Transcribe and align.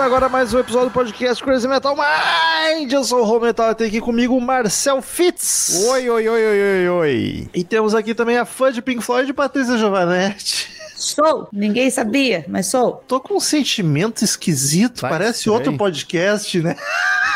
Começa 0.00 0.16
agora 0.16 0.28
mais 0.30 0.54
um 0.54 0.58
episódio 0.58 0.88
do 0.88 0.94
podcast 0.94 1.44
Crazy 1.44 1.68
Metal 1.68 1.94
Mind. 1.94 2.90
Eu 2.90 3.04
sou 3.04 3.20
o 3.20 3.22
Rô 3.22 3.38
Metal 3.38 3.70
e 3.70 3.74
tem 3.74 3.86
aqui 3.88 4.00
comigo 4.00 4.34
o 4.34 4.40
Marcel 4.40 5.02
Fitz. 5.02 5.84
Oi, 5.90 6.08
oi, 6.08 6.26
oi, 6.26 6.46
oi, 6.46 6.62
oi, 6.62 6.88
oi. 6.88 7.50
E 7.52 7.62
temos 7.62 7.94
aqui 7.94 8.14
também 8.14 8.38
a 8.38 8.46
fã 8.46 8.72
de 8.72 8.80
Pink 8.80 9.02
Floyd, 9.02 9.30
Patrícia 9.34 9.76
Giovanetti. 9.76 10.70
Sou. 10.96 11.48
Ninguém 11.52 11.90
sabia, 11.90 12.46
mas 12.48 12.68
sou. 12.68 13.04
Tô 13.06 13.20
com 13.20 13.36
um 13.36 13.40
sentimento 13.40 14.24
esquisito, 14.24 15.02
Vai 15.02 15.10
parece 15.10 15.40
estranho. 15.40 15.56
outro 15.58 15.76
podcast, 15.76 16.62
né? 16.62 16.76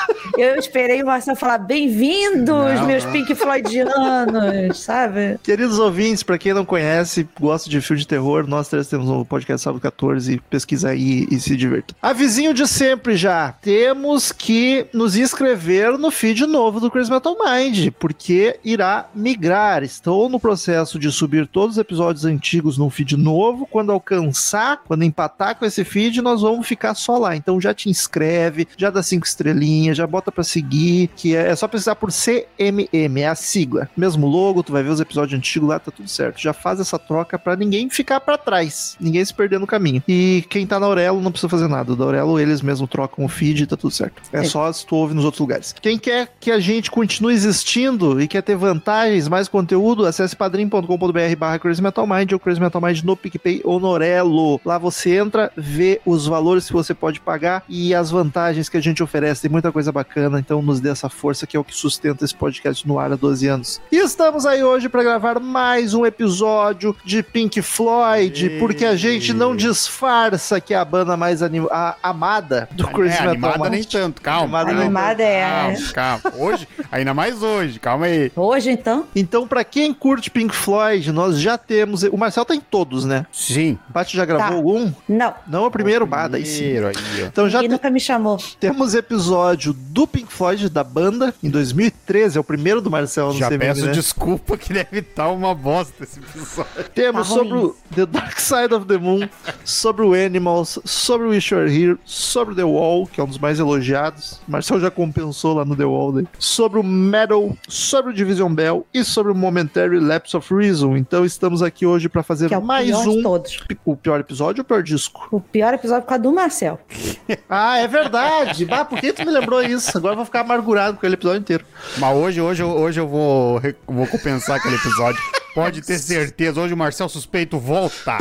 Eu 0.36 0.56
esperei 0.56 1.02
o 1.02 1.06
Marcelo 1.06 1.36
falar 1.36 1.58
bem-vindos, 1.58 2.80
meus. 2.86 3.05
Pink 3.06 3.34
Floydianos, 3.34 4.78
sabe? 4.83 5.38
Queridos 5.42 5.78
ouvintes, 5.78 6.22
pra 6.22 6.38
quem 6.38 6.52
não 6.52 6.64
conhece, 6.64 7.28
gosta 7.38 7.69
de 7.69 7.80
filme 7.80 8.00
de 8.00 8.08
terror, 8.08 8.46
nós 8.46 8.69
três 8.69 8.88
temos 8.88 9.08
um 9.08 9.24
podcast 9.24 9.62
sábado 9.62 9.80
14, 9.80 10.41
pesquisa 10.50 10.91
aí 10.91 11.27
e 11.30 11.38
se 11.38 11.56
divirta. 11.56 11.94
Avisinho 12.00 12.52
de 12.52 12.66
sempre 12.66 13.16
já, 13.16 13.52
temos 13.52 14.33
que 14.33 14.86
nos 14.92 15.16
inscrever 15.16 15.96
no 15.98 16.11
feed 16.11 16.46
novo 16.46 16.80
do 16.80 16.91
Crazy 16.91 17.11
Metal 17.11 17.36
Mind, 17.39 17.91
porque 17.98 18.58
irá 18.64 19.08
migrar. 19.14 19.83
Estou 19.83 20.28
no 20.28 20.41
processo 20.41 20.98
de 20.98 21.11
subir 21.12 21.46
todos 21.46 21.77
os 21.77 21.80
episódios 21.80 22.24
antigos 22.24 22.78
num 22.78 22.91
feed 22.91 23.16
novo. 23.16 23.66
Quando 23.66 23.92
alcançar, 23.92 24.83
quando 24.86 25.05
empatar 25.05 25.56
com 25.56 25.64
esse 25.64 25.84
feed, 25.84 26.20
nós 26.22 26.42
vamos 26.42 26.66
ficar 26.66 26.94
só 26.94 27.18
lá. 27.18 27.36
Então 27.36 27.61
já 27.61 27.72
te 27.72 27.89
inscreve, 27.89 28.66
já 28.77 28.91
dá 28.91 29.02
cinco 29.02 29.27
estrelinhas, 29.27 29.93
já 29.94 30.06
bota 30.06 30.30
pra 30.30 30.44
seguir, 30.44 31.10
que 31.16 31.34
é, 31.34 31.48
é 31.48 31.56
só 31.56 31.68
precisar 31.68 31.94
por 31.94 32.10
CMM, 32.10 33.20
é 33.20 33.28
a 33.28 33.34
sigla. 33.34 33.88
Mesmo 33.96 34.26
logo, 34.26 34.62
tu 34.62 34.72
vai 34.72 34.82
ver 34.82 34.90
os 34.90 35.00
episódios 35.00 35.38
antigos 35.38 35.68
lá, 35.68 35.78
tá 35.78 35.90
tudo 35.90 36.08
certo. 36.08 36.40
Já 36.40 36.52
faz 36.52 36.80
essa 36.80 36.98
troca 36.98 37.38
pra 37.38 37.56
ninguém 37.56 37.88
ficar 37.88 38.20
pra 38.20 38.36
trás, 38.38 38.96
ninguém 39.00 39.24
se 39.24 39.32
perder 39.32 39.58
no 39.58 39.66
caminho. 39.66 40.02
E 40.08 40.44
quem 40.48 40.66
tá 40.66 40.78
na 40.80 40.86
Aurelo 40.86 41.20
não 41.20 41.30
precisa 41.30 41.48
fazer 41.48 41.68
nada. 41.68 41.94
Da 41.94 42.04
Aurelo 42.04 42.38
eles 42.38 42.62
mesmos 42.62 42.88
trocam 42.88 43.24
o 43.24 43.28
feed 43.28 43.62
e 43.62 43.66
tá 43.66 43.76
tudo 43.76 43.90
certo. 43.90 44.22
É 44.32 44.42
Sim. 44.42 44.50
só 44.50 44.72
se 44.72 44.86
tu 44.86 44.96
ouve 44.96 45.14
nos 45.14 45.24
outros 45.24 45.40
lugares. 45.40 45.74
Quem 45.80 45.98
quer 45.98 46.28
que 46.40 46.50
a 46.50 46.58
gente 46.58 46.90
continue 46.90 47.34
existindo 47.34 48.20
e 48.20 48.28
quer 48.28 48.42
ter 48.42 48.56
vantagens, 48.56 49.28
mais 49.28 49.48
conteúdo, 49.48 50.06
acesse 50.06 50.34
padrim.com.br 50.36 51.36
barra 51.38 51.58
Crazy 51.58 51.82
Metal 51.82 52.06
Mind 52.06 52.32
ou 52.32 52.38
Crazy 52.38 52.60
Metal 52.60 52.80
Mind 52.80 53.02
no 53.02 53.16
PicPay 53.16 53.60
ou 53.64 53.80
no 53.80 53.88
Orelo. 53.88 54.60
Lá 54.64 54.78
você 54.78 55.16
entra, 55.16 55.50
vê 55.56 56.00
os 56.04 56.26
valores 56.26 56.66
que 56.66 56.72
você 56.72 56.94
pode 56.94 57.20
pagar 57.20 57.64
e 57.68 57.94
as 57.94 58.10
vantagens 58.10 58.68
que 58.68 58.76
a 58.76 58.80
gente 58.80 59.02
oferece. 59.02 59.42
Tem 59.42 59.50
muita 59.50 59.72
coisa 59.72 59.83
bacana, 59.92 60.38
então 60.38 60.60
nos 60.62 60.80
dê 60.80 60.90
essa 60.90 61.08
força 61.08 61.46
que 61.46 61.56
é 61.56 61.60
o 61.60 61.64
que 61.64 61.74
sustenta 61.77 62.24
esse 62.24 62.34
podcast 62.34 62.86
no 62.86 62.98
ar 62.98 63.12
há 63.12 63.17
12 63.17 63.46
anos. 63.46 63.80
E 63.90 63.96
estamos 63.96 64.45
aí 64.46 64.62
hoje 64.62 64.89
para 64.89 65.02
gravar 65.02 65.39
mais 65.40 65.95
um 65.95 66.05
episódio 66.06 66.95
de 67.05 67.22
Pink 67.22 67.61
Floyd, 67.62 68.46
Ei. 68.46 68.58
porque 68.58 68.84
a 68.84 68.96
gente 68.96 69.33
não 69.33 69.55
disfarça 69.55 70.61
que 70.61 70.72
é 70.74 70.77
a 70.77 70.84
banda 70.84 71.17
mais 71.17 71.42
anim- 71.42 71.67
a- 71.70 71.96
amada 72.02 72.68
do 72.72 72.86
Crazy 72.89 73.17
é, 73.18 73.27
Metal 73.28 73.30
animada 73.50 73.70
nem 73.70 73.80
Mind. 73.80 73.90
tanto, 73.92 74.22
calma. 74.22 74.61
Animada 74.61 74.72
nem 74.72 74.83
Animada 74.84 75.22
é. 75.22 75.74
Calma, 75.92 76.20
calma. 76.22 76.36
Hoje, 76.45 76.68
ainda 76.90 77.14
mais 77.14 77.42
hoje, 77.42 77.78
calma 77.78 78.06
aí. 78.06 78.33
Hoje, 78.34 78.70
então, 78.70 79.05
Então, 79.14 79.46
pra 79.46 79.64
quem 79.64 79.92
curte 79.92 80.30
Pink 80.30 80.55
Floyd, 80.55 81.12
nós 81.12 81.39
já 81.40 81.56
temos. 81.58 82.02
O 82.05 82.16
Marcel 82.16 82.45
tá 82.45 82.55
em 82.55 82.61
todos, 82.61 83.05
né? 83.05 83.27
Sim. 83.33 83.78
O 83.89 83.92
Paty 83.92 84.16
já 84.16 84.24
gravou 84.24 84.48
Tá. 84.48 84.55
algum? 84.55 84.92
não. 85.08 85.34
Não, 85.46 85.64
é 85.64 85.66
o 85.66 85.70
primeiro, 85.70 86.05
sim. 86.45 86.58
Primeiro 86.58 86.86
aí, 86.89 86.95
ó. 87.22 87.27
Então 87.27 87.48
já 87.48 87.61
E 87.61 87.62
te- 87.62 87.68
nunca 87.70 87.90
me 87.90 88.01
chamou. 88.01 88.39
temos 88.58 88.95
episódio 88.95 89.73
do 89.74 90.07
Pink 90.07 90.33
Floyd 90.33 90.68
da 90.68 90.83
banda 90.85 91.35
em 91.42 91.51
2013, 91.51 92.39
é 92.39 92.40
o 92.40 92.45
primeiro 92.45 92.80
do 92.80 92.90
Marcel 92.90 93.29
no 93.29 93.39
Já 93.39 93.48
CMM, 93.48 93.58
peço 93.58 93.86
né? 93.86 93.92
desculpa 93.92 94.57
que 94.57 94.73
deve 94.73 94.98
estar 95.01 95.29
uma 95.29 95.55
bosta 95.55 96.05
esse 96.05 96.18
episódio. 96.20 96.67
Temos 96.95 97.29
Tá 97.29 97.35
sobre 97.35 97.58
o 97.58 97.77
The 97.95 98.07
Dark 98.07 98.39
Side 98.39 98.74
of 98.74 98.86
the 98.86 98.98
Moon, 98.98 99.29
sobre 99.64 100.05
o 100.05 100.14
Animals, 100.14 100.79
sobre 100.84 101.27
o 101.27 101.30
Wish 101.30 101.52
You 101.52 101.61
Were 101.61 101.83
Here, 101.83 101.98
sobre 102.05 102.55
The 102.55 102.64
Wall, 102.64 103.07
que 103.07 103.20
é 103.20 103.24
um 103.24 103.27
dos 103.27 103.39
mais 103.39 103.58
elogiados. 103.58 104.40
O 104.48 104.52
Marcel 104.52 104.80
já 104.80 104.90
compensou 104.90 105.55
lá 105.55 105.64
no 105.64 105.77
The 105.77 105.84
Wall, 105.84 106.13
né? 106.13 106.24
Sobre 106.39 106.79
o 106.79 106.83
Metal, 106.83 107.57
sobre 107.68 108.13
o 108.13 108.14
Division 108.14 108.52
Bell 108.55 108.86
e 108.92 109.05
sobre 109.05 109.33
o 109.33 109.34
Momentary 109.34 109.98
Lapse 110.01 110.36
of 110.36 110.52
Reason. 110.55 110.96
Então 110.96 111.24
estamos 111.24 111.63
aqui 111.63 111.84
hoje 111.86 112.08
para 112.08 112.23
fazer 112.23 112.48
Que 112.48 112.55
é 112.55 112.58
o 112.58 112.63
mais 112.63 112.86
pior 112.86 113.02
de 113.02 113.08
um. 113.08 113.23
todos. 113.23 113.64
O 113.84 113.96
pior 113.96 114.20
episódio 114.20 114.61
ou 114.61 114.64
o 114.64 114.67
pior 114.67 114.83
disco? 114.83 115.29
O 115.30 115.40
pior 115.40 115.74
episódio 115.74 116.02
por 116.02 116.08
causa 116.08 116.23
do 116.23 116.33
Marcel. 116.33 116.79
Ah, 117.48 117.79
é 117.79 117.86
verdade. 117.89 118.64
bah, 118.64 118.84
por 118.84 118.98
que 119.01 119.13
tu 119.13 119.24
me 119.24 119.30
lembrou 119.30 119.64
isso? 119.67 119.97
Agora 119.97 120.13
eu 120.13 120.17
vou 120.17 120.25
ficar 120.25 120.41
amargurado 120.41 120.95
com 120.95 120.98
aquele 120.98 121.14
episódio 121.14 121.41
inteiro. 121.41 121.64
Mas 121.98 122.17
hoje, 122.17 122.41
hoje, 122.41 122.63
eu- 122.63 122.70
hoje 122.70 123.01
eu 123.01 123.08
vou, 123.08 123.61
vou 123.86 124.07
compensar 124.07 124.57
aquele 124.57 124.77
episódio. 124.77 125.20
Pode 125.55 125.83
ter 125.83 125.98
certeza, 125.98 126.61
hoje 126.61 126.75
o 126.75 126.77
Marcel 126.77 127.08
Suspeito 127.08 127.58
volta. 127.58 128.19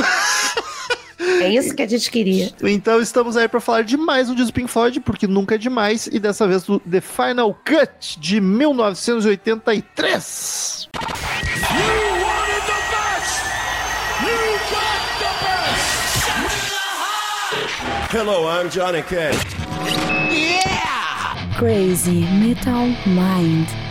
É 1.42 1.50
isso 1.50 1.76
que 1.76 1.82
a 1.82 1.88
gente 1.88 2.12
queria. 2.12 2.52
Então 2.62 3.02
estamos 3.02 3.36
aí 3.36 3.48
para 3.48 3.60
falar 3.60 3.82
de 3.84 3.98
mais 3.98 4.30
um 4.30 4.36
disco 4.36 4.54
Pink 4.54 4.70
Floyd, 4.70 5.00
porque 5.02 5.26
nunca 5.28 5.56
é 5.56 5.58
demais, 5.58 6.08
e 6.12 6.20
dessa 6.20 6.48
vez 6.48 6.62
do 6.64 6.80
The 6.80 7.02
Final 7.02 7.54
Cut 7.66 8.20
de 8.20 8.40
1983. 8.40 10.88
Hello, 18.12 18.48
I'm 18.48 18.70
Johnny 18.70 19.02
Cash. 19.02 20.53
Crazy 21.56 22.22
Metal 22.40 22.88
Mind. 23.06 23.83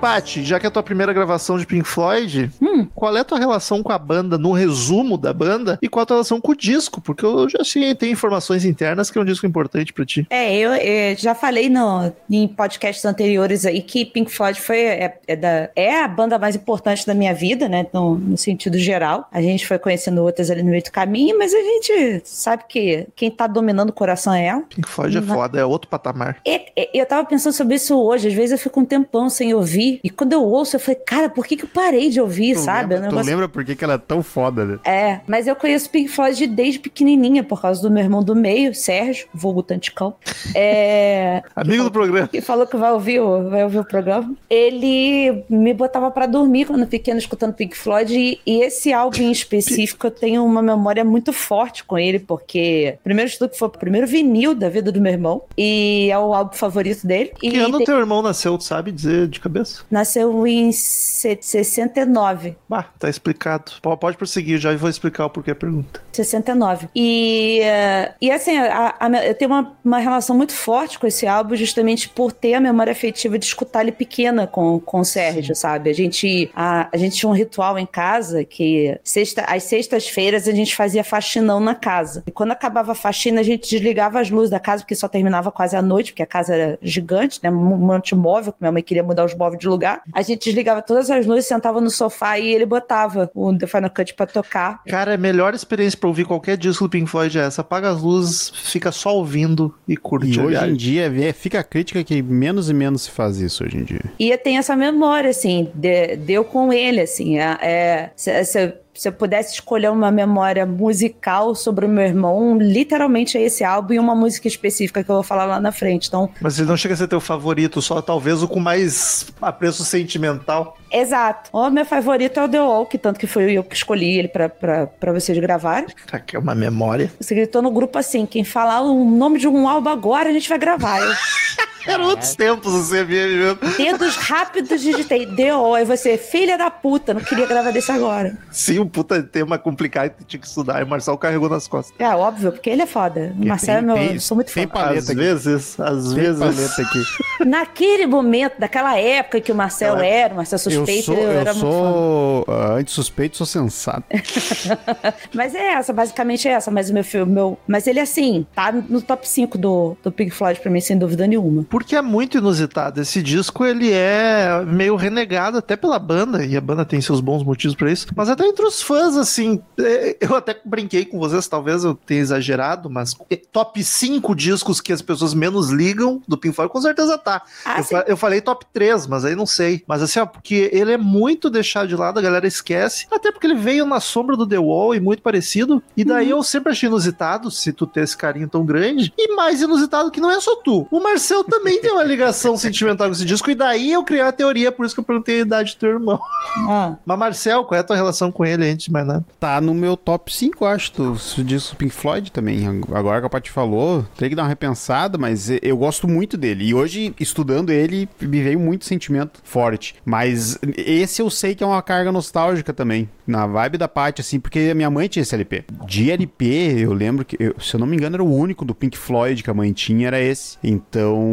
Paty, 0.00 0.44
já 0.44 0.60
que 0.60 0.66
é 0.66 0.68
a 0.68 0.70
tua 0.70 0.82
primeira 0.82 1.12
gravação 1.12 1.58
de 1.58 1.66
Pink 1.66 1.88
Floyd, 1.88 2.50
Hum. 2.60 2.86
qual 2.94 3.16
é 3.16 3.20
a 3.20 3.24
tua 3.24 3.38
relação 3.38 3.82
com 3.82 3.90
a 3.90 3.98
banda, 3.98 4.36
no 4.36 4.52
resumo 4.52 5.16
da 5.16 5.32
banda, 5.32 5.78
e 5.80 5.88
qual 5.88 6.02
a 6.02 6.06
tua 6.06 6.16
relação 6.16 6.38
com 6.40 6.52
o 6.52 6.56
disco? 6.56 7.00
Porque 7.00 7.24
eu 7.24 7.48
já 7.48 7.64
sei, 7.64 7.94
tem 7.94 8.12
informações 8.12 8.64
internas 8.64 9.10
que 9.10 9.18
é 9.18 9.20
um 9.20 9.24
disco 9.24 9.46
importante 9.46 9.92
pra 9.94 10.04
ti. 10.04 10.26
É, 10.28 10.54
eu 10.54 10.72
eh, 10.74 11.16
já 11.16 11.34
falei 11.34 11.68
no, 11.70 12.12
em 12.30 12.46
podcasts 12.46 13.04
anteriores 13.06 13.64
aí 13.64 13.80
que 13.80 14.04
Pink 14.04 14.30
Floyd 14.30 14.60
foi, 14.60 14.78
é, 14.80 15.18
é 15.26 15.34
da, 15.34 15.70
é 15.74 16.02
a 16.02 16.08
banda 16.08 16.38
mais 16.38 16.54
importante 16.54 17.06
da 17.06 17.14
minha 17.14 17.32
vida, 17.34 17.66
né? 17.68 17.86
No, 17.92 18.16
no 18.16 18.36
sentido 18.36 18.78
geral. 18.78 19.26
A 19.32 19.40
gente 19.40 19.66
foi 19.66 19.78
conhecendo 19.78 20.22
outras 20.22 20.50
ali 20.50 20.62
no 20.62 20.70
meio 20.70 20.82
do 20.84 20.92
caminho, 20.92 21.38
mas 21.38 21.54
a 21.54 21.58
gente 21.60 22.20
sabe 22.24 22.64
que 22.68 23.06
quem 23.16 23.30
tá 23.30 23.46
dominando 23.46 23.88
o 23.90 23.94
coração 23.94 24.32
é 24.34 24.44
ela. 24.46 24.62
Pink 24.68 24.86
Floyd 24.88 25.16
é 25.18 25.22
foda, 25.22 25.58
é 25.58 25.64
outro 25.64 25.88
patamar. 25.88 26.36
E- 26.46 26.66
e- 26.76 26.90
eu 26.94 27.06
tava 27.06 27.24
pensando 27.26 27.54
sobre 27.54 27.76
isso 27.76 27.98
hoje. 27.98 28.28
Às 28.28 28.34
vezes 28.34 28.52
eu 28.52 28.58
fico 28.58 28.78
um 28.80 28.84
tempão 28.84 29.30
sem 29.30 29.54
ouvir. 29.54 29.85
E 30.02 30.10
quando 30.10 30.32
eu 30.32 30.42
ouço, 30.44 30.76
eu 30.76 30.80
falei, 30.80 31.00
cara, 31.06 31.28
por 31.28 31.46
que, 31.46 31.56
que 31.56 31.64
eu 31.64 31.68
parei 31.68 32.08
de 32.10 32.20
ouvir, 32.20 32.54
Tu 32.54 32.60
sabe? 32.60 32.94
É 32.94 32.98
um 32.98 33.00
lembra, 33.00 33.08
tu 33.08 33.12
negócio- 33.12 33.30
lembra 33.30 33.48
por 33.48 33.64
que, 33.64 33.74
que 33.76 33.84
ela 33.84 33.94
é 33.94 33.98
tão 33.98 34.22
foda, 34.22 34.64
né? 34.64 34.78
É, 34.84 35.20
mas 35.26 35.46
eu 35.46 35.54
conheço 35.56 35.88
Pink 35.90 36.08
Floyd 36.08 36.46
desde 36.46 36.78
pequenininha, 36.78 37.42
por 37.44 37.60
causa 37.60 37.80
do 37.82 37.90
meu 37.90 38.02
irmão 38.02 38.22
do 38.22 38.34
meio, 38.34 38.74
Sérgio, 38.74 39.26
vulgo 39.34 39.62
Tanticão. 39.62 40.14
É, 40.54 41.42
Amigo 41.54 41.84
do 41.84 41.90
programa. 41.90 42.28
que 42.28 42.40
falou 42.40 42.66
que 42.66 42.76
vai 42.76 42.92
ouvir, 42.92 43.20
o- 43.20 43.48
vai 43.50 43.62
ouvir 43.64 43.78
o 43.78 43.84
programa. 43.84 44.34
Ele 44.48 45.44
me 45.48 45.72
botava 45.74 46.10
pra 46.10 46.26
dormir 46.26 46.66
quando 46.66 46.86
pequeno 46.86 47.18
escutando 47.18 47.52
Pink 47.54 47.76
Floyd 47.76 48.14
e, 48.16 48.40
e 48.46 48.62
esse 48.62 48.92
álbum 48.92 49.22
em 49.22 49.30
específico 49.32 50.06
eu 50.06 50.10
tenho 50.10 50.44
uma 50.44 50.62
memória 50.62 51.04
muito 51.04 51.32
forte 51.32 51.84
com 51.84 51.98
ele 51.98 52.18
porque 52.18 52.98
primeiro 53.04 53.30
estudo 53.30 53.50
que 53.50 53.58
foi 53.58 53.68
o 53.68 53.70
primeiro 53.70 54.06
vinil 54.06 54.54
da 54.54 54.68
vida 54.68 54.90
do 54.90 55.00
meu 55.00 55.12
irmão 55.12 55.42
e 55.56 56.08
é 56.10 56.18
o 56.18 56.32
álbum 56.34 56.54
favorito 56.54 57.06
dele. 57.06 57.32
Que 57.38 57.48
e 57.48 57.58
ano 57.58 57.78
tem- 57.78 57.86
teu 57.86 57.98
irmão 57.98 58.22
nasceu, 58.22 58.56
tu 58.58 58.64
sabe 58.64 58.90
dizer 58.92 59.28
de 59.28 59.40
cabeça? 59.40 59.75
Nasceu 59.90 60.46
em 60.46 60.72
se- 60.72 61.38
69. 61.40 62.56
Bah, 62.68 62.84
tá 62.98 63.08
explicado. 63.08 63.72
Pode 64.00 64.16
prosseguir, 64.16 64.58
já 64.58 64.74
vou 64.76 64.88
explicar 64.90 65.26
o 65.26 65.30
porquê 65.30 65.50
a 65.50 65.54
pergunta. 65.54 66.00
69. 66.12 66.88
E, 66.94 67.60
eh, 67.62 68.12
e 68.20 68.30
assim, 68.30 68.56
a- 68.56 68.94
a- 68.98 69.08
eu 69.26 69.34
tenho 69.34 69.50
uma, 69.50 69.76
uma 69.84 69.98
relação 69.98 70.36
muito 70.36 70.52
forte 70.52 70.98
com 70.98 71.06
esse 71.06 71.26
álbum, 71.26 71.54
justamente 71.56 72.08
por 72.08 72.32
ter 72.32 72.54
a 72.54 72.60
memória 72.60 72.90
afetiva 72.92 73.38
de 73.38 73.44
escutar 73.44 73.82
ele 73.82 73.92
pequena 73.92 74.46
com, 74.46 74.78
com 74.80 75.00
o 75.00 75.04
Sérgio, 75.04 75.54
sabe? 75.54 75.90
A 75.90 75.92
gente, 75.94 76.50
a, 76.54 76.88
a 76.92 76.96
gente 76.96 77.16
tinha 77.16 77.28
um 77.28 77.34
ritual 77.34 77.78
em 77.78 77.86
casa 77.86 78.44
que 78.44 78.98
sexta, 79.04 79.42
às 79.42 79.62
sextas-feiras 79.64 80.48
a 80.48 80.52
gente 80.52 80.74
fazia 80.74 81.04
faxinão 81.04 81.60
na 81.60 81.74
casa. 81.74 82.22
E 82.26 82.30
quando 82.30 82.52
acabava 82.52 82.92
a 82.92 82.94
faxina, 82.94 83.40
a 83.40 83.44
gente 83.44 83.68
desligava 83.70 84.20
as 84.20 84.30
luzes 84.30 84.50
da 84.50 84.58
casa, 84.60 84.82
porque 84.82 84.94
só 84.94 85.08
terminava 85.08 85.50
quase 85.52 85.76
à 85.76 85.82
noite, 85.82 86.12
porque 86.12 86.22
a 86.22 86.26
casa 86.26 86.54
era 86.54 86.78
gigante, 86.82 87.40
né? 87.42 87.50
Um 87.50 87.54
monte 87.76 88.08
de 88.10 88.14
móvel, 88.14 88.52
que 88.52 88.58
minha 88.60 88.72
mãe 88.72 88.82
queria 88.82 89.02
mudar 89.02 89.24
os 89.24 89.34
móveis 89.34 89.60
de 89.60 89.65
de 89.66 89.70
lugar. 89.70 90.02
A 90.12 90.22
gente 90.22 90.44
desligava 90.44 90.80
todas 90.82 91.10
as 91.10 91.26
luzes, 91.26 91.46
sentava 91.46 91.80
no 91.80 91.90
sofá 91.90 92.38
e 92.38 92.52
ele 92.54 92.64
botava 92.66 93.30
o 93.34 93.56
The 93.56 93.66
Final 93.66 93.90
Cut 93.90 94.14
pra 94.14 94.26
tocar. 94.26 94.80
Cara, 94.86 95.14
a 95.14 95.18
melhor 95.18 95.54
experiência 95.54 95.98
pra 95.98 96.08
ouvir 96.08 96.24
qualquer 96.24 96.56
disco 96.56 96.84
do 96.84 96.90
Pink 96.90 97.10
Floyd 97.10 97.38
é 97.38 97.42
essa. 97.42 97.60
Apaga 97.60 97.90
as 97.90 98.00
luzes, 98.02 98.50
fica 98.54 98.92
só 98.92 99.14
ouvindo 99.16 99.74
e 99.86 99.96
curte. 99.96 100.38
E 100.38 100.40
hoje 100.40 100.64
em 100.64 100.74
dia 100.74 101.12
é- 101.12 101.32
fica 101.32 101.60
a 101.60 101.64
crítica 101.64 102.02
que 102.04 102.22
menos 102.22 102.70
e 102.70 102.74
menos 102.74 103.02
se 103.02 103.10
faz 103.10 103.38
isso 103.38 103.64
hoje 103.64 103.76
em 103.78 103.84
dia. 103.84 104.00
E 104.18 104.30
eu 104.30 104.38
tenho 104.38 104.58
essa 104.58 104.76
memória, 104.76 105.30
assim, 105.30 105.70
de- 105.74 106.16
deu 106.16 106.44
com 106.44 106.72
ele, 106.72 107.00
assim. 107.00 107.38
É, 107.38 107.56
é- 107.60 108.10
se, 108.16 108.44
se- 108.44 108.74
se 108.96 109.08
eu 109.08 109.12
pudesse 109.12 109.54
escolher 109.54 109.90
uma 109.90 110.10
memória 110.10 110.64
musical 110.64 111.54
sobre 111.54 111.86
o 111.86 111.88
meu 111.88 112.04
irmão, 112.04 112.58
literalmente 112.58 113.36
é 113.38 113.42
esse 113.42 113.62
álbum 113.64 113.94
e 113.94 113.98
uma 113.98 114.14
música 114.14 114.48
específica 114.48 115.02
que 115.04 115.10
eu 115.10 115.16
vou 115.16 115.22
falar 115.22 115.44
lá 115.44 115.60
na 115.60 115.72
frente. 115.72 116.08
Então, 116.08 116.28
Mas 116.40 116.58
ele 116.58 116.68
não 116.68 116.76
chega 116.76 116.94
a 116.94 116.96
ser 116.96 117.08
teu 117.08 117.20
favorito, 117.20 117.80
só 117.82 118.00
talvez 118.00 118.42
o 118.42 118.48
com 118.48 118.60
mais 118.60 119.26
apreço 119.40 119.84
sentimental. 119.84 120.76
exato. 120.90 121.50
O 121.52 121.70
meu 121.70 121.84
favorito 121.84 122.38
é 122.40 122.44
o 122.44 122.48
The 122.48 122.58
que 122.90 122.98
tanto 122.98 123.18
que 123.20 123.26
foi 123.26 123.52
eu 123.52 123.62
que 123.64 123.74
escolhi 123.74 124.18
ele 124.18 124.28
pra, 124.28 124.48
pra, 124.48 124.86
pra 124.86 125.12
vocês 125.12 125.38
gravarem. 125.38 125.88
Cara, 126.06 126.22
que 126.22 126.36
é 126.36 126.38
uma 126.38 126.54
memória. 126.54 127.12
Você 127.20 127.34
gritou 127.34 127.62
no 127.62 127.70
grupo 127.70 127.98
assim: 127.98 128.26
quem 128.26 128.44
falar 128.44 128.82
o 128.82 129.04
nome 129.04 129.38
de 129.38 129.48
um 129.48 129.68
álbum 129.68 129.90
agora, 129.90 130.28
a 130.30 130.32
gente 130.32 130.48
vai 130.48 130.58
gravar. 130.58 131.00
Eu, 131.00 131.12
Era 131.86 132.02
outros 132.04 132.34
tempos 132.34 132.72
o 132.74 132.82
CBM 132.90 133.34
mesmo. 133.36 133.58
dedos 133.76 134.16
rápidos, 134.16 134.80
digitei 134.80 135.26
Wall. 135.50 135.74
Aí 135.74 135.84
você, 135.84 136.16
filha 136.18 136.56
da 136.58 136.70
puta, 136.70 137.14
não 137.14 137.20
queria 137.20 137.46
gravar 137.46 137.70
desse 137.70 137.90
agora. 137.92 138.36
Sim, 138.50 138.78
um 138.80 138.86
puta 138.88 139.22
tema 139.22 139.58
complicado 139.58 140.10
que 140.16 140.24
tinha 140.24 140.40
que 140.40 140.46
estudar. 140.46 140.80
E 140.80 140.84
o 140.84 140.86
Marcel 140.86 141.16
carregou 141.18 141.48
nas 141.48 141.66
costas. 141.68 141.94
É 141.98 142.08
óbvio, 142.14 142.52
porque 142.52 142.68
ele 142.70 142.82
é 142.82 142.86
foda. 142.86 143.32
O 143.40 143.46
Marcelo 143.46 143.78
é 143.78 143.82
meu. 143.82 143.94
tem- 143.94 144.14
eu 144.14 144.20
sou 144.20 144.34
muito 144.34 144.52
tem 144.52 144.64
fã. 144.66 144.72
paleta 144.72 144.98
às 144.98 145.10
aqui. 145.10 145.18
vezes, 145.18 145.80
às 145.80 146.04
Tem 146.06 146.14
vezes. 146.14 146.38
paleta 146.38 146.82
aqui. 146.82 147.02
Naquele 147.46 148.06
momento, 148.06 148.58
daquela 148.58 148.98
época 148.98 149.40
que 149.40 149.52
o 149.52 149.54
Marcel 149.54 149.96
era, 149.98 150.32
o 150.32 150.36
Marcel 150.36 150.56
Eu 150.56 150.60
suspeito, 150.70 151.04
sou, 151.04 151.14
eu, 151.16 151.22
eu 151.22 151.30
era 151.40 151.52
muito 151.54 151.66
fã. 151.66 151.70
sou 151.70 152.44
ah, 152.48 152.72
anti-suspeito, 152.74 153.36
sou 153.36 153.46
sensato. 153.46 154.04
Mas 155.34 155.54
é 155.54 155.72
essa, 155.74 155.92
basicamente 155.92 156.48
é 156.48 156.52
essa. 156.52 156.70
Mas 156.70 156.90
o 156.90 156.94
meu 156.94 157.04
filme, 157.04 157.32
meu. 157.32 157.58
Mas 157.66 157.86
ele, 157.86 158.00
assim, 158.00 158.46
tá 158.54 158.72
no 158.72 159.00
top 159.02 159.28
5 159.28 159.58
do, 159.58 159.96
do 160.02 160.10
Pink 160.12 160.30
Floyd 160.30 160.58
pra 160.60 160.70
mim, 160.70 160.80
sem 160.80 160.96
dúvida 160.98 161.26
nenhuma. 161.26 161.64
Porque 161.76 161.94
é 161.94 162.00
muito 162.00 162.38
inusitado. 162.38 163.02
Esse 163.02 163.22
disco, 163.22 163.62
ele 163.66 163.92
é 163.92 164.62
meio 164.66 164.96
renegado 164.96 165.58
até 165.58 165.76
pela 165.76 165.98
banda, 165.98 166.42
e 166.42 166.56
a 166.56 166.60
banda 166.60 166.86
tem 166.86 167.02
seus 167.02 167.20
bons 167.20 167.42
motivos 167.44 167.76
pra 167.76 167.92
isso, 167.92 168.06
mas 168.16 168.30
até 168.30 168.46
entre 168.46 168.64
os 168.64 168.80
fãs, 168.80 169.14
assim, 169.14 169.60
é, 169.78 170.16
eu 170.18 170.34
até 170.34 170.58
brinquei 170.64 171.04
com 171.04 171.18
vocês, 171.18 171.46
talvez 171.46 171.84
eu 171.84 171.94
tenha 171.94 172.20
exagerado, 172.22 172.88
mas 172.88 173.14
é, 173.28 173.36
top 173.36 173.84
5 173.84 174.34
discos 174.34 174.80
que 174.80 174.90
as 174.90 175.02
pessoas 175.02 175.34
menos 175.34 175.68
ligam 175.68 176.22
do 176.26 176.38
Pink 176.38 176.54
Floyd, 176.56 176.72
com 176.72 176.80
certeza 176.80 177.18
tá. 177.18 177.42
Ah, 177.62 177.76
eu, 177.78 177.84
fa- 177.84 178.04
eu 178.08 178.16
falei 178.16 178.40
top 178.40 178.64
3, 178.72 179.06
mas 179.06 179.26
aí 179.26 179.36
não 179.36 179.44
sei. 179.44 179.82
Mas 179.86 180.00
assim, 180.00 180.18
ó, 180.18 180.24
porque 180.24 180.70
ele 180.72 180.92
é 180.92 180.96
muito 180.98 181.50
deixado 181.50 181.88
de 181.88 181.94
lado, 181.94 182.18
a 182.18 182.22
galera 182.22 182.46
esquece, 182.46 183.06
até 183.10 183.30
porque 183.30 183.46
ele 183.46 183.54
veio 183.54 183.84
na 183.84 184.00
sombra 184.00 184.34
do 184.34 184.46
The 184.46 184.58
Wall 184.58 184.94
e 184.94 185.00
muito 185.00 185.20
parecido, 185.22 185.82
e 185.94 186.04
daí 186.04 186.32
Uhum. 186.32 186.38
eu 186.38 186.42
sempre 186.42 186.72
achei 186.72 186.88
inusitado, 186.88 187.50
se 187.50 187.70
tu 187.70 187.86
ter 187.86 188.00
esse 188.04 188.16
carinho 188.16 188.48
tão 188.48 188.64
grande, 188.64 189.12
e 189.18 189.34
mais 189.36 189.60
inusitado 189.60 190.10
que 190.10 190.20
não 190.22 190.30
é 190.30 190.40
só 190.40 190.56
tu. 190.56 190.86
O 190.90 191.00
Marcel 191.00 191.44
também 191.44 191.65
tem 191.80 191.92
uma 191.92 192.04
ligação 192.04 192.56
sentimental 192.56 193.06
com 193.08 193.12
esse 193.12 193.24
disco, 193.24 193.50
e 193.50 193.54
daí 193.54 193.92
eu 193.92 194.02
criei 194.04 194.22
a 194.22 194.32
teoria, 194.32 194.70
por 194.72 194.86
isso 194.86 194.94
que 194.94 195.00
eu 195.00 195.04
perguntei 195.04 195.38
a 195.38 195.42
idade 195.42 195.74
do 195.74 195.78
teu 195.78 195.90
irmão. 195.90 196.20
Ah. 196.68 196.94
Mas 197.04 197.18
Marcel, 197.18 197.64
qual 197.64 197.76
é 197.76 197.80
a 197.80 197.84
tua 197.84 197.96
relação 197.96 198.30
com 198.32 198.44
ele 198.44 198.68
antes 198.70 198.86
de 198.86 198.92
mais 198.92 199.06
nada? 199.06 199.24
Tá 199.38 199.60
no 199.60 199.74
meu 199.74 199.96
top 199.96 200.32
5, 200.34 200.64
acho, 200.64 200.92
do 200.94 201.14
disco 201.44 201.74
do 201.74 201.78
Pink 201.78 201.92
Floyd 201.92 202.30
também. 202.32 202.64
Agora 202.92 203.20
que 203.20 203.26
a 203.26 203.30
Paty 203.30 203.50
falou, 203.50 204.04
tem 204.16 204.28
que 204.28 204.34
dar 204.34 204.42
uma 204.42 204.48
repensada, 204.48 205.18
mas 205.18 205.48
eu 205.62 205.76
gosto 205.76 206.06
muito 206.08 206.36
dele. 206.36 206.66
E 206.66 206.74
hoje, 206.74 207.14
estudando 207.20 207.70
ele, 207.70 208.08
me 208.20 208.42
veio 208.42 208.58
muito 208.60 208.84
sentimento 208.84 209.40
forte. 209.44 209.94
Mas 210.04 210.58
esse 210.76 211.20
eu 211.20 211.28
sei 211.30 211.54
que 211.54 211.62
é 211.62 211.66
uma 211.66 211.82
carga 211.82 212.12
nostálgica 212.12 212.72
também. 212.72 213.08
Na 213.26 213.46
vibe 213.46 213.76
da 213.78 213.88
Paty, 213.88 214.20
assim, 214.20 214.38
porque 214.38 214.72
minha 214.74 214.88
mãe 214.88 215.08
tinha 215.08 215.22
esse 215.22 215.34
LP. 215.34 215.64
De 215.86 216.10
LP, 216.12 216.76
eu 216.78 216.92
lembro 216.92 217.24
que, 217.24 217.36
eu- 217.40 217.56
se 217.60 217.74
eu 217.74 217.80
não 217.80 217.86
me 217.86 217.96
engano, 217.96 218.14
era 218.16 218.22
o 218.24 218.32
único 218.32 218.64
do 218.64 218.74
Pink 218.74 218.96
Floyd 218.96 219.42
que 219.42 219.50
a 219.50 219.54
mãe 219.54 219.72
tinha, 219.72 220.06
era 220.06 220.20
esse. 220.20 220.56
Então, 220.62 221.26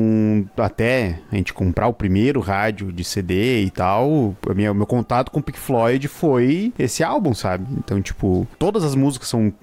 até 0.58 1.20
a 1.32 1.36
gente 1.36 1.54
comprar 1.54 1.88
o 1.88 1.94
primeiro 1.94 2.40
rádio 2.40 2.92
de 2.92 3.04
CD 3.04 3.64
e 3.64 3.70
tal, 3.70 4.36
a 4.50 4.54
minha- 4.54 4.72
o 4.72 4.76
meu 4.76 4.86
contato 4.86 5.32
com 5.32 5.40
o 5.40 5.44
Pink 5.44 5.58
Floyd 5.60 6.08
foi 6.08 6.74
esse 6.78 7.04
álbum, 7.04 7.34
sabe? 7.34 7.66
Então, 7.78 8.02
tipo, 8.02 8.48
todas 8.60 8.84
as 8.84 8.96
músicas 8.96 9.28
são 9.30 9.54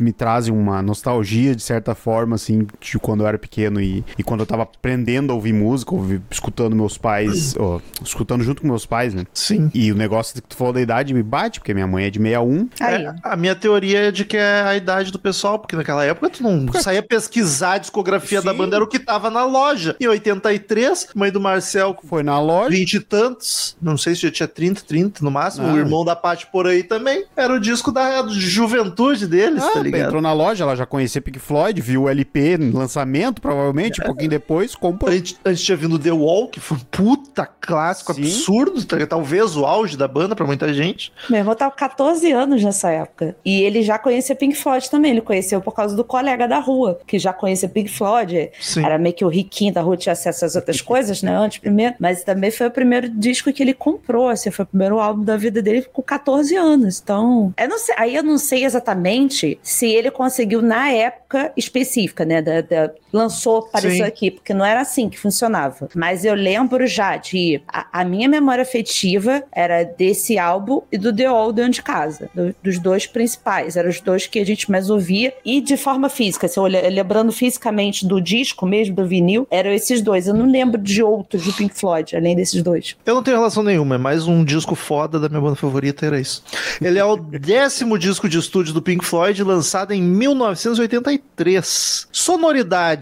me 0.00 0.12
trazem 0.12 0.52
uma 0.54 0.80
nostalgia 0.82 1.54
de 1.54 1.62
certa 1.62 1.94
forma, 1.94 2.34
assim, 2.36 2.66
de 2.80 2.98
quando 2.98 3.22
eu 3.22 3.26
era 3.26 3.38
pequeno 3.38 3.80
e, 3.80 4.04
e 4.18 4.22
quando 4.22 4.40
eu 4.40 4.46
tava 4.46 4.62
aprendendo 4.62 5.32
a 5.32 5.34
ouvir 5.34 5.52
música, 5.52 5.94
ouvi- 5.94 6.20
escutando 6.30 6.74
meus 6.76 6.96
pais, 6.98 7.54
ó, 7.58 7.80
escutando 8.02 8.42
junto 8.44 8.62
com 8.62 8.68
meus 8.68 8.86
pais, 8.86 9.14
né? 9.14 9.24
Sim. 9.32 9.70
E 9.74 9.90
o 9.92 9.94
negócio 9.96 10.34
que 10.34 10.40
tu 10.42 10.56
falou 10.56 10.72
da 10.72 10.80
idade 10.80 11.12
me 11.14 11.22
bate, 11.22 11.60
porque 11.60 11.74
minha 11.74 11.86
mãe 11.86 12.04
é 12.04 12.10
de 12.10 12.18
61. 12.18 12.68
Aí. 12.80 13.04
É, 13.04 13.14
a 13.22 13.36
minha 13.36 13.54
teoria 13.54 14.08
é 14.08 14.10
de 14.10 14.24
que 14.24 14.36
é 14.36 14.62
a 14.62 14.76
idade 14.76 15.10
do 15.12 15.18
pessoal, 15.18 15.58
porque 15.58 15.76
naquela 15.76 16.04
época 16.04 16.30
tu 16.30 16.42
não 16.42 16.70
saía 16.74 17.02
pesquisar 17.02 17.72
a 17.74 17.78
discografia 17.78 18.40
da 18.42 18.52
Sim. 18.52 18.58
banda, 18.58 18.76
era 18.76 18.84
o 18.84 18.88
que 18.88 18.98
tava 18.98 19.30
na 19.30 19.44
loja. 19.44 19.87
Em 20.00 20.06
83, 20.06 21.08
mãe 21.14 21.30
do 21.30 21.40
Marcel 21.40 21.96
Foi 22.08 22.22
na 22.22 22.40
loja. 22.40 22.70
20 22.70 22.94
e 22.94 23.00
tantos, 23.00 23.76
não 23.80 23.96
sei 23.96 24.14
se 24.14 24.22
já 24.22 24.30
tinha 24.30 24.48
30, 24.48 24.82
30 24.82 25.24
no 25.24 25.30
máximo, 25.30 25.66
Ah. 25.66 25.72
o 25.72 25.76
irmão 25.78 26.04
da 26.04 26.14
Paty 26.16 26.46
por 26.50 26.66
aí 26.66 26.82
também. 26.82 27.24
Era 27.36 27.52
o 27.54 27.60
disco 27.60 27.90
da 27.92 28.26
juventude 28.28 29.26
deles, 29.26 29.62
Ah, 29.62 29.70
tá 29.72 29.80
ligado? 29.80 30.06
entrou 30.06 30.22
na 30.22 30.32
loja, 30.32 30.64
ela 30.64 30.74
já 30.76 30.86
conhecia 30.86 31.20
Pink 31.20 31.38
Floyd, 31.38 31.80
viu 31.80 32.02
o 32.04 32.08
LP 32.08 32.56
no 32.58 32.78
lançamento, 32.78 33.40
provavelmente, 33.40 34.00
um 34.00 34.04
pouquinho 34.04 34.30
depois, 34.30 34.74
comprou. 34.74 35.10
Antes, 35.12 35.36
antes 35.44 35.62
tinha 35.62 35.76
vindo 35.76 35.98
The 35.98 36.12
Wall, 36.12 36.48
que 36.48 36.60
foi 36.60 36.76
um 36.76 36.80
puta 36.80 37.46
clássico 37.46 38.12
Sim. 38.14 38.22
absurdo, 38.22 38.84
tá 38.84 38.96
talvez 39.06 39.56
o 39.56 39.64
auge 39.64 39.96
da 39.96 40.08
banda 40.08 40.34
pra 40.34 40.46
muita 40.46 40.72
gente. 40.72 41.12
Meu 41.30 41.38
irmão 41.38 41.54
tava 41.54 41.70
com 41.70 41.76
14 41.78 42.30
anos 42.32 42.62
nessa 42.62 42.90
época. 42.90 43.36
E 43.44 43.62
ele 43.62 43.82
já 43.82 43.98
conhecia 43.98 44.34
Pink 44.34 44.54
Floyd 44.56 44.88
também. 44.90 45.12
Ele 45.12 45.20
conheceu 45.20 45.60
por 45.60 45.72
causa 45.72 45.94
do 45.96 46.04
colega 46.04 46.46
da 46.48 46.58
rua, 46.58 46.98
que 47.06 47.18
já 47.18 47.32
conhecia 47.32 47.68
Pink 47.68 47.90
Floyd. 47.90 48.50
Sim. 48.60 48.84
Era 48.84 48.98
meio 48.98 49.14
que 49.14 49.24
o 49.24 49.28
riquinho 49.28 49.67
da 49.72 49.80
rua, 49.80 49.96
tinha 49.96 50.12
acesso 50.12 50.44
às 50.44 50.54
outras 50.56 50.80
coisas, 50.80 51.22
né? 51.22 51.34
Antes 51.36 51.58
primeiro. 51.58 51.94
Mas 51.98 52.22
também 52.24 52.50
foi 52.50 52.66
o 52.66 52.70
primeiro 52.70 53.08
disco 53.08 53.52
que 53.52 53.62
ele 53.62 53.74
comprou, 53.74 54.28
assim, 54.28 54.50
foi 54.50 54.64
o 54.64 54.68
primeiro 54.68 54.98
álbum 54.98 55.24
da 55.24 55.36
vida 55.36 55.60
dele 55.62 55.86
com 55.92 56.02
14 56.02 56.54
anos. 56.56 57.00
Então, 57.02 57.52
eu 57.58 57.68
não 57.68 57.78
sei, 57.78 57.94
aí 57.98 58.14
eu 58.16 58.22
não 58.22 58.38
sei 58.38 58.64
exatamente 58.64 59.58
se 59.62 59.86
ele 59.86 60.10
conseguiu 60.10 60.62
na 60.62 60.90
época 60.90 61.52
específica, 61.56 62.24
né? 62.24 62.40
Da, 62.42 62.60
da- 62.60 62.90
lançou, 63.12 63.58
apareceu 63.68 64.04
Sim. 64.04 64.10
aqui, 64.10 64.30
porque 64.30 64.54
não 64.54 64.64
era 64.64 64.80
assim 64.80 65.08
que 65.08 65.18
funcionava. 65.18 65.88
Mas 65.94 66.24
eu 66.24 66.34
lembro 66.34 66.86
já 66.86 67.16
de. 67.16 67.60
A, 67.68 68.00
a 68.00 68.04
minha 68.04 68.28
memória 68.28 68.62
afetiva 68.62 69.42
era 69.52 69.84
desse 69.84 70.38
álbum 70.38 70.80
e 70.92 70.98
do 70.98 71.14
The 71.14 71.26
All 71.26 71.52
dentro 71.52 71.72
de 71.72 71.82
casa. 71.82 72.28
do- 72.34 72.54
dos 72.62 72.78
dois 72.78 73.06
principais. 73.06 73.76
Eram 73.76 73.90
os 73.90 74.00
dois 74.00 74.26
que 74.26 74.38
a 74.38 74.46
gente 74.46 74.70
mais 74.70 74.90
ouvia. 74.90 75.32
E 75.44 75.60
de 75.60 75.76
forma 75.76 76.08
física, 76.08 76.48
se 76.48 76.58
eu 76.58 76.64
lembrando 76.64 77.32
fisicamente 77.32 78.06
do 78.06 78.20
disco 78.20 78.66
mesmo, 78.66 78.94
do 78.94 79.06
vinil, 79.06 79.46
eram 79.50 79.70
esses 79.70 80.00
dois. 80.02 80.26
Eu 80.26 80.34
não 80.34 80.50
lembro 80.50 80.80
de 80.80 81.02
outros 81.02 81.44
do 81.44 81.52
Pink 81.52 81.78
Floyd, 81.78 82.16
além 82.16 82.36
desses 82.36 82.62
dois. 82.62 82.96
Eu 83.06 83.14
não 83.14 83.22
tenho 83.22 83.36
relação 83.36 83.62
nenhuma, 83.62 83.94
é 83.94 83.98
mais 83.98 84.26
um 84.26 84.44
disco 84.44 84.74
foda 84.74 85.18
da 85.18 85.28
minha 85.28 85.40
banda 85.40 85.56
favorita, 85.56 86.06
era 86.06 86.20
isso. 86.20 86.42
Ele 86.80 86.98
é 86.98 87.04
o 87.04 87.16
décimo 87.38 87.98
disco 87.98 88.28
de 88.28 88.38
estúdio 88.38 88.72
do 88.74 88.82
Pink 88.82 89.04
Floyd, 89.04 89.42
lançado 89.42 89.92
em 89.92 90.02
1983. 90.02 92.08
Sonoridade. 92.12 92.97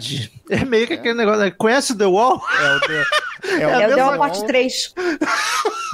É 0.51 0.65
meio 0.65 0.87
que 0.87 0.95
aquele 0.95 1.15
negócio. 1.15 1.41
né? 1.41 1.51
Conhece 1.51 1.97
The 1.97 2.07
Wall? 2.07 2.41
É 2.61 2.75
o 2.77 2.81
The, 2.81 3.05
é 3.49 3.63
É, 3.63 3.67
o 3.67 3.71
o 3.71 3.79
The 3.81 3.87
mesma 3.89 4.13
All 4.13 4.19
Parte 4.19 4.47
3. 4.47 4.95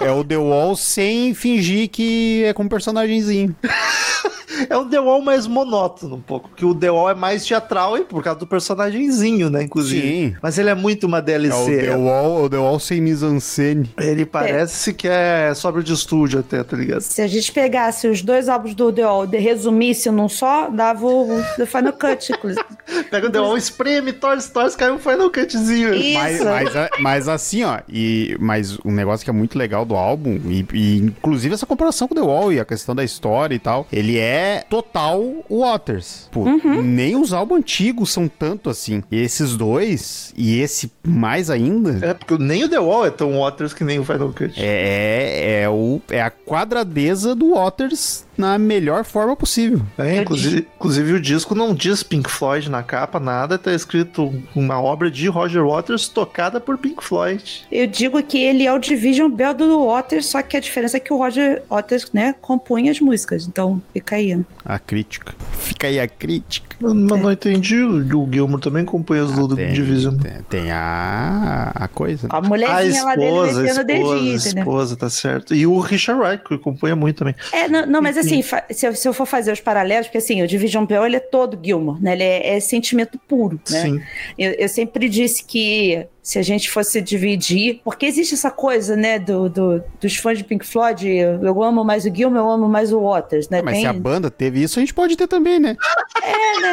é 0.00 0.10
o 0.10 0.24
The 0.24 0.36
Wall 0.36 0.76
sem 0.76 1.34
fingir 1.34 1.88
que 1.90 2.44
é 2.44 2.52
com 2.52 2.62
um 2.64 2.68
personagemzinho. 2.68 3.54
É 4.68 4.76
um 4.76 4.88
The 4.88 5.00
Wall 5.00 5.22
mais 5.22 5.46
monótono 5.46 6.16
um 6.16 6.20
pouco, 6.20 6.50
que 6.56 6.64
o 6.64 6.74
The 6.74 6.90
Wall 6.90 7.10
é 7.10 7.14
mais 7.14 7.44
teatral 7.44 7.96
e 7.96 8.04
por 8.04 8.22
causa 8.22 8.38
do 8.40 8.46
personagemzinho, 8.46 9.48
né, 9.50 9.62
inclusive. 9.62 10.02
Sim. 10.02 10.34
Mas 10.42 10.58
ele 10.58 10.70
é 10.70 10.74
muito 10.74 11.06
uma 11.06 11.18
É 11.18 11.20
o 11.20 11.24
DLC. 11.24 11.76
The 11.82 11.96
Wall, 11.96 12.44
o 12.44 12.50
The 12.50 12.58
Wall 12.58 12.78
sem 12.80 13.00
mise-en-scène. 13.00 13.90
Ele 13.98 14.24
parece 14.26 14.92
que 14.92 15.08
é 15.08 15.52
sobre 15.54 15.82
de 15.82 15.92
estúdio 15.92 16.40
até, 16.40 16.62
tá 16.62 16.76
ligado? 16.76 17.00
Se 17.00 17.22
a 17.22 17.26
gente 17.26 17.50
pegasse 17.52 18.08
os 18.08 18.22
dois 18.22 18.48
álbuns 18.48 18.74
do 18.74 18.92
The 18.92 19.02
All 19.02 19.26
e 19.32 19.36
resumisse 19.38 20.10
num 20.10 20.28
só, 20.28 20.68
dava 20.68 21.06
o 21.06 21.42
The 21.56 21.66
Final 21.66 21.92
Cut, 21.92 22.32
inclusive. 22.32 22.64
Pega 23.10 23.26
o 23.26 23.30
The 23.30 23.40
Wall, 23.40 23.56
espreme, 23.56 24.12
torce, 24.12 24.50
torce, 24.52 24.76
cai 24.76 24.90
um 24.90 24.98
Final 24.98 25.30
Cutzinho. 25.30 25.94
Isso. 25.94 26.14
Mas, 26.18 26.40
mas, 26.44 26.76
a- 26.76 26.90
mas 27.00 27.28
assim, 27.28 27.62
ó, 27.64 27.78
e, 27.88 28.36
mas 28.40 28.78
um 28.84 28.92
negócio 28.92 29.24
que 29.24 29.30
é 29.30 29.32
muito 29.32 29.56
legal 29.58 29.84
do 29.84 29.94
álbum, 29.94 30.38
e, 30.46 30.66
e 30.72 30.96
inclusive 30.98 31.54
essa 31.54 31.66
comparação 31.66 32.06
com 32.08 32.14
The 32.14 32.20
Wall 32.20 32.52
e 32.52 32.60
a 32.60 32.64
questão 32.64 32.94
da 32.94 33.04
história 33.04 33.54
e 33.54 33.58
tal, 33.58 33.86
ele 33.92 34.18
é 34.18 34.41
é 34.42 34.64
total 34.68 35.22
Waters. 35.50 36.28
Pô, 36.32 36.40
Uhum. 36.42 36.82
nem 36.82 37.16
os 37.16 37.32
álbuns 37.32 37.58
antigos 37.60 38.10
são 38.10 38.28
tanto 38.28 38.68
assim. 38.70 39.02
E 39.10 39.20
esses 39.20 39.56
dois, 39.56 40.32
e 40.36 40.58
esse 40.60 40.90
mais 41.06 41.50
ainda, 41.50 41.98
É, 42.06 42.14
porque 42.14 42.36
nem 42.42 42.64
o 42.64 42.68
The 42.68 42.78
Wall 42.78 43.06
é 43.06 43.10
tão 43.10 43.38
Waters 43.40 43.72
que 43.72 43.84
nem 43.84 43.98
o 43.98 44.04
Final 44.04 44.32
Cut. 44.32 44.52
é, 44.56 45.62
é, 45.62 45.68
o, 45.68 46.00
é 46.10 46.20
a 46.22 46.30
quadradeza 46.30 47.34
do 47.34 47.54
Waters 47.54 48.24
na 48.36 48.58
melhor 48.58 49.04
forma 49.04 49.36
possível. 49.36 49.82
É, 49.98 50.16
inclusive, 50.22 50.66
inclusive 50.76 51.12
o 51.12 51.20
disco 51.20 51.54
não 51.54 51.74
diz 51.74 52.02
Pink 52.02 52.30
Floyd 52.30 52.70
na 52.70 52.82
capa, 52.82 53.20
nada, 53.20 53.58
tá 53.58 53.72
escrito 53.74 54.32
uma 54.54 54.80
obra 54.80 55.10
de 55.10 55.28
Roger 55.28 55.64
Waters 55.66 56.08
tocada 56.08 56.58
por 56.58 56.78
Pink 56.78 57.04
Floyd. 57.04 57.64
Eu 57.70 57.86
digo 57.86 58.22
que 58.22 58.38
ele 58.42 58.66
é 58.66 58.72
o 58.72 58.78
Division 58.78 59.30
Bell 59.30 59.52
do 59.54 59.86
Waters, 59.86 60.26
só 60.26 60.40
que 60.42 60.56
a 60.56 60.60
diferença 60.60 60.96
é 60.96 61.00
que 61.00 61.12
o 61.12 61.18
Roger 61.18 61.62
Waters, 61.70 62.10
né, 62.12 62.34
compunha 62.40 62.90
as 62.90 63.00
músicas. 63.00 63.46
Então, 63.46 63.80
fica 63.92 64.16
aí. 64.16 64.31
Né? 64.36 64.44
A 64.64 64.78
crítica. 64.78 65.34
Fica 65.58 65.86
aí 65.86 65.98
a 66.00 66.08
crítica. 66.08 66.76
Mas 66.80 66.94
não 66.94 67.30
entendi, 67.30 67.76
o 67.82 68.28
Gilmour 68.30 68.60
também 68.60 68.84
compõe 68.84 69.20
as 69.20 69.32
do 69.32 69.54
Tem, 69.54 69.72
Division. 69.72 70.16
tem, 70.16 70.32
tem 70.48 70.70
a, 70.72 71.70
a 71.74 71.88
coisa. 71.88 72.26
A 72.30 72.38
A 72.38 72.40
mulherzinha 72.40 73.04
lá 73.04 73.14
dele 73.14 73.28
esposa, 73.28 73.60
a 73.60 73.62
metendo 73.62 73.80
o 73.80 73.84
dedinho, 73.84 74.06
esposa, 74.06 74.32
a 74.32 74.50
entendeu? 74.50 74.62
esposa, 74.62 74.96
tá 74.96 75.10
certo. 75.10 75.54
E 75.54 75.66
o 75.66 75.78
Richard 75.78 76.20
Wright, 76.20 76.44
que 76.44 76.58
compunha 76.58 76.96
muito 76.96 77.18
também. 77.18 77.34
É, 77.52 77.68
não, 77.68 77.86
não, 77.86 78.02
mas 78.02 78.16
assim, 78.18 78.42
se 78.70 78.86
eu, 78.86 78.94
se 78.94 79.08
eu 79.08 79.12
for 79.12 79.26
fazer 79.26 79.52
os 79.52 79.60
paralelos, 79.60 80.06
porque 80.08 80.18
assim, 80.18 80.42
o 80.42 80.46
Division 80.46 80.84
Bell, 80.84 81.06
ele 81.06 81.16
é 81.16 81.20
todo 81.20 81.58
Gilmore, 81.62 82.02
né? 82.02 82.12
Ele 82.12 82.22
é, 82.24 82.56
é 82.56 82.60
sentimento 82.60 83.18
puro, 83.28 83.60
né? 83.70 83.82
Sim. 83.82 84.00
Eu, 84.38 84.52
eu 84.52 84.68
sempre 84.68 85.08
disse 85.08 85.44
que 85.44 86.06
se 86.22 86.38
a 86.38 86.42
gente 86.42 86.70
fosse 86.70 87.00
dividir, 87.00 87.80
porque 87.84 88.06
existe 88.06 88.34
essa 88.34 88.50
coisa, 88.50 88.94
né, 88.94 89.18
do, 89.18 89.48
do- 89.48 89.82
dos 90.00 90.16
fãs 90.16 90.38
de 90.38 90.44
Pink 90.44 90.64
Floyd, 90.64 91.06
eu, 91.08 91.62
amo 91.62 91.82
mais 91.84 92.04
o 92.04 92.14
Gilmore, 92.14 92.38
eu 92.44 92.50
amo 92.50 92.68
mais 92.68 92.92
o 92.92 93.00
Waters, 93.00 93.48
né? 93.48 93.60
Mas 93.60 93.74
Tem- 93.74 93.82
se 93.82 93.86
a 93.88 93.92
banda 93.92 94.30
teve 94.30 94.62
isso, 94.62 94.78
a 94.78 94.80
gente 94.82 94.94
pode 94.94 95.16
ter 95.16 95.26
também, 95.26 95.58
né? 95.58 95.76
É, 96.22 96.60
né? 96.60 96.72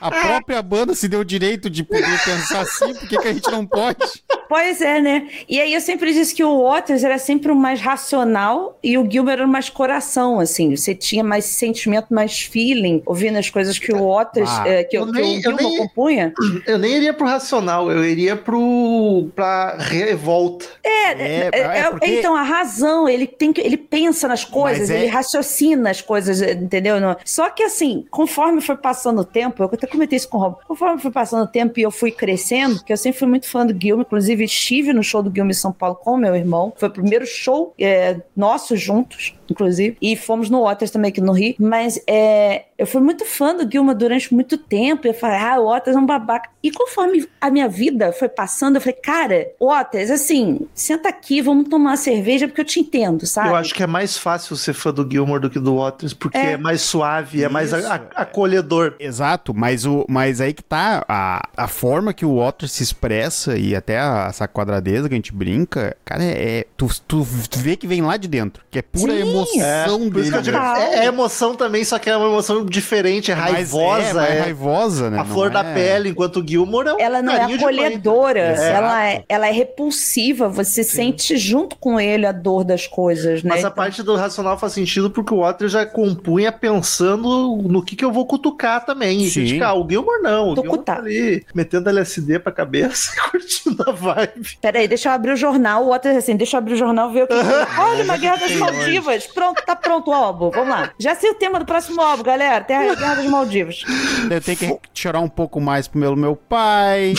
A 0.00 0.10
própria 0.10 0.60
banda 0.60 0.94
se 0.94 1.08
deu 1.08 1.20
o 1.20 1.24
direito 1.24 1.70
de 1.70 1.82
poder 1.82 2.22
pensar 2.24 2.60
assim, 2.60 2.92
por 2.94 3.08
que, 3.08 3.16
que 3.16 3.28
a 3.28 3.32
gente 3.32 3.50
não 3.50 3.66
pode? 3.66 4.22
Pois 4.54 4.80
é, 4.80 5.00
né? 5.00 5.26
E 5.48 5.60
aí 5.60 5.74
eu 5.74 5.80
sempre 5.80 6.12
disse 6.12 6.32
que 6.32 6.44
o 6.44 6.62
Waters 6.62 7.02
era 7.02 7.18
sempre 7.18 7.50
o 7.50 7.56
mais 7.56 7.80
racional 7.80 8.78
e 8.84 8.96
o 8.96 9.10
Gilmer 9.10 9.32
era 9.32 9.44
o 9.44 9.48
mais 9.48 9.68
coração, 9.68 10.38
assim. 10.38 10.76
Você 10.76 10.94
tinha 10.94 11.24
mais 11.24 11.44
sentimento, 11.46 12.14
mais 12.14 12.38
feeling, 12.42 13.02
ouvindo 13.04 13.36
as 13.36 13.50
coisas 13.50 13.80
que 13.80 13.92
o 13.92 14.06
Waters, 14.14 14.48
Ah, 14.48 14.68
eh, 14.68 14.84
que, 14.84 14.96
eu 14.96 15.06
que 15.06 15.12
nem- 15.12 15.22
o 15.22 15.36
eu 15.38 15.42
Gilmer 15.42 15.64
nem- 15.66 15.76
compunha. 15.78 16.32
Eu 16.68 16.78
nem 16.78 16.92
iria 16.94 17.12
pro 17.12 17.26
racional, 17.26 17.90
eu 17.90 18.04
iria 18.04 18.36
pro 18.36 19.28
pra 19.34 19.76
revolta. 19.76 20.66
É, 20.84 20.90
É, 20.90 21.10
é, 21.12 21.50
é 21.52 21.78
é, 21.80 21.90
porque- 21.90 22.06
então 22.20 22.36
a 22.36 22.42
razão, 22.42 23.08
ele 23.08 23.26
tem 23.26 23.52
que, 23.52 23.60
ele 23.60 23.76
pensa 23.76 24.28
nas 24.28 24.44
coisas, 24.44 24.88
é- 24.88 24.98
ele 25.00 25.06
raciocina 25.08 25.90
as 25.90 26.00
coisas, 26.00 26.40
entendeu? 26.40 26.94
Só 27.24 27.50
que 27.50 27.64
assim, 27.64 28.06
conforme 28.08 28.60
foi 28.60 28.76
passando 28.76 29.20
o 29.20 29.24
tempo, 29.24 29.62
eu 29.64 29.70
até 29.72 29.86
comentei 29.88 30.16
isso 30.16 30.28
com 30.28 30.38
o 30.38 30.40
Rob, 30.40 30.56
conforme 30.68 31.00
foi 31.00 31.10
passando 31.10 31.42
o 31.42 31.46
tempo 31.48 31.78
e 31.80 31.82
eu 31.82 31.90
fui 31.90 32.12
crescendo, 32.12 32.76
porque 32.76 32.92
eu 32.92 32.96
sempre 32.96 33.18
fui 33.18 33.26
muito 33.28 33.48
fã 33.50 33.66
do 33.66 33.74
Guilherme, 33.74 34.02
inclusive 34.02 34.43
estive 34.44 34.92
no 34.92 35.02
show 35.02 35.22
do 35.22 35.30
Guilherme 35.30 35.54
São 35.54 35.72
Paulo 35.72 35.96
com 35.96 36.16
meu 36.16 36.34
irmão, 36.34 36.72
foi 36.76 36.88
o 36.88 36.92
primeiro 36.92 37.26
show 37.26 37.74
é, 37.78 38.20
nosso 38.36 38.76
juntos, 38.76 39.36
inclusive, 39.52 39.96
e 40.00 40.16
fomos 40.16 40.48
no 40.50 40.62
Waters 40.64 40.90
também 40.90 41.10
aqui 41.10 41.20
no 41.20 41.32
Rio, 41.32 41.54
mas 41.58 42.00
é, 42.06 42.64
eu 42.78 42.86
fui 42.86 43.00
muito 43.00 43.24
fã 43.24 43.54
do 43.54 43.70
Gilma 43.70 43.94
durante 43.94 44.32
muito 44.34 44.56
tempo, 44.58 45.06
eu 45.06 45.14
falei, 45.14 45.38
ah, 45.38 45.60
o 45.60 45.66
Waters 45.70 45.96
é 45.96 45.98
um 45.98 46.06
babaca. 46.06 46.48
E 46.62 46.70
conforme 46.70 47.26
a 47.40 47.50
minha 47.50 47.68
vida 47.68 48.12
foi 48.12 48.28
passando, 48.28 48.76
eu 48.76 48.80
falei, 48.80 48.98
cara, 49.02 49.48
Waters, 49.60 50.10
assim, 50.10 50.60
senta 50.74 51.08
aqui, 51.08 51.40
vamos 51.42 51.68
tomar 51.68 51.90
uma 51.90 51.96
cerveja, 51.96 52.46
porque 52.48 52.60
eu 52.60 52.64
te 52.64 52.80
entendo, 52.80 53.26
sabe? 53.26 53.48
Eu 53.48 53.56
acho 53.56 53.74
que 53.74 53.82
é 53.82 53.86
mais 53.86 54.16
fácil 54.16 54.56
ser 54.56 54.72
fã 54.72 54.92
do 54.92 55.08
Gilmore 55.10 55.40
do 55.40 55.50
que 55.50 55.58
do 55.58 55.76
Waters, 55.76 56.12
porque 56.14 56.38
é, 56.38 56.52
É. 56.52 56.56
mais 56.56 56.80
suave, 56.82 57.42
é 57.44 57.48
mais 57.48 57.72
Isso, 57.72 57.86
a- 57.86 57.94
a- 58.14 58.22
acolhedor. 58.22 58.94
Exato, 58.98 59.52
mas, 59.54 59.84
o, 59.84 60.04
mas 60.08 60.40
aí 60.40 60.52
que 60.52 60.62
tá 60.62 61.04
a, 61.08 61.48
a 61.56 61.68
forma 61.68 62.12
que 62.12 62.24
o 62.24 62.36
Waters 62.38 62.72
se 62.72 62.82
expressa 62.82 63.56
e 63.56 63.74
até 63.76 63.98
a- 63.98 64.26
essa 64.28 64.48
quadradeza 64.48 65.08
que 65.08 65.14
a 65.14 65.18
gente 65.18 65.32
brinca, 65.32 65.96
cara, 66.04 66.22
é, 66.24 66.58
é- 66.60 66.66
tu, 66.76 66.88
tu 67.06 67.22
vê 67.56 67.76
que 67.76 67.86
vem 67.86 68.02
lá 68.02 68.16
de 68.16 68.26
dentro, 68.28 68.64
que 68.70 68.78
é 68.78 68.82
pura 68.82 69.12
Sim. 69.12 69.20
emoção 69.20 69.33
Isso 69.42 69.52
que 69.52 69.90
eu 69.90 70.10
dele. 70.10 70.42
digo, 70.42 70.58
né? 70.58 70.88
É, 70.94 70.98
é 71.00 71.04
emoção 71.06 71.54
também, 71.54 71.84
só 71.84 71.98
que 71.98 72.08
é 72.08 72.16
uma 72.16 72.28
emoção 72.28 72.64
diferente, 72.64 73.30
é 73.32 73.34
Mas 73.34 73.52
raivosa, 73.52 74.26
é, 74.26 74.36
é, 74.36 74.40
raivosa, 74.40 75.10
né? 75.10 75.18
a 75.18 75.24
Não 75.24 75.30
flor 75.32 75.50
da 75.50 75.60
é- 75.60 75.74
pele, 75.74 76.08
enquanto 76.10 76.40
o 76.40 76.46
Gilmore 76.46 76.88
é 76.88 76.94
um 76.94 77.00
Ela 77.00 77.22
não 77.22 77.32
é 77.32 77.54
acolhedora, 77.54 78.40
É. 78.40 78.72
ela, 78.72 79.06
é, 79.08 79.24
ela 79.28 79.48
é 79.48 79.52
repulsiva, 79.52 80.48
você 80.48 80.82
sente 80.82 81.36
junto 81.36 81.76
com 81.76 81.98
ele 82.00 82.26
a 82.26 82.32
dor 82.32 82.64
das 82.64 82.86
coisas, 82.86 83.42
né? 83.42 83.50
Mas 83.50 83.58
a 83.64 83.68
Então- 83.68 83.72
parte 83.72 84.02
do 84.02 84.14
racional 84.16 84.58
faz 84.58 84.72
sentido 84.72 85.10
porque 85.10 85.32
o 85.34 85.38
Waters 85.40 85.72
já 85.72 85.84
compunha 85.86 86.52
pensando 86.52 87.56
no 87.68 87.82
que, 87.84 87.96
que 87.96 88.04
eu 88.04 88.12
vou 88.12 88.26
cutucar 88.26 88.84
também. 88.84 89.22
E 89.22 89.28
Sim. 89.30 89.40
criticar. 89.40 89.76
O 89.78 89.88
Gilmore 89.88 90.22
não. 90.22 90.52
O 90.52 90.54
Gilmore 90.54 90.82
tá 90.82 90.96
ali 90.96 91.44
metendo 91.54 91.88
LSD 91.88 92.38
pra 92.38 92.52
cabeça 92.52 93.12
e 93.16 93.20
curtindo 93.30 93.82
a 93.88 93.92
vibe. 93.92 94.58
Peraí, 94.60 94.88
deixa 94.88 95.08
eu 95.08 95.12
abrir 95.12 95.32
o 95.32 95.36
jornal. 95.36 95.84
O 95.86 95.88
Waters 95.90 96.16
assim, 96.16 96.36
deixa 96.36 96.56
eu 96.56 96.58
abrir 96.58 96.74
o 96.74 96.76
jornal 96.76 97.10
ver 97.12 97.24
o 97.24 97.26
que. 97.26 97.34
Olha, 97.80 98.04
uma 98.04 98.16
Guerra 98.16 98.36
das 98.36 98.52
Maldivas. 98.52 99.23
Pronto, 99.26 99.62
tá 99.64 99.76
pronto 99.76 100.10
o 100.10 100.14
álbum. 100.14 100.50
Vamos 100.50 100.68
lá. 100.68 100.90
Já 100.98 101.14
sei 101.14 101.30
o 101.30 101.34
tema 101.34 101.58
do 101.58 101.64
próximo 101.64 102.00
álbum, 102.00 102.22
galera. 102.22 102.62
Tem 102.62 102.76
a 102.76 102.94
Guerra 102.94 103.14
das 103.14 103.26
Maldivas. 103.26 103.82
Eu 104.30 104.40
tenho 104.40 104.56
que 104.56 104.78
chorar 104.92 105.20
um 105.20 105.28
pouco 105.28 105.60
mais 105.60 105.88
pelo 105.88 106.16
meu 106.16 106.36
pai. 106.36 107.14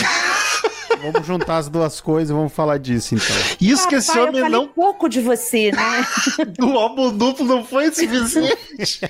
Vamos 1.02 1.26
juntar 1.26 1.58
as 1.58 1.68
duas 1.68 2.00
coisas 2.00 2.30
e 2.30 2.32
vamos 2.32 2.52
falar 2.52 2.78
disso 2.78 3.14
então. 3.14 3.36
Isso 3.60 3.88
que 3.88 3.94
esse 3.96 4.08
Papai, 4.08 4.22
eu 4.22 4.28
homem 4.28 4.40
falei 4.42 4.58
não. 4.58 4.68
pouco 4.68 5.08
de 5.08 5.20
você, 5.20 5.70
né? 5.72 6.06
Do 6.58 6.66
álbum 6.78 7.10
duplo 7.16 7.44
não 7.46 7.64
foi 7.64 7.90
suficiente. 7.92 9.00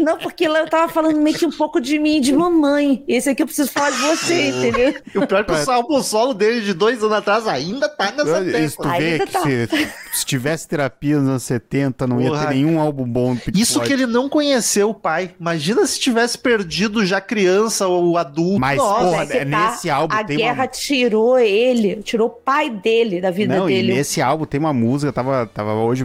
Não, 0.00 0.18
porque 0.18 0.46
lá 0.48 0.60
eu 0.60 0.68
tava 0.68 0.92
falando 0.92 1.18
meio 1.20 1.36
que 1.36 1.46
um 1.46 1.50
pouco 1.50 1.80
de 1.80 1.98
mim 1.98 2.16
e 2.18 2.20
de 2.20 2.32
mamãe. 2.32 3.04
Esse 3.08 3.30
aqui 3.30 3.42
eu 3.42 3.46
preciso 3.46 3.70
falar 3.70 3.90
de 3.90 3.98
você, 3.98 4.48
entendeu? 4.48 4.94
E 5.14 5.18
o 5.18 5.26
pior 5.26 5.40
é 5.40 5.44
que 5.44 5.52
o 5.52 5.70
álbum 5.70 6.02
solo 6.02 6.34
dele 6.34 6.60
de 6.62 6.72
dois 6.74 7.02
anos 7.02 7.16
atrás 7.16 7.46
ainda 7.46 7.88
tá 7.88 8.12
nessa 8.12 8.40
Isso 8.58 8.76
tu 8.76 8.82
tecla. 8.82 8.98
vê 8.98 9.12
Ainda 9.12 9.26
que 9.26 9.32
tá. 9.32 9.42
se, 9.42 9.68
se 10.12 10.24
tivesse 10.26 10.68
terapia 10.68 11.18
nos 11.18 11.28
anos 11.28 11.42
70, 11.42 12.06
não 12.06 12.20
ia 12.20 12.28
Porra. 12.30 12.46
ter 12.46 12.54
nenhum 12.54 12.80
álbum 12.80 13.04
bom 13.04 13.36
Isso 13.54 13.80
que 13.80 13.92
ele 13.92 14.06
não 14.06 14.28
conheceu 14.28 14.90
o 14.90 14.94
pai. 14.94 15.34
Imagina 15.40 15.86
se 15.86 15.98
tivesse 15.98 16.38
perdido 16.38 17.04
já 17.04 17.20
criança 17.20 17.86
ou 17.86 18.16
adulto. 18.16 18.58
Mas, 18.60 18.78
Nossa. 18.78 19.04
porra, 19.04 19.24
é 19.30 19.44
nesse 19.44 19.90
álbum 19.90 20.14
a 20.14 20.24
tem 20.24 20.36
guerra 20.38 20.54
uma- 20.62 20.66
tirou 20.68 21.29
ele, 21.38 21.96
tirou 22.02 22.28
o 22.28 22.30
pai 22.30 22.70
dele 22.70 23.20
da 23.20 23.30
vida 23.30 23.56
Não, 23.56 23.66
dele. 23.66 23.92
e 23.92 23.96
nesse 23.96 24.20
álbum 24.20 24.44
tem 24.44 24.58
uma 24.60 24.72
música, 24.72 25.12
tava, 25.12 25.46
tava 25.46 25.74
hoje 25.74 26.04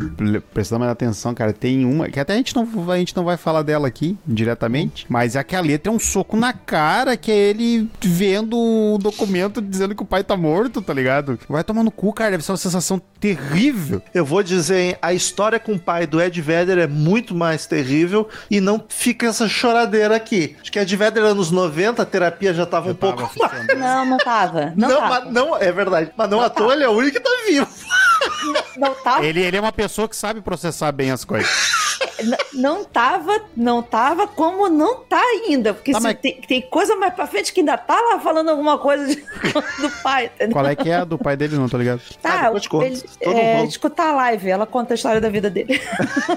prestando 0.54 0.80
mais 0.80 0.92
atenção, 0.92 1.34
cara. 1.34 1.54
Tem 1.54 1.86
uma, 1.86 2.10
que 2.10 2.20
até 2.20 2.34
a 2.34 2.38
gente, 2.38 2.56
não, 2.56 2.68
a 2.92 2.98
gente 2.98 3.16
não 3.16 3.24
vai 3.24 3.38
falar 3.38 3.62
dela 3.62 3.88
aqui 3.88 4.18
diretamente, 4.26 5.06
mas 5.10 5.36
é 5.36 5.44
que 5.44 5.56
a 5.56 5.62
letra 5.62 5.92
é 5.92 5.96
um 5.96 6.00
soco 6.00 6.36
na 6.38 6.54
cara, 6.54 7.18
que 7.18 7.32
é 7.32 7.36
ele 7.36 7.90
vendo 8.02 8.58
o 8.58 8.98
documento 8.98 9.62
dizendo 9.62 9.96
que 9.96 10.04
o 10.04 10.06
pai 10.06 10.24
tá 10.24 10.36
morto, 10.38 10.82
tá 10.82 10.94
ligado? 10.94 11.40
Vai 11.48 11.64
tomar 11.64 11.84
no 11.84 11.92
cu, 11.92 12.14
cara, 12.14 12.32
deve 12.32 12.44
ser 12.44 12.52
uma 12.52 12.58
sensação 12.58 13.02
terrível. 13.20 14.02
Eu 14.14 14.26
vou 14.26 14.44
dizer, 14.44 14.78
hein, 14.80 14.96
a 15.02 15.14
história 15.14 15.60
com 15.60 15.74
o 15.74 15.80
pai 15.80 16.06
do 16.08 16.22
Ed 16.22 16.40
Vedder 16.42 16.78
é 16.78 16.88
muito 16.88 17.34
mais 17.36 17.66
terrível 17.66 18.28
e 18.50 18.62
não 18.62 18.84
fica 18.88 19.28
essa 19.28 19.48
choradeira 19.48 20.16
aqui. 20.16 20.56
Acho 20.62 20.72
que 20.72 20.80
Ed 20.80 20.96
Vedder 20.96 21.24
anos 21.24 21.52
90, 21.52 22.02
a 22.02 22.06
terapia 22.06 22.54
já 22.54 22.66
tava 22.66 22.88
um 22.88 22.90
Eu 22.92 22.96
tava 22.96 23.28
pouco. 23.28 23.36
Não, 23.76 24.06
não 24.06 24.18
tava. 24.18 24.74
Não, 24.76 24.90
Não, 24.90 25.00
tava. 25.00 25.15
Mas 25.24 25.34
não, 25.34 25.56
é 25.58 25.72
verdade. 25.72 26.12
Mas 26.16 26.30
não 26.30 26.42
à 26.42 26.50
toa 26.50 26.74
ele 26.74 26.84
é 26.84 26.90
o 26.90 26.92
único 26.92 27.18
que 27.18 27.24
tá 27.24 27.30
vivo. 27.48 27.68
Não 28.78 28.94
tava. 28.96 29.26
Ele, 29.26 29.42
ele 29.42 29.58
é 29.58 29.60
uma 29.60 29.72
pessoa 29.72 30.08
que 30.08 30.16
sabe 30.16 30.42
processar 30.42 30.92
bem 30.92 31.12
as 31.12 31.24
coisas. 31.24 31.50
Não 32.54 32.84
tava, 32.84 33.32
não 33.56 33.82
tava, 33.82 34.28
como 34.28 34.70
não 34.70 34.96
tá 35.02 35.22
ainda. 35.22 35.74
Porque 35.74 35.92
Tá, 35.92 36.00
mas- 36.00 36.18
tem, 36.20 36.40
tem 36.42 36.62
coisa 36.62 36.96
mais 36.96 37.14
pra 37.14 37.28
frente 37.28 37.54
que 37.54 37.60
ainda 37.62 37.78
tá 37.78 38.00
lá 38.00 38.20
falando 38.20 38.50
alguma 38.50 38.78
coisa 38.78 39.06
de- 39.08 39.16
do 39.82 39.90
pai. 40.04 40.26
entendeu? 40.36 40.54
Qual 40.54 40.66
é 40.66 40.76
que 40.76 40.90
é 40.90 40.96
a 40.96 41.04
do 41.04 41.18
pai 41.18 41.36
dele, 41.38 41.56
não 41.58 41.68
tô 41.70 41.78
ligado? 41.78 42.02
Ah, 42.24 42.30
Tá, 42.30 42.42
depois 42.46 42.64
te 42.64 42.70
conto. 42.70 42.86
ele, 42.86 43.02
Todo 43.24 43.38
é, 43.38 43.58
mundo. 43.58 43.70
escutar 43.70 44.10
a 44.10 44.16
live, 44.16 44.50
ela 44.50 44.66
conta 44.66 44.94
a 44.94 44.96
história 44.96 45.20
da 45.22 45.30
vida 45.30 45.50
dele. 45.50 45.80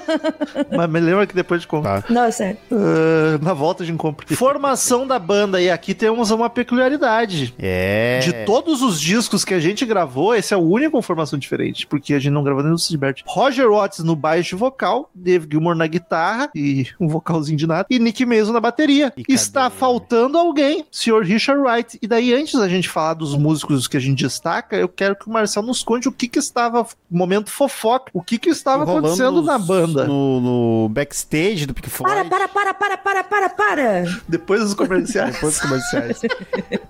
Mas 0.76 0.90
me 0.90 1.00
lembra 1.00 1.26
que 1.26 1.35
depois 1.35 1.61
de 1.61 1.66
contar. 1.66 2.02
Tá. 2.02 2.12
Não, 2.12 2.25
é 2.25 2.30
sério. 2.30 2.59
Ah, 2.73 3.38
na 3.42 3.52
volta 3.54 3.85
de 3.85 3.92
compra. 3.95 4.26
Formação 4.37 5.07
da 5.07 5.18
banda. 5.18 5.61
E 5.61 5.71
aqui 5.71 5.95
temos 5.95 6.30
uma 6.30 6.49
peculiaridade. 6.50 7.54
É. 7.59 8.21
De 8.21 8.33
todos 8.45 8.83
os 8.83 9.00
discos 9.00 9.45
que 9.45 9.54
a 9.54 9.61
gente 9.61 9.85
gravou, 9.87 10.35
esse 10.35 10.52
é 10.54 10.57
o 10.57 10.61
único 10.61 10.88
com 10.88 11.02
formação 11.02 11.38
diferente, 11.38 11.87
porque 11.87 12.14
a 12.14 12.18
gente 12.18 12.33
não 12.33 12.42
gravou 12.42 12.62
nem 12.62 12.73
no 12.73 12.78
Sidbert. 12.78 13.23
Roger 13.26 13.68
Watts 13.71 13.99
no 14.00 14.16
baixo 14.16 14.57
vocal, 14.57 15.11
Dave 15.14 15.47
Gilmour 15.50 15.75
na 15.78 15.87
guitarra 15.87 16.50
e 16.54 16.87
um 17.00 17.08
vocalzinho 17.08 17.56
de 17.56 17.66
nada, 17.66 17.87
e 17.90 17.99
Nick 17.99 18.25
Mason 18.26 18.52
na 18.52 18.61
bateria. 18.61 19.12
E 19.16 19.23
cadê 19.23 19.32
Está 19.35 19.66
ele? 19.66 19.75
faltando 19.76 20.37
alguém, 20.37 20.85
Sr. 20.90 21.23
Richard 21.23 21.61
Wright. 21.62 21.99
E 22.02 22.06
daí, 22.06 22.35
antes 22.35 22.58
da 22.58 22.68
gente 22.68 22.88
falar 22.88 23.14
dos 23.14 23.35
músicos 23.37 23.87
que 23.88 23.97
a 23.97 24.00
gente 24.00 24.23
destaca, 24.25 24.76
eu 24.76 24.88
quero 24.88 25.16
que 25.16 25.28
o 25.28 25.32
Marcel 25.32 25.62
nos 25.62 25.82
conte 25.82 26.08
o 26.08 26.12
que 26.12 26.28
que 26.28 26.38
estava, 26.38 26.87
momento 27.11 27.50
fofoca, 27.50 28.11
o 28.12 28.23
que 28.23 28.38
que 28.38 28.50
estava 28.50 28.85
Rolando 28.85 29.06
acontecendo 29.06 29.42
na 29.42 29.58
banda, 29.58 30.04
No, 30.06 30.40
no 30.40 30.88
backstage 30.90 31.66
do 31.66 31.75
Pink 31.75 31.88
Floyd. 31.88 32.28
Para, 32.28 32.49
para, 32.49 32.49
para, 32.49 32.75
para, 32.75 32.97
para, 32.99 33.25
para, 33.25 33.49
para. 33.49 34.04
depois 34.28 34.61
dos 34.61 34.75
comerciais. 34.75 35.35
Depois 35.38 35.54
dos 35.54 35.62
comerciais. 35.62 36.20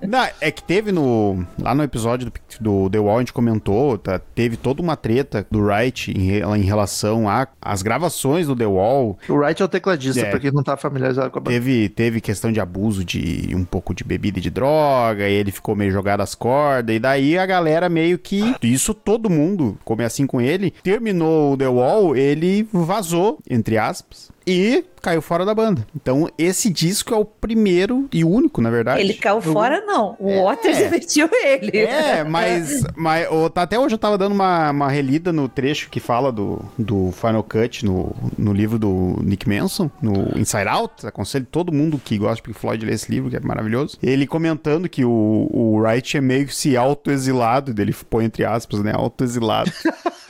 Não, 0.07 0.27
é 0.41 0.51
que 0.51 0.63
teve 0.63 0.93
no. 0.93 1.45
Lá 1.61 1.75
no 1.75 1.83
episódio 1.83 2.31
do, 2.61 2.87
do 2.87 2.91
The 2.91 2.99
Wall, 2.99 3.17
a 3.17 3.21
gente 3.21 3.33
comentou, 3.33 3.99
tá, 3.99 4.19
teve 4.19 4.57
toda 4.57 4.81
uma 4.81 4.97
treta 4.97 5.47
do 5.51 5.61
Wright 5.61 6.11
em, 6.11 6.31
em 6.41 6.63
relação 6.63 7.29
a- 7.29 7.49
às 7.61 7.83
gravações 7.83 8.47
do 8.47 8.57
The 8.57 8.67
Wall, 8.69 9.19
O 9.29 9.35
Wright 9.35 9.61
é 9.61 9.65
o 9.65 9.69
tecladista, 9.69 10.21
É. 10.21 10.31
pra 10.31 10.39
quem 10.41 10.51
não 10.53 10.63
tá 10.63 10.77
familiarizado 10.77 11.31
com 11.31 11.39
a 11.39 11.43
banda. 11.43 11.51
teve, 11.55 11.89
teve 11.89 12.21
questão 12.21 12.51
de 12.53 12.61
abuso 12.61 13.05
de 13.05 13.51
um 13.55 13.65
pouco 13.65 13.95
de 13.95 14.05
bebida 14.05 14.39
e 14.39 14.43
de 14.43 14.51
droga, 14.51 15.29
e 15.29 15.33
ele 15.33 15.51
ficou 15.51 15.75
meio 15.75 15.91
jogado 15.91 16.21
às 16.21 16.35
cordas, 16.35 16.95
e 16.95 16.99
daí 16.99 17.39
a 17.39 17.47
galera 17.47 17.89
meio 17.89 18.19
que. 18.19 18.55
Isso 18.63 18.93
todo 18.95 19.31
mundo, 19.31 19.79
como 19.85 20.03
é 20.03 20.05
assim 20.05 20.27
com 20.27 20.41
ele, 20.41 20.73
terminou 20.83 21.53
o 21.53 21.57
The 21.57 21.69
Wall, 21.69 22.17
ele 22.17 22.69
vazou, 22.73 23.39
entre 23.49 23.79
aspas, 23.79 24.31
e 24.49 24.85
caiu 25.01 25.23
fora 25.23 25.45
da 25.45 25.55
banda. 25.55 25.87
Então, 25.95 26.29
esse 26.37 26.69
disco 26.71 27.15
é 27.15 27.17
o 27.17 27.25
primeiro 27.25 28.09
e 28.13 28.25
único, 28.25 28.61
na 28.61 28.69
verdade. 28.71 29.01
Ele 29.01 29.15
caiu 29.15 29.41
fora, 29.41 29.81
não. 29.87 30.17
O 30.19 30.45
Waters 30.45 30.77
demitiu 30.79 31.29
ele. 31.33 31.79
É, 31.79 32.25
mas, 32.25 32.83
mas 32.97 33.29
o- 33.31 33.49
tá- 33.49 33.63
até 33.63 33.79
hoje 33.79 33.95
eu 33.95 33.99
tava 33.99 34.19
dando 34.19 34.33
uma, 34.33 34.71
uma 34.71 34.89
relida 34.89 35.33
no 35.33 35.49
trecho 35.49 35.89
que 35.89 36.01
fala 36.01 36.33
do, 36.33 36.61
do 36.77 37.13
Final 37.13 37.43
Cut 37.45 37.85
no, 37.85 38.15
no 38.37 38.53
livro 38.53 38.79
do 38.79 39.19
Nick 39.23 39.49
Manson, 39.49 39.91
no 40.03 40.37
Inside 40.39 40.69
Out. 40.69 41.07
Aconselho 41.07 41.47
todo 41.51 41.73
mundo 41.73 42.01
que 42.05 42.19
gosta 42.19 42.37
de 42.37 42.43
Pink 42.43 42.59
Floyd 42.59 42.85
a 42.85 42.89
ler 42.89 42.95
esse 42.95 43.11
livro, 43.11 43.31
que 43.31 43.37
é 43.37 43.41
maravilhoso. 43.41 43.97
Ele 44.03 44.27
comentando 44.27 44.89
que 44.89 45.05
o, 45.05 45.49
o 45.51 45.79
Wright 45.81 46.17
é 46.17 46.21
meio 46.21 46.47
que 46.47 46.55
se 46.55 46.77
auto-exilado, 46.77 47.73
dele 47.73 47.95
põe 48.11 48.25
entre 48.25 48.45
aspas, 48.45 48.83
né? 48.83 48.93
Auto-exilado. 48.95 49.71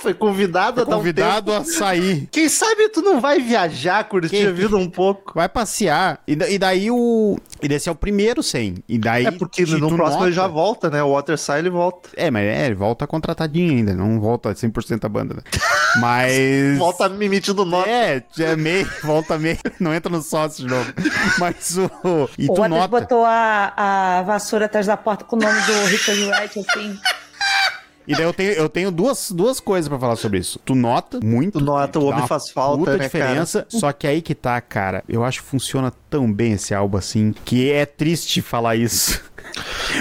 Foi 0.00 0.14
convidado 0.14 0.80
a 0.80 0.84
dar 0.84 0.96
um 0.96 1.02
tempo. 1.02 1.20
Convidado 1.20 1.52
a 1.52 1.64
sair. 1.64 2.28
Quem 2.30 2.48
sabe 2.48 2.88
tu 2.88 3.02
não 3.02 3.20
vai 3.20 3.40
viajar, 3.40 4.04
curtir 4.04 4.28
Quem- 4.30 4.46
a 4.46 4.52
vida 4.52 4.76
um 4.76 4.88
pouco. 4.88 5.32
Vai 5.34 5.48
passear. 5.48 6.20
E, 6.26 6.32
e 6.32 6.58
daí 6.58 6.90
o. 6.90 7.36
E 7.60 7.66
desse 7.68 7.88
é 7.88 7.92
o 7.92 7.94
primeiro 7.94 8.42
100. 8.42 8.76
E 8.88 8.96
daí. 8.98 9.26
É 9.26 9.30
porque 9.32 9.62
no 9.66 9.94
próximo 9.94 10.24
ele 10.24 10.30
nota- 10.30 10.32
já 10.32 10.46
volta, 10.46 10.88
né? 10.90 11.02
O 11.02 11.12
Water 11.12 11.36
sai, 11.36 11.58
ele 11.58 11.70
volta. 11.70 12.08
É, 12.16 12.30
mas 12.30 12.44
é, 12.44 12.66
ele 12.66 12.74
volta 12.76 13.06
contratadinho 13.06 13.72
ainda, 13.72 13.92
não 13.94 14.20
volta 14.20 14.54
100% 14.54 15.04
a 15.04 15.08
banda, 15.08 15.34
né? 15.34 15.42
Mas. 16.00 16.78
Volta 16.78 17.06
emitindo 17.06 17.64
nota. 17.64 17.88
É, 17.88 18.22
é 18.38 18.54
meio, 18.56 18.88
volta 19.02 19.36
meio, 19.38 19.58
não 19.80 19.92
entra 19.92 20.10
no 20.12 20.22
sócio 20.22 20.64
de 20.66 20.70
novo. 20.72 20.92
Mas 21.38 21.76
o. 21.76 21.90
E 22.38 22.44
O 22.44 22.54
tu 22.54 22.60
Waters 22.60 22.70
nota. 22.70 22.88
botou 22.88 23.24
a, 23.24 23.72
a 23.76 24.22
vassoura 24.22 24.66
atrás 24.66 24.86
da 24.86 24.96
porta 24.96 25.24
com 25.24 25.36
o 25.36 25.38
nome 25.38 25.60
do 25.62 25.72
Richard 25.86 26.22
Wright, 26.24 26.58
assim. 26.60 26.98
E 28.08 28.14
daí 28.14 28.24
eu 28.24 28.32
tenho, 28.32 28.52
eu 28.52 28.68
tenho 28.70 28.90
duas, 28.90 29.30
duas 29.30 29.60
coisas 29.60 29.86
pra 29.86 29.98
falar 29.98 30.16
sobre 30.16 30.38
isso. 30.38 30.58
Tu 30.64 30.74
nota 30.74 31.20
muito. 31.22 31.58
Tu 31.58 31.64
nota, 31.64 31.98
o 31.98 32.06
homem 32.06 32.26
faz 32.26 32.48
falta, 32.50 32.78
puta 32.78 32.96
né, 32.96 33.04
diferença. 33.04 33.66
Só 33.68 33.92
que 33.92 34.06
aí 34.06 34.22
que 34.22 34.34
tá, 34.34 34.58
cara. 34.62 35.04
Eu 35.06 35.22
acho 35.22 35.42
que 35.42 35.48
funciona 35.48 35.92
tão 36.08 36.32
bem 36.32 36.52
esse 36.52 36.74
álbum 36.74 36.96
assim. 36.96 37.34
Que 37.44 37.70
é 37.70 37.84
triste 37.84 38.40
falar 38.40 38.76
isso. 38.76 39.22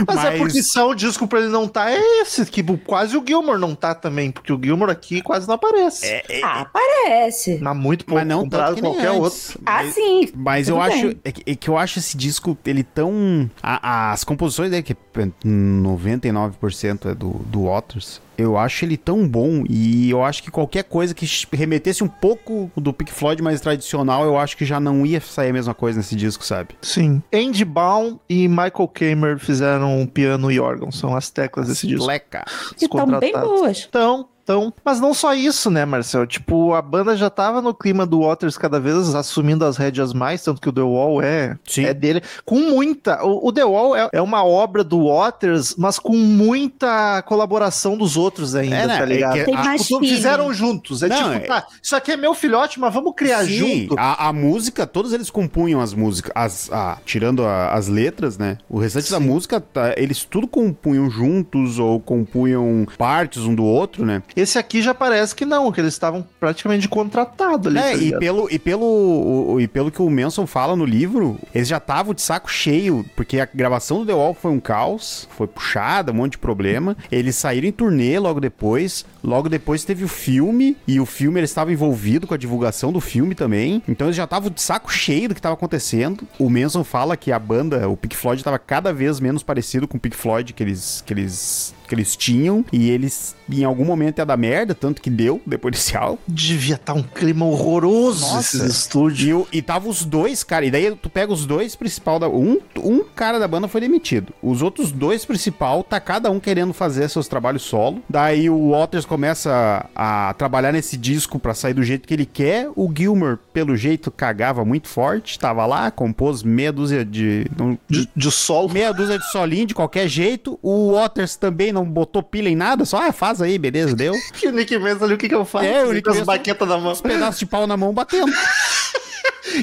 Mas, 0.08 0.24
é 0.26 0.38
porque 0.38 0.62
só 0.64 0.90
o 0.90 0.96
disco 0.96 1.28
pra 1.28 1.40
ele 1.40 1.50
não 1.50 1.68
tá 1.68 1.90
é 1.92 2.00
esse, 2.22 2.46
que 2.46 2.64
quase 2.86 3.18
o 3.18 3.24
Gilmore 3.26 3.60
não 3.60 3.74
tá 3.76 3.94
também, 3.96 4.32
porque 4.32 4.52
o 4.54 4.60
Gilmore 4.62 4.92
aqui 4.92 5.22
quase 5.22 5.48
não 5.48 5.56
aparece. 5.56 6.06
É, 6.06 6.42
Ah, 6.44 6.66
parece. 6.72 7.58
Mas 7.62 7.76
muito 7.78 8.06
pouco 8.06 8.20
Mas 8.20 8.28
não 8.28 8.42
comparado 8.44 8.76
tanto 8.76 8.84
com 8.86 8.92
que 8.92 8.98
nem 8.98 9.06
qualquer 9.08 9.26
antes. 9.26 9.50
outro. 9.50 9.62
Ah, 9.66 9.84
sim. 9.92 10.30
Mas 10.36 10.68
eu 10.70 10.76
Tudo 10.76 10.86
acho 10.88 11.08
bem. 11.08 11.20
é 11.24 11.32
que, 11.32 11.52
é 11.52 11.56
que 11.56 11.70
eu 11.70 11.78
acho 11.78 12.00
esse 12.00 12.16
disco 12.18 12.58
ele 12.66 12.84
tão 12.84 13.50
a- 13.62 14.12
as 14.12 14.24
composições 14.24 14.70
dele 14.72 14.84
que 14.84 14.94
é 14.94 14.98
99% 15.46 17.10
é 17.12 17.16
do 17.16 17.30
do 17.48 17.64
Waters. 17.66 18.22
Eu 18.38 18.58
acho 18.58 18.86
ele 18.86 18.98
tão 18.98 19.28
bom 19.28 19.64
e 19.68 20.10
eu 20.10 20.24
acho 20.24 20.44
que 20.44 20.52
qualquer 20.52 20.84
coisa 20.84 21.14
que 21.14 21.26
remetesse 21.52 22.04
um 22.04 22.08
pouco 22.08 22.72
do 22.76 22.94
Pink 22.94 23.12
Floyd 23.12 23.42
mais 23.42 23.60
tradicional, 23.60 24.24
eu 24.26 24.38
acho 24.38 24.56
que 24.56 24.66
já 24.66 24.80
não 24.80 25.06
ia 25.06 25.20
sair 25.20 25.50
a 25.50 25.54
mesma 25.54 25.74
coisa 25.74 25.98
nesse 25.98 26.16
disco, 26.16 26.46
sabe? 26.46 26.76
Sim. 26.82 27.22
Andy 27.34 27.66
Baum 27.66 28.20
e 28.30 28.48
Michael 28.48 28.88
Kamer 28.94 29.40
fizeram 29.40 30.06
piano 30.06 30.52
e 30.52 30.60
órgão, 30.60 30.92
são 30.92 31.16
as 31.16 31.30
teclas 31.30 31.68
desse 31.68 31.88
disco. 31.88 32.06
Leca. 32.06 32.46
Que 32.78 32.86
estão 32.86 33.20
bem 33.20 33.34
boas. 33.34 33.86
Então, 33.90 34.28
então, 34.48 34.74
mas 34.86 35.02
não 35.02 35.14
só 35.14 35.34
isso, 35.34 35.70
né, 35.70 35.84
Marcel? 35.84 36.26
Tipo, 36.26 36.74
a 36.74 36.82
banda 36.82 37.18
já 37.18 37.30
tava 37.30 37.62
no 37.62 37.74
clima 37.74 38.06
do 38.06 38.22
Waters 38.22 38.58
cada 38.58 38.80
vez 38.80 39.14
assumindo 39.14 39.66
as 39.66 39.76
rédeas 39.76 40.14
mais, 40.14 40.42
tanto 40.42 40.62
que 40.62 40.70
o 40.70 40.72
The 40.72 40.80
Wall 40.82 41.22
é, 41.22 41.58
Sim. 41.68 41.84
é 41.84 41.94
dele. 41.94 42.22
Com 42.46 42.60
muita. 42.70 43.22
O, 43.26 43.50
o 43.50 43.52
The 43.52 43.66
Wall 43.66 43.94
é, 43.94 44.08
é 44.14 44.22
uma 44.22 44.46
obra 44.46 44.86
do 44.86 45.06
Waters, 45.14 45.76
mas 45.78 46.00
com 46.00 46.16
muita 46.16 47.22
colaboração 47.24 47.98
dos 47.98 48.16
outros 48.16 48.56
ainda, 48.56 48.76
É, 48.78 48.88
né? 48.88 48.98
tá 49.00 49.06
ligado? 49.06 49.38
É 49.38 49.44
que 49.44 49.52
a- 49.52 49.78
Tipo, 49.78 50.00
fizeram 50.00 50.54
juntos. 50.54 51.04
É 51.04 51.10
Não, 51.10 51.18
tipo, 51.18 51.32
é- 51.32 51.40
tá, 51.48 51.68
isso 51.84 51.96
aqui 51.96 52.14
é 52.14 52.18
meu 52.18 52.34
filhote, 52.34 52.80
mas 52.80 52.94
vamos 52.94 53.14
criar 53.18 53.44
Sim, 53.44 53.82
junto. 53.82 53.96
a, 54.00 54.30
a 54.30 54.34
música, 54.34 54.88
todos 54.88 55.12
eles 55.12 55.30
compunham 55.30 55.82
as 55.82 55.94
músicas, 55.94 56.32
as, 56.34 56.72
a- 56.72 56.98
tirando 57.06 57.44
a- 57.46 57.74
as 57.74 57.90
letras, 57.90 58.38
né? 58.38 58.58
O 58.70 58.80
restante 58.80 59.12
da 59.12 59.20
música, 59.20 59.60
tá, 59.60 59.94
eles 59.98 60.24
tudo 60.24 60.48
compunham 60.48 61.10
juntos 61.10 61.80
ou 61.80 62.00
compunham 62.00 62.88
partes 62.98 63.44
um 63.44 63.54
do 63.54 63.66
outro, 63.66 64.06
né? 64.06 64.24
Esse 64.38 64.58
aqui 64.60 64.82
já 64.82 64.94
parece 64.94 65.34
que 65.36 65.46
não, 65.46 65.72
que 65.72 65.82
eles 65.82 65.94
estavam 65.94 66.26
praticamente 66.40 66.88
contratados 66.88 67.68
ali. 67.68 67.80
É, 67.80 67.92
tá 67.92 67.98
e 67.98 68.20
pelo, 68.20 68.48
e, 68.52 68.60
pelo, 68.60 68.86
o- 68.86 69.60
e 69.60 69.68
pelo 69.68 69.90
que 69.92 70.02
o 70.02 70.10
Manson 70.10 70.46
fala 70.46 70.76
no 70.76 70.86
livro, 70.86 71.40
eles 71.54 71.68
já 71.68 71.78
estavam 71.78 72.14
de 72.14 72.22
saco 72.22 72.50
cheio, 72.52 73.04
porque 73.16 73.40
a 73.40 73.48
gravação 73.52 74.00
do 74.00 74.06
The 74.06 74.14
Wall 74.14 74.34
foi 74.34 74.52
um 74.52 74.60
caos, 74.60 75.28
foi 75.36 75.48
puxada, 75.48 76.12
um 76.12 76.16
monte 76.16 76.34
de 76.34 76.38
problema. 76.38 76.96
Eles 77.12 77.36
saíram 77.36 77.68
em 77.68 77.72
turnê 77.72 78.20
logo 78.20 78.40
depois. 78.40 79.06
Logo 79.24 79.50
depois 79.50 79.84
teve 79.84 80.04
o 80.06 80.08
filme, 80.08 80.78
e 80.88 81.00
o 81.00 81.06
filme 81.06 81.40
eles 81.40 81.50
estavam 81.50 81.74
envolvidos 81.74 82.28
com 82.30 82.34
a 82.34 82.38
divulgação 82.38 82.92
do 82.94 83.02
filme 83.02 83.34
também. 83.36 83.82
Então 83.88 84.08
eles 84.08 84.16
já 84.16 84.24
estavam 84.26 84.50
de 84.50 84.62
saco 84.62 84.92
cheio 84.94 85.30
do 85.30 85.34
que 85.36 85.40
estava 85.40 85.56
acontecendo. 85.56 86.26
O 86.40 86.50
Manson 86.50 86.84
fala 86.84 87.18
que 87.18 87.32
a 87.32 87.40
banda, 87.40 87.90
o 87.90 87.98
Pink 87.98 88.16
Floyd, 88.16 88.40
estava 88.40 88.60
cada 88.60 88.94
vez 88.94 89.20
menos 89.20 89.42
parecido 89.44 89.88
com 89.88 89.98
o 89.98 90.00
Pink 90.00 90.16
Floyd 90.16 90.54
que 90.54 90.64
eles, 90.64 91.04
que 91.06 91.14
eles, 91.14 91.74
que 91.88 91.96
eles 91.96 92.16
tinham. 92.16 92.64
E 92.72 92.90
eles, 92.90 93.36
em 93.50 93.64
algum 93.64 93.86
momento, 93.86 94.20
ia 94.20 94.26
dar 94.26 94.38
merda, 94.38 94.76
tanto 94.76 95.02
que 95.02 95.10
deu 95.10 95.42
depois 95.46 95.74
desse 95.74 95.96
álbum. 95.96 96.18
Devia 96.28 96.76
estar 96.76 96.94
um 96.94 97.04
clima 97.04 97.46
horroroso 97.46 98.22
Nossa. 98.22 98.40
esses 98.40 98.62
estúdios. 98.64 99.48
E, 99.52 99.58
e 99.58 99.62
tava 99.62 99.88
os 99.88 100.04
dois, 100.04 100.44
cara. 100.44 100.66
E 100.66 100.72
daí 100.72 100.96
tu 100.96 101.10
pega 101.10 101.32
os 101.32 101.46
dois 101.46 101.76
principal 101.76 102.20
da. 102.20 102.28
Um, 102.28 102.60
um 102.78 103.04
cara 103.04 103.40
da 103.40 103.48
banda 103.48 103.68
foi 103.68 103.82
demitido. 103.82 104.34
Os 104.42 104.62
outros 104.62 104.92
dois 104.92 105.26
principal, 105.26 105.84
tá 105.84 106.00
cada 106.00 106.30
um 106.30 106.40
querendo 106.40 106.74
fazer 106.74 107.10
seus 107.10 107.28
trabalhos 107.28 107.64
solo. 107.64 108.02
Daí 108.10 108.50
o 108.50 108.72
Waters 108.72 109.06
começa 109.06 109.88
a, 109.96 110.30
a 110.30 110.34
trabalhar 110.34 110.72
nesse 110.72 110.98
disco 110.98 111.40
pra 111.40 111.54
sair 111.54 111.74
do 111.74 111.84
jeito 111.84 112.08
que 112.08 112.14
ele 112.14 112.26
quer. 112.26 112.70
O 112.76 112.92
Gilmer, 112.94 113.38
pelo 113.54 113.76
jeito, 113.76 114.12
cagava 114.12 114.66
muito 114.66 114.88
forte. 114.88 115.40
Tava 115.40 115.66
lá, 115.66 115.90
compôs 115.92 116.44
meia 116.44 116.72
dúzia 116.72 117.06
de. 117.06 117.48
De, 117.90 118.10
de 118.16 118.32
solo. 118.32 118.70
meia 118.70 118.92
dúzia 118.92 119.18
de 119.18 119.32
solinho 119.32 119.68
de 119.68 119.76
qualquer 119.76 120.08
jeito. 120.08 120.60
O 120.62 120.94
Waters 120.94 121.36
também 121.36 121.72
não 121.72 121.86
botou 121.86 122.22
pilha 122.22 122.50
em 122.50 122.56
nada, 122.56 122.86
só 122.86 123.08
ah, 123.08 123.12
faz 123.12 123.37
aí, 123.42 123.58
beleza, 123.58 123.96
deu. 123.96 124.14
Que 124.34 124.48
o 124.48 124.52
Nick 124.52 124.78
Mendes 124.78 125.02
ali, 125.02 125.14
o 125.14 125.18
que 125.18 125.28
que 125.30 125.36
eu 125.36 125.46
faço? 125.46 125.66
É, 125.66 125.86
o 125.86 125.94
Nick 125.94 126.08
Mendes- 126.10 126.26
baquetas 126.26 126.68
na 126.68 126.78
mão. 126.78 126.92
Os 126.92 127.02
pedaços 127.02 127.40
de 127.40 127.46
pau 127.46 127.66
na 127.68 127.78
mão 127.78 127.94
batendo. 127.94 128.32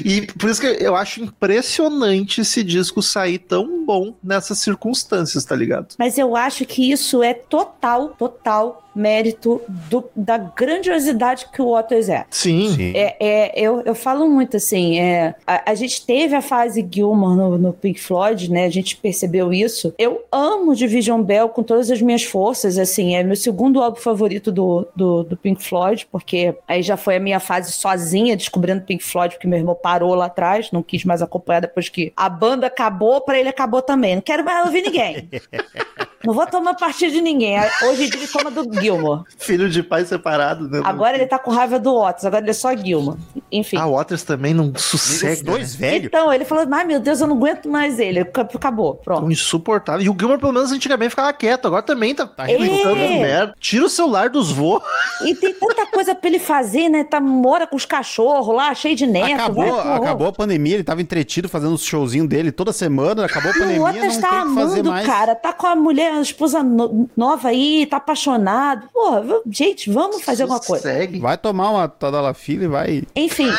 E 0.03 0.23
por 0.23 0.49
isso 0.49 0.59
que 0.59 0.67
eu 0.67 0.95
acho 0.95 1.21
impressionante 1.21 2.41
esse 2.41 2.63
disco 2.63 3.01
sair 3.01 3.37
tão 3.37 3.85
bom 3.85 4.15
nessas 4.23 4.57
circunstâncias, 4.57 5.45
tá 5.45 5.55
ligado? 5.55 5.95
Mas 5.97 6.17
eu 6.17 6.35
acho 6.35 6.65
que 6.65 6.91
isso 6.91 7.21
é 7.21 7.33
total, 7.35 8.09
total 8.09 8.84
mérito 8.95 9.61
do- 9.89 10.09
da 10.15 10.37
grandiosidade 10.37 11.47
que 11.51 11.61
o 11.61 11.71
Waters 11.71 12.09
é. 12.09 12.25
Sim. 12.29 12.93
É, 12.95 13.15
é, 13.19 13.51
eu, 13.59 13.81
eu 13.85 13.93
falo 13.95 14.27
muito 14.29 14.57
assim, 14.57 14.99
é, 14.99 15.35
a, 15.45 15.71
a 15.71 15.75
gente 15.75 16.05
teve 16.05 16.35
a 16.35 16.41
fase 16.41 16.87
Gilmore 16.89 17.35
no, 17.35 17.57
no 17.57 17.73
Pink 17.73 17.99
Floyd, 18.01 18.51
né? 18.51 18.65
A 18.65 18.69
gente 18.69 18.95
percebeu 18.97 19.51
isso. 19.53 19.93
Eu 19.97 20.23
amo 20.31 20.75
Division 20.75 21.21
Bell 21.21 21.49
com 21.49 21.63
todas 21.63 21.89
as 21.91 22.01
minhas 22.01 22.23
forças, 22.23 22.77
assim, 22.77 23.15
é 23.15 23.23
meu 23.23 23.35
segundo 23.35 23.81
álbum 23.81 23.99
favorito 23.99 24.51
do, 24.51 24.87
do, 24.95 25.23
do 25.23 25.37
Pink 25.37 25.63
Floyd, 25.63 26.07
porque 26.11 26.55
aí 26.67 26.81
já 26.81 26.95
foi 26.97 27.17
a 27.17 27.19
minha 27.19 27.39
fase 27.39 27.71
sozinha 27.71 28.35
descobrindo 28.37 28.81
Pink 28.81 29.03
Floyd, 29.03 29.35
porque 29.35 29.47
meu 29.47 29.59
irmão 29.59 29.75
parou 29.75 30.13
lá 30.15 30.25
atrás, 30.25 30.71
não 30.71 30.81
quis 30.83 31.03
mais 31.03 31.21
acompanhar 31.21 31.59
depois 31.61 31.89
que 31.89 32.13
a 32.15 32.29
banda 32.29 32.67
acabou, 32.67 33.21
pra 33.21 33.39
ele 33.39 33.49
acabou 33.49 33.81
também. 33.81 34.15
Não 34.15 34.21
quero 34.21 34.43
mais 34.43 34.65
ouvir 34.65 34.81
ninguém. 34.83 35.29
Não 36.25 36.33
vou 36.33 36.45
tomar 36.47 36.73
partido 36.75 37.11
de 37.13 37.21
ninguém. 37.21 37.57
Hoje 37.83 38.05
em 38.05 38.09
dia 38.09 38.19
ele 38.19 38.27
toma 38.27 38.51
do 38.51 38.81
Gilmore. 38.81 39.23
Filho 39.37 39.69
de 39.69 39.83
pai 39.83 40.05
separado, 40.05 40.67
né? 40.69 40.81
Agora 40.83 41.15
ele 41.15 41.25
tá 41.27 41.37
com 41.39 41.51
raiva 41.51 41.79
do 41.79 41.99
Waters, 41.99 42.25
agora 42.25 42.41
ele 42.43 42.49
é 42.51 42.53
só 42.53 42.75
Gilmore. 42.75 43.17
Enfim. 43.51 43.77
Ah, 43.77 43.85
o 43.85 43.93
Waters 43.95 44.23
também 44.23 44.53
não 44.53 44.71
Os 44.75 44.81
sossega. 44.81 45.43
dois 45.43 45.77
né? 45.77 45.89
velhos. 45.89 46.05
Então, 46.07 46.31
ele 46.33 46.45
falou: 46.45 46.65
ai 46.71 46.85
meu 46.85 46.99
Deus, 46.99 47.21
eu 47.21 47.27
não 47.27 47.35
aguento 47.37 47.69
mais 47.69 47.99
ele. 47.99 48.19
Ac- 48.19 48.55
Acabou, 48.55 48.95
pronto. 48.95 49.31
insuportável. 49.31 50.01
E 50.05 50.09
o 50.09 50.15
Gilmore, 50.17 50.39
pelo 50.39 50.53
menos, 50.53 50.71
antigamente 50.71 51.11
ficava 51.11 51.31
quieto. 51.33 51.65
Agora 51.67 51.81
também 51.83 52.13
tá, 52.15 52.25
tá 52.25 52.49
É. 52.49 52.57
gritando 52.57 52.95
merda. 52.95 53.53
Tira 53.59 53.85
o 53.85 53.89
celular 53.89 54.29
dos 54.29 54.51
voos. 54.51 54.81
E 55.23 55.35
tem 55.35 55.53
tanta 55.53 55.85
coisa 55.87 56.15
pra 56.15 56.29
ele 56.29 56.39
fazer, 56.39 56.89
né? 56.89 57.03
Tá, 57.03 57.19
mora 57.19 57.67
com 57.67 57.75
os 57.75 57.85
cachorros 57.85 58.55
lá, 58.55 58.73
cheio 58.73 58.95
de 58.95 59.05
neto. 59.05 59.33
Acabou, 59.35 59.75
vai, 59.83 59.97
acabou 59.97 60.27
a 60.27 60.31
pandemia, 60.33 60.75
ele 60.75 60.83
tava 60.83 61.01
entretido 61.01 61.47
fazendo 61.47 61.73
os 61.73 61.83
showzinhos 61.83 62.27
dele 62.27 62.51
toda 62.51 62.73
semana, 62.73 63.25
acabou 63.25 63.51
a 63.51 63.53
pandemia, 63.53 63.75
o 63.81 63.85
não 63.85 63.93
Waters 63.93 64.13
tem 64.17 64.21
tá 64.21 64.27
o 64.43 64.47
que 64.49 64.53
fazer 64.55 64.73
amando, 64.79 64.89
mais. 64.91 65.05
cara. 65.05 65.35
Tá 65.35 65.53
com 65.53 65.67
a 65.67 65.75
mulher, 65.75 66.14
a 66.17 66.21
esposa 66.21 66.63
no- 66.63 67.09
nova 67.15 67.49
aí, 67.49 67.85
tá 67.85 67.97
apaixonado. 67.97 68.87
Porra, 68.93 69.21
v- 69.21 69.41
gente, 69.51 69.89
vamos 69.91 70.21
fazer 70.23 70.43
alguma 70.43 70.59
coisa. 70.59 70.83
Segue. 70.91 71.19
Vai 71.19 71.37
tomar 71.37 71.71
uma 71.71 71.87
Tadalafila 71.87 72.63
e 72.63 72.67
vai... 72.67 73.03
Enfim, 73.15 73.51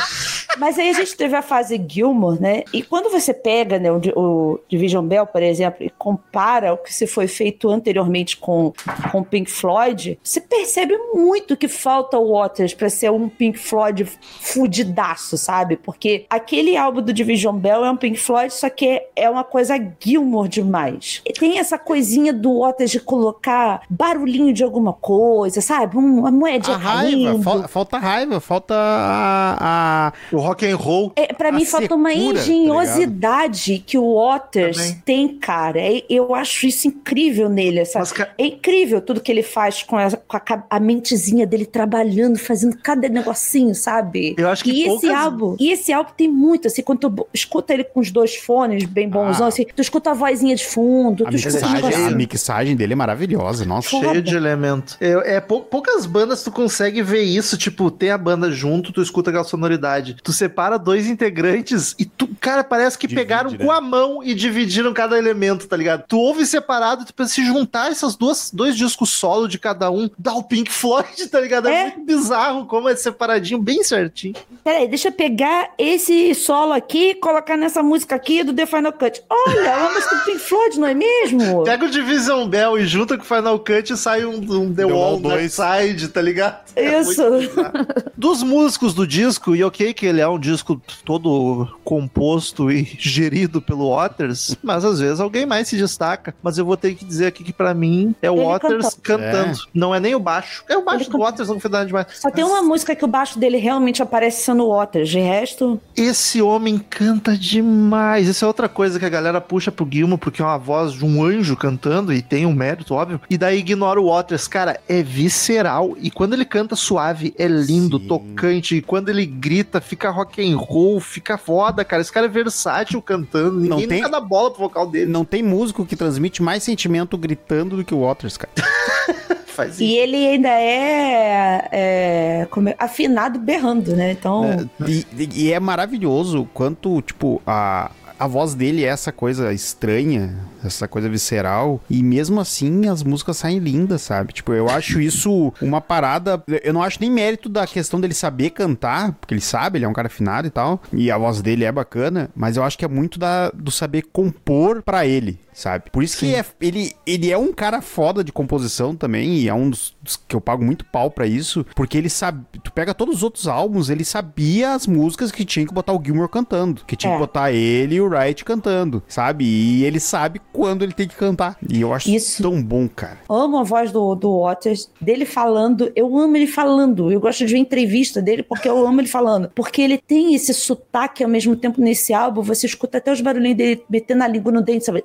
Mas 0.59 0.79
aí 0.79 0.90
a 0.90 0.92
gente 0.92 1.16
teve 1.16 1.35
a 1.37 1.42
fase 1.42 1.83
Gilmore, 1.88 2.40
né? 2.40 2.62
E 2.73 2.83
quando 2.83 3.11
você 3.11 3.33
pega 3.35 3.79
né, 3.79 3.90
o, 3.90 4.01
o 4.16 4.61
Division 4.69 5.05
Bell, 5.07 5.27
por 5.27 5.42
exemplo, 5.42 5.85
e 5.85 5.90
compara 5.90 6.73
o 6.73 6.77
que 6.79 6.92
se 6.92 7.07
foi 7.07 7.27
feito 7.27 7.69
anteriormente 7.71 8.37
com 8.37 8.73
com 9.12 9.23
Pink 9.23 9.51
Floyd, 9.51 10.19
você 10.23 10.40
percebe 10.40 10.97
muito 11.14 11.57
que 11.57 11.69
falta 11.69 12.19
o 12.19 12.33
Waters 12.33 12.75
pra 12.75 12.88
ser 12.88 13.11
um 13.11 13.29
Pink 13.29 13.59
Floyd 13.59 14.05
fudidaço, 14.40 15.37
sabe? 15.37 15.77
Porque 15.77 16.25
aquele 16.31 16.77
álbum 16.77 17.03
do 17.03 17.12
Division 17.12 17.55
Bell 17.57 17.85
é 17.85 17.90
um 17.90 17.97
Pink 17.97 18.19
Floyd, 18.19 18.53
só 18.53 18.69
que 18.71 19.03
é- 19.14 19.29
uma 19.31 19.45
coisa 19.45 19.75
Gilmore 20.01 20.49
demais. 20.49 21.21
E 21.27 21.33
tem 21.33 21.59
essa 21.59 21.79
coisinha 21.79 22.33
do 22.33 22.61
Waters 22.61 22.90
de 22.90 23.01
colocar 23.01 23.83
barulhinho 23.90 24.53
de 24.53 24.62
alguma 24.64 24.92
coisa, 24.92 25.61
sabe? 25.61 25.97
Um- 25.99 26.16
Uma 26.21 26.31
moedinha 26.31 26.77
A 26.77 26.79
raiva, 26.79 27.11
caindo. 27.31 27.42
fal- 27.42 27.69
falta 27.69 27.99
raiva, 27.99 28.40
falta 28.40 28.75
a, 28.75 30.07
a- 30.09 30.12
O 30.33 30.38
rock 30.47 30.67
and 30.67 30.77
roll. 30.77 31.13
É, 31.17 31.33
pra 31.33 31.49
a 31.51 31.53
mim 31.53 31.65
falta 31.65 31.95
uma 31.95 32.11
tá 32.11 32.15
engenhosidade 32.15 33.83
que 33.87 33.99
o 33.99 34.15
Waters 34.17 34.77
Também. 34.77 35.03
tem, 35.05 35.29
cara. 35.39 35.81
É- 35.81 36.05
eu 36.09 36.35
acho 36.35 36.67
isso 36.67 36.89
incrível 36.89 37.49
nele. 37.49 37.81
Essa, 37.81 37.99
Mas, 38.01 38.13
É 38.39 38.47
incrível 38.47 39.01
tudo 39.01 39.21
que 39.21 39.31
ele 39.31 39.43
faz 39.43 39.83
com, 39.83 39.99
essa- 39.99 40.17
com 40.17 40.37
a, 40.37 40.43
a 40.71 40.81
mentezinha 40.81 41.47
dele 41.47 41.67
trabalhando, 41.67 42.39
fazendo 42.39 42.77
cada 42.83 43.09
negocinho, 43.09 43.75
sabe? 43.75 44.35
Eu 44.39 44.49
acho 44.49 44.63
que 44.65 44.71
e 44.71 44.81
esse 44.83 44.89
poucas- 44.89 45.11
álbum, 45.11 45.57
e 45.59 45.71
esse 45.73 45.93
álbum 45.93 46.11
tem 46.17 46.29
muito, 46.29 46.67
assim, 46.69 46.83
quando 46.83 46.99
tu 47.11 47.27
escuta 47.33 47.75
ele 47.75 47.85
com 47.85 48.01
os 48.01 48.11
dois 48.11 48.37
fones 48.37 48.85
bem 48.85 49.09
bons, 49.09 49.41
Ah. 49.41 49.47
assim, 49.47 49.65
tu 49.75 49.81
escuta 49.83 50.11
a 50.11 50.15
vozinha 50.15 50.55
de 50.55 50.65
fundo, 50.67 51.27
a 51.27 51.31
tu 51.31 51.37
escuta 51.37 51.57
mixagem, 51.57 51.79
a 51.87 51.91
negocinho. 51.91 52.17
mixagem 52.17 52.77
dele 52.77 52.93
é 52.93 52.97
maravilhosa, 52.97 53.65
nossa. 53.65 53.89
Foda. 53.91 54.09
Cheio 54.11 54.23
de 54.23 54.37
elemento. 54.37 54.97
É, 55.01 55.37
é 55.37 55.41
pou- 55.41 55.63
poucas 55.63 56.07
bandas 56.07 56.43
tu 56.43 56.51
consegue 56.51 57.03
ver 57.03 57.23
isso, 57.23 57.57
tipo, 57.57 57.91
tem 57.91 58.11
a 58.11 58.19
banda 58.19 58.51
junto, 58.51 58.93
tu 58.93 59.03
escuta 59.03 59.31
aquela 59.31 59.45
sonoridade. 59.45 60.17
Tu 60.23 60.33
separa 60.37 60.79
dois 60.79 61.07
integrantes 61.07 61.94
e 61.99 62.05
tu, 62.05 62.29
cara, 62.40 62.62
parece 62.62 62.96
que 62.99 63.07
Divide, 63.07 63.22
pegaram 63.27 63.51
né? 63.51 63.59
com 63.59 63.70
a 63.72 63.81
mão 63.81 64.22
e 64.22 64.35
dividiram 64.35 64.92
cada 64.92 65.16
elemento, 65.18 65.66
tá 65.66 65.77
ligado? 65.77 66.05
Tu 66.07 66.18
ouve 66.18 66.44
separado, 66.46 67.05
tu 67.05 67.14
pensa 67.14 67.35
se 67.35 67.44
juntar 67.44 67.90
essas 67.90 68.14
duas 68.16 68.51
dois 68.53 68.77
discos 68.77 69.11
solo 69.11 69.49
de 69.49 69.59
cada 69.59 69.90
um, 69.90 70.09
dá 70.18 70.33
o 70.35 70.42
Pink 70.42 70.70
Floyd, 70.70 71.27
tá 71.29 71.40
ligado? 71.40 71.68
É, 71.68 71.77
É. 71.77 71.83
muito 71.85 72.01
bizarro 72.05 72.66
como 72.66 72.88
é 72.88 72.96
separadinho, 72.96 73.59
bem 73.61 73.83
certinho. 73.83 74.35
Peraí, 74.64 74.88
deixa 74.88 75.09
eu 75.09 75.12
pegar 75.12 75.70
esse 75.79 76.35
solo 76.35 76.72
aqui 76.72 77.11
e 77.11 77.14
colocar 77.14 77.57
nessa 77.57 77.83
música 77.83 78.14
aqui 78.14 78.42
do 78.42 78.53
The 78.53 78.66
Final 78.66 78.92
Cut. 78.92 79.22
Olha, 79.29 79.61
é 79.68 79.77
uma 79.77 79.90
música 79.94 80.14
do 80.16 80.25
Pink 80.25 80.38
Floyd, 80.38 80.79
não 80.81 80.87
é 80.88 80.94
mesmo? 80.94 81.64
Pega 81.64 81.85
o 81.85 81.90
Division 81.90 82.46
Bell 82.49 82.79
e 82.79 82.87
junta 82.87 83.16
com 83.16 83.22
o 83.22 83.27
Final 83.27 83.59
Cut 83.59 83.92
e 83.92 83.96
sai 83.96 84.25
um, 84.25 84.37
um 84.38 84.75
The, 84.75 84.83
The 84.83 84.85
Wall, 84.87 85.12
Wall 85.12 85.20
dois. 85.20 85.55
Side, 85.55 86.09
tá 86.09 86.20
ligado? 86.22 86.61
É 86.75 87.01
Isso. 87.01 87.31
bizarro. 87.31 87.72
Dos 88.16 88.42
músicos 88.42 88.94
do 88.94 89.07
disco, 89.07 89.55
e 89.55 89.62
ok 89.64 89.92
que 89.94 90.07
ele 90.07 90.20
é 90.20 90.26
um 90.31 90.39
disco 90.39 90.81
todo 91.05 91.69
composto 91.85 92.71
e 92.71 92.85
gerido 92.99 93.61
pelo 93.61 93.95
Waters, 93.95 94.57
mas 94.62 94.85
às 94.85 94.99
vezes 95.01 95.21
alguém 95.21 95.47
mais 95.47 95.69
se 95.69 95.77
destaca. 95.77 96.35
Mas 96.43 96.59
eu 96.59 96.65
vou 96.65 96.77
ter 96.77 96.95
que 96.95 97.05
dizer 97.05 97.27
aqui 97.27 97.43
que 97.45 97.53
pra 97.53 97.75
mim 97.75 98.15
é 98.23 98.31
o 98.31 98.35
Ele 98.37 98.45
Waters 98.45 98.95
cantou. 98.95 99.01
cantando. 99.03 99.59
Não 99.75 99.95
é 99.95 100.01
nem 100.01 100.15
o 100.15 100.21
baixo. 100.21 100.65
É 100.69 100.77
o 100.77 100.85
baixo 100.85 100.99
Ele 100.99 101.05
do 101.05 101.11
cantou. 101.12 101.27
Waters, 101.27 101.49
não 101.49 101.61
foi 101.61 101.71
nada 101.71 101.87
demais. 101.87 102.07
Só 102.21 102.31
tem 102.31 102.45
Mas 102.45 102.53
uma 102.53 102.62
música 102.62 102.95
que 102.97 103.05
o 103.05 103.09
baixo 103.09 103.39
dele 103.39 103.57
realmente 103.59 104.03
aparece 104.03 104.43
sendo 104.45 104.69
Waters. 104.69 105.09
De 105.09 105.19
resto, 105.19 105.81
Esse 105.97 106.41
homem 106.43 106.79
canta 106.79 107.37
demais. 107.37 108.29
Isso 108.29 108.45
é 108.45 108.49
outra 108.49 108.69
coisa 108.69 108.99
que 108.99 109.05
a 109.05 109.09
galera 109.09 109.41
puxa 109.41 109.71
pro 109.73 109.89
Gilmo, 109.91 110.19
porque 110.19 110.43
é 110.43 110.45
uma 110.45 110.59
voz 110.59 110.93
de 110.93 111.05
um 111.05 111.25
anjo 111.25 111.57
cantando 111.57 112.12
e 112.12 112.21
tem 112.23 112.47
um 112.47 112.53
mérito, 112.53 112.95
óbvio. 112.95 113.21
E 113.31 113.39
daí 113.39 113.59
ignora 113.59 114.01
o 114.01 114.09
Waters. 114.09 114.47
Cara, 114.49 114.81
é 114.89 115.03
visceral. 115.03 115.97
E 116.01 116.11
quando 116.11 116.35
ele 116.35 116.45
canta 116.45 116.77
suave, 116.77 117.35
é 117.39 117.47
lindo, 117.47 117.99
Sim. 117.99 118.07
tocante. 118.07 118.77
E 118.77 118.83
quando 118.83 119.09
ele 119.09 119.25
grita, 119.27 119.81
fica 119.81 120.11
rock 120.17 120.43
and 120.43 120.57
roll, 120.57 120.99
fica 121.01 121.37
foda, 121.39 121.85
cara. 121.85 122.01
Esse 122.03 122.11
cara 122.13 122.27
é 122.27 122.29
versátil 122.29 123.01
cantando. 123.03 123.61
Não 123.61 123.77
Ninguém 123.77 123.89
tem- 123.89 123.99
nunca 124.03 124.11
dá 124.11 124.21
bola 124.21 124.51
pro 124.51 124.61
vocal 124.63 124.87
dele. 124.91 125.11
Não 125.11 125.25
tem 125.25 125.43
músico 125.43 125.85
que 125.87 125.95
transmite 125.97 126.43
mais 126.43 126.63
sentimento 126.63 127.17
gritando 127.19 127.77
do 127.77 127.85
que 127.85 127.95
o 127.95 128.01
Waters, 128.07 128.37
cara. 128.37 128.53
Faz 129.47 129.75
isso. 129.75 129.83
E 129.85 129.97
ele 129.97 130.17
ainda 130.17 130.49
é, 130.51 131.69
é, 131.73 132.47
como 132.51 132.69
é- 132.69 132.77
afinado 132.79 133.39
berrando, 133.39 133.97
né? 133.97 134.13
Então, 134.13 134.69
E, 134.87 135.05
e 135.35 135.53
é 135.53 135.59
maravilhoso 135.59 136.47
quanto, 136.53 137.01
tipo, 137.01 137.41
a, 137.47 137.91
a 138.19 138.27
voz 138.27 138.55
dele 138.55 138.85
é 138.85 138.89
essa 138.89 139.11
coisa 139.11 139.53
estranha, 139.55 140.37
essa 140.64 140.87
coisa 140.88 141.09
visceral. 141.09 141.81
E 141.88 142.03
mesmo 142.03 142.40
assim, 142.40 142.88
as 142.88 143.03
músicas 143.03 143.37
saem 143.38 143.59
lindas, 143.59 144.03
sabe? 144.03 144.33
Tipo, 144.33 144.53
eu 144.53 144.69
acho 144.69 145.01
isso 145.01 145.53
uma 145.61 145.81
parada. 145.81 146.42
Eu 146.62 146.73
não 146.73 146.83
acho 146.83 146.99
nem 147.01 147.11
mérito 147.11 147.49
da 147.49 147.66
questão 147.66 148.01
dele 148.01 148.14
saber 148.14 148.51
cantar, 148.51 149.12
porque 149.12 149.35
ele 149.35 149.40
sabe, 149.40 149.79
ele 149.79 149.85
é 149.85 149.88
um 149.88 149.92
cara 149.92 150.07
afinado 150.09 150.47
e 150.47 150.51
tal. 150.51 150.81
E 150.92 151.11
a 151.11 151.19
voz 151.19 151.40
dele 151.42 151.64
é 151.64 151.73
bacana, 151.73 152.31
mas 152.35 152.57
eu 152.57 152.62
acho 152.64 152.79
que 152.79 152.85
é 152.85 152.88
muito 152.88 153.19
da, 153.19 153.51
do 153.51 153.71
saber 153.71 154.03
compor 154.12 154.83
pra 154.83 155.07
ele. 155.07 155.38
Sabe? 155.53 155.85
Por 155.90 156.03
isso 156.03 156.19
que 156.19 156.35
é- 156.35 156.45
ele, 156.61 156.92
ele 157.07 157.31
é 157.33 157.38
um 157.38 157.51
cara 157.51 157.81
foda 157.81 158.23
de 158.23 158.31
composição 158.31 158.95
também, 158.95 159.37
e 159.38 159.49
é 159.49 159.55
um 159.55 159.71
dos, 159.71 159.97
dos 160.03 160.14
que 160.14 160.37
eu 160.37 160.40
pago 160.40 160.62
muito 160.62 160.85
pau 160.85 161.11
pra 161.11 161.27
isso, 161.27 161.64
porque 161.75 161.97
ele 161.97 162.11
sabe. 162.11 162.45
Tu 162.62 162.71
pega 162.71 162.92
todos 162.92 163.16
os 163.16 163.23
outros 163.23 163.49
álbuns, 163.49 163.88
ele 163.88 164.05
sabia 164.05 164.75
as 164.75 164.87
músicas 164.87 165.33
que 165.33 165.47
tinha 165.47 165.66
que 165.66 165.73
botar 165.73 165.95
o 165.95 166.03
Gilmore 166.05 166.29
cantando, 166.29 166.85
que 166.85 166.95
tinha 166.95 167.11
É. 167.11 167.16
que 167.16 167.21
botar 167.21 167.53
ele 167.53 167.95
e 167.95 168.01
o 168.03 168.07
Wright 168.07 168.45
cantando, 168.45 169.03
sabe? 169.09 169.47
E 169.47 169.83
ele 169.87 169.99
sabe 169.99 170.42
quando 170.57 170.83
ele 170.83 170.92
tem 170.92 171.07
que 171.07 171.14
cantar. 171.14 171.59
E 171.69 171.83
eu 171.83 171.92
acho 171.92 172.11
Isso. 172.11 172.42
tão 172.42 172.62
bom, 172.62 172.88
cara. 172.88 173.19
amo 173.29 173.59
a 173.59 173.62
voz 173.62 173.92
do, 173.92 174.14
do 174.14 174.40
Waters, 174.40 174.90
dele 175.01 175.27
falando. 175.27 175.92
Eu 175.95 176.16
amo 176.19 176.37
ele 176.37 176.47
falando. 176.47 177.12
Eu 177.12 177.21
gosto 177.21 177.45
de 177.45 177.53
ver 177.53 177.59
entrevista 177.59 178.23
dele 178.23 178.42
porque 178.42 178.69
eu 178.69 178.87
amo 178.87 179.01
ele 179.01 179.09
falando. 179.09 179.51
Porque 179.55 179.83
ele 179.83 179.99
tem 179.99 180.35
esse 180.35 180.55
sotaque 180.55 181.23
ao 181.23 181.29
mesmo 181.29 181.55
tempo 181.55 181.81
nesse 181.81 182.14
álbum. 182.14 182.40
Você 182.42 182.66
escuta 182.66 182.97
até 182.99 183.12
os 183.12 183.21
barulhinhos 183.21 183.59
dele 183.59 183.85
metendo 183.90 184.25
a 184.25 184.29
língua 184.29 184.51
no 184.51 184.62
dente, 184.62 184.87
sabe? 184.87 185.05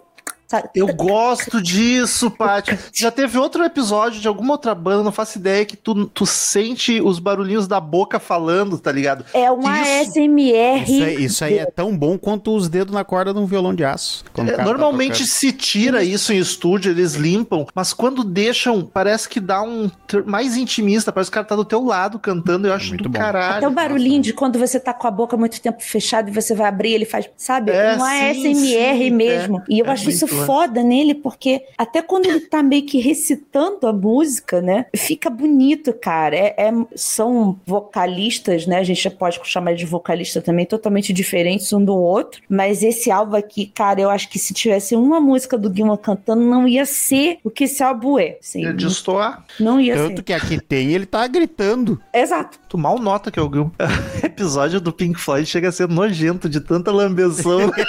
Sabe? 0.52 0.70
Eu 0.76 0.88
gosto 0.94 1.62
disso, 1.62 2.30
Paty. 2.30 2.78
Já 2.94 3.10
teve 3.10 3.38
outro 3.38 3.64
episódio 3.64 4.20
de 4.20 4.28
alguma 4.28 4.52
outra 4.52 4.76
banda, 4.76 5.02
não 5.02 5.12
faço 5.12 5.38
ideia, 5.38 5.64
que 5.64 5.78
tu, 5.78 6.06
tu 6.08 6.26
sente 6.26 7.00
os 7.02 7.20
barulhinhos 7.20 7.68
da 7.70 7.80
boca 7.80 8.20
falando, 8.20 8.78
tá 8.78 8.92
ligado? 8.92 9.24
É 9.34 9.50
uma 9.50 9.82
Isso- 9.82 10.12
SMR. 10.12 10.84
Isso 10.84 11.04
aí, 11.04 11.24
isso 11.24 11.46
aí 11.46 11.58
é 11.60 11.66
tão 11.66 11.96
bom 11.98 12.18
quanto 12.18 12.54
os 12.54 12.68
dedos 12.68 12.94
na 12.94 13.06
corda 13.06 13.34
de 13.34 13.40
um 13.40 13.46
violão 13.46 13.74
de 13.74 13.86
aço. 13.86 14.26
É, 14.38 14.52
tá 14.52 14.64
Normalmente 14.66 15.14
tocando. 15.20 15.28
se 15.28 15.52
tira 15.54 16.04
isso 16.04 16.34
em 16.34 16.38
estúdio, 16.40 16.92
eles 16.92 17.14
limpam, 17.14 17.66
mas 17.74 17.94
quando 17.94 18.22
deixam, 18.24 18.82
parece 18.84 19.30
que 19.30 19.40
dá 19.40 19.62
um 19.62 19.90
ter- 20.06 20.26
mais 20.26 20.58
intimista, 20.58 21.14
parece 21.14 21.32
que 21.32 21.36
o 21.36 21.36
cara 21.36 21.46
tá 21.48 21.56
do 21.56 21.64
teu 21.64 21.82
lado 21.86 22.20
cantando, 22.20 22.68
eu 22.68 22.74
acho 22.74 22.90
Muito 22.90 23.04
do 23.04 23.10
bom. 23.10 23.18
caralho. 23.20 23.56
Até 23.58 23.68
o 23.70 23.72
barulhinho 23.72 24.22
de 24.22 24.34
quando 24.34 24.60
você 24.60 24.80
tá 24.82 24.94
com 24.94 25.08
a 25.08 25.12
boca 25.12 25.38
muito 25.38 25.62
tempo 25.62 25.82
fechada 25.82 26.30
e 26.30 26.34
você 26.34 26.54
vai 26.54 26.68
abrir, 26.68 26.92
ele 26.94 27.06
faz, 27.06 27.30
sabe? 27.38 27.72
É, 27.72 27.94
Uma 27.96 28.10
sim, 28.10 28.54
SMR 28.54 28.98
sim, 28.98 29.10
mesmo. 29.12 29.60
é. 29.60 29.64
e 29.70 29.80
eu 29.80 29.86
É 29.86 29.90
acho 29.92 30.10
isso. 30.10 30.28
Foda 30.46 30.84
nele, 30.84 31.14
porque 31.16 31.62
até 31.78 32.02
quando 32.02 32.26
ele 32.26 32.42
tá 32.42 32.62
meio 32.64 32.86
que 32.86 33.00
recitando 33.00 33.88
a 33.88 33.94
música, 33.94 34.62
né? 34.62 34.86
Fica 34.96 35.30
bonito, 35.30 35.94
cara. 35.94 36.36
É, 36.36 36.56
é- 36.58 36.72
são 36.96 37.60
vocalistas, 37.66 38.66
né? 38.66 38.78
A 38.80 38.84
gente 38.84 39.02
já 39.04 39.12
pode 39.12 39.40
chamar 39.44 39.74
de 39.76 39.86
vocalista 39.86 40.42
também, 40.42 40.66
totalmente 40.66 41.12
diferentes 41.14 41.72
um 41.74 41.84
do 41.84 41.96
outro. 41.96 42.42
Mas 42.50 42.84
esse 42.84 43.12
álbum 43.12 43.36
aqui, 43.36 43.66
cara, 43.68 44.02
eu 44.02 44.10
acho 44.10 44.30
que 44.30 44.40
se 44.40 44.54
tivesse 44.54 44.96
uma 44.96 45.20
música 45.20 45.58
do 45.58 45.74
Gilman 45.74 45.98
cantando, 45.98 46.42
não 46.44 46.68
ia 46.68 46.86
ser 46.86 47.40
o 47.44 47.50
que 47.50 47.66
esse 47.66 47.84
álbum 47.84 48.18
é. 48.20 48.38
Assim, 48.42 48.66
É 48.66 48.74
de 48.74 48.88
estoar. 48.88 49.46
não 49.60 49.80
ia 49.80 49.96
Tanto 49.96 50.18
ser. 50.18 50.24
que 50.24 50.34
aqui 50.34 50.60
tem, 50.60 50.92
ele 50.94 51.06
tá 51.06 51.26
gritando. 51.28 52.02
Exato. 52.14 52.60
Tu 52.70 52.78
mal 52.78 52.98
nota 53.00 53.30
que 53.32 53.40
é 53.40 53.42
o 53.42 53.52
Gil. 53.52 53.72
episódio 54.24 54.80
do 54.80 54.92
Pink 54.94 55.20
Floyd 55.20 55.46
chega 55.48 55.70
a 55.70 55.72
ser 55.72 55.88
nojento 55.88 56.48
de 56.50 56.60
tanta 56.62 56.92
lambeção. 56.92 57.72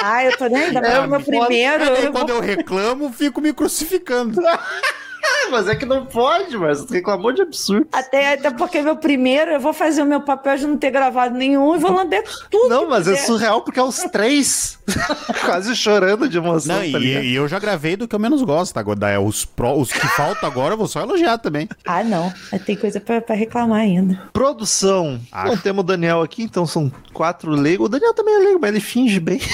Ah, 0.00 0.24
eu 0.24 0.36
tô 0.38 0.46
nem 0.46 0.62
ainda 0.62 0.78
É, 0.78 1.06
meu 1.08 1.18
foda. 1.20 1.32
Primeiro. 1.58 1.84
Aí 1.84 2.04
eu 2.04 2.12
vou 2.12 2.12
quando 2.12 2.30
eu 2.30 2.40
reclamo, 2.40 3.12
fico 3.12 3.40
me 3.40 3.52
crucificando. 3.52 4.40
mas 5.50 5.66
é 5.68 5.74
que 5.74 5.86
não 5.86 6.06
pode, 6.06 6.56
mas 6.56 6.84
tu 6.84 6.92
reclamou 6.92 7.32
de 7.32 7.42
absurdo. 7.42 7.86
Até, 7.92 8.34
até 8.34 8.50
porque 8.50 8.80
meu 8.82 8.96
primeiro, 8.96 9.52
eu 9.52 9.60
vou 9.60 9.72
fazer 9.72 10.02
o 10.02 10.06
meu 10.06 10.20
papel 10.20 10.56
de 10.56 10.66
não 10.66 10.76
ter 10.76 10.90
gravado 10.90 11.34
nenhum 11.36 11.74
e 11.74 11.78
vou 11.78 11.92
lamber 11.92 12.24
tudo. 12.50 12.68
Não, 12.68 12.88
mas 12.88 13.06
é 13.06 13.12
puder. 13.12 13.26
surreal 13.26 13.62
porque 13.62 13.80
é 13.80 13.82
os 13.82 13.98
três 14.04 14.77
quase 15.44 15.74
chorando 15.76 16.28
de 16.28 16.36
emoção, 16.38 16.76
Não, 16.82 16.92
tá 16.92 16.98
e, 16.98 17.30
e 17.30 17.34
eu 17.34 17.46
já 17.48 17.58
gravei 17.58 17.96
do 17.96 18.06
que 18.08 18.14
eu 18.14 18.18
menos 18.18 18.42
gosto. 18.42 18.76
Agora, 18.76 19.08
é, 19.10 19.18
os, 19.18 19.44
pró- 19.44 19.74
os 19.76 19.92
que 19.92 20.06
faltam 20.08 20.48
agora 20.48 20.74
eu 20.74 20.78
vou 20.78 20.86
só 20.88 21.00
elogiar 21.00 21.38
também. 21.38 21.68
Ah, 21.86 22.02
não. 22.04 22.32
Tem 22.64 22.76
coisa 22.76 23.00
pra, 23.00 23.20
pra 23.20 23.34
reclamar 23.34 23.80
ainda. 23.80 24.20
Produção. 24.32 25.20
Acho. 25.30 25.48
Não 25.48 25.56
temos 25.56 25.80
o 25.84 25.86
Daniel 25.86 26.22
aqui, 26.22 26.42
então 26.42 26.66
são 26.66 26.90
quatro 27.12 27.50
leigos. 27.50 27.86
O 27.86 27.88
Daniel 27.88 28.14
também 28.14 28.34
é 28.34 28.38
leigo, 28.38 28.58
mas 28.60 28.70
ele 28.70 28.80
finge 28.80 29.20
bem. 29.20 29.40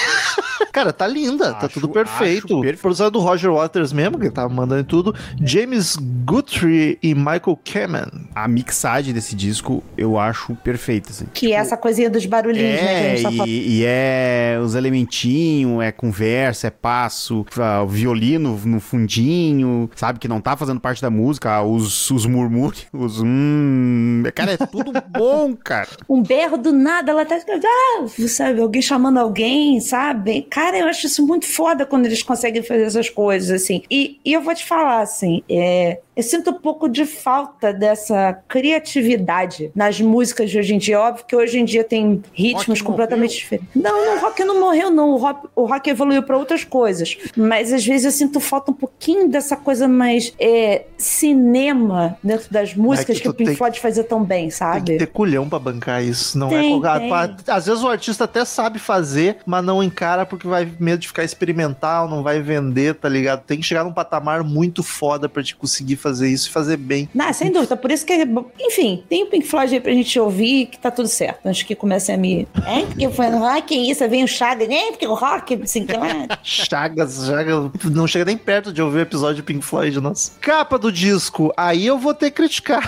Cara, 0.71 0.91
tá 0.91 1.07
linda, 1.07 1.53
tá 1.53 1.65
Acho- 1.67 1.75
tudo 1.75 1.89
perfeito. 1.89 2.47
perfeito. 2.59 2.81
Produção 2.81 3.07
é 3.07 3.11
do 3.11 3.19
Roger 3.19 3.51
Waters 3.51 3.93
mesmo, 3.93 4.19
que 4.19 4.29
tava 4.29 4.49
mandando 4.53 4.83
tudo. 4.83 5.15
James 5.41 5.95
Guthrie 6.25 6.97
e 7.01 7.13
Michael 7.15 7.59
Kamen. 7.63 8.27
A 8.33 8.47
mixagem 8.47 9.13
desse 9.13 9.35
disco 9.35 9.81
eu 9.97 10.19
acho 10.19 10.53
perfeita, 10.55 11.11
assim. 11.11 11.25
Que 11.33 11.53
é 11.53 11.55
essa 11.57 11.77
coisinha 11.77 12.09
dos 12.09 12.25
barulhinhos, 12.25 12.73
né? 12.73 12.77
Que 12.77 12.83
a 12.85 12.91
É, 12.91 13.09
gente 13.17 13.23
tá 13.23 13.31
falando. 13.31 13.47
e, 13.47 13.79
e 13.79 13.83
é 13.85 14.59
os 14.61 14.75
bonitinho, 15.25 15.81
é 15.81 15.91
conversa, 15.91 16.67
é 16.67 16.69
passo, 16.69 17.45
ah, 17.57 17.83
o 17.83 17.87
violino 17.87 18.59
no 18.63 18.79
fundinho, 18.79 19.89
sabe? 19.95 20.19
Que 20.19 20.27
não 20.27 20.39
tá 20.39 20.55
fazendo 20.55 20.79
parte 20.79 21.01
da 21.01 21.09
música, 21.09 21.51
ah, 21.51 21.63
os, 21.63 22.09
os 22.11 22.25
murmúrios, 22.25 22.85
os 22.93 23.21
hum. 23.21 24.23
Cara, 24.33 24.53
é 24.53 24.57
tudo 24.57 24.91
bom, 25.09 25.55
cara. 25.55 25.89
Um 26.09 26.21
berro 26.21 26.57
do 26.57 26.71
nada, 26.71 27.11
ela 27.11 27.25
tá. 27.25 27.35
Ah, 27.35 28.05
sabe, 28.27 28.61
alguém 28.61 28.81
chamando 28.81 29.17
alguém, 29.17 29.79
sabe? 29.79 30.43
Cara, 30.43 30.77
eu 30.77 30.87
acho 30.87 31.07
isso 31.07 31.25
muito 31.25 31.45
foda 31.45 31.85
quando 31.85 32.05
eles 32.05 32.21
conseguem 32.21 32.63
fazer 32.63 32.83
essas 32.83 33.09
coisas, 33.09 33.61
assim. 33.61 33.81
E, 33.89 34.19
e 34.23 34.33
eu 34.33 34.41
vou 34.41 34.53
te 34.53 34.65
falar, 34.65 35.01
assim, 35.01 35.41
é, 35.49 35.99
eu 36.15 36.23
sinto 36.23 36.51
um 36.51 36.59
pouco 36.59 36.87
de 36.87 37.05
falta 37.05 37.73
dessa 37.73 38.33
criatividade 38.47 39.71
nas 39.75 39.99
músicas 39.99 40.49
de 40.49 40.57
hoje 40.59 40.73
em 40.75 40.77
dia. 40.77 40.99
Óbvio 40.99 41.25
que 41.25 41.35
hoje 41.35 41.59
em 41.59 41.65
dia 41.65 41.83
tem 41.83 42.21
ritmos 42.33 42.81
completamente 42.81 43.31
morreu? 43.31 43.39
diferentes. 43.39 43.69
Não, 43.75 44.05
não, 44.05 44.17
o 44.17 44.19
rock 44.21 44.43
não 44.43 44.59
morreu, 44.59 44.89
não. 44.91 45.09
O 45.11 45.17
rock, 45.17 45.47
o 45.55 45.65
rock 45.65 45.89
evoluiu 45.89 46.23
para 46.23 46.37
outras 46.37 46.63
coisas. 46.63 47.17
Mas 47.35 47.73
às 47.73 47.85
vezes 47.85 48.05
eu 48.05 48.11
sinto 48.11 48.39
falta 48.39 48.71
um 48.71 48.73
pouquinho 48.73 49.27
dessa 49.29 49.55
coisa 49.55 49.87
mais 49.87 50.33
é, 50.39 50.85
cinema 50.97 52.17
dentro 52.23 52.51
das 52.51 52.73
músicas 52.75 53.17
que 53.17 53.21
que, 53.23 53.27
tu 53.27 53.31
o 53.31 53.33
Pink 53.33 53.49
tem- 53.49 53.57
Floyd 53.57 53.79
fazia 53.79 54.03
tão 54.03 54.23
bem, 54.23 54.43
Tem 54.43 54.51
sabe? 54.51 54.93
que 54.93 54.97
ter 54.99 55.07
culhão 55.07 55.47
pra 55.49 55.59
bancar 55.59 56.03
isso. 56.03 56.37
Não 56.37 56.49
Tem, 56.49 56.77
é 56.77 56.99
tem. 56.99 57.11
Às 57.47 57.65
vezes 57.65 57.83
o 57.83 57.87
artista 57.87 58.23
até 58.25 58.43
sabe 58.45 58.79
fazer, 58.79 59.37
mas 59.45 59.63
não 59.63 59.81
encara 59.83 60.25
porque 60.25 60.47
vai 60.47 60.69
medo 60.79 60.99
de 60.99 61.07
ficar 61.07 61.23
experimental, 61.23 62.07
não 62.09 62.21
vai 62.23 62.41
vender, 62.41 62.95
tá 62.95 63.09
ligado? 63.09 63.41
Tem 63.43 63.59
que 63.59 63.65
chegar 63.65 63.83
num 63.83 63.93
patamar 63.93 64.43
muito 64.43 64.83
foda 64.83 65.27
pra 65.29 65.43
te 65.43 65.55
conseguir 65.55 65.95
fazer 66.05 66.29
isso 66.29 66.49
e 66.49 66.51
fazer 66.51 66.77
bem. 66.77 67.09
Não, 67.13 67.33
sem 67.33 67.51
dúvida. 67.51 67.75
Por 67.75 67.91
isso 67.91 68.05
que. 68.05 68.13
Enfim, 68.59 69.03
tem 69.09 69.23
o 69.23 69.27
Pink 69.27 69.47
Floyd 69.47 69.73
aí 69.73 69.81
pra 69.81 69.91
gente 69.91 70.19
ouvir 70.19 70.67
que 70.67 70.77
tá 70.77 70.91
tudo 70.91 71.07
certo. 71.07 71.45
Antes 71.45 71.63
que 71.63 71.73
comecem 71.75 72.13
a 72.13 72.17
me. 72.17 72.47
É, 72.65 72.81
porque 72.85 73.09
foi 73.09 73.27
rock, 73.29 73.61
que 73.63 73.75
isso? 73.75 74.07
Vem 74.07 74.23
o 74.23 74.27
Chaga, 74.27 74.67
né? 74.67 74.91
Porque 74.91 75.07
o 75.07 75.13
rock, 75.15 75.59
assim, 75.63 75.85
que 75.85 75.95
é. 75.95 76.27
Chagas, 76.43 77.25
Chagas, 77.25 77.71
não 77.85 78.05
chega 78.05 78.25
nem 78.25 78.37
perto 78.37 78.71
de 78.71 78.81
ouvir 78.81 78.99
o 78.99 79.01
episódio 79.01 79.37
de 79.37 79.43
Pink 79.43 79.65
Floyd, 79.65 79.99
nossa. 79.99 80.31
Capa 80.39 80.77
do 80.77 80.91
disco, 80.91 81.51
aí 81.57 81.85
eu 81.87 81.97
vou 81.97 82.13
ter 82.13 82.29
que 82.29 82.35
criticar. 82.37 82.83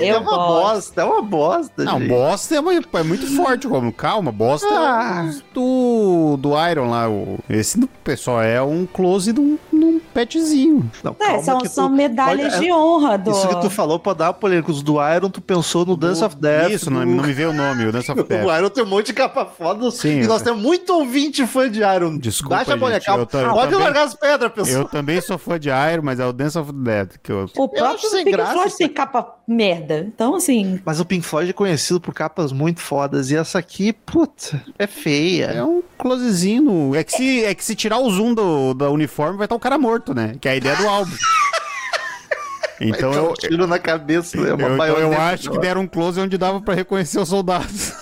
é 0.00 0.16
uma 0.16 0.36
gosto. 0.36 0.46
bosta, 0.46 1.00
é 1.00 1.04
uma 1.04 1.22
bosta. 1.22 1.84
Não, 1.84 1.98
gente. 1.98 2.08
bosta 2.08 2.54
é, 2.54 2.60
uma- 2.60 2.72
é 2.74 3.02
muito 3.02 3.26
forte, 3.36 3.66
como 3.66 3.92
calma, 3.92 4.30
bosta 4.30 4.66
Ah. 4.70 5.22
é 5.24 5.28
os 5.28 5.42
do, 5.52 6.36
do 6.38 6.68
Iron 6.70 6.88
lá. 6.90 7.08
O, 7.10 7.38
esse 7.50 7.78
do 7.78 7.86
pessoal 8.04 8.42
é 8.42 8.62
um 8.62 8.86
close 8.86 9.32
num, 9.32 9.58
num 9.67 9.67
petzinho. 10.26 10.90
Não, 11.02 11.14
É, 11.20 11.38
são, 11.40 11.60
são 11.66 11.88
tu- 11.88 11.94
medalhas 11.94 12.52
pode- 12.54 12.64
de 12.64 12.72
honra 12.72 13.16
do. 13.18 13.30
Isso 13.30 13.48
que 13.48 13.60
tu 13.60 13.70
falou 13.70 13.98
pode 13.98 14.18
dar 14.18 14.32
polêmica. 14.32 14.70
Os 14.70 14.82
do 14.82 14.94
Iron, 15.14 15.30
tu 15.30 15.40
pensou 15.40 15.84
no 15.86 15.96
Dance 15.96 16.22
of 16.24 16.36
Death. 16.36 16.70
Isso, 16.72 16.90
não, 16.90 17.00
do- 17.00 17.06
não 17.06 17.24
me 17.24 17.32
veio 17.32 17.50
o 17.50 17.52
nome, 17.52 17.86
o 17.86 17.92
Dance 17.92 18.10
of 18.10 18.22
Death. 18.24 18.46
O 18.46 18.56
Iron 18.56 18.68
tem 18.70 18.84
um 18.84 18.86
monte 18.86 19.06
de 19.06 19.12
capa 19.12 19.44
foda. 19.46 19.90
Sim, 19.90 20.22
e 20.22 20.26
nós 20.26 20.40
eu- 20.40 20.46
temos 20.46 20.62
muito 20.62 20.92
ouvinte 20.94 21.46
fã 21.46 21.70
de 21.70 21.80
Iron. 21.80 22.18
Desculpa, 22.18 22.56
Baixa 22.56 22.72
a 22.74 22.90
gente, 22.92 23.04
tô- 23.04 23.12
eu 23.12 23.26
Pode 23.26 23.70
também- 23.70 23.78
largar 23.84 24.04
as 24.04 24.14
pedras, 24.14 24.52
pessoal. 24.52 24.82
Eu 24.82 24.88
também 24.88 25.20
sou 25.20 25.38
fã 25.38 25.58
de 25.58 25.68
Iron, 25.68 26.02
mas 26.02 26.18
é 26.20 26.26
o 26.26 26.32
Dance 26.32 26.58
of 26.58 26.72
Death 26.72 27.16
que 27.22 27.30
eu... 27.32 27.46
O 27.56 27.68
próprio 27.68 28.10
Pink 28.10 28.30
graça, 28.32 28.52
Floyd 28.52 28.76
tem 28.76 28.88
capa 28.88 29.34
merda. 29.46 30.00
Então, 30.06 30.34
assim. 30.34 30.80
Mas 30.84 31.00
o 31.00 31.04
Pink 31.04 31.24
Floyd 31.24 31.50
é 31.50 31.52
conhecido 31.52 32.00
por 32.00 32.12
capas 32.14 32.52
muito 32.52 32.80
fodas. 32.80 33.30
E 33.30 33.36
essa 33.36 33.58
aqui, 33.58 33.92
puta, 33.92 34.60
é 34.78 34.86
feia. 34.86 35.46
É 35.46 35.62
um 35.64 35.82
closezinho. 35.96 36.94
É 36.94 37.02
que 37.04 37.12
se, 37.12 37.44
é 37.44 37.54
que 37.54 37.64
se 37.64 37.74
tirar 37.74 37.98
o 37.98 38.10
zoom 38.10 38.34
do, 38.34 38.74
do 38.74 38.90
uniforme, 38.90 39.36
vai 39.36 39.46
estar 39.46 39.54
o 39.56 39.60
cara 39.60 39.78
morto, 39.78 40.07
né? 40.14 40.34
Que 40.40 40.48
é 40.48 40.52
a 40.52 40.56
ideia 40.56 40.76
do 40.76 40.88
álbum. 40.88 41.12
Então 42.80 43.12
eu, 43.12 43.30
um 43.30 43.34
tiro 43.34 43.66
na 43.66 43.76
cabeça. 43.76 44.38
É 44.38 44.54
uma 44.54 44.86
eu, 44.86 44.94
então 44.94 45.12
eu 45.12 45.20
acho 45.20 45.50
que 45.50 45.58
deram 45.58 45.80
um 45.80 45.86
close 45.88 46.20
onde 46.20 46.38
dava 46.38 46.60
pra 46.60 46.74
reconhecer 46.74 47.18
os 47.18 47.28
soldados. 47.28 47.92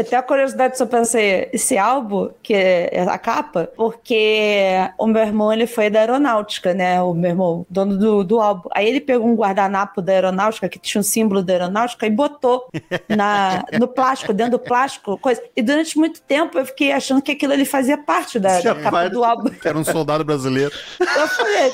Até 0.00 0.16
a 0.16 0.22
curiosidade 0.22 0.76
sobre 0.76 1.00
esse, 1.00 1.48
esse 1.52 1.78
álbum, 1.78 2.30
que 2.42 2.54
é 2.54 3.04
a 3.08 3.18
capa, 3.18 3.68
porque 3.76 4.68
o 4.98 5.06
meu 5.06 5.22
irmão 5.22 5.52
ele 5.52 5.66
foi 5.66 5.90
da 5.90 6.00
aeronáutica, 6.00 6.74
né? 6.74 7.00
O 7.02 7.14
meu 7.14 7.30
irmão, 7.30 7.66
dono 7.68 7.96
do, 7.96 8.24
do 8.24 8.40
álbum. 8.40 8.68
Aí 8.72 8.88
ele 8.88 9.00
pegou 9.00 9.26
um 9.26 9.34
guardanapo 9.34 10.00
da 10.02 10.12
aeronáutica, 10.12 10.68
que 10.68 10.78
tinha 10.78 11.00
um 11.00 11.04
símbolo 11.04 11.42
da 11.42 11.52
aeronáutica, 11.52 12.06
e 12.06 12.10
botou 12.10 12.68
na, 13.08 13.64
no 13.78 13.88
plástico, 13.88 14.32
dentro 14.32 14.52
do 14.52 14.58
plástico, 14.58 15.18
coisa. 15.18 15.42
E 15.56 15.62
durante 15.62 15.98
muito 15.98 16.20
tempo 16.22 16.58
eu 16.58 16.66
fiquei 16.66 16.92
achando 16.92 17.22
que 17.22 17.32
aquilo 17.32 17.52
ali 17.52 17.64
fazia 17.64 17.98
parte 17.98 18.38
da, 18.38 18.60
da 18.60 18.74
capa 18.74 18.90
parte. 18.90 19.12
do 19.12 19.24
álbum. 19.24 19.50
Era 19.64 19.78
um 19.78 19.84
soldado 19.84 20.24
brasileiro. 20.24 20.72
Eu 21.00 21.28
falei. 21.28 21.72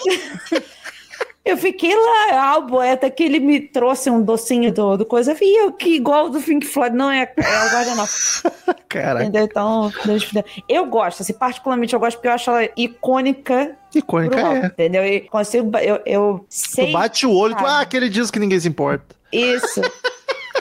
Eu 1.45 1.57
fiquei 1.57 1.95
lá, 1.95 2.53
álbum, 2.53 2.81
até 2.81 3.09
que 3.09 3.23
ele 3.23 3.41
me 3.41 3.61
trouxe 3.61 4.11
um 4.11 4.23
docinho 4.23 4.73
do, 4.73 4.99
do 4.99 5.07
coisa. 5.07 5.33
Eu 5.33 5.37
vi 5.37 5.55
eu, 5.57 5.73
que 5.73 5.97
igual 5.97 6.29
do 6.29 6.41
Pink 6.41 6.67
Floyd, 6.67 6.95
não 6.95 7.11
é, 7.11 7.23
é 7.23 7.65
o 7.65 7.71
guardanapo. 7.71 8.13
Caraca, 8.89 9.25
Entendeu? 9.25 9.45
Então, 9.45 9.93
Deus 10.05 10.31
me 10.33 10.43
deu. 10.43 10.45
eu 10.69 10.87
gosto, 10.87 11.23
assim, 11.23 11.33
particularmente 11.33 11.95
eu 11.95 12.01
gosto 12.01 12.17
porque 12.17 12.29
eu 12.29 12.33
acho 12.33 12.51
ela 12.51 12.69
icônica 12.77 13.77
icônica 13.95 14.39
é. 14.39 14.67
entendeu? 14.67 15.05
E 15.05 15.21
consigo, 15.23 15.77
eu, 15.79 16.01
eu 16.05 16.47
sei 16.49 16.89
Tu 16.89 16.93
bate 16.93 17.27
o 17.27 17.33
olho, 17.33 17.57
tu, 17.57 17.65
ah, 17.65 17.81
aquele 17.81 18.09
disco 18.09 18.35
que 18.35 18.39
ninguém 18.39 18.61
se 18.61 18.69
importa. 18.69 19.17
isso, 19.33 19.81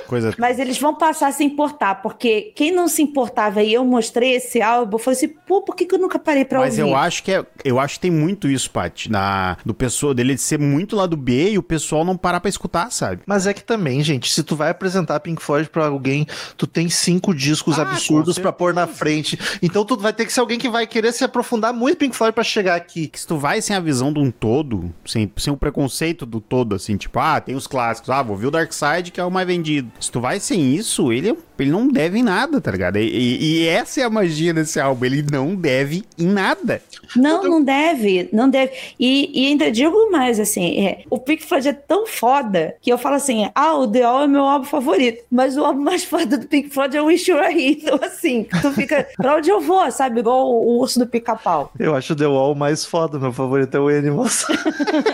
Coisa. 0.09 0.33
mas 0.39 0.57
eles 0.59 0.79
vão 0.79 0.95
passar 0.95 1.27
a 1.27 1.31
se 1.31 1.43
importar, 1.43 2.01
porque 2.01 2.51
quem 2.55 2.71
não 2.71 2.87
se 2.87 3.01
importava 3.01 3.61
e 3.61 3.73
eu 3.73 3.85
mostrei 3.85 4.33
esse 4.35 4.61
álbum, 4.61 4.95
eu 4.95 4.99
falei 4.99 5.17
assim, 5.17 5.27
pô, 5.27 5.61
por 5.61 5.75
que, 5.75 5.85
que 5.85 5.93
eu 5.93 5.99
nunca 5.99 6.17
parei 6.17 6.43
pra 6.43 6.59
Mas 6.59 6.77
ouvir? 6.79 6.89
eu 6.89 6.95
acho 6.97 7.23
que 7.23 7.31
é, 7.31 7.45
eu 7.63 7.79
acho 7.79 7.95
que 7.95 7.99
tem 8.01 8.11
muito 8.11 8.47
isso, 8.49 8.71
Paty, 8.71 9.11
na 9.11 9.55
do 9.63 9.73
pessoal 9.73 10.13
dele 10.13 10.33
de 10.33 10.41
ser 10.41 10.57
muito 10.59 10.95
lá 10.95 11.05
do 11.05 11.15
B 11.15 11.51
e 11.51 11.57
o 11.57 11.63
pessoal 11.63 12.03
não 12.03 12.17
parar 12.17 12.39
pra 12.39 12.49
escutar, 12.49 12.91
sabe? 12.91 13.21
Mas 13.25 13.45
é 13.45 13.53
que 13.53 13.63
também, 13.63 14.01
gente, 14.03 14.31
se 14.33 14.41
tu 14.43 14.55
vai 14.55 14.69
apresentar 14.71 15.19
Pink 15.19 15.41
Floyd 15.41 15.69
pra 15.69 15.85
alguém, 15.85 16.25
tu 16.57 16.65
tem 16.65 16.89
cinco 16.89 17.33
discos 17.33 17.77
Ah, 17.77 17.83
absurdos 17.83 18.39
pra 18.39 18.51
pôr 18.51 18.73
na 18.73 18.87
frente. 18.87 19.37
Então 19.61 19.85
tu 19.85 19.95
vai 19.97 20.11
ter 20.11 20.25
que 20.25 20.33
ser 20.33 20.39
alguém 20.39 20.57
que 20.57 20.69
vai 20.69 20.87
querer 20.87 21.11
se 21.11 21.23
aprofundar 21.23 21.71
muito 21.73 21.97
Pink 21.99 22.15
Floyd 22.15 22.33
pra 22.33 22.43
chegar 22.43 22.75
aqui. 22.75 23.07
Que 23.07 23.19
se 23.19 23.27
tu 23.27 23.37
vai 23.37 23.61
sem 23.61 23.75
a 23.75 23.79
visão 23.79 24.11
de 24.11 24.19
um 24.19 24.31
todo, 24.31 24.91
sem, 25.05 25.31
sem 25.37 25.53
o 25.53 25.57
preconceito 25.57 26.25
do 26.25 26.39
todo, 26.41 26.73
assim, 26.73 26.97
tipo, 26.97 27.19
ah, 27.19 27.39
tem 27.39 27.55
os 27.55 27.67
clássicos, 27.67 28.09
ah, 28.09 28.23
vou 28.23 28.35
ver 28.35 28.47
o 28.47 28.51
Dark 28.51 28.71
Side, 28.73 29.11
que 29.11 29.19
é 29.19 29.23
o 29.23 29.29
mais 29.31 29.45
vendido. 29.45 29.91
Se 29.99 30.11
tu 30.11 30.21
vai 30.21 30.39
sem 30.39 30.73
isso, 30.75 31.11
ele, 31.11 31.37
ele 31.57 31.71
não 31.71 31.87
deve 31.87 32.19
em 32.19 32.23
nada, 32.23 32.61
tá 32.61 32.71
ligado? 32.71 32.97
E, 32.97 33.63
e- 33.63 33.67
essa 33.67 34.01
é 34.01 34.03
a 34.03 34.09
magia 34.09 34.53
desse 34.53 34.79
álbum, 34.79 35.05
ele 35.05 35.25
não 35.29 35.55
deve 35.55 36.03
em 36.17 36.27
nada. 36.27 36.81
Não, 37.15 37.43
não 37.43 37.63
deve, 37.63 38.29
não 38.31 38.49
deve. 38.49 38.71
E, 38.99 39.29
e 39.33 39.47
ainda 39.47 39.71
digo 39.71 40.09
mais, 40.11 40.39
assim, 40.39 40.85
é, 40.85 41.03
o 41.09 41.17
Pink 41.19 41.43
Floyd 41.45 41.67
é 41.67 41.73
tão 41.73 42.07
foda 42.07 42.75
que 42.81 42.91
eu 42.91 42.97
falo 42.97 43.15
assim, 43.15 43.49
ah, 43.53 43.75
o 43.75 43.87
The 43.87 44.03
All 44.03 44.23
é 44.23 44.27
meu 44.27 44.43
álbum 44.43 44.65
favorito, 44.65 45.23
mas 45.29 45.57
o 45.57 45.65
álbum 45.65 45.81
mais 45.81 46.03
foda 46.05 46.37
do 46.37 46.47
Pink 46.47 46.69
Floyd 46.69 46.95
é 46.95 47.01
o 47.01 47.05
Wish 47.05 47.29
You 47.29 47.37
Were 47.37 47.53
Here. 47.53 47.79
Então, 47.81 47.99
assim, 48.03 48.45
tu 48.61 48.71
fica, 48.71 49.07
pra 49.17 49.35
onde 49.35 49.49
eu 49.49 49.59
vou, 49.59 49.89
sabe? 49.91 50.19
Igual 50.19 50.47
o, 50.47 50.65
o 50.77 50.79
urso 50.79 50.99
do 50.99 51.07
pica-pau. 51.07 51.71
Eu 51.79 51.95
acho 51.95 52.15
The 52.15 52.27
Wall 52.27 52.55
mais 52.55 52.85
foda, 52.85 53.19
meu 53.19 53.33
favorito 53.33 53.75
é 53.75 53.79
o 53.79 53.87
Animals. 53.89 54.45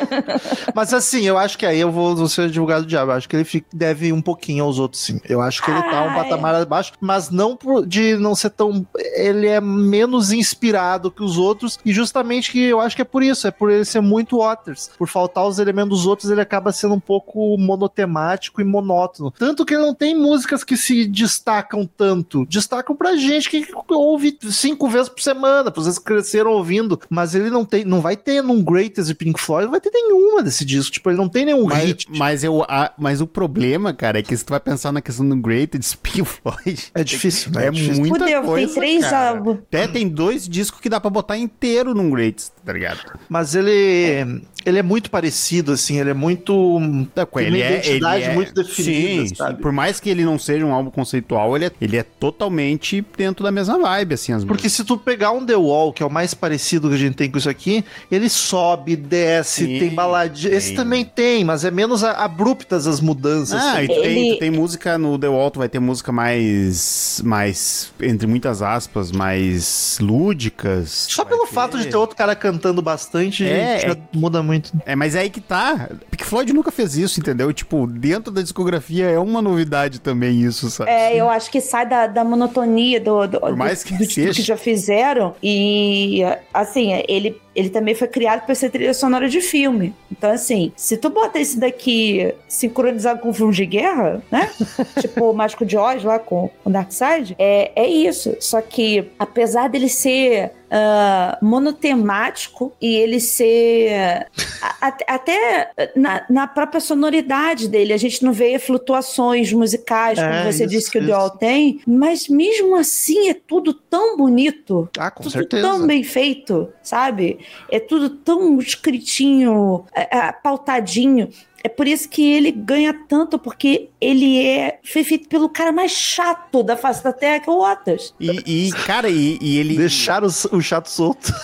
Mas 0.75 0.93
assim, 0.93 1.25
eu 1.25 1.37
acho 1.37 1.57
que 1.57 1.65
aí 1.65 1.79
eu 1.79 1.91
vou, 1.91 2.15
vou 2.15 2.27
ser 2.27 2.43
advogado 2.43 2.83
do 2.83 2.87
diabo. 2.87 3.11
Eu 3.11 3.15
acho 3.15 3.27
que 3.29 3.35
ele 3.35 3.43
fica- 3.43 3.67
deve 3.73 4.11
um 4.11 4.21
pouquinho 4.21 4.63
aos 4.63 4.74
outros, 4.79 5.01
sim. 5.01 5.19
Eu 5.27 5.41
acho 5.41 5.61
que 5.63 5.71
ele 5.71 5.81
tá 5.83 6.03
um 6.03 6.13
patamar 6.13 6.55
abaixo, 6.55 6.93
mas 6.99 7.29
não 7.29 7.55
por- 7.55 7.85
de 7.85 8.15
não 8.17 8.35
ser 8.35 8.49
tão. 8.51 8.85
Ele 9.15 9.47
é 9.47 9.59
menos 9.61 10.31
inspirado 10.31 11.11
que 11.11 11.23
os 11.23 11.37
outros, 11.37 11.79
e 11.85 11.91
justamente 11.93 12.51
que 12.51 12.59
eu 12.63 12.79
acho 12.81 12.95
que 12.95 13.01
é 13.01 13.05
por 13.05 13.23
isso, 13.23 13.47
é 13.47 13.51
por 13.51 13.69
ele 13.71 13.85
ser 13.85 14.01
muito 14.01 14.37
Waters. 14.39 14.89
Por 14.97 15.07
faltar 15.07 15.45
os 15.47 15.59
elementos 15.59 15.99
dos 15.99 16.07
outros, 16.07 16.29
ele 16.31 16.41
acaba 16.41 16.71
sendo 16.71 16.93
um 16.95 16.99
pouco 16.99 17.57
monotemático 17.57 18.61
e 18.61 18.63
monótono. 18.63 19.31
Tanto 19.31 19.65
que 19.65 19.73
ele 19.73 19.83
não 19.83 19.93
tem 19.93 20.15
músicas 20.15 20.63
que 20.63 20.75
se 20.77 21.05
destacam 21.05 21.85
tanto. 21.97 22.45
Destacam 22.45 22.95
pra 22.95 23.15
gente 23.15 23.49
que 23.49 23.65
ouve 23.89 24.37
cinco 24.49 24.87
vezes 24.89 25.09
por 25.09 25.21
semana, 25.21 25.71
vocês 25.75 25.97
cresceram 25.99 26.51
ouvindo, 26.51 26.99
mas 27.09 27.35
ele 27.35 27.49
não 27.49 27.63
tem, 27.65 27.83
não 27.85 28.01
vai 28.01 28.15
ter 28.15 28.41
num 28.41 28.63
Greatest 28.63 29.07
de 29.07 29.15
Pink 29.15 29.39
Floyd, 29.39 29.65
não 29.65 29.71
vai 29.71 29.81
ter 29.81 29.91
nenhuma 29.91 30.41
desse 30.43 30.65
disco. 30.65 30.91
Tipo, 30.91 31.09
ele 31.09 31.17
não 31.17 31.29
tem 31.29 31.45
nenhum 31.45 31.65
Mas, 31.65 31.83
hit. 31.85 32.07
mas, 32.09 32.43
eu, 32.43 32.63
a- 32.67 32.91
mas 32.97 33.21
o 33.21 33.27
problema, 33.27 33.93
cara, 33.93 34.19
é 34.19 34.23
que 34.23 34.35
se 34.35 34.45
tu 34.45 34.49
vai 34.51 34.59
pensar 34.65 34.91
na 34.91 34.99
questão 35.01 35.27
do 35.29 35.35
Greatest 35.37 35.95
Pink 36.03 36.23
Floyd, 36.25 36.91
É 36.93 37.03
difícil, 37.03 37.51
né? 37.51 37.65
é, 37.65 37.67
É 37.67 37.71
difícil. 37.71 38.01
muita 38.03 38.19
Fudeu, 38.19 38.39
tem 38.41 38.49
coisa, 38.49 38.73
três 38.73 39.01
cara. 39.05 39.29
álbuns. 39.37 39.59
Até 39.67 39.87
tem 39.87 40.07
dois 40.09 40.47
discos 40.49 40.81
que 40.81 40.89
dá 40.89 40.99
pra 40.99 41.09
botar 41.09 41.37
inteiro 41.37 41.93
num 41.93 42.09
Greatest, 42.09 42.51
tá 42.65 42.73
ligado? 42.73 42.99
Mas 43.29 43.53
ele, 43.55 44.41
ele 44.65 44.79
é 44.79 44.83
muito 44.83 45.09
parecido, 45.11 45.71
assim, 45.71 45.99
ele 45.99 46.09
é 46.09 46.13
muito. 46.13 46.79
Tá, 47.13 47.25
com 47.25 47.39
tem 47.39 47.47
ele 47.47 47.57
uma 47.57 47.63
é, 47.65 47.67
ele 47.69 47.77
identidade 47.77 48.23
é- 48.25 48.33
muito 48.33 48.53
definida, 48.53 49.27
sim, 49.29 49.35
sabe? 49.35 49.55
sim. 49.57 49.61
Por 49.61 49.71
mais 49.71 49.99
que 49.99 50.09
ele 50.09 50.25
não 50.25 50.39
seja 50.39 50.65
um 50.65 50.73
álbum 50.73 50.89
conceitual, 50.89 51.55
ele 51.55 51.65
é, 51.65 51.71
ele 51.79 51.97
é 51.97 52.03
totalmente 52.03 53.05
dentro 53.17 53.43
da 53.43 53.51
mesma 53.51 53.77
vibe, 53.77 54.13
assim, 54.15 54.33
as 54.33 54.43
Porque 54.43 54.69
se 54.69 54.83
tu 54.83 54.97
pegar 54.97 55.31
um 55.31 55.45
The 55.45 55.55
Wall, 55.55 55.93
que 55.93 56.01
é 56.01 56.05
o 56.05 56.09
mais 56.09 56.33
parecido 56.33 56.89
que 56.89 56.95
a 56.95 56.97
gente 56.97 57.15
tem 57.15 57.29
com 57.29 57.37
isso 57.37 57.49
aqui, 57.49 57.83
ele 58.11 58.29
sobe, 58.29 58.95
desce, 58.95 59.65
Sim, 59.65 59.79
tem 59.79 59.89
baladinha. 59.91 60.53
Esse 60.53 60.67
tem. 60.69 60.75
também 60.75 61.05
tem, 61.05 61.43
mas 61.43 61.63
é 61.63 61.71
menos 61.71 62.03
abruptas 62.03 62.87
as 62.87 62.99
mudanças. 62.99 63.59
Ah, 63.61 63.73
sabe? 63.73 63.85
e 63.85 63.87
tem, 63.87 64.05
Ele- 64.29 64.35
tu 64.35 64.39
tem 64.45 64.51
música 64.51 64.97
no 64.97 65.17
The 65.17 65.27
Wall, 65.27 65.51
vai 65.55 65.67
ter 65.67 65.79
música 65.79 66.11
mais. 66.11 67.21
mais. 67.23 67.91
entre 68.01 68.27
muitas 68.27 68.61
aspas, 68.61 69.11
mais 69.11 69.97
lúdicas. 70.01 71.07
Só 71.09 71.23
Vai 71.23 71.33
pelo 71.33 71.47
fato 71.47 71.77
de 71.77 71.87
ter 71.87 71.95
outro 71.95 72.15
cara 72.15 72.35
cantando 72.35 72.81
bastante, 72.81 73.43
É, 73.45 73.79
já 73.79 73.91
é- 73.93 73.97
muda 74.13 74.43
muito. 74.43 74.71
É, 74.85 74.95
mas 74.95 75.15
é 75.15 75.21
aí 75.21 75.29
que 75.29 75.41
tá. 75.41 75.89
Pink 76.11 76.23
Floyd 76.23 76.53
nunca 76.53 76.71
fez 76.71 76.95
isso, 76.95 77.19
entendeu? 77.19 77.51
Tipo, 77.53 77.87
dentro 77.87 78.31
da 78.31 78.41
discografia 78.41 79.09
é 79.09 79.19
uma 79.19 79.41
novidade 79.41 79.99
também 79.99 80.41
isso, 80.41 80.69
sabe? 80.69 80.91
É, 80.91 81.15
eu 81.19 81.29
acho 81.29 81.49
que 81.49 81.59
sai 81.61 81.87
da, 81.87 82.07
da 82.07 82.23
monotonia 82.23 82.99
do, 82.99 83.27
do, 83.27 83.39
Por 83.39 83.55
mais 83.55 83.83
do- 83.83 83.87
que 83.87 83.93
do- 83.93 84.05
do 84.05 84.11
seja. 84.11 84.33
que 84.33 84.41
já 84.41 84.57
fizeram. 84.57 85.35
E, 85.41 86.21
assim, 86.53 86.91
ele, 87.07 87.39
ele 87.55 87.69
também 87.69 87.95
foi 87.95 88.07
criado 88.07 88.45
para 88.45 88.53
ser 88.53 88.69
trilha 88.69 88.93
sonora 88.93 89.29
de 89.29 89.41
filme. 89.41 89.95
Então, 90.11 90.29
assim, 90.31 90.71
se 90.75 90.97
tu 90.97 91.09
bota 91.09 91.39
esse 91.39 91.59
daqui 91.59 92.33
sincronizado 92.47 93.21
com 93.21 93.29
um 93.29 93.33
filme 93.33 93.53
de 93.53 93.65
guerra, 93.65 94.21
né? 94.31 94.51
tipo 94.99 95.31
o 95.31 95.33
Mágico 95.33 95.65
de 95.65 95.77
Oz 95.77 96.03
lá 96.03 96.19
com 96.19 96.49
o 96.63 96.69
Darkseid, 96.69 97.35
é, 97.39 97.71
é 97.75 97.87
isso. 97.87 98.35
Só 98.39 98.61
que, 98.61 99.09
apesar 99.17 99.69
dele 99.69 99.89
ser 99.89 100.51
ah, 100.77 101.37
monotemático 101.41 102.73
e 102.81 102.95
ele 102.95 103.19
ser 103.21 104.27
a- 104.61 104.87
a- 104.89 104.97
até 105.15 105.71
na, 105.95 106.25
na 106.29 106.47
própria 106.47 106.81
sonoridade 106.81 107.69
dele, 107.69 107.93
a 107.93 107.97
gente 107.97 108.21
não 108.25 108.33
vê 108.33 108.59
flutuações 108.59 109.53
musicais, 109.53 110.19
como 110.19 110.29
É, 110.31 110.51
você 110.51 110.65
isso, 110.65 110.71
disse 110.73 110.91
que 110.91 110.97
o 110.97 111.01
isso. 111.01 111.07
Dual 111.09 111.29
tem, 111.29 111.79
mas 111.87 112.27
mesmo 112.27 112.75
assim 112.75 113.29
é 113.29 113.33
tudo 113.33 113.73
tão 113.73 114.17
bonito. 114.17 114.89
Ah, 114.97 115.09
com 115.09 115.23
tudo 115.23 115.31
certeza. 115.31 115.63
tão 115.65 115.87
bem 115.87 116.03
feito, 116.03 116.67
sabe? 116.83 117.39
É 117.71 117.79
tudo 117.79 118.09
tão 118.09 118.59
escritinho, 118.59 119.85
é, 119.95 120.17
é, 120.17 120.31
pautadinho. 120.31 121.29
É 121.65 121.69
por 121.69 121.87
isso 121.87 122.07
que 122.07 122.23
ele 122.31 122.51
ganha 122.51 122.93
tanto, 123.09 123.39
porque 123.39 123.89
ele 123.99 124.39
é 124.45 124.77
foi 124.83 125.03
feito 125.03 125.27
pelo 125.27 125.49
cara 125.49 125.71
mais 125.71 125.91
chato 125.91 126.61
da 126.61 126.77
face 126.77 127.03
da 127.03 127.11
Terra, 127.11 127.39
que 127.39 127.49
é 127.49 127.51
o 127.51 127.59
Waters. 127.61 128.13
E, 128.19 128.67
e, 128.67 128.71
cara, 128.85 129.09
e, 129.09 129.39
e 129.41 129.57
ele. 129.57 129.75
Deixar 129.75 130.23
o, 130.23 130.27
o 130.51 130.61
chato 130.61 130.87
solto. 130.89 131.33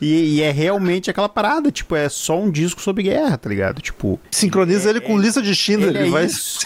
E, 0.00 0.36
e 0.38 0.42
é 0.42 0.50
realmente 0.50 1.10
aquela 1.10 1.28
parada, 1.28 1.70
tipo, 1.70 1.94
é 1.94 2.08
só 2.08 2.38
um 2.38 2.50
disco 2.50 2.80
sobre 2.80 3.02
guerra, 3.02 3.36
tá 3.36 3.48
ligado? 3.48 3.80
Tipo, 3.82 4.18
Sincroniza 4.30 4.88
ele 4.90 5.00
com 5.00 5.18
lista 5.18 5.42
de 5.42 5.54
Schindler. 5.54 5.90
ele 5.90 5.98
é 5.98 6.02
Ele 6.02 6.10
vai 6.10 6.24
isso. 6.24 6.58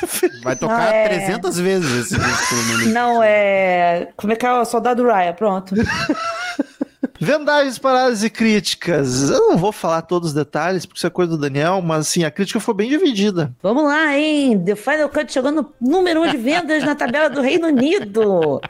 vai 0.42 0.54
tocar 0.56 0.88
Ah, 0.88 0.94
é. 0.94 1.08
300 1.08 1.58
vezes 1.58 1.90
esse 2.06 2.18
disco, 2.18 2.48
pelo 2.48 2.64
menos. 2.64 2.86
Não, 2.94 3.22
é. 3.22 4.08
Como 4.16 4.32
é 4.32 4.36
que 4.36 4.46
é 4.46 4.52
o 4.52 4.64
Soldado 4.64 5.04
Ryan? 5.04 5.32
Pronto. 5.32 5.74
Vendagens, 7.24 7.78
paradas 7.78 8.22
e 8.24 8.28
críticas. 8.30 9.30
Eu 9.30 9.50
não 9.50 9.56
vou 9.56 9.70
falar 9.72 10.02
todos 10.02 10.28
os 10.30 10.34
detalhes, 10.34 10.84
porque 10.84 10.98
isso 10.98 11.06
é 11.06 11.10
coisa 11.10 11.30
do 11.32 11.38
Daniel, 11.38 11.80
mas 11.80 12.00
assim, 12.08 12.24
a 12.24 12.30
crítica 12.30 12.58
foi 12.58 12.74
bem 12.74 12.88
dividida. 12.88 13.54
Vamos 13.62 13.84
lá, 13.84 14.16
hein? 14.18 14.58
The 14.64 14.74
Final 14.74 15.08
Cut 15.08 15.32
chegou 15.32 15.52
no 15.52 15.72
número 15.80 16.22
um 16.22 16.30
de 16.30 16.36
vendas 16.36 16.82
na 16.84 16.94
tabela 16.94 17.30
do 17.30 17.40
Reino 17.40 17.68
Unido. 17.68 18.60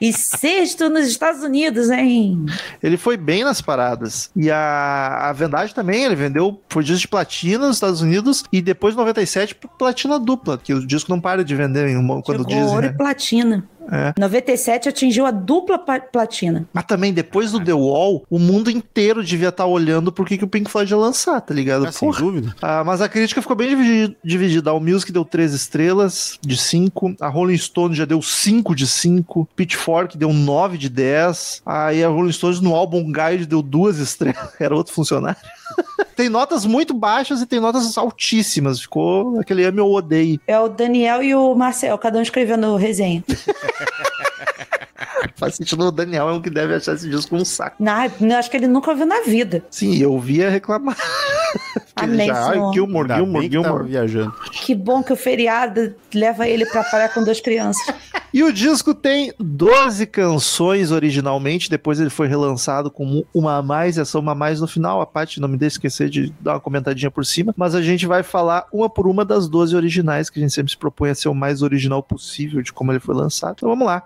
E 0.00 0.12
sexto 0.12 0.88
nos 0.88 1.06
Estados 1.06 1.42
Unidos, 1.42 1.90
hein? 1.90 2.44
Ele 2.82 2.96
foi 2.96 3.16
bem 3.16 3.44
nas 3.44 3.60
paradas. 3.60 4.30
E 4.34 4.50
a, 4.50 5.28
a 5.28 5.32
Vendagem 5.32 5.74
também, 5.74 6.04
ele 6.04 6.16
vendeu, 6.16 6.60
foi 6.68 6.82
disco 6.82 7.00
de 7.02 7.08
platina 7.08 7.66
nos 7.68 7.76
Estados 7.76 8.00
Unidos 8.00 8.42
e 8.52 8.60
depois, 8.60 8.94
em 8.94 8.98
97, 8.98 9.56
platina 9.78 10.18
dupla, 10.18 10.58
que 10.58 10.74
o 10.74 10.86
disco 10.86 11.10
não 11.10 11.20
para 11.20 11.44
de 11.44 11.54
vender 11.54 11.86
em 11.88 11.96
uma- 11.96 12.22
quando 12.22 12.38
Chegou 12.38 12.46
dizem. 12.54 12.64
ouro 12.74 12.86
né? 12.86 12.92
e 12.92 12.96
platina. 12.96 13.68
É. 13.90 14.12
97 14.18 14.88
atingiu 14.88 15.26
a 15.26 15.30
dupla 15.30 15.78
platina. 15.78 16.66
Mas 16.72 16.84
também, 16.84 17.12
depois 17.12 17.50
do 17.52 17.62
The 17.62 17.72
Wall, 17.72 18.24
o 18.30 18.38
mundo 18.38 18.70
inteiro 18.70 19.22
devia 19.24 19.48
estar 19.48 19.66
olhando 19.66 20.12
por 20.12 20.26
que, 20.26 20.38
que 20.38 20.44
o 20.44 20.48
Pink 20.48 20.70
Floyd 20.70 20.90
ia 20.92 20.96
lançar, 20.96 21.40
tá 21.40 21.52
ligado? 21.54 21.86
Ah, 21.86 21.92
sem 21.92 22.10
dúvida. 22.10 22.54
Ah, 22.60 22.82
mas 22.84 23.00
a 23.00 23.08
crítica 23.08 23.40
ficou 23.42 23.56
bem 23.56 23.68
dividi- 23.70 24.16
dividida. 24.24 24.70
A 24.70 24.78
Music 24.80 25.10
deu 25.12 25.24
3 25.24 25.52
estrelas 25.54 26.38
de 26.42 26.56
5. 26.56 27.14
A 27.20 27.28
Rolling 27.28 27.56
Stone 27.58 27.94
já 27.94 28.04
deu 28.04 28.20
5 28.22 28.74
de 28.74 28.86
5. 28.86 29.48
Pitchfork 29.56 30.16
deu 30.16 30.32
9 30.32 30.78
de 30.78 30.88
10. 30.88 31.62
Aí 31.64 32.02
a 32.04 32.08
Rolling 32.08 32.32
Stones 32.32 32.60
no 32.60 32.74
álbum 32.74 33.10
Guide 33.12 33.46
deu 33.46 33.62
2 33.62 33.98
estrelas. 33.98 34.50
Era 34.60 34.74
outro 34.74 34.92
funcionário. 34.92 35.40
Tem 36.16 36.28
notas 36.28 36.66
muito 36.66 36.92
baixas 36.92 37.40
e 37.40 37.46
tem 37.46 37.60
notas 37.60 37.96
altíssimas. 37.96 38.80
Ficou 38.80 39.38
aquele 39.40 39.64
ame 39.64 39.80
ou 39.80 39.94
odeie. 39.94 40.40
É 40.46 40.58
o 40.58 40.68
Daniel 40.68 41.22
e 41.22 41.34
o 41.34 41.54
Marcel, 41.54 41.96
cada 41.98 42.18
um 42.18 42.22
escrevendo 42.22 42.76
resenha. 42.76 43.24
Faz 45.40 45.54
sentido. 45.56 45.86
O 45.86 45.90
Daniel 45.90 46.28
é 46.28 46.32
o 46.32 46.40
que 46.42 46.50
deve 46.50 46.74
achar 46.74 46.94
esse 46.94 47.08
disco 47.08 47.34
um 47.34 47.44
saco. 47.44 47.82
Eu 48.20 48.36
acho 48.36 48.50
que 48.50 48.56
ele 48.58 48.66
nunca 48.68 48.90
ouviu 48.90 49.06
na 49.06 49.22
vida. 49.22 49.64
Sim, 49.70 49.96
eu 49.96 50.18
via 50.20 50.50
reclamar. 50.50 50.96
Amém, 51.96 52.26
já, 52.26 52.50
ai. 52.50 52.58
Gilmore, 52.74 53.10
Ainda 53.10 53.16
Gilmore, 53.16 53.50
Gilmore. 53.50 53.84
viajando. 53.84 54.34
Que 54.52 54.74
bom 54.74 55.02
que 55.02 55.12
o 55.12 55.16
feriado 55.16 55.94
leva 56.14 56.46
ele 56.46 56.66
pra 56.66 56.84
praia 56.84 57.08
com 57.08 57.24
duas 57.24 57.40
crianças. 57.40 57.82
E 58.32 58.44
o 58.44 58.52
disco 58.52 58.94
tem 58.94 59.32
12 59.40 60.06
canções 60.06 60.92
originalmente, 60.92 61.68
depois 61.68 61.98
ele 61.98 62.10
foi 62.10 62.28
relançado 62.28 62.88
com 62.88 63.24
uma 63.34 63.56
a 63.56 63.62
mais, 63.62 63.98
essa 63.98 64.20
uma 64.20 64.32
a 64.32 64.34
mais 64.36 64.60
no 64.60 64.68
final. 64.68 65.00
A 65.00 65.06
parte 65.06 65.40
não 65.40 65.48
me 65.48 65.56
deixe 65.56 65.74
esquecer 65.74 66.08
de 66.08 66.32
dar 66.40 66.52
uma 66.54 66.60
comentadinha 66.60 67.10
por 67.10 67.26
cima, 67.26 67.52
mas 67.56 67.74
a 67.74 67.82
gente 67.82 68.06
vai 68.06 68.22
falar 68.22 68.68
uma 68.72 68.88
por 68.88 69.08
uma 69.08 69.24
das 69.24 69.48
12 69.48 69.74
originais, 69.74 70.30
que 70.30 70.38
a 70.38 70.42
gente 70.42 70.54
sempre 70.54 70.70
se 70.70 70.78
propõe 70.78 71.10
a 71.10 71.14
ser 71.16 71.28
o 71.28 71.34
mais 71.34 71.60
original 71.60 72.04
possível 72.04 72.62
de 72.62 72.72
como 72.72 72.92
ele 72.92 73.00
foi 73.00 73.16
lançado. 73.16 73.54
Então 73.56 73.68
vamos 73.68 73.84
lá. 73.84 74.04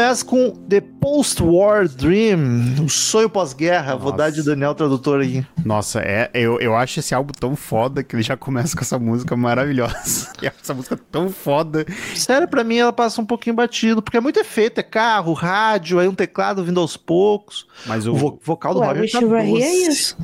Começa 0.00 0.24
com 0.24 0.50
The 0.66 0.80
Post-War 0.80 1.86
Dream, 1.86 2.82
o 2.82 2.88
sonho 2.88 3.28
pós-guerra. 3.28 3.96
Vou 3.96 4.12
dar 4.12 4.30
de 4.30 4.42
Daniel 4.42 4.74
Tradutor 4.74 5.20
aqui. 5.20 5.44
Nossa, 5.62 6.00
é, 6.00 6.30
eu, 6.32 6.58
eu 6.58 6.74
acho 6.74 7.00
esse 7.00 7.14
álbum 7.14 7.32
tão 7.38 7.54
foda 7.54 8.02
que 8.02 8.16
ele 8.16 8.22
já 8.22 8.34
começa 8.34 8.74
com 8.74 8.80
essa 8.82 8.98
música 8.98 9.36
maravilhosa. 9.36 10.30
Essa 10.62 10.72
música 10.74 10.98
tão 11.10 11.28
foda. 11.30 11.84
Sério, 12.14 12.48
pra 12.48 12.64
mim 12.64 12.76
ela 12.78 12.92
passa 12.92 13.20
um 13.20 13.26
pouquinho 13.26 13.54
batido, 13.56 14.00
porque 14.00 14.16
é 14.16 14.20
muito 14.20 14.38
efeito, 14.40 14.78
é 14.78 14.82
carro, 14.82 15.32
rádio, 15.34 15.98
aí 15.98 16.08
um 16.08 16.14
teclado 16.14 16.64
vindo 16.64 16.80
aos 16.80 16.96
poucos. 16.96 17.66
Mas 17.86 18.06
O 18.06 18.12
o, 18.12 18.16
vo- 18.16 18.40
vocal 18.42 18.72
do 18.74 18.80
Ué, 18.80 18.86
Roger 18.88 19.10
tá 19.10 19.18
Here 19.18 19.34
é 19.34 19.50
doce. 19.50 19.88
isso. 19.90 20.16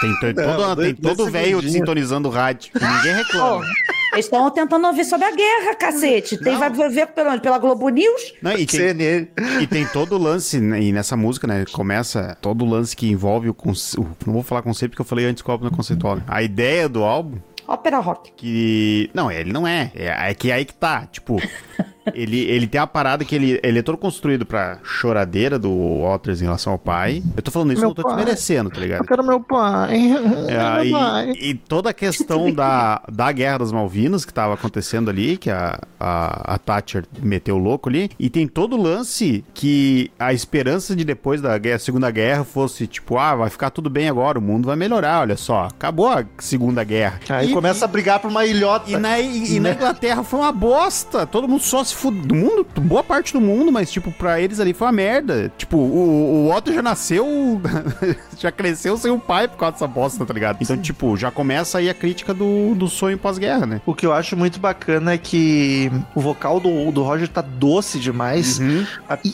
tem, 0.00 0.14
to- 0.20 0.34
todo, 0.42 0.74
dois- 0.74 0.86
tem 0.88 0.94
todo 0.94 1.30
velho 1.30 1.62
sintonizando 1.62 2.28
o 2.28 2.32
rádio. 2.32 2.70
Ninguém 2.74 3.14
reclama. 3.14 3.64
eles 4.20 4.26
estão 4.26 4.50
tentando 4.50 4.86
ouvir 4.86 5.04
sobre 5.04 5.26
a 5.26 5.34
guerra, 5.34 5.74
cacete. 5.74 6.36
Tem, 6.38 6.56
vai 6.56 6.70
ver 6.70 7.06
pela, 7.08 7.38
pela 7.38 7.58
Globo 7.58 7.88
News? 7.88 8.34
Não, 8.42 8.52
e, 8.52 8.66
tem, 8.66 8.80
CNN. 8.80 9.26
e 9.60 9.66
tem 9.66 9.86
todo 9.86 10.14
o 10.14 10.18
lance, 10.18 10.60
né, 10.60 10.80
e 10.80 10.92
nessa 10.92 11.16
música, 11.16 11.46
né? 11.46 11.64
Começa 11.72 12.36
todo 12.40 12.64
o 12.64 12.68
lance 12.68 12.94
que 12.94 13.08
envolve 13.08 13.48
o 13.48 13.54
conceito. 13.54 14.06
Não 14.26 14.34
vou 14.34 14.42
falar 14.42 14.62
conceito 14.62 14.92
porque 14.92 15.02
eu 15.02 15.06
falei 15.06 15.24
antes 15.26 15.42
que 15.42 15.48
o 15.48 15.52
álbum 15.52 15.64
não 15.64 15.72
é 15.72 15.76
conceitual. 15.76 16.16
né? 16.16 16.22
A 16.26 16.42
ideia 16.42 16.88
do 16.88 17.02
álbum 17.02 17.38
Ópera 17.66 17.98
rock. 17.98 18.32
que. 18.36 19.10
Não, 19.14 19.30
ele 19.30 19.52
não 19.52 19.66
é. 19.66 19.90
É, 19.94 20.30
é 20.30 20.34
que 20.34 20.50
aí 20.50 20.64
que 20.64 20.74
tá. 20.74 21.06
Tipo, 21.06 21.36
ele, 22.14 22.40
ele 22.40 22.66
tem 22.66 22.80
a 22.80 22.86
parada 22.86 23.24
que 23.24 23.34
ele, 23.34 23.60
ele 23.62 23.78
é 23.78 23.82
todo 23.82 23.96
construído 23.98 24.44
pra 24.46 24.78
choradeira 24.82 25.58
do 25.58 26.00
Waters 26.02 26.40
em 26.40 26.44
relação 26.44 26.72
ao 26.72 26.78
pai. 26.78 27.22
Eu 27.36 27.42
tô 27.42 27.50
falando 27.50 27.72
isso, 27.72 27.80
Meu 27.80 27.88
não 27.90 27.94
tô 27.94 28.02
pai. 28.02 28.16
desmerecendo, 28.16 28.70
tá 28.70 28.80
ligado? 28.80 29.00
Eu 29.02 29.06
quero 29.06 29.24
meu 29.24 29.40
pai. 29.40 29.96
É, 30.48 30.84
meu 30.84 30.92
pai. 30.98 31.32
e, 31.38 31.50
e 31.50 31.54
toda 31.54 31.90
a 31.90 31.94
questão 31.94 32.50
da, 32.52 33.02
da 33.10 33.30
Guerra 33.32 33.58
das 33.58 33.72
Malvinas 33.72 34.24
que 34.24 34.32
tava 34.32 34.54
acontecendo 34.54 35.10
ali, 35.10 35.36
que 35.36 35.50
a, 35.50 35.78
a, 35.98 36.54
a 36.54 36.58
Thatcher 36.58 37.04
meteu 37.22 37.56
o 37.56 37.58
louco 37.58 37.88
ali, 37.88 38.10
e 38.18 38.28
tem 38.30 38.46
todo 38.46 38.76
o 38.76 38.82
lance 38.82 39.44
que 39.54 40.10
a 40.18 40.32
esperança 40.32 40.94
de 40.96 41.04
depois 41.04 41.40
da 41.40 41.56
guerra, 41.58 41.78
Segunda 41.78 42.10
Guerra 42.10 42.44
fosse 42.44 42.86
tipo, 42.86 43.18
ah, 43.18 43.34
vai 43.34 43.50
ficar 43.50 43.70
tudo 43.70 43.90
bem 43.90 44.08
agora, 44.08 44.38
o 44.38 44.42
mundo 44.42 44.66
vai 44.66 44.76
melhorar, 44.76 45.20
olha 45.20 45.36
só, 45.36 45.64
acabou 45.66 46.08
a 46.08 46.24
Segunda 46.38 46.82
Guerra. 46.84 47.20
Aí 47.28 47.50
E- 47.50 47.52
começa 47.52 47.84
a 47.84 47.88
brigar 47.88 48.20
por 48.20 48.30
uma 48.30 48.44
ilhota. 48.46 48.90
e 48.90 48.96
na, 48.96 49.18
e, 49.18 49.56
e 49.56 49.60
na 49.60 49.70
Inglaterra 49.72 50.22
foi 50.22 50.40
uma 50.40 50.52
bosta. 50.52 51.26
Todo 51.26 51.48
mundo 51.48 51.62
só 51.62 51.84
se 51.90 51.94
fuder. 51.94 52.20
Do 52.26 52.34
mundo, 52.34 52.66
boa 52.80 53.02
parte 53.02 53.32
do 53.32 53.40
mundo, 53.40 53.70
mas, 53.70 53.90
tipo, 53.90 54.10
pra 54.12 54.40
eles 54.40 54.60
ali 54.60 54.72
foi 54.72 54.86
uma 54.86 54.92
merda. 54.92 55.52
Tipo, 55.56 55.76
o, 55.76 56.46
o 56.46 56.54
Otto 56.54 56.72
já 56.72 56.82
nasceu, 56.82 57.60
já 58.38 58.50
cresceu 58.50 58.96
sem 58.96 59.10
o 59.10 59.18
pai 59.18 59.48
por 59.48 59.56
causa 59.56 59.72
dessa 59.72 59.86
bosta, 59.86 60.24
tá 60.24 60.34
ligado? 60.34 60.58
Então, 60.60 60.76
tipo, 60.76 61.16
já 61.16 61.30
começa 61.30 61.78
aí 61.78 61.88
a 61.88 61.94
crítica 61.94 62.32
do, 62.32 62.74
do 62.74 62.88
sonho 62.88 63.18
pós-guerra, 63.18 63.66
né? 63.66 63.80
O 63.86 63.94
que 63.94 64.06
eu 64.06 64.12
acho 64.12 64.36
muito 64.36 64.58
bacana 64.58 65.12
é 65.12 65.18
que 65.18 65.90
o 66.14 66.20
vocal 66.20 66.60
do, 66.60 66.90
do 66.90 67.02
Roger 67.02 67.28
tá 67.28 67.40
doce 67.40 67.98
demais. 67.98 68.58
Uhum. 68.58 68.86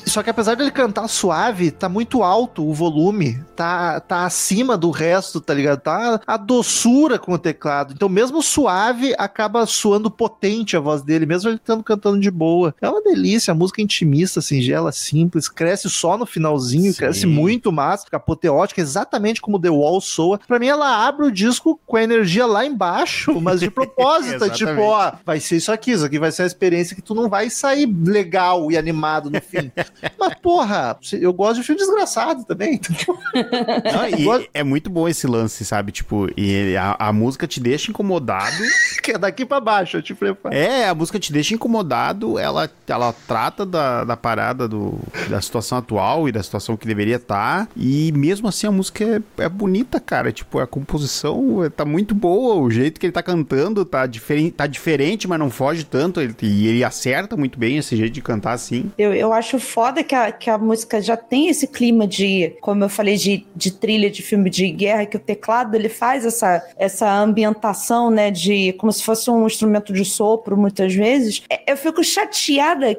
Só 0.06 0.22
que 0.22 0.30
apesar 0.30 0.54
dele 0.54 0.70
cantar 0.70 1.08
suave, 1.08 1.70
tá 1.70 1.88
muito 1.88 2.22
alto 2.22 2.66
o 2.66 2.74
volume. 2.74 3.42
Tá, 3.54 4.00
tá 4.00 4.24
acima 4.24 4.76
do 4.76 4.90
resto, 4.90 5.40
tá 5.40 5.54
ligado? 5.54 5.80
Tá 5.80 6.20
a 6.26 6.36
doçura 6.36 7.18
com 7.18 7.32
o 7.32 7.38
teclado. 7.38 7.94
Então, 7.94 8.08
mesmo 8.08 8.42
suave, 8.42 9.14
acaba 9.18 9.64
soando 9.66 10.10
potente 10.10 10.76
a 10.76 10.80
voz 10.80 11.02
dele, 11.02 11.26
mesmo 11.26 11.50
ele 11.50 11.56
estando 11.56 11.82
cantando 11.82 12.20
de 12.20 12.30
boa. 12.30 12.45
É 12.80 12.88
uma 12.88 13.02
delícia, 13.02 13.52
a 13.52 13.54
música 13.54 13.82
intimista, 13.82 14.40
singela, 14.40 14.92
simples, 14.92 15.48
cresce 15.48 15.88
só 15.88 16.16
no 16.16 16.26
finalzinho, 16.26 16.92
Sim. 16.92 16.98
cresce 16.98 17.26
muito 17.26 17.72
massa, 17.72 18.04
fica 18.04 18.16
apoteótica, 18.16 18.80
exatamente 18.80 19.40
como 19.40 19.60
The 19.60 19.70
Wall 19.70 20.00
soa. 20.00 20.38
Pra 20.46 20.58
mim, 20.58 20.66
ela 20.66 21.06
abre 21.06 21.26
o 21.26 21.32
disco 21.32 21.80
com 21.86 21.96
a 21.96 22.02
energia 22.02 22.46
lá 22.46 22.64
embaixo, 22.64 23.38
mas 23.40 23.60
de 23.60 23.70
propósito. 23.70 24.48
tipo, 24.50 24.80
ó, 24.80 25.12
vai 25.24 25.40
ser 25.40 25.56
isso 25.56 25.72
aqui, 25.72 25.92
isso 25.92 26.04
aqui 26.04 26.18
vai 26.18 26.32
ser 26.32 26.42
a 26.42 26.46
experiência 26.46 26.94
que 26.94 27.02
tu 27.02 27.14
não 27.14 27.28
vai 27.28 27.50
sair 27.50 27.86
legal 28.04 28.70
e 28.70 28.76
animado 28.76 29.30
no 29.30 29.40
fim. 29.40 29.70
Mas, 30.18 30.34
porra, 30.36 30.98
eu 31.12 31.32
gosto 31.32 31.60
de 31.60 31.66
filme 31.66 31.80
desgraçado 31.80 32.44
também. 32.44 32.80
Não, 33.34 34.44
é 34.52 34.62
muito 34.62 34.88
bom 34.88 35.08
esse 35.08 35.26
lance, 35.26 35.64
sabe? 35.64 35.92
Tipo, 35.92 36.28
e 36.36 36.76
a, 36.76 36.96
a 36.98 37.12
música 37.12 37.46
te 37.46 37.60
deixa 37.60 37.90
incomodado. 37.90 38.56
que 39.02 39.12
é 39.12 39.18
daqui 39.18 39.44
pra 39.44 39.60
baixo, 39.60 39.96
eu 39.96 40.02
te 40.02 40.14
preparo. 40.14 40.54
É, 40.54 40.88
a 40.88 40.94
música 40.94 41.18
te 41.18 41.32
deixa 41.32 41.54
incomodado, 41.54 42.35
ela, 42.38 42.70
ela 42.86 43.14
trata 43.26 43.64
da, 43.66 44.04
da 44.04 44.16
parada 44.16 44.66
do, 44.68 44.98
da 45.28 45.40
situação 45.40 45.78
atual 45.78 46.28
e 46.28 46.32
da 46.32 46.42
situação 46.42 46.76
que 46.76 46.86
deveria 46.86 47.16
estar. 47.16 47.68
e 47.76 48.12
mesmo 48.12 48.48
assim 48.48 48.66
a 48.66 48.70
música 48.70 49.22
é, 49.38 49.42
é 49.44 49.48
bonita, 49.48 50.00
cara. 50.00 50.32
Tipo, 50.32 50.58
a 50.58 50.66
composição 50.66 51.58
tá 51.76 51.84
muito 51.84 52.14
boa, 52.14 52.54
o 52.56 52.70
jeito 52.70 52.98
que 53.00 53.06
ele 53.06 53.12
tá 53.12 53.22
cantando 53.22 53.84
tá, 53.84 54.06
diferen, 54.06 54.50
tá 54.50 54.66
diferente, 54.66 55.26
mas 55.28 55.38
não 55.38 55.50
foge 55.50 55.84
tanto. 55.84 56.20
ele- 56.20 56.34
e 56.42 56.66
ele 56.68 56.84
acerta 56.84 57.36
muito 57.36 57.58
bem 57.58 57.76
esse 57.78 57.96
jeito 57.96 58.12
de 58.12 58.22
cantar 58.22 58.52
assim. 58.52 58.90
Eu, 58.98 59.12
eu 59.14 59.32
acho 59.32 59.58
foda 59.58 60.02
que 60.04 60.14
a, 60.14 60.30
que 60.32 60.48
a 60.50 60.58
música 60.58 61.00
já 61.00 61.16
tem 61.16 61.48
esse 61.48 61.66
clima 61.66 62.06
de, 62.06 62.56
como 62.60 62.84
eu 62.84 62.88
falei, 62.88 63.16
de, 63.16 63.46
de 63.54 63.70
trilha 63.70 64.10
de 64.10 64.22
filme 64.22 64.48
de 64.50 64.70
guerra, 64.70 65.06
que 65.06 65.16
o 65.16 65.20
teclado 65.20 65.74
ele 65.74 65.88
faz 65.88 66.24
essa, 66.24 66.62
essa 66.76 67.10
ambientação, 67.10 68.10
né, 68.10 68.30
de 68.30 68.72
como 68.74 68.92
se 68.92 69.02
fosse 69.02 69.30
um 69.30 69.46
instrumento 69.46 69.92
de 69.92 70.04
sopro, 70.04 70.56
muitas 70.56 70.94
vezes. 70.94 71.42
É, 71.50 71.72
Eu 71.72 71.76
fico 71.76 72.02
chateada 72.02 72.25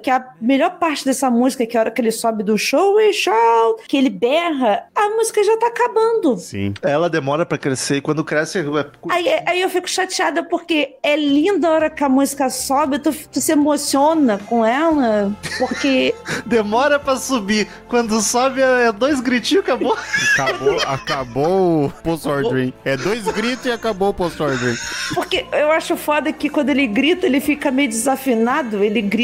que 0.01 0.09
a 0.09 0.25
melhor 0.39 0.71
parte 0.79 1.05
dessa 1.05 1.29
música, 1.29 1.65
que 1.65 1.75
é 1.75 1.79
a 1.79 1.83
hora 1.83 1.91
que 1.91 2.01
ele 2.01 2.11
sobe 2.11 2.43
do 2.43 2.57
show 2.57 2.99
e 2.99 3.13
shout, 3.13 3.83
que 3.87 3.97
ele 3.97 4.09
berra, 4.09 4.83
a 4.95 5.09
música 5.09 5.43
já 5.43 5.57
tá 5.57 5.67
acabando. 5.67 6.37
Sim. 6.37 6.73
Ela 6.81 7.09
demora 7.09 7.45
pra 7.45 7.57
crescer 7.57 7.97
e 7.97 8.01
quando 8.01 8.23
cresce. 8.23 8.59
é- 8.59 8.63
Aí, 9.09 9.27
aí 9.45 9.61
eu 9.61 9.69
fico 9.69 9.89
chateada 9.89 10.43
porque 10.43 10.95
é 11.03 11.15
linda 11.15 11.67
a 11.67 11.71
hora 11.71 11.89
que 11.89 12.03
a 12.03 12.09
música 12.09 12.49
sobe, 12.49 12.99
tu, 12.99 13.11
tu 13.31 13.39
se 13.41 13.51
emociona 13.51 14.39
com 14.47 14.65
ela, 14.65 15.31
porque 15.59 16.13
Demora 16.45 16.99
pra 16.99 17.15
subir. 17.17 17.67
Quando 17.87 18.19
sobe 18.21 18.61
é 18.61 18.91
dois 18.91 19.19
gritinhos, 19.19 19.63
acabou. 19.63 19.97
Acabou, 20.33 20.77
acabou 20.87 21.85
o 21.85 21.89
post-ordering. 22.03 22.73
É 22.85 22.95
dois 22.97 23.23
gritos 23.25 23.65
e 23.65 23.71
acabou 23.71 24.09
o 24.09 24.13
post-ordering. 24.13 24.77
Porque 25.13 25.45
eu 25.51 25.71
acho 25.71 25.95
foda 25.97 26.31
que 26.31 26.49
quando 26.49 26.69
ele 26.69 26.87
grita, 26.87 27.25
ele 27.25 27.39
fica 27.39 27.71
meio 27.71 27.89
desafinado, 27.89 28.83
ele 28.83 29.01
grita, 29.01 29.16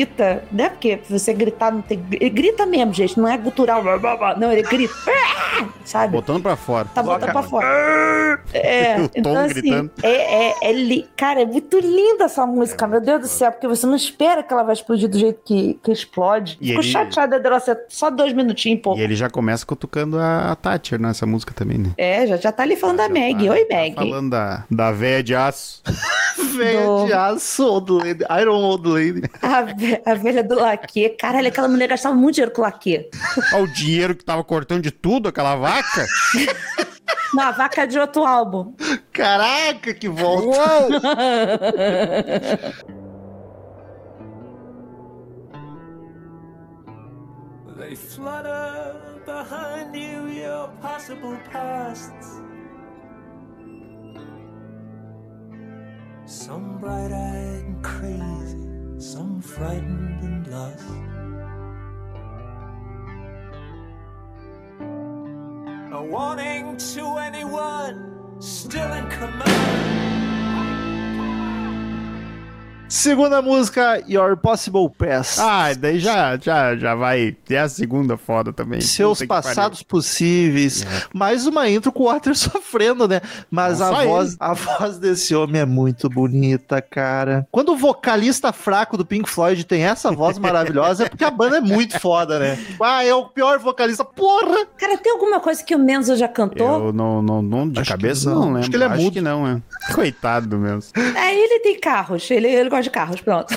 né? 0.51 0.69
Porque 0.69 0.99
você 1.09 1.33
gritar 1.33 1.71
não 1.71 1.81
tem. 1.81 2.03
Ele 2.11 2.29
grita 2.29 2.65
mesmo, 2.65 2.93
gente, 2.93 3.19
não 3.19 3.27
é 3.27 3.37
gutural, 3.37 3.81
blá, 3.83 3.97
blá, 3.97 4.15
blá. 4.17 4.35
não, 4.35 4.51
ele 4.51 4.63
grita, 4.63 4.93
sabe? 5.85 6.13
Botando 6.13 6.41
pra 6.41 6.55
fora. 6.55 6.87
Tá 6.93 7.03
botando 7.03 7.31
pra 7.31 7.43
fora. 7.43 7.67
É, 8.53 8.99
O 8.99 9.09
então 9.15 9.37
assim, 9.37 9.53
gritando. 9.53 9.91
é, 10.01 10.49
é, 10.49 10.55
é 10.61 10.71
li- 10.73 11.07
cara, 11.15 11.41
é 11.41 11.45
muito 11.45 11.79
linda 11.79 12.25
essa 12.25 12.45
música, 12.45 12.85
meu 12.87 12.99
Deus 12.99 13.21
do 13.21 13.27
céu, 13.27 13.51
porque 13.51 13.67
você 13.67 13.85
não 13.85 13.95
espera 13.95 14.41
que 14.43 14.51
ela 14.53 14.63
vai 14.63 14.73
explodir 14.73 15.07
do 15.09 15.17
jeito 15.17 15.39
que, 15.45 15.79
que 15.83 15.91
explode. 15.91 16.57
E 16.59 16.67
Fico 16.69 16.81
ele- 16.81 16.87
chateada 16.89 17.39
dela 17.39 17.59
ser 17.59 17.79
só 17.89 18.09
dois 18.09 18.33
minutinhos, 18.33 18.81
pô. 18.81 18.95
E 18.97 19.01
ele 19.01 19.15
já 19.15 19.29
começa 19.29 19.65
cutucando 19.65 20.17
a, 20.19 20.51
a 20.51 20.55
Thatcher 20.55 20.99
nessa 20.99 21.25
música 21.25 21.53
também, 21.53 21.77
né? 21.77 21.91
É, 21.97 22.25
já, 22.27 22.37
já 22.37 22.51
tá 22.51 22.63
ali 22.63 22.75
falando 22.75 22.97
da 22.97 23.09
Meg. 23.09 23.45
Tá- 23.45 23.51
Oi, 23.53 23.65
tá 23.65 23.75
Meg. 23.75 23.95
Falando 23.95 24.29
da, 24.31 24.63
da 24.69 24.91
véia 24.91 25.23
de 25.23 25.35
aço. 25.35 25.81
Velha 26.57 26.81
Do- 26.85 27.05
de 27.05 27.13
aço, 27.13 27.65
old 27.65 27.91
lady. 27.91 28.23
Iron 28.41 28.55
old 28.63 28.87
lady. 28.87 29.21
A, 29.41 29.61
ve- 29.63 30.01
a 30.05 30.13
velha 30.13 30.43
do 30.43 30.55
laque. 30.55 31.09
Caralho, 31.09 31.47
aquela 31.47 31.67
mulher 31.67 31.87
gastava 31.89 32.15
muito 32.15 32.35
dinheiro 32.35 32.51
com 32.53 32.61
laque. 32.61 33.09
Olha 33.53 33.63
o 33.63 33.67
dinheiro 33.73 34.15
que 34.15 34.23
tava 34.23 34.43
cortando 34.43 34.81
de 34.83 34.91
tudo, 34.91 35.29
aquela 35.29 35.55
vaca. 35.55 36.05
Não, 37.33 37.43
a 37.43 37.51
vaca 37.51 37.87
de 37.87 37.97
outro 37.97 38.23
álbum. 38.25 38.75
Caraca, 39.11 39.91
que 39.93 40.07
volta. 40.07 40.45
Uou! 40.45 40.89
They 47.77 47.95
flutter 47.95 48.95
behind 49.25 49.95
you, 49.95 50.27
your 50.27 50.67
possible 50.81 51.35
pasts. 51.51 52.39
Some 56.26 56.78
bright 56.80 57.11
eyed 57.11 57.63
and 57.65 57.84
crazy, 57.84 58.57
some 58.97 59.41
frightened 59.41 60.21
and 60.21 60.47
lost. 60.47 60.84
A 65.93 66.01
warning 66.01 66.78
to 66.78 67.17
anyone 67.17 68.39
still 68.39 68.93
in 68.93 69.09
command. 69.09 70.12
Segunda 72.88 73.41
música, 73.41 74.03
Your 74.07 74.38
Possible 74.38 74.88
Past. 74.88 75.39
Ah, 75.41 75.73
daí 75.73 75.97
já, 75.97 76.38
já, 76.38 76.75
já 76.75 76.93
vai. 76.93 77.36
É 77.49 77.57
a 77.57 77.67
segunda 77.67 78.17
foda 78.17 78.53
também. 78.53 78.81
Seus 78.81 79.23
passados 79.23 79.81
possíveis. 79.81 80.86
Mais 81.11 81.47
uma 81.47 81.67
intro 81.67 81.91
com 81.91 82.03
o 82.03 82.05
Walter 82.05 82.36
sofrendo, 82.38 83.07
né? 83.07 83.19
Mas 83.49 83.81
a 83.81 84.03
voz, 84.03 84.29
ele. 84.29 84.38
a 84.39 84.53
voz 84.53 84.99
desse 84.99 85.34
homem 85.34 85.61
é 85.61 85.65
muito 85.65 86.07
bonita, 86.07 86.81
cara. 86.84 87.47
Quando 87.51 87.73
o 87.73 87.75
vocalista 87.75 88.53
fraco 88.53 88.95
do 88.95 89.03
Pink 89.05 89.27
Floyd 89.27 89.63
tem 89.65 89.84
essa 89.84 90.11
voz 90.11 90.38
maravilhosa, 90.38 91.05
é 91.05 91.09
porque 91.09 91.23
a 91.23 91.31
banda 91.31 91.57
é 91.57 91.61
muito 91.61 91.99
foda, 91.99 92.38
né? 92.38 92.59
Ah, 92.84 93.03
é 93.03 93.13
o 93.13 93.25
pior 93.25 93.59
vocalista. 93.59 94.03
Porra! 94.03 94.65
Cara, 94.77 94.97
tem 94.97 95.11
alguma 95.13 95.39
coisa 95.39 95.63
que 95.63 95.73
o 95.73 95.79
Menzo 95.79 96.15
já 96.17 96.27
cantou? 96.27 96.88
Eu 96.88 96.93
não, 96.93 97.21
não, 97.21 97.41
não 97.41 97.69
de 97.69 97.79
Acho 97.79 97.91
cabeça 97.91 98.29
não. 98.29 98.36
não, 98.36 98.45
lembro. 98.47 98.59
Acho 98.59 98.69
que 98.69 98.75
ele 98.75 98.84
é 98.84 98.88
Acho 98.88 99.01
mudo. 99.01 99.13
que 99.13 99.21
não, 99.21 99.47
é. 99.47 99.61
Coitado 99.93 100.47
do 100.47 100.57
mesmo. 100.57 100.91
É, 101.15 101.34
ele 101.34 101.59
tem 101.61 101.79
carros. 101.79 102.29
Ele, 102.29 102.47
ele 102.47 102.69
gosta 102.74 102.84
de 102.84 102.89
carros, 102.89 103.21
pronto. 103.21 103.47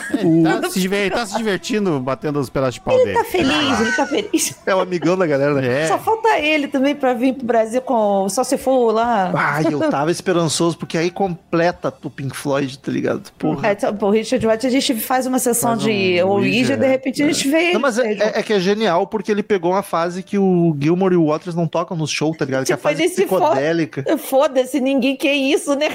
Tá 0.60 0.70
se, 0.70 0.80
diver- 0.80 1.10
tá 1.12 1.24
se 1.26 1.36
divertindo 1.36 1.98
batendo 2.00 2.38
os 2.38 2.48
pedaços 2.50 2.74
de 2.74 2.80
pau 2.80 2.94
Ele 2.94 3.04
dele. 3.04 3.18
tá 3.18 3.24
feliz, 3.24 3.80
ele 3.80 3.92
tá 3.92 4.06
feliz. 4.06 4.54
É 4.66 4.74
o 4.74 4.80
amigão 4.80 5.16
da 5.16 5.26
galera, 5.26 5.54
né? 5.54 5.84
É. 5.84 5.86
Só 5.88 5.98
falta 5.98 6.38
ele 6.38 6.68
também 6.68 6.94
pra 6.94 7.14
vir 7.14 7.34
pro 7.34 7.46
Brasil 7.46 7.80
com 7.80 8.28
Só 8.28 8.44
Se 8.44 8.56
For 8.58 8.92
lá. 8.92 9.32
Ai, 9.34 9.64
eu 9.70 9.78
tava 9.90 10.10
esperançoso, 10.10 10.76
porque 10.78 10.96
aí 10.98 11.10
completa 11.10 11.92
o 12.02 12.10
Pink 12.10 12.36
Floyd, 12.36 12.78
tá 12.78 12.90
ligado? 12.92 13.30
Porra. 13.38 13.68
É, 13.68 13.72
então, 13.72 13.94
pô, 13.96 14.10
Richard 14.10 14.46
White, 14.46 14.66
a 14.66 14.70
gente 14.70 14.94
faz 14.96 15.26
uma 15.26 15.38
sessão 15.38 15.70
Faz 15.70 15.82
um 15.82 15.86
de 15.86 15.92
Ouija, 16.22 16.26
Ouija, 16.26 16.76
de 16.76 16.84
é. 16.84 16.88
repente 16.88 17.22
a 17.22 17.26
gente 17.26 17.48
vê 17.48 17.72
Não, 17.72 17.80
mas 17.80 17.98
é, 17.98 18.10
ele. 18.10 18.22
é- 18.22 18.38
é 18.40 18.42
que 18.42 18.52
é 18.52 18.60
genial 18.60 19.06
porque 19.06 19.30
ele 19.30 19.42
pegou 19.42 19.72
uma 19.72 19.82
fase 19.82 20.22
que 20.22 20.38
o 20.38 20.76
Gilmore 20.80 21.14
e 21.14 21.16
o 21.16 21.26
Waters 21.28 21.54
não 21.56 21.66
tocam 21.66 21.96
no 21.96 22.06
show, 22.06 22.34
tá 22.36 22.44
ligado? 22.44 22.64
Que 22.66 22.72
é 22.72 22.74
a 22.74 22.76
Tipo, 22.76 22.88
fase 22.88 23.02
ele 23.02 23.12
psicodélica. 23.12 24.04
Foda-se, 24.18 24.80
ninguém 24.80 25.16
quer 25.16 25.34
isso, 25.34 25.74
né? 25.74 25.88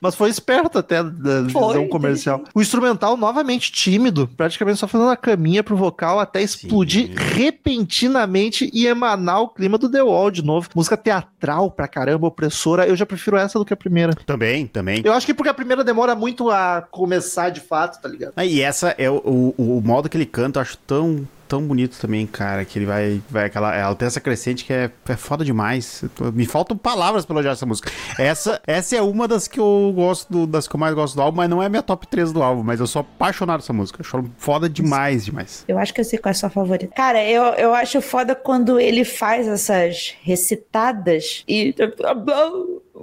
Mas 0.00 0.14
foi 0.14 0.30
esperto 0.30 0.78
até 0.78 1.02
da 1.02 1.42
visão 1.58 1.72
Foi, 1.72 1.88
comercial. 1.88 2.44
O 2.54 2.60
instrumental 2.60 3.16
novamente 3.16 3.72
tímido, 3.72 4.28
praticamente 4.36 4.78
só 4.78 4.86
fazendo 4.86 5.10
a 5.10 5.16
caminha 5.16 5.62
pro 5.62 5.76
vocal 5.76 6.18
até 6.18 6.42
explodir 6.42 7.12
repentinamente 7.16 8.70
e 8.72 8.86
emanar 8.86 9.42
o 9.42 9.48
clima 9.48 9.78
do 9.78 9.90
The 9.90 10.02
Wall 10.02 10.30
de 10.30 10.42
novo. 10.42 10.68
Música 10.74 10.96
teatral 10.96 11.70
pra 11.70 11.88
caramba, 11.88 12.26
opressora. 12.26 12.86
Eu 12.86 12.96
já 12.96 13.06
prefiro 13.06 13.36
essa 13.36 13.58
do 13.58 13.64
que 13.64 13.72
a 13.72 13.76
primeira. 13.76 14.14
Também, 14.26 14.66
também. 14.66 15.02
Eu 15.04 15.12
acho 15.12 15.26
que 15.26 15.34
porque 15.34 15.50
a 15.50 15.54
primeira 15.54 15.84
demora 15.84 16.14
muito 16.14 16.50
a 16.50 16.86
começar 16.90 17.50
de 17.50 17.60
fato, 17.60 18.00
tá 18.00 18.08
ligado? 18.08 18.32
Ah, 18.36 18.44
e 18.44 18.60
essa 18.60 18.94
é 18.98 19.10
o, 19.10 19.54
o, 19.56 19.78
o 19.78 19.82
modo 19.82 20.08
que 20.08 20.16
ele 20.16 20.26
canta, 20.26 20.58
eu 20.58 20.62
acho 20.62 20.76
tão, 20.78 21.26
tão 21.50 21.60
bonito 21.66 21.98
também, 22.00 22.26
cara. 22.28 22.64
Que 22.64 22.78
ele 22.78 22.86
vai. 22.86 23.20
vai 23.28 23.46
aquela, 23.46 23.74
ela 23.74 23.94
tem 23.96 24.06
essa 24.06 24.20
crescente 24.20 24.64
que 24.64 24.72
é, 24.72 24.88
é 25.08 25.16
foda 25.16 25.44
demais. 25.44 26.04
Tô- 26.14 26.30
Me 26.30 26.46
faltam 26.46 26.76
palavras 26.76 27.26
pra 27.26 27.34
elogiar 27.34 27.50
essa 27.52 27.66
música. 27.66 27.90
Essa, 28.16 28.60
essa 28.66 28.94
é 28.96 29.02
uma 29.02 29.26
das 29.26 29.48
que 29.48 29.58
eu 29.58 29.92
gosto, 29.94 30.30
do- 30.32 30.46
das 30.46 30.68
que 30.68 30.74
eu 30.76 30.78
mais 30.80 30.94
gosto 30.94 31.16
do 31.16 31.22
álbum, 31.22 31.38
mas 31.38 31.50
não 31.50 31.60
é 31.62 31.68
minha 31.68 31.82
top 31.82 32.06
3 32.06 32.32
do 32.32 32.40
álbum. 32.42 32.62
Mas 32.62 32.78
eu 32.78 32.86
sou 32.86 33.00
apaixonado 33.00 33.60
dessa 33.60 33.72
música. 33.72 34.00
Eu 34.00 34.06
acho 34.20 34.30
foda 34.38 34.68
demais, 34.68 35.24
demais. 35.24 35.64
Eu 35.66 35.76
acho 35.78 35.92
que 35.92 36.00
eu 36.00 36.04
sei 36.04 36.18
qual 36.18 36.30
é 36.30 36.32
a 36.32 36.34
sua 36.34 36.50
favorita. 36.50 36.94
Cara, 36.94 37.22
eu, 37.28 37.42
eu 37.54 37.74
acho 37.74 38.00
foda 38.00 38.34
quando 38.36 38.78
ele 38.78 39.04
faz 39.04 39.48
essas 39.48 40.14
recitadas 40.22 41.42
e. 41.48 41.74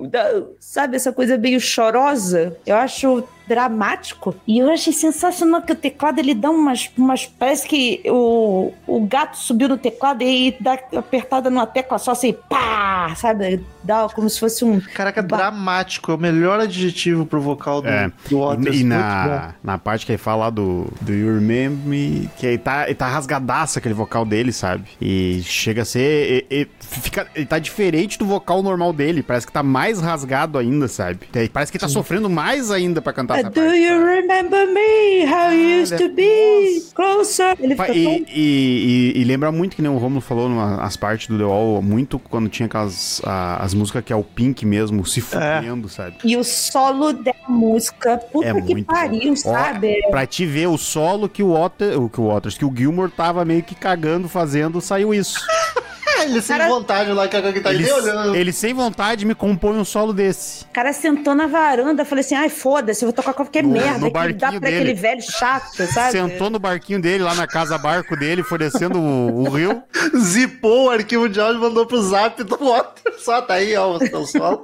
da- 0.10 0.43
sabe, 0.60 0.95
essa 0.95 1.12
coisa 1.12 1.38
meio 1.38 1.60
chorosa. 1.60 2.56
Eu 2.66 2.76
acho 2.76 3.24
dramático. 3.48 4.36
E 4.48 4.60
eu 4.60 4.70
achei 4.72 4.93
sensacional 4.93 5.62
que 5.62 5.72
o 5.72 5.76
teclado 5.76 6.20
ele 6.20 6.34
dá 6.34 6.50
umas. 6.50 6.89
umas 6.98 7.26
parece 7.26 7.68
que 7.68 8.02
o, 8.06 8.72
o 8.86 9.02
gato 9.06 9.38
subiu 9.38 9.70
no 9.70 9.78
teclado 9.78 10.22
e 10.24 10.56
dá 10.60 10.78
apertada 10.95 11.50
numa 11.50 11.66
tecla 11.66 11.98
só 11.98 12.12
assim, 12.12 12.36
pá! 12.50 13.14
Sabe? 13.16 13.64
Dá 13.84 14.08
como 14.14 14.30
se 14.30 14.39
fosse 14.39 14.66
um. 14.66 14.80
Caraca, 14.93 15.22
Ba- 15.22 15.38
dramático. 15.38 16.12
É 16.12 16.16
o 16.16 16.18
melhor 16.18 16.60
adjetivo 16.60 17.26
pro 17.26 17.39
vocal 17.39 17.82
do, 17.82 17.88
É. 17.88 18.12
do 18.30 18.39
Waters. 18.39 18.76
E, 18.76 18.82
e 18.82 18.84
na, 18.84 19.54
na 19.64 19.78
parte 19.78 20.06
que 20.06 20.12
ele 20.12 20.18
fala 20.18 20.45
lá 20.45 20.50
do, 20.50 20.88
do 21.02 21.14
You 21.14 21.36
Remember 21.36 21.88
Me, 21.88 22.30
que 22.38 22.45
ele 22.45 22.58
tá, 22.58 22.86
ele 22.86 22.95
tá 22.95 23.08
rasgadaço 23.08 23.80
aquele 23.80 23.93
vocal 23.93 24.26
dele, 24.26 24.52
sabe? 24.52 24.84
E 25.02 25.41
chega 25.43 25.84
a 25.84 25.86
ser. 25.86 26.45
e- 26.52 26.64
e 26.64 26.68
fica, 26.80 27.28
ele 27.36 27.45
tá 27.45 27.60
diferente 27.60 28.18
do 28.20 28.26
vocal 28.26 28.62
normal 28.62 28.91
dele. 28.91 29.24
Parece 29.24 29.45
que 29.48 29.54
tá 29.54 29.64
mais 29.64 30.00
rasgado 30.02 30.58
ainda, 30.58 30.88
sabe? 30.88 31.20
E 31.34 31.48
Parece 31.50 31.72
que 31.72 31.78
ele 31.78 31.82
tá 31.82 31.88
sofrendo 31.88 32.30
mais 32.30 32.70
ainda 32.72 33.02
pra 33.02 33.14
cantar 33.14 33.36
Do 33.43 33.51
parte. 33.51 33.77
you 33.77 34.05
remember 34.05 34.65
me? 34.67 35.25
How 35.25 35.51
you 35.51 35.81
used 35.81 35.97
to 35.97 36.09
be? 36.09 36.81
Closer. 36.95 37.55
Ele 37.59 37.75
fica 37.75 37.91
E, 37.93 38.03
tão 38.03 38.13
e- 38.33 39.13
e- 39.15 39.21
e 39.21 39.23
lembra 39.23 39.51
muito 39.51 39.75
que 39.75 39.81
nem 39.81 39.91
o 39.91 39.97
Romulo 39.97 40.21
falou 40.21 40.49
nas 40.49 40.95
partes 40.97 41.27
do 41.27 41.38
The 41.38 41.43
Wall, 41.43 41.81
muito 41.81 42.17
quando 42.19 42.49
tinha 42.49 42.65
aquelas 42.65 43.21
a- 43.25 43.63
as 43.63 43.73
músicas 43.73 44.03
que 44.03 44.11
é 44.11 44.15
o 44.15 44.23
Pink 44.23 44.65
mesmo, 44.65 45.05
se 45.05 45.21
fudendo, 45.21 45.88
sabe? 45.89 46.17
E 46.23 46.35
o 46.38 46.43
solo 46.43 47.13
da 47.13 47.33
música, 47.47 48.17
puta 48.17 48.47
É 48.47 48.61
que 48.61 48.83
pariu, 48.83 49.29
bom. 49.29 49.35
sabe? 49.35 50.01
Ó, 50.07 50.11
pra 50.11 50.25
te 50.25 50.45
ver 50.45 50.67
o 50.67 50.77
solo 50.77 51.27
que 51.29 51.43
o, 51.43 51.53
Water, 51.53 52.01
o 52.01 52.09
que 52.09 52.19
o 52.21 52.27
Waters, 52.27 52.57
que 52.57 52.65
o 52.65 52.73
Gilmore 52.75 53.11
tava 53.11 53.43
meio 53.45 53.63
que 53.63 53.75
cagando, 53.75 54.27
fazendo, 54.29 54.79
saiu 54.81 55.13
isso. 55.13 55.39
Ele 56.24 56.41
sem 56.41 56.57
Cara- 56.57 56.70
vontade 56.70 57.11
lá, 57.11 57.28
que 57.28 57.36
a 57.38 57.53
que 57.53 57.59
tá 57.61 57.74
Ele, 57.74 57.84
ali 57.89 57.91
olhando. 57.91 58.36
ele 58.36 58.51
sem 58.51 58.74
vontade 58.74 59.26
me 59.26 59.36
compõe 59.36 59.78
um 59.78 59.86
solo 59.86 60.13
desse. 60.13 60.63
O 60.65 60.68
cara 60.74 60.91
sentou 60.93 61.34
na 61.36 61.47
varanda, 61.47 62.03
falei 62.05 62.24
assim, 62.24 62.36
ai, 62.36 62.49
foda-se, 62.49 63.03
eu 63.03 63.07
vou 63.07 63.13
tocar 63.13 63.34
qualquer 63.34 63.63
No- 63.63 63.72
merda 63.72 63.99
no 63.99 64.07
que 64.07 64.11
dá 64.13 64.20
barquinho 64.20 64.39
pra 64.61 64.70
dele. 64.70 64.76
aquele 64.76 64.93
velho 64.93 65.22
chato, 65.22 65.86
sabe? 65.88 66.11
Sentou 66.11 66.49
no 66.49 66.59
barquinho 66.59 67.01
dele, 67.01 67.24
lá 67.24 67.36
na 67.36 67.47
casa 67.47 67.78
barco 67.78 68.15
dele, 68.18 68.43
foi 68.43 68.57
descendo 68.57 68.99
o, 68.99 69.43
o 69.45 69.49
rio. 69.49 69.82
Zipou 70.18 70.86
o 70.86 70.89
arquivo 70.89 71.28
de 71.30 71.39
áudio 71.39 71.59
e 71.59 71.61
mandou 71.61 71.86
pro 71.86 72.01
zap 72.01 72.43
do 72.43 72.57
Waters. 72.57 73.22
Só 73.24 73.41
tá 73.41 73.55
aí, 73.55 73.76
ó, 73.76 73.95
o 73.95 73.99
seu 73.99 74.26
solo. 74.26 74.61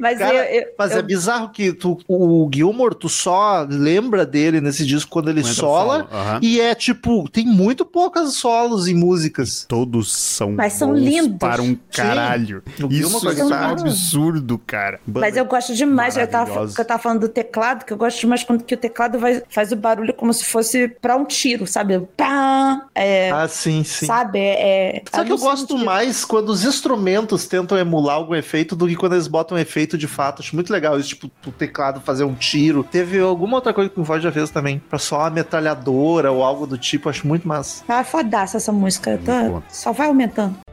Mas 0.00 0.18
Cara, 0.18 0.34
eu, 0.34 0.60
eu, 0.62 0.66
Mas 0.78 0.92
é 0.92 0.98
eu- 0.98 1.02
bizarro 1.02 1.50
que 1.50 1.72
tu, 1.72 1.98
o 2.08 2.48
Gilmore, 2.52 2.94
tu 2.94 3.08
só 3.08 3.66
lembra 3.68 4.24
dele 4.24 4.60
nesse 4.60 4.84
disco 4.86 5.10
quando 5.10 5.28
ele 5.30 5.42
Quando 5.42 5.54
sola. 5.54 6.08
solo. 6.10 6.38
E 6.42 6.60
é 6.60 6.74
tipo, 6.74 7.28
tem 7.28 7.46
muito 7.46 7.84
poucas 7.84 8.34
solos 8.34 8.88
em 8.88 8.94
músicas. 8.94 9.64
Todos 9.68 10.12
são 10.42 10.52
Mas 10.52 10.72
são 10.72 10.88
bons 10.90 10.98
lindos. 11.00 11.38
para 11.38 11.62
um 11.62 11.76
caralho. 11.94 12.62
Isso 12.90 13.28
é 13.28 13.44
um 13.44 13.52
absurdo, 13.52 14.58
cara. 14.66 15.00
mas 15.06 15.36
eu 15.36 15.44
gosto 15.44 15.74
demais, 15.74 16.16
eu 16.16 16.26
tava, 16.26 16.68
eu 16.76 16.84
tava 16.84 17.02
falando 17.02 17.20
do 17.20 17.28
teclado, 17.28 17.84
que 17.84 17.92
eu 17.92 17.96
gosto 17.96 18.20
demais 18.20 18.42
quando 18.44 18.64
que 18.64 18.74
o 18.74 18.76
teclado 18.76 19.18
vai, 19.18 19.42
faz 19.48 19.72
o 19.72 19.76
barulho 19.76 20.12
como 20.14 20.32
se 20.32 20.44
fosse 20.44 20.88
pra 21.00 21.16
um 21.16 21.24
tiro, 21.24 21.66
sabe? 21.66 22.00
Pá! 22.16 22.86
É, 22.94 23.30
Ah, 23.30 23.46
sim, 23.48 23.84
sim. 23.84 24.06
sabe? 24.06 24.38
É, 24.38 24.96
é 24.98 25.02
Só 25.14 25.24
que 25.24 25.32
eu 25.32 25.38
gosto 25.38 25.76
mais 25.78 26.24
quando 26.24 26.48
os 26.50 26.64
instrumentos 26.64 27.46
tentam 27.46 27.78
emular 27.78 28.16
algum 28.16 28.34
efeito 28.34 28.74
do 28.74 28.86
que 28.88 28.96
quando 28.96 29.12
eles 29.14 29.26
botam 29.28 29.56
um 29.56 29.60
efeito 29.60 29.96
de 29.96 30.06
fato. 30.06 30.42
Acho 30.42 30.54
muito 30.54 30.72
legal 30.72 30.98
isso, 30.98 31.10
tipo, 31.10 31.30
o 31.46 31.52
teclado 31.52 32.00
fazer 32.00 32.24
um 32.24 32.34
tiro. 32.34 32.84
Teve 32.84 33.20
alguma 33.20 33.56
outra 33.56 33.72
coisa 33.72 33.90
que 33.90 34.00
o 34.00 34.04
Void 34.04 34.22
já 34.24 34.32
fez 34.32 34.50
também, 34.50 34.80
pra 34.88 34.98
só 34.98 35.18
uma 35.20 35.30
metralhadora 35.30 36.30
ou 36.32 36.42
algo 36.42 36.66
do 36.66 36.76
tipo. 36.78 37.08
Acho 37.08 37.26
muito 37.26 37.46
massa. 37.46 37.84
Ah, 37.88 38.02
fodaça 38.04 38.56
essa 38.56 38.72
música. 38.72 39.18
tá- 39.24 39.62
só 39.68 39.92
vai 39.92 40.06
aumentando. 40.08 40.31
When 40.34 40.71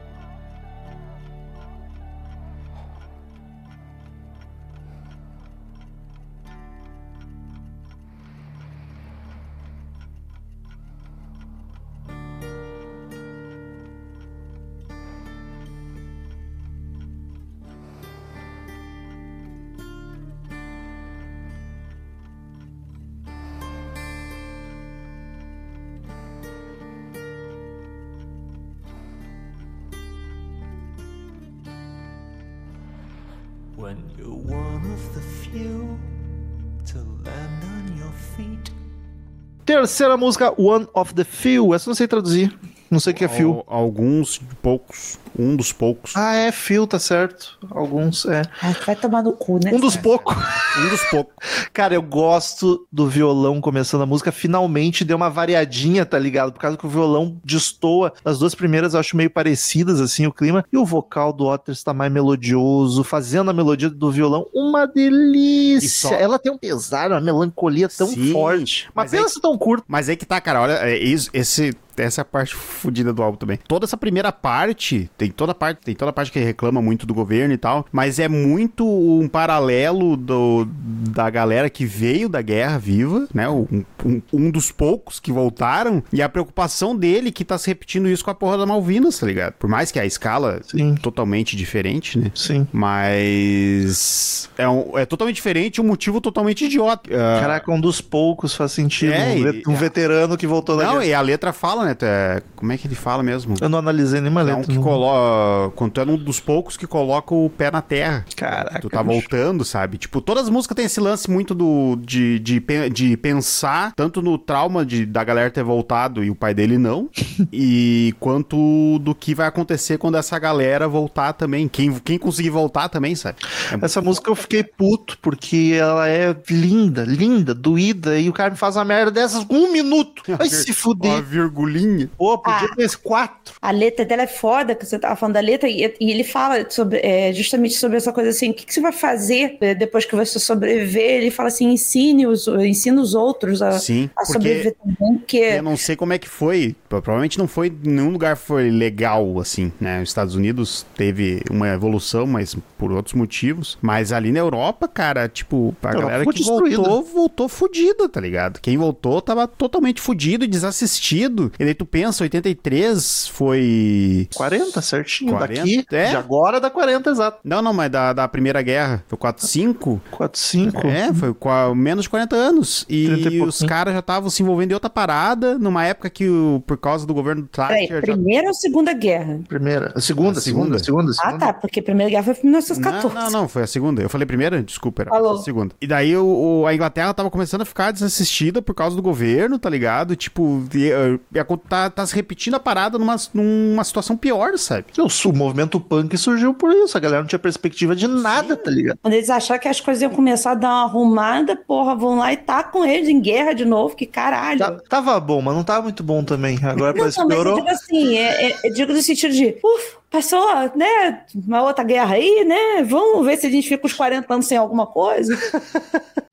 Terceira 39.70 40.16
música, 40.16 40.52
One 40.60 40.88
of 40.92 41.14
the 41.14 41.22
Few. 41.22 41.72
Essa 41.72 41.88
não 41.88 41.94
sei 41.94 42.08
traduzir. 42.08 42.52
Não 42.90 42.98
sei 42.98 43.12
o 43.12 43.16
que 43.16 43.24
é. 43.24 43.28
Al- 43.42 43.64
Alguns 43.66 44.40
poucos. 44.60 45.18
Um 45.38 45.54
dos 45.54 45.72
poucos. 45.72 46.16
Ah, 46.16 46.34
é 46.34 46.50
Few, 46.50 46.86
tá 46.88 46.98
certo. 46.98 47.56
Alguns, 47.70 48.26
é. 48.26 48.42
Vai 48.84 48.96
tomar 48.96 49.22
no 49.22 49.32
cu, 49.32 49.60
né? 49.62 49.70
Um 49.72 49.78
dos 49.78 49.96
poucos. 49.96 50.36
Um 50.76 50.88
dos 50.88 51.02
poucos. 51.04 51.32
Cara, 51.72 51.94
eu 51.94 52.02
gosto 52.02 52.84
do 52.90 53.06
violão 53.06 53.60
começando 53.60 54.02
a 54.02 54.06
música. 54.06 54.32
Finalmente 54.32 55.04
deu 55.04 55.16
uma 55.16 55.30
variadinha, 55.30 56.04
tá 56.04 56.18
ligado? 56.18 56.52
Por 56.52 56.58
causa 56.60 56.76
que 56.76 56.84
o 56.84 56.88
violão 56.90 57.36
destoa. 57.44 58.12
As 58.24 58.40
duas 58.40 58.56
primeiras 58.56 58.92
eu 58.94 59.00
acho 59.00 59.16
meio 59.16 59.30
parecidas, 59.30 60.00
assim, 60.00 60.26
o 60.26 60.32
clima. 60.32 60.64
E 60.72 60.76
o 60.76 60.84
vocal 60.84 61.32
do 61.32 61.46
Waters 61.46 61.84
tá 61.84 61.94
mais 61.94 62.10
melodioso, 62.12 63.04
fazendo 63.04 63.50
a 63.50 63.54
melodia 63.54 63.88
do 63.88 64.10
violão 64.10 64.46
uma 64.52 64.84
delícia. 64.86 66.08
Só- 66.10 66.14
Ela 66.14 66.38
tem 66.40 66.50
um 66.52 66.58
pesar, 66.58 67.10
uma 67.12 67.20
melancolia 67.20 67.88
tão 67.88 68.08
Sim, 68.08 68.32
forte. 68.32 68.88
Mas, 68.94 69.12
mas 69.12 69.14
é 69.14 69.22
pensa 69.22 69.40
tão 69.40 69.56
curto. 69.56 69.84
Mas 69.86 70.08
aí 70.08 70.16
que 70.16 70.26
tá, 70.26 70.40
cara, 70.40 70.60
olha, 70.62 70.72
é 70.72 70.98
isso- 70.98 71.30
esse, 71.32 71.72
essa 71.96 72.20
é 72.20 72.22
a 72.22 72.24
parte 72.24 72.54
fodida 72.54 73.12
do 73.12 73.22
álbum 73.22 73.36
também. 73.38 73.58
Toda 73.68 73.84
essa 73.84 73.96
primeira 73.96 74.32
parte, 74.32 75.10
tem 75.18 75.30
toda 75.30 75.52
a 75.52 75.54
parte, 75.54 75.80
tem 75.84 75.94
toda 75.94 76.10
a 76.10 76.12
parte 76.12 76.30
que 76.32 76.38
reclama 76.38 76.80
muito 76.82 77.06
do 77.06 77.14
governo 77.14 77.52
e 77.54 77.58
tal, 77.58 77.86
mas 77.92 78.18
é 78.18 78.28
muito 78.28 78.86
um 78.86 79.28
paralelo 79.28 80.16
do, 80.16 80.66
da 81.10 81.28
galera 81.30 81.68
que 81.70 81.84
veio 81.84 82.28
da 82.28 82.42
guerra 82.42 82.78
viva, 82.78 83.26
né? 83.34 83.48
Um, 83.48 83.84
um, 84.04 84.22
um 84.32 84.50
dos 84.50 84.70
poucos 84.72 85.18
que 85.20 85.32
voltaram, 85.32 86.02
e 86.12 86.22
a 86.22 86.28
preocupação 86.28 86.96
dele 86.96 87.30
que 87.30 87.44
tá 87.44 87.58
se 87.58 87.68
repetindo 87.68 88.08
isso 88.08 88.24
com 88.24 88.30
a 88.30 88.34
porra 88.34 88.58
da 88.58 88.66
Malvinas, 88.66 89.18
tá 89.18 89.26
ligado? 89.26 89.54
Por 89.54 89.68
mais 89.68 89.90
que 89.90 89.98
a 89.98 90.06
escala 90.06 90.60
Sim. 90.64 90.94
totalmente 90.94 91.56
diferente, 91.56 92.18
né? 92.18 92.30
Sim. 92.34 92.66
Mas 92.72 94.50
é, 94.58 94.68
um- 94.68 94.96
é 94.98 95.04
totalmente 95.06 95.36
diferente, 95.36 95.80
um 95.80 95.84
motivo 95.84 96.20
totalmente 96.20 96.64
idiota. 96.64 97.10
Ah, 97.12 97.40
Caraca, 97.40 97.70
um 97.72 97.80
dos 97.80 98.00
poucos 98.00 98.54
faz 98.54 98.72
sentido. 98.72 99.12
É, 99.12 99.34
um, 99.34 99.42
ve- 99.42 99.62
um 99.68 99.74
veterano 99.74 100.36
que 100.36 100.46
voltou 100.46 100.76
da 100.76 100.84
Não, 100.84 100.92
guerra. 100.94 101.06
e 101.06 101.14
a 101.14 101.20
letra 101.20 101.52
fala, 101.52 101.79
né? 101.84 101.94
tu 101.94 102.04
é- 102.04 102.42
como 102.56 102.72
é 102.72 102.78
que 102.78 102.86
ele 102.86 102.94
fala 102.94 103.22
mesmo? 103.22 103.54
Eu 103.60 103.68
não 103.68 103.78
analisei 103.78 104.20
nenhuma 104.20 104.40
É 104.42 104.44
letra. 104.44 104.60
um 104.60 104.64
que 104.64 104.78
coloca. 104.78 105.72
Quando 105.76 105.92
tu 105.92 106.00
é 106.00 106.04
um 106.04 106.16
dos 106.16 106.40
poucos 106.40 106.76
que 106.76 106.86
coloca 106.86 107.34
o 107.34 107.48
pé 107.50 107.70
na 107.70 107.80
terra. 107.82 108.24
Caraca. 108.36 108.80
Tu 108.80 108.88
tá 108.90 109.02
bicho. 109.02 109.20
voltando, 109.20 109.64
sabe? 109.64 109.98
Tipo, 109.98 110.20
todas 110.20 110.44
as 110.44 110.50
músicas 110.50 110.74
têm 110.76 110.84
esse 110.86 111.00
lance 111.00 111.30
muito 111.30 111.54
do 111.54 111.96
de, 111.96 112.38
de, 112.38 112.62
de 112.92 113.16
pensar 113.16 113.92
tanto 113.94 114.20
no 114.22 114.36
trauma 114.38 114.84
de, 114.84 115.04
da 115.06 115.22
galera 115.24 115.50
ter 115.50 115.62
voltado 115.62 116.22
e 116.24 116.30
o 116.30 116.34
pai 116.34 116.54
dele 116.54 116.78
não, 116.78 117.08
e 117.52 118.14
quanto 118.20 118.98
do 119.00 119.14
que 119.14 119.34
vai 119.34 119.46
acontecer 119.46 119.98
quando 119.98 120.16
essa 120.16 120.38
galera 120.38 120.88
voltar 120.88 121.32
também. 121.32 121.68
Quem, 121.68 121.92
quem 122.00 122.18
conseguir 122.18 122.50
voltar 122.50 122.88
também, 122.88 123.14
sabe? 123.14 123.38
É 123.72 123.84
Essa 123.84 124.00
música 124.00 124.30
eu 124.30 124.34
fiquei 124.34 124.62
puto, 124.62 125.18
porque 125.20 125.76
ela 125.78 126.08
é 126.08 126.34
linda, 126.50 127.04
linda, 127.04 127.54
doída, 127.54 128.18
e 128.18 128.28
o 128.28 128.32
cara 128.32 128.50
me 128.50 128.56
faz 128.56 128.76
uma 128.76 128.84
merda 128.84 129.10
dessas 129.10 129.44
com 129.44 129.54
um 129.54 129.72
minuto. 129.72 130.22
Vai 130.36 130.48
se 130.48 130.70
Uma 130.70 130.74
fuder. 130.76 131.22
Virgulinha. 131.70 132.10
Pô, 132.16 132.38
podia 132.38 132.68
Ah. 132.70 132.74
ter 132.74 132.82
esse 132.82 132.98
quatro. 132.98 133.54
A 133.60 133.70
letra 133.70 134.04
dela 134.04 134.22
é 134.22 134.26
foda, 134.26 134.74
que 134.74 134.84
você 134.84 134.98
tava 134.98 135.16
falando 135.16 135.34
da 135.34 135.40
letra, 135.40 135.68
e, 135.68 135.94
e 136.00 136.10
ele 136.10 136.24
fala 136.24 136.68
sobre, 136.68 136.98
é, 136.98 137.32
justamente 137.32 137.74
sobre 137.74 137.96
essa 137.96 138.12
coisa 138.12 138.30
assim, 138.30 138.50
o 138.50 138.54
que, 138.54 138.66
que 138.66 138.74
você 138.74 138.80
vai 138.80 138.92
fazer 138.92 139.56
é, 139.60 139.74
depois 139.74 140.04
que 140.04 140.14
você 140.14 140.38
sobreviver? 140.38 141.02
Ele 141.20 141.30
fala 141.30 141.48
assim, 141.48 141.70
ensine 141.70 142.26
os, 142.26 142.46
ensine 142.46 142.98
os 142.98 143.14
outros 143.14 143.62
a, 143.62 143.72
Sim, 143.72 144.10
a 144.16 144.20
porque 144.20 144.32
sobreviver 144.32 144.74
também, 144.74 145.18
porque... 145.18 145.36
Eu 145.38 145.62
não 145.62 145.76
sei 145.76 145.96
como 145.96 146.12
é 146.12 146.18
que 146.18 146.28
foi. 146.28 146.74
Provavelmente 146.88 147.38
não 147.38 147.46
foi. 147.46 147.72
Nenhum 147.82 148.10
lugar 148.10 148.36
foi 148.36 148.70
legal, 148.70 149.38
assim, 149.38 149.72
né? 149.80 150.02
Os 150.02 150.08
Estados 150.08 150.34
Unidos 150.34 150.84
teve 150.96 151.42
uma 151.50 151.68
evolução, 151.68 152.26
mas 152.26 152.56
por 152.76 152.92
outros 152.92 153.14
motivos. 153.14 153.78
Mas 153.80 154.12
ali 154.12 154.32
na 154.32 154.40
Europa, 154.40 154.88
cara, 154.88 155.28
tipo, 155.28 155.74
a 155.82 155.88
Europa 155.88 156.02
galera 156.02 156.24
que 156.24 156.38
destruída. 156.38 156.76
voltou, 156.76 157.02
voltou 157.02 157.48
fudida, 157.48 158.08
tá 158.08 158.20
ligado? 158.20 158.60
Quem 158.60 158.76
voltou 158.76 159.20
tava 159.20 159.46
totalmente 159.46 160.00
fudido 160.00 160.44
e 160.44 160.48
desassistido. 160.48 161.52
E 161.60 161.64
daí 161.64 161.74
tu 161.74 161.84
pensa, 161.84 162.24
83 162.24 163.28
foi. 163.28 164.28
40, 164.34 164.80
certinho. 164.80 165.32
40, 165.32 165.60
Daqui, 165.60 165.84
é? 165.92 166.10
de 166.10 166.16
agora 166.16 166.58
dá 166.60 166.70
40 166.70 167.10
exato. 167.10 167.38
Não, 167.44 167.60
não, 167.60 167.72
mas 167.72 167.90
da, 167.90 168.12
da 168.12 168.26
Primeira 168.26 168.62
Guerra. 168.62 169.04
Foi 169.06 169.18
4, 169.18 169.46
5? 169.46 170.00
4, 170.10 170.40
5. 170.40 170.86
É, 170.86 171.12
foi 171.12 171.34
qua- 171.34 171.74
menos 171.74 172.04
de 172.04 172.08
40 172.10 172.34
anos. 172.34 172.84
30 172.88 173.28
e 173.28 173.36
E 173.36 173.42
os 173.42 173.58
caras 173.62 173.92
já 173.92 174.00
estavam 174.00 174.30
se 174.30 174.42
envolvendo 174.42 174.70
em 174.70 174.74
outra 174.74 174.88
parada, 174.90 175.58
numa 175.58 175.84
época 175.84 176.08
que, 176.08 176.28
o, 176.28 176.62
por 176.66 176.78
causa 176.78 177.06
do 177.06 177.12
governo 177.12 177.46
Peraí, 177.54 177.88
Thatcher. 177.88 178.06
já- 178.06 178.14
primeira 178.14 178.48
ou 178.48 178.54
segunda 178.54 178.92
guerra? 178.94 179.40
Primeira. 179.46 179.92
A 179.94 180.00
segunda, 180.00 180.38
A 180.38 180.42
segunda, 180.42 180.78
segunda, 180.78 181.10
Ah, 181.10 181.14
segunda. 181.26 181.46
tá, 181.46 181.52
porque 181.52 181.80
a 181.80 181.82
primeira 181.82 182.10
guerra 182.10 182.22
foi 182.24 182.34
em 182.42 182.46
1914. 182.46 183.14
Não, 183.14 183.22
não, 183.24 183.30
não, 183.42 183.48
foi 183.48 183.62
a 183.62 183.66
segunda. 183.66 184.00
Eu 184.02 184.08
falei 184.08 184.26
primeira? 184.26 184.62
Desculpa, 184.62 185.02
era 185.02 185.10
Falou. 185.10 185.34
a 185.34 185.42
segunda. 185.42 185.74
E 185.80 185.86
daí 185.86 186.16
o, 186.16 186.60
o- 186.62 186.66
a 186.66 186.74
Inglaterra 186.74 187.12
tava 187.12 187.30
começando 187.30 187.60
a 187.62 187.64
ficar 187.66 187.90
desassistida 187.90 188.62
por 188.62 188.74
causa 188.74 188.96
do 188.96 189.02
governo, 189.02 189.58
tá 189.58 189.68
ligado? 189.68 190.16
Tipo, 190.16 190.64
e, 190.74 190.90
eh, 190.90 191.18
e 191.34 191.38
a- 191.38 191.49
tá, 191.56 191.88
tá 191.90 192.06
se 192.06 192.14
repetindo 192.14 192.54
a 192.54 192.60
parada 192.60 192.98
numa, 192.98 193.16
numa 193.34 193.84
situação 193.84 194.16
pior, 194.16 194.56
sabe? 194.58 194.86
O, 194.98 195.28
o 195.28 195.32
movimento 195.36 195.80
punk 195.80 196.16
surgiu 196.16 196.54
por 196.54 196.72
isso. 196.72 196.96
A 196.96 197.00
galera 197.00 197.20
não 197.22 197.28
tinha 197.28 197.38
perspectiva 197.38 197.94
de 197.96 198.06
nada, 198.06 198.56
tá 198.56 198.70
ligado? 198.70 198.98
Quando 199.02 199.14
eles 199.14 199.30
acharam 199.30 199.60
que 199.60 199.68
as 199.68 199.80
coisas 199.80 200.02
iam 200.02 200.10
começar 200.10 200.52
a 200.52 200.54
dar 200.54 200.68
uma 200.68 200.82
arrumada, 200.84 201.56
porra, 201.56 201.94
vão 201.94 202.18
lá 202.18 202.32
e 202.32 202.36
tá 202.36 202.62
com 202.62 202.84
eles 202.84 203.08
em 203.08 203.20
guerra 203.20 203.52
de 203.52 203.64
novo, 203.64 203.94
que 203.96 204.06
caralho. 204.06 204.58
Tá- 204.58 204.78
tava 204.88 205.18
bom, 205.20 205.40
mas 205.42 205.54
não 205.54 205.64
tava 205.64 205.82
muito 205.82 206.02
bom 206.02 206.22
também. 206.24 206.58
Agora 206.62 206.92
Não, 206.92 206.98
parece 206.98 207.16
que 207.16 207.22
não, 207.22 207.28
mas 207.28 207.36
eu 207.38 207.42
piorou. 207.44 207.54
digo 207.56 207.68
assim, 207.68 208.16
é, 208.16 208.50
é- 208.50 208.56
eu 208.64 208.72
digo 208.74 208.92
no 208.92 209.02
sentido 209.02 209.32
de, 209.34 209.56
ufa, 209.64 209.98
passou, 210.10 210.46
né, 210.76 211.22
uma 211.46 211.62
outra 211.62 211.84
guerra 211.84 212.14
aí, 212.14 212.44
né, 212.44 212.82
vamos 212.82 213.24
ver 213.24 213.36
se 213.36 213.46
a 213.46 213.50
gente 213.50 213.68
fica 213.68 213.86
uns 213.86 213.92
40 213.92 214.32
anos 214.34 214.46
sem 214.46 214.58
alguma 214.58 214.86
coisa. 214.86 215.36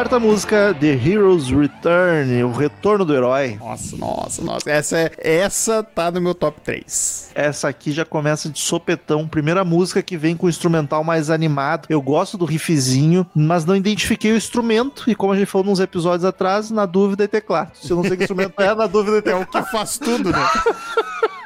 Quarta 0.00 0.18
música, 0.18 0.74
The 0.80 0.92
Hero's 0.94 1.50
Return, 1.50 2.42
o 2.44 2.52
retorno 2.52 3.04
do 3.04 3.14
herói. 3.14 3.58
Nossa, 3.60 3.98
nossa, 3.98 4.42
nossa. 4.42 4.70
Essa, 4.70 4.98
é, 4.98 5.12
essa 5.18 5.82
tá 5.82 6.10
no 6.10 6.22
meu 6.22 6.34
top 6.34 6.58
3. 6.62 7.32
Essa 7.34 7.68
aqui 7.68 7.92
já 7.92 8.02
começa 8.02 8.48
de 8.48 8.58
sopetão. 8.58 9.28
Primeira 9.28 9.62
música 9.62 10.02
que 10.02 10.16
vem 10.16 10.34
com 10.34 10.46
o 10.46 10.48
instrumental 10.48 11.04
mais 11.04 11.28
animado. 11.28 11.84
Eu 11.90 12.00
gosto 12.00 12.38
do 12.38 12.46
riffzinho, 12.46 13.26
mas 13.34 13.66
não 13.66 13.76
identifiquei 13.76 14.32
o 14.32 14.36
instrumento. 14.38 15.04
E 15.06 15.14
como 15.14 15.34
a 15.34 15.36
gente 15.36 15.48
falou 15.48 15.66
nos 15.66 15.80
episódios 15.80 16.24
atrás, 16.24 16.70
na 16.70 16.86
dúvida 16.86 17.24
é 17.24 17.28
teclado. 17.28 17.72
Se 17.74 17.90
eu 17.90 17.98
não 17.98 18.02
sei 18.02 18.16
que 18.16 18.22
instrumento 18.22 18.58
é, 18.58 18.74
na 18.74 18.86
dúvida 18.86 19.18
é 19.18 19.20
teclado. 19.20 19.48
Que 19.52 19.70
faz 19.70 19.98
tudo, 19.98 20.30
né? 20.30 20.48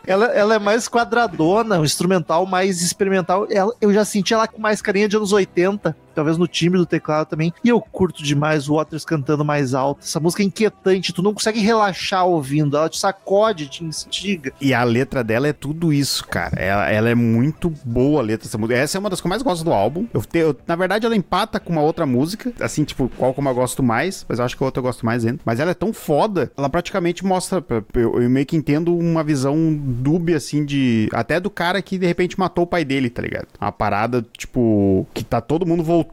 Ela, 0.07 0.27
ela 0.27 0.55
é 0.55 0.59
mais 0.61 0.87
quadradona, 0.87 1.81
o 1.81 1.85
instrumental 1.85 2.47
mais 2.47 2.83
experimental. 2.83 3.49
Ela- 3.51 3.75
eu 3.81 3.93
já 3.93 4.05
senti 4.05 4.33
ela 4.33 4.47
com 4.47 4.61
mais 4.61 4.81
carinha 4.81 5.09
de 5.09 5.17
anos 5.17 5.33
80, 5.33 5.97
talvez 6.15 6.39
no 6.39 6.47
timbre 6.47 6.79
do 6.79 6.87
teclado 6.87 7.27
também. 7.29 7.53
E 7.63 7.69
eu 7.69 7.81
curto 7.81 8.23
demais 8.23 8.69
o 8.69 8.75
Waters 8.77 9.05
cantando 9.05 9.45
mais 9.45 9.75
alto. 9.75 10.01
Essa 10.03 10.21
música 10.21 10.43
é 10.43 10.47
inquietante, 10.47 11.13
tu 11.13 11.23
não 11.23 11.35
consegue 11.35 11.61
relaxar 11.61 12.27
ouvindo. 12.27 12.77
Ela 12.77 12.89
te 12.89 12.99
sacode, 12.99 13.67
te 13.69 13.85
instiga. 13.85 14.53
E 14.61 14.73
a 14.75 14.83
letra 14.85 15.23
dela 15.25 15.49
é 15.49 15.53
tudo 15.53 15.93
isso, 15.93 16.27
cara. 16.27 16.57
Ela, 16.61 16.91
ela 16.91 17.09
é 17.11 17.15
muito 17.15 17.71
boa 17.85 18.21
a 18.21 18.23
letra 18.25 18.47
dessa 18.47 18.59
música. 18.59 18.79
Essa 18.79 18.99
é 18.99 19.01
uma 19.01 19.11
das 19.11 19.21
que 19.21 19.27
eu 19.27 19.31
mais 19.31 19.43
gosto 19.43 19.65
do 19.65 19.73
álbum. 19.73 20.07
Eu, 20.13 20.23
eu- 20.35 20.57
na 20.67 20.77
verdade, 20.77 21.07
ela 21.07 21.17
empata 21.17 21.59
com 21.61 21.73
uma 21.73 21.83
outra 21.83 22.07
música. 22.07 22.53
Assim, 22.61 22.85
tipo, 22.85 23.11
qual 23.17 23.35
como 23.35 23.49
eu 23.49 23.55
gosto 23.55 23.83
mais. 23.83 24.25
Mas 24.29 24.39
eu 24.39 24.45
acho 24.45 24.57
que 24.57 24.63
a 24.63 24.67
outra 24.67 24.81
eu 24.81 24.85
gosto 24.85 25.05
mais 25.05 25.25
ainda. 25.25 25.41
Mas 25.45 25.61
ela 25.61 25.71
é 25.71 25.75
tão 25.75 25.93
foda. 25.93 26.51
Ela 26.57 26.69
praticamente 26.69 27.25
mostra. 27.25 27.65
Eu, 27.95 28.21
eu 28.23 28.31
meio 28.31 28.47
que 28.47 28.57
entendo 28.57 28.97
uma 28.97 29.23
visão 29.25 29.57
dúbia, 29.75 30.37
assim, 30.37 30.65
de. 30.65 31.09
Até 31.13 31.39
do 31.41 31.51
cara 31.51 31.81
que 31.83 31.99
de 31.99 32.07
repente 32.07 32.39
matou 32.39 32.65
o 32.65 32.67
pai 32.67 32.85
dele, 32.85 33.11
tá 33.11 33.23
ligado? 33.23 33.47
Uma 33.61 33.73
parada, 33.73 34.25
tipo. 34.37 35.07
Que 35.15 35.25
tá 35.25 35.41
todo 35.41 35.67
mundo 35.67 35.83
voltando. 35.83 36.04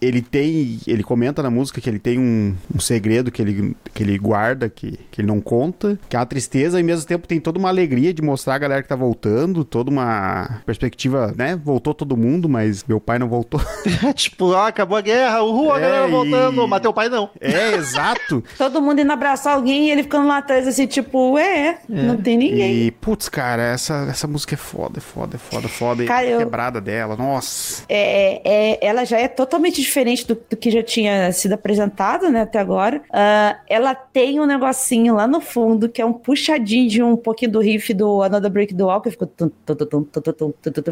Ele 0.00 0.20
tem. 0.22 0.78
Ele 0.86 1.02
comenta 1.02 1.42
na 1.42 1.50
música 1.50 1.80
que 1.80 1.88
ele 1.88 1.98
tem 1.98 2.18
um, 2.18 2.54
um 2.74 2.80
segredo 2.80 3.30
que 3.30 3.40
ele, 3.40 3.76
que 3.94 4.02
ele 4.02 4.18
guarda, 4.18 4.68
que, 4.68 4.98
que 5.10 5.20
ele 5.20 5.28
não 5.28 5.40
conta. 5.40 5.98
Que 6.08 6.16
é 6.16 6.18
uma 6.18 6.26
tristeza 6.26 6.78
e 6.78 6.82
ao 6.82 6.86
mesmo 6.86 7.06
tempo 7.06 7.26
tem 7.28 7.40
toda 7.40 7.58
uma 7.58 7.68
alegria 7.68 8.12
de 8.12 8.22
mostrar 8.22 8.54
a 8.54 8.58
galera 8.58 8.82
que 8.82 8.88
tá 8.88 8.96
voltando. 8.96 9.64
Toda 9.64 9.90
uma 9.90 10.60
perspectiva, 10.66 11.34
né? 11.36 11.56
Voltou 11.62 11.94
todo 11.94 12.16
mundo, 12.16 12.48
mas 12.48 12.84
meu 12.84 13.00
pai 13.00 13.18
não 13.18 13.28
voltou. 13.28 13.60
tipo, 14.14 14.52
ah, 14.52 14.68
acabou 14.68 14.96
a 14.96 15.00
guerra, 15.00 15.42
uhul, 15.42 15.72
a 15.72 15.78
É, 15.78 15.80
galera 15.80 16.08
e- 16.08 16.10
voltando. 16.10 16.68
Mas 16.68 16.80
teu 16.80 16.92
pai 16.92 17.08
não. 17.08 17.30
É, 17.40 17.74
exato. 17.74 18.42
Todo 18.58 18.80
mundo 18.82 19.00
indo 19.00 19.12
abraçar 19.12 19.54
alguém 19.54 19.88
e 19.88 19.90
ele 19.90 20.02
ficando 20.02 20.26
lá 20.28 20.38
atrás, 20.38 20.66
assim, 20.66 20.86
tipo, 20.86 21.38
é, 21.38 21.78
não 21.88 22.16
tem 22.16 22.36
ninguém. 22.36 22.86
E, 22.86 22.90
putz, 22.90 23.28
cara, 23.28 23.62
essa, 23.62 24.06
essa 24.10 24.26
música 24.26 24.54
é 24.54 24.58
foda, 24.58 24.98
é 24.98 25.00
foda, 25.00 25.36
é 25.36 25.38
foda, 25.38 25.66
é 25.66 25.68
foda. 25.68 26.02
E 26.04 26.06
Cara, 26.06 26.26
a 26.26 26.30
eu- 26.30 26.38
quebrada 26.38 26.80
dela, 26.80 27.16
nossa. 27.16 27.82
É, 27.88 28.40
é- 28.44 28.86
ela 28.86 29.04
já 29.04 29.18
é 29.20 29.28
totalmente 29.28 29.80
diferente 29.80 30.26
do, 30.26 30.34
do 30.34 30.56
que 30.56 30.70
já 30.70 30.82
tinha 30.82 31.32
sido 31.32 31.52
apresentado, 31.52 32.30
né, 32.30 32.42
até 32.42 32.58
agora. 32.58 33.02
Uh, 33.10 33.60
ela 33.68 33.94
tem 33.94 34.40
um 34.40 34.46
negocinho 34.46 35.14
lá 35.14 35.26
no 35.26 35.40
fundo, 35.40 35.88
que 35.88 36.00
é 36.00 36.06
um 36.06 36.12
puxadinho 36.12 36.88
de 36.88 37.02
um 37.02 37.16
pouquinho 37.16 37.52
do 37.52 37.60
riff 37.60 37.92
do 37.92 38.22
Another 38.22 38.50
Break 38.50 38.74
the 38.74 38.82
Wall, 38.82 39.00
que 39.00 39.10
ficou... 39.10 39.30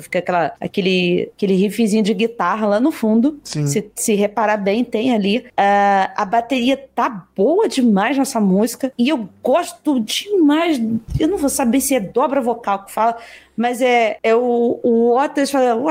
Fica 0.01 0.18
aquela, 0.18 0.53
aquele, 0.61 1.31
aquele 1.37 1.55
riffzinho 1.55 2.03
de 2.03 2.14
guitarra 2.14 2.66
lá 2.66 2.81
no 2.81 2.93
fundo. 2.93 3.39
Se, 3.43 3.91
se 3.95 4.14
reparar 4.14 4.57
bem, 4.59 4.85
tem 4.85 5.14
ali. 5.14 5.39
Uh, 5.39 6.12
a 6.16 6.24
bateria 6.24 6.76
tá 6.76 7.26
boa 7.35 7.68
demais 7.68 8.16
nessa 8.16 8.41
música. 8.41 8.93
E 8.99 9.09
eu 9.09 9.29
gosto 9.43 10.01
demais. 10.01 10.81
Eu 11.18 11.29
não 11.29 11.39
vou 11.39 11.49
saber 11.49 11.81
se 11.81 11.95
é 11.95 12.01
dobra 12.01 12.41
vocal 12.41 12.85
que 12.85 12.93
fala, 12.93 13.16
mas 13.59 13.83
é, 13.83 14.19
é 14.23 14.37
o, 14.37 14.81
o 14.85 15.19
Otis 15.19 15.51
falando. 15.51 15.85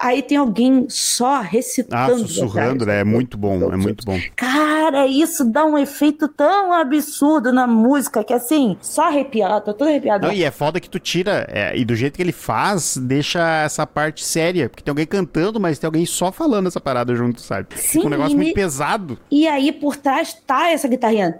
Aí 0.00 0.22
tem 0.22 0.38
alguém 0.38 0.86
só 0.88 1.42
recitando. 1.42 2.14
Ah, 2.14 2.18
sussurrando, 2.18 2.86
né? 2.86 3.00
É 3.00 3.04
muito 3.04 3.36
bom, 3.36 3.70
é 3.70 3.76
muito 3.76 4.06
bom. 4.06 4.18
Cara, 4.34 5.06
isso 5.06 5.44
dá 5.44 5.66
um 5.66 5.76
efeito 5.76 6.26
tão 6.28 6.72
absurdo 6.72 7.52
na 7.52 7.66
música 7.66 8.24
que 8.24 8.32
assim, 8.32 8.78
só 8.80 9.08
arrepiado, 9.08 9.66
tô 9.66 9.74
todo 9.74 9.88
arrepiado. 9.88 10.26
Não, 10.26 10.32
e 10.32 10.44
é 10.44 10.50
foda 10.50 10.80
que 10.80 10.88
tu 10.88 10.98
tira, 10.98 11.46
é, 11.50 11.76
e 11.76 11.84
do 11.84 11.94
jeito 11.94 12.16
que 12.16 12.22
ele 12.22 12.32
faz, 12.32 12.96
deixa 12.96 13.64
essa 13.64 13.86
parte 13.86 14.24
séria, 14.24 14.70
porque 14.70 14.82
tem 14.82 14.90
alguém 14.90 15.06
cantando, 15.06 15.60
mas 15.60 15.78
tem 15.78 15.86
alguém 15.86 16.06
só 16.06 16.32
falando 16.32 16.68
essa 16.68 16.80
parada 16.80 17.14
junto, 17.14 17.40
sabe? 17.42 17.68
Sim, 17.76 17.98
Fica 17.98 18.06
um 18.06 18.10
negócio 18.10 18.34
muito 18.34 18.48
me... 18.48 18.54
pesado. 18.54 19.18
E 19.30 19.46
aí 19.46 19.72
por 19.72 19.96
trás 19.96 20.32
tá 20.46 20.70
essa 20.70 20.88
guitarrinha. 20.88 21.38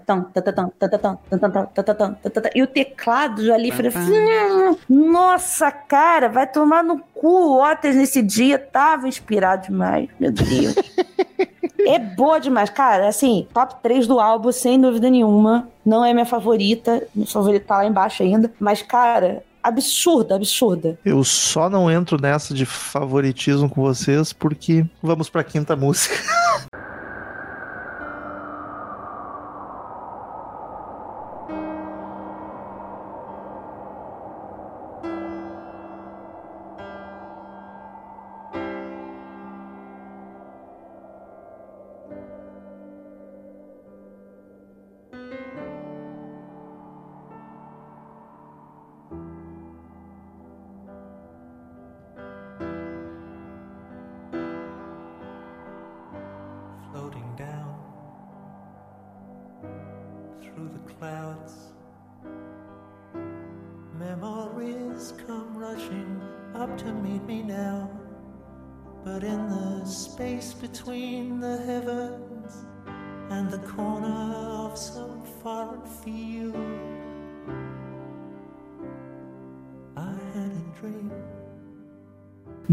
E 2.53 2.61
o 2.61 2.67
teclado 2.67 3.51
ali, 3.51 3.71
falei, 5.07 5.09
"Hum, 5.09 5.11
Nossa, 5.11 5.71
cara, 5.71 6.29
vai 6.29 6.47
tomar 6.47 6.83
no 6.83 6.99
cu. 7.13 7.27
O 7.27 7.61
Otis 7.63 7.95
nesse 7.95 8.21
dia 8.21 8.57
tava 8.57 9.07
inspirado 9.07 9.67
demais. 9.67 10.09
Meu 10.19 10.31
Deus. 10.31 10.75
é 11.85 11.99
boa 11.99 12.39
demais. 12.39 12.69
Cara, 12.69 13.07
assim, 13.07 13.47
top 13.53 13.75
3 13.81 14.07
do 14.07 14.19
álbum, 14.19 14.51
sem 14.51 14.79
dúvida 14.79 15.09
nenhuma. 15.09 15.67
Não 15.85 16.03
é 16.03 16.13
minha 16.13 16.25
favorita. 16.25 17.03
Minha 17.15 17.27
favorita 17.27 17.65
tá 17.65 17.77
lá 17.77 17.85
embaixo 17.85 18.23
ainda. 18.23 18.51
Mas, 18.59 18.81
cara, 18.81 19.43
absurda, 19.63 20.35
absurda. 20.35 20.97
Eu 21.03 21.23
só 21.23 21.69
não 21.69 21.89
entro 21.91 22.19
nessa 22.21 22.53
de 22.53 22.65
favoritismo 22.65 23.69
com 23.69 23.81
vocês 23.81 24.31
porque 24.33 24.85
vamos 25.01 25.29
pra 25.29 25.43
quinta 25.43 25.75
música. 25.75 26.15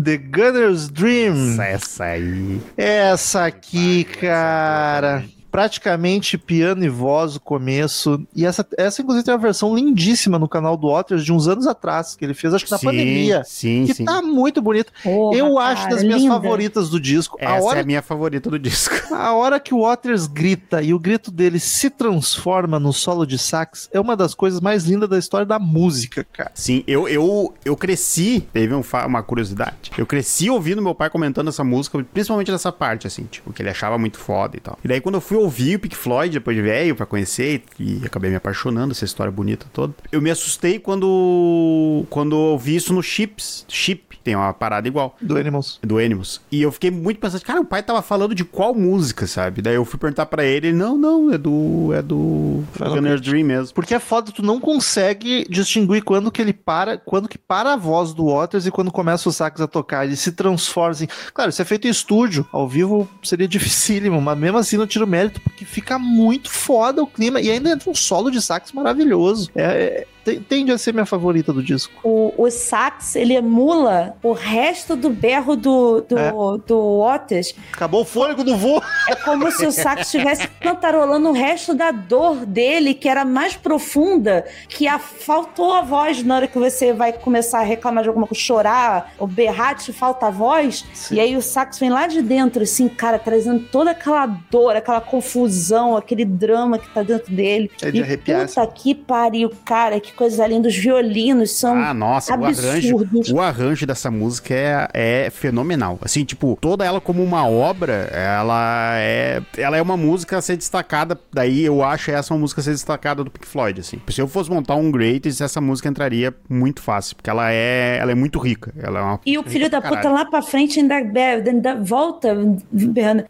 The 0.04 0.18
Gunner's 0.18 0.90
Dream. 0.90 1.52
Essa, 1.52 1.64
essa 1.64 2.04
aí. 2.04 2.60
Essa 2.76 3.46
aqui, 3.46 4.04
cara. 4.04 5.24
Praticamente 5.54 6.36
piano 6.36 6.84
e 6.84 6.88
voz 6.88 7.36
o 7.36 7.40
começo. 7.40 8.20
E 8.34 8.44
essa, 8.44 8.66
essa 8.76 9.00
inclusive, 9.00 9.24
tem 9.24 9.32
uma 9.32 9.38
versão 9.40 9.72
lindíssima 9.72 10.36
no 10.36 10.48
canal 10.48 10.76
do 10.76 10.90
Waters 10.90 11.24
de 11.24 11.32
uns 11.32 11.46
anos 11.46 11.68
atrás, 11.68 12.16
que 12.16 12.24
ele 12.24 12.34
fez, 12.34 12.52
acho 12.52 12.64
que 12.64 12.72
na 12.72 12.78
Sim, 12.78 12.86
pandemia. 12.86 13.44
Sim, 13.44 13.84
Que 13.86 13.94
sim. 13.94 14.04
tá 14.04 14.20
muito 14.20 14.60
bonita. 14.60 14.90
Porra, 15.00 15.38
Eu 15.38 15.56
acho 15.56 15.84
cara, 15.84 15.94
das 15.94 16.02
minhas 16.02 16.22
linda. 16.22 16.34
favoritas 16.34 16.90
do 16.90 16.98
disco. 16.98 17.38
A 17.40 17.54
Essa 17.54 17.64
hora 17.64 17.78
é 17.78 17.82
a 17.82 17.86
minha 17.86 18.02
favorita 18.02 18.50
do 18.50 18.58
disco. 18.58 18.94
A 19.14 19.32
hora 19.32 19.60
que 19.60 19.72
o 19.72 19.82
Waters 19.82 20.26
grita 20.26 20.82
e 20.82 20.92
o 20.92 20.98
grito 20.98 21.30
dele 21.30 21.60
se 21.60 21.88
transforma 21.88 22.80
no 22.80 22.92
solo 22.92 23.24
de 23.24 23.38
sax 23.38 23.88
é 23.92 24.00
uma 24.00 24.16
das 24.16 24.34
coisas 24.34 24.60
mais 24.60 24.82
lindas 24.84 25.08
da 25.08 25.16
história 25.16 25.46
da 25.46 25.60
música, 25.60 26.26
cara. 26.32 26.50
Sim, 26.52 26.82
eu, 26.84 27.06
eu, 27.06 27.54
eu 27.64 27.76
cresci, 27.76 28.40
teve 28.52 28.74
um 28.74 28.82
uma 29.06 29.22
curiosidade. 29.22 29.92
Eu 29.96 30.04
cresci 30.04 30.50
ouvindo 30.50 30.82
meu 30.82 30.96
pai 30.96 31.08
comentando 31.10 31.48
essa 31.48 31.62
música, 31.62 32.04
principalmente 32.12 32.50
nessa 32.50 32.72
parte, 32.72 33.06
assim, 33.06 33.22
tipo, 33.30 33.52
que 33.52 33.62
ele 33.62 33.70
achava 33.70 33.96
muito 33.96 34.18
foda 34.18 34.56
e 34.56 34.60
tal. 34.60 34.76
E 34.84 34.88
daí 34.88 35.00
quando 35.00 35.14
eu 35.14 35.20
fui 35.20 35.43
ouvir 35.44 35.76
o 35.76 35.78
Pink 35.78 35.96
Floyd, 35.96 36.32
depois 36.34 36.56
de 36.56 36.62
velho, 36.62 36.96
pra 36.96 37.06
conhecer, 37.06 37.62
e 37.78 38.00
acabei 38.04 38.30
me 38.30 38.36
apaixonando, 38.36 38.92
essa 38.92 39.04
história 39.04 39.30
bonita 39.30 39.66
toda, 39.72 39.94
eu 40.10 40.20
me 40.20 40.30
assustei 40.30 40.78
quando, 40.78 42.04
quando 42.10 42.34
eu 42.34 42.40
ouvi 42.40 42.76
isso 42.76 42.92
no 42.92 43.02
Chips. 43.02 43.64
Chip, 43.68 44.13
tem 44.24 44.34
uma 44.34 44.52
parada 44.52 44.88
igual. 44.88 45.16
Do 45.20 45.36
Animals. 45.36 45.78
Do 45.82 45.98
Animals. 45.98 46.40
E 46.50 46.62
eu 46.62 46.72
fiquei 46.72 46.90
muito 46.90 47.20
pensando, 47.20 47.42
cara, 47.42 47.60
o 47.60 47.64
pai 47.64 47.82
tava 47.82 48.02
falando 48.02 48.34
de 48.34 48.44
qual 48.44 48.74
música, 48.74 49.26
sabe? 49.26 49.62
Daí 49.62 49.74
eu 49.74 49.84
fui 49.84 49.98
perguntar 50.00 50.26
pra 50.26 50.44
ele, 50.44 50.64
ele, 50.64 50.72
não, 50.72 50.96
não, 50.96 51.32
é 51.32 51.38
do. 51.38 51.92
É 51.92 52.02
do. 52.02 52.64
Gunner's. 52.78 53.20
Dream 53.20 53.44
mesmo. 53.46 53.74
Porque 53.74 53.94
é 53.94 53.98
foda, 53.98 54.32
tu 54.32 54.42
não 54.42 54.60
consegue 54.60 55.46
distinguir 55.48 56.02
quando 56.02 56.30
que 56.30 56.40
ele 56.40 56.52
para, 56.52 56.96
quando 56.96 57.28
que 57.28 57.38
para 57.38 57.72
a 57.72 57.76
voz 57.76 58.12
do 58.12 58.26
Waters 58.26 58.66
e 58.66 58.70
quando 58.70 58.90
começa 58.90 59.28
o 59.28 59.32
sax 59.32 59.60
a 59.60 59.66
tocar. 59.66 60.04
Ele 60.04 60.16
se 60.16 60.32
transforma 60.32 60.90
assim. 60.90 61.06
Claro, 61.32 61.50
isso 61.50 61.62
é 61.62 61.64
feito 61.64 61.86
em 61.86 61.90
estúdio. 61.90 62.46
Ao 62.52 62.68
vivo 62.68 63.08
seria 63.22 63.46
dificílimo, 63.48 64.20
mas 64.20 64.38
mesmo 64.38 64.58
assim 64.58 64.76
não 64.76 64.86
tira 64.86 65.04
o 65.04 65.08
mérito, 65.08 65.40
porque 65.40 65.64
fica 65.64 65.98
muito 65.98 66.50
foda 66.50 67.02
o 67.02 67.06
clima. 67.06 67.40
E 67.40 67.50
ainda 67.50 67.70
entra 67.70 67.90
um 67.90 67.94
solo 67.94 68.30
de 68.30 68.40
sax 68.40 68.72
maravilhoso. 68.72 69.50
É, 69.54 69.62
é- 69.64 70.06
tende 70.48 70.72
a 70.72 70.78
ser 70.78 70.92
minha 70.92 71.06
favorita 71.06 71.52
do 71.52 71.62
disco. 71.62 71.92
O, 72.02 72.32
o 72.36 72.50
sax, 72.50 73.14
ele 73.16 73.34
emula 73.34 74.16
o 74.22 74.32
resto 74.32 74.96
do 74.96 75.10
berro 75.10 75.56
do, 75.56 76.00
do, 76.00 76.18
É. 76.18 76.32
do 76.66 77.00
Otis. 77.00 77.54
Acabou 77.72 78.02
o 78.02 78.04
fôlego 78.04 78.42
do 78.42 78.56
voo. 78.56 78.82
É 79.08 79.14
como 79.16 79.50
se 79.52 79.66
o 79.66 79.72
sax 79.72 80.06
estivesse 80.06 80.48
cantarolando 80.60 81.28
o 81.28 81.32
resto 81.32 81.74
da 81.74 81.90
dor 81.90 82.46
dele, 82.46 82.94
que 82.94 83.08
era 83.08 83.24
mais 83.24 83.54
profunda, 83.56 84.44
que 84.68 84.86
a, 84.88 84.98
faltou 84.98 85.72
a 85.72 85.82
voz 85.82 86.22
na 86.22 86.36
hora 86.36 86.46
que 86.46 86.58
você 86.58 86.92
vai 86.92 87.12
começar 87.12 87.60
a 87.60 87.64
reclamar 87.64 88.02
de 88.02 88.08
alguma 88.08 88.26
coisa, 88.26 88.42
chorar 88.42 89.12
ou 89.18 89.26
berrar, 89.26 89.74
te 89.76 89.92
falta 89.92 90.26
a 90.26 90.30
voz. 90.30 90.84
Sim. 90.94 91.16
E 91.16 91.20
aí 91.20 91.36
o 91.36 91.42
sax 91.42 91.78
vem 91.78 91.90
lá 91.90 92.06
de 92.06 92.22
dentro, 92.22 92.62
assim, 92.62 92.88
cara, 92.88 93.18
trazendo 93.18 93.60
toda 93.70 93.90
aquela 93.90 94.26
dor, 94.26 94.76
aquela 94.76 95.00
confusão, 95.00 95.96
aquele 95.96 96.24
drama 96.24 96.78
que 96.78 96.88
tá 96.88 97.02
dentro 97.02 97.34
dele. 97.34 97.70
É 97.82 97.90
de 97.90 97.98
e 97.98 98.02
arrepiar, 98.02 98.46
puta 98.46 98.66
que 98.68 98.94
pariu, 98.94 99.50
cara, 99.64 100.00
que 100.00 100.12
coisa 100.14 100.46
linda. 100.46 100.68
Os 100.68 100.76
violinos 100.76 101.50
são 101.52 101.74
Ah, 101.76 101.92
nossa, 101.94 102.32
o 102.36 102.44
arranjo, 102.44 102.98
absurdos. 102.98 103.30
o 103.30 103.40
arranjo 103.40 103.86
dessa 103.86 104.10
música 104.10 104.54
é, 104.54 104.88
é 105.26 105.30
fenomenal. 105.30 105.98
Assim, 106.02 106.24
tipo, 106.24 106.56
toda 106.60 106.84
ela 106.84 107.00
como 107.00 107.22
uma 107.22 107.46
obra, 107.46 108.08
ela 108.12 108.94
é, 108.98 109.42
ela 109.56 109.76
é 109.76 109.82
uma 109.82 109.96
música 109.96 110.38
a 110.38 110.42
ser 110.42 110.56
destacada. 110.56 111.18
Daí 111.32 111.64
eu 111.64 111.82
acho 111.82 112.10
essa 112.10 112.32
uma 112.34 112.40
música 112.40 112.60
a 112.60 112.64
ser 112.64 112.70
destacada 112.72 113.22
do 113.24 113.30
Pink 113.30 113.46
Floyd, 113.46 113.80
assim. 113.80 114.00
Se 114.08 114.20
eu 114.20 114.28
fosse 114.28 114.50
montar 114.50 114.76
um 114.76 114.90
Greatest, 114.90 115.40
essa 115.42 115.60
música 115.60 115.88
entraria 115.88 116.34
muito 116.48 116.80
fácil, 116.82 117.16
porque 117.16 117.28
ela 117.30 117.50
é, 117.52 117.98
ela 118.00 118.12
é 118.12 118.14
muito 118.14 118.38
rica. 118.38 118.72
Ela 118.80 118.98
é 118.98 119.02
uma 119.02 119.20
E 119.26 119.38
o 119.38 119.42
filho 119.42 119.68
da 119.68 119.80
puta 119.80 120.08
lá 120.08 120.24
pra 120.24 120.40
frente 120.42 120.78
ainda, 120.80 120.94
ainda 120.96 121.74
volta 121.76 122.34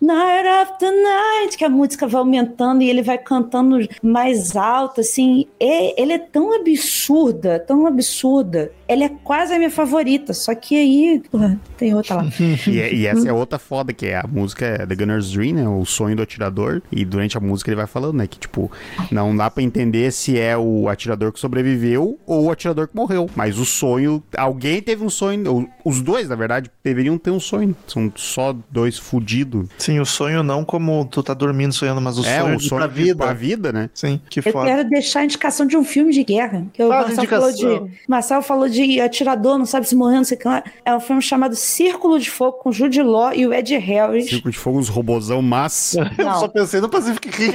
Night 0.01 0.47
after 0.49 0.91
night, 0.91 1.57
que 1.57 1.64
a 1.64 1.68
música 1.68 2.07
vai 2.07 2.18
aumentando 2.20 2.82
e 2.82 2.91
ele 2.91 3.03
vai 3.03 3.18
cantando 3.18 3.78
mais 4.03 4.57
alto, 4.57 5.01
assim. 5.01 5.47
É- 5.59 6.01
ele 6.01 6.12
é 6.12 6.18
tão 6.18 6.53
absurda, 6.75 7.59
tão 7.59 7.87
absurda. 7.87 8.70
Ela 8.87 9.05
é 9.05 9.09
quase 9.09 9.55
a 9.55 9.59
minha 9.59 9.70
favorita, 9.70 10.33
só 10.33 10.55
que 10.55 10.77
aí, 10.77 11.22
porra, 11.31 11.59
tem 11.77 11.95
outra 11.95 12.16
lá. 12.16 12.25
E, 12.66 12.81
é- 12.81 12.93
e 12.95 13.07
essa 13.07 13.29
é 13.29 13.33
outra 13.33 13.59
foda, 13.59 13.93
que 13.93 14.07
é 14.07 14.16
a 14.16 14.27
música 14.27 14.64
é 14.66 14.87
The 14.87 14.95
Gunner's 14.95 15.31
Dream, 15.31 15.55
né? 15.55 15.68
O 15.68 15.85
sonho 15.85 16.16
do 16.16 16.22
atirador. 16.22 16.83
E 16.93 17.05
durante 17.05 17.37
a 17.37 17.41
música 17.41 17.70
ele 17.70 17.77
vai 17.77 17.87
falando, 17.87 18.16
né? 18.16 18.27
Que, 18.27 18.39
tipo, 18.39 18.70
não 19.11 19.35
dá 19.37 19.51
pra 19.51 19.62
entender 19.62 20.12
se 20.12 20.39
é 20.39 20.57
o 20.57 20.89
atirador 20.89 21.33
que 21.33 21.41
sobreviveu 21.41 22.18
ou 22.27 22.45
o 22.45 22.51
atirador 22.51 22.89
que 22.89 22.97
morreu. 22.97 23.29
Mas 23.35 23.59
o 23.59 23.64
sonho, 23.64 24.22
alguém 24.37 24.81
teve 24.83 25.05
um 25.05 25.11
sonho, 25.11 25.51
ou 25.51 25.68
os 25.85 26.01
dois, 26.03 26.29
na 26.29 26.37
verdade, 26.37 26.70
deveriam 26.83 27.16
ter 27.18 27.31
um 27.31 27.41
sonho. 27.41 27.75
São 27.87 28.12
só 28.16 28.55
dois 28.70 28.99
fudidos. 28.99 29.68
Sim, 29.79 30.01
o 30.01 30.07
sonho 30.07 30.43
não 30.43 30.64
como 30.64 31.05
tu 31.07 31.22
tá 31.22 31.35
dormindo 31.35 31.72
sonhando, 31.72 32.01
mas 32.01 32.18
o 32.18 32.25
É, 32.25 32.41
sonho 32.41 32.57
o 32.57 32.61
sonho 32.61 32.79
pra 32.81 32.87
vida. 32.87 33.16
pra 33.16 33.33
vida, 33.33 33.72
né? 33.72 33.91
Sim, 33.95 34.20
que 34.29 34.41
Eu 34.41 34.43
foda. 34.53 34.66
quero 34.66 34.89
deixar 34.89 35.20
a 35.20 35.25
indicação 35.25 35.66
de 35.66 35.77
um 35.77 35.85
filme 35.85 36.12
de 36.12 36.22
guerra. 36.25 36.64
Que 36.73 36.83
o 36.83 36.89
Marcel 36.89 37.27
falou, 37.27 37.53
de, 37.53 37.83
Marcel 38.09 38.43
falou 38.43 38.69
de 38.69 39.01
atirador, 39.01 39.59
não 39.59 39.67
sabe 39.67 39.89
se 39.89 39.95
morreu, 39.97 40.17
não 40.19 40.25
sei 40.25 40.37
o 40.37 40.41
que 40.41 40.49
lá. 40.49 40.62
É 40.85 40.95
um 40.95 41.01
filme 41.01 41.21
chamado 41.23 41.55
Círculo 41.57 42.19
de 42.19 42.31
Fogo 42.31 42.59
com 42.59 42.73
Jude 42.73 43.03
Law 43.03 43.33
e 43.35 43.47
o 43.47 43.53
Ed 43.53 43.77
Harris. 43.77 44.29
Círculo 44.29 44.53
de 44.53 44.59
fogo, 44.59 44.79
uns 44.79 44.89
robozão 44.89 45.43
massa. 45.43 46.11
Eu 46.19 46.25
Não. 46.25 46.41
só 46.41 46.49
pensei 46.49 46.81
no 46.81 46.89
Pacific 46.89 47.29
Rim. 47.31 47.53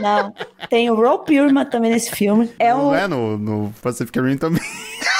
Não. 0.00 0.32
Tem 0.70 0.90
o 0.90 0.94
Ro 0.94 1.18
Perlman 1.20 1.64
também 1.66 1.90
nesse 1.90 2.10
filme. 2.10 2.50
É 2.58 2.72
Não 2.72 2.88
um, 2.88 2.94
é 2.94 3.06
no, 3.06 3.36
no 3.38 3.74
Pacific 3.82 4.18
Rim 4.20 4.36
também. 4.36 4.62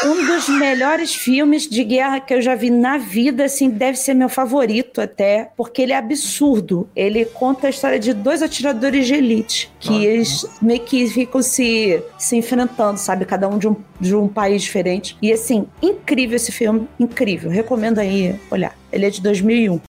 um 0.05 0.27
dos 0.27 0.49
melhores 0.49 1.15
filmes 1.15 1.69
de 1.69 1.83
guerra 1.85 2.21
que 2.21 2.33
eu 2.35 2.41
já 2.43 2.55
vi 2.55 2.71
na 2.71 2.97
vida, 2.99 3.45
assim, 3.45 3.69
deve 3.69 3.99
ser 3.99 4.15
meu 4.15 4.29
favorito 4.29 5.01
até, 5.01 5.51
porque 5.57 5.83
ele 5.83 5.93
é 5.93 5.97
absurdo. 5.97 6.89
Ele 6.97 7.25
conta 7.25 7.67
a 7.67 7.71
história 7.71 7.99
de 7.99 8.13
dois 8.13 8.43
atiradores 8.43 9.07
de 9.07 9.15
elite, 9.15 9.71
que 9.81 10.05
eles 10.05 10.47
meio 10.61 10.81
que 10.81 11.07
ficam 11.09 11.43
se, 11.43 12.03
se 12.19 12.37
enfrentando, 12.37 12.99
sabe? 12.99 13.25
Cada 13.27 13.49
um 13.49 13.59
de 13.59 13.69
um, 13.69 13.77
de 14.01 14.15
um 14.15 14.29
país 14.29 14.63
diferente. 14.63 15.17
E 15.21 15.33
assim, 15.33 15.67
incrível 15.83 16.37
esse 16.37 16.53
filme, 16.53 16.89
incrível. 16.99 17.51
Recomendo 17.51 17.99
aí 17.99 18.39
olhar. 18.51 18.77
Ele 18.93 19.07
é 19.07 19.11
de 19.11 19.21
2001. 19.21 19.81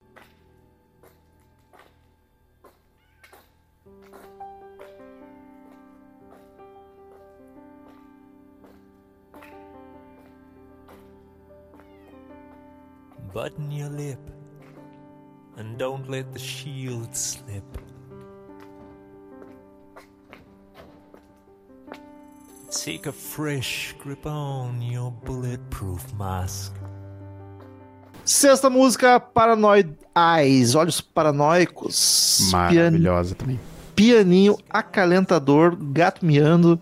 A 23.09 23.13
fresh 23.13 23.95
grip 24.03 24.27
on 24.27 24.81
your 24.83 25.11
bulletproof 25.25 26.03
mask. 26.19 26.73
Sexta 28.25 28.69
música, 28.69 29.21
Paranoid 29.21 29.95
Eyes, 30.17 30.75
Olhos 30.75 31.01
Paranoicos. 31.01 32.49
Pian- 32.51 32.91
Maravilhosa 32.91 33.35
também. 33.37 33.61
Pianinho 33.97 34.59
acalentador, 34.69 35.75
gato 35.75 36.25
miando. 36.25 36.79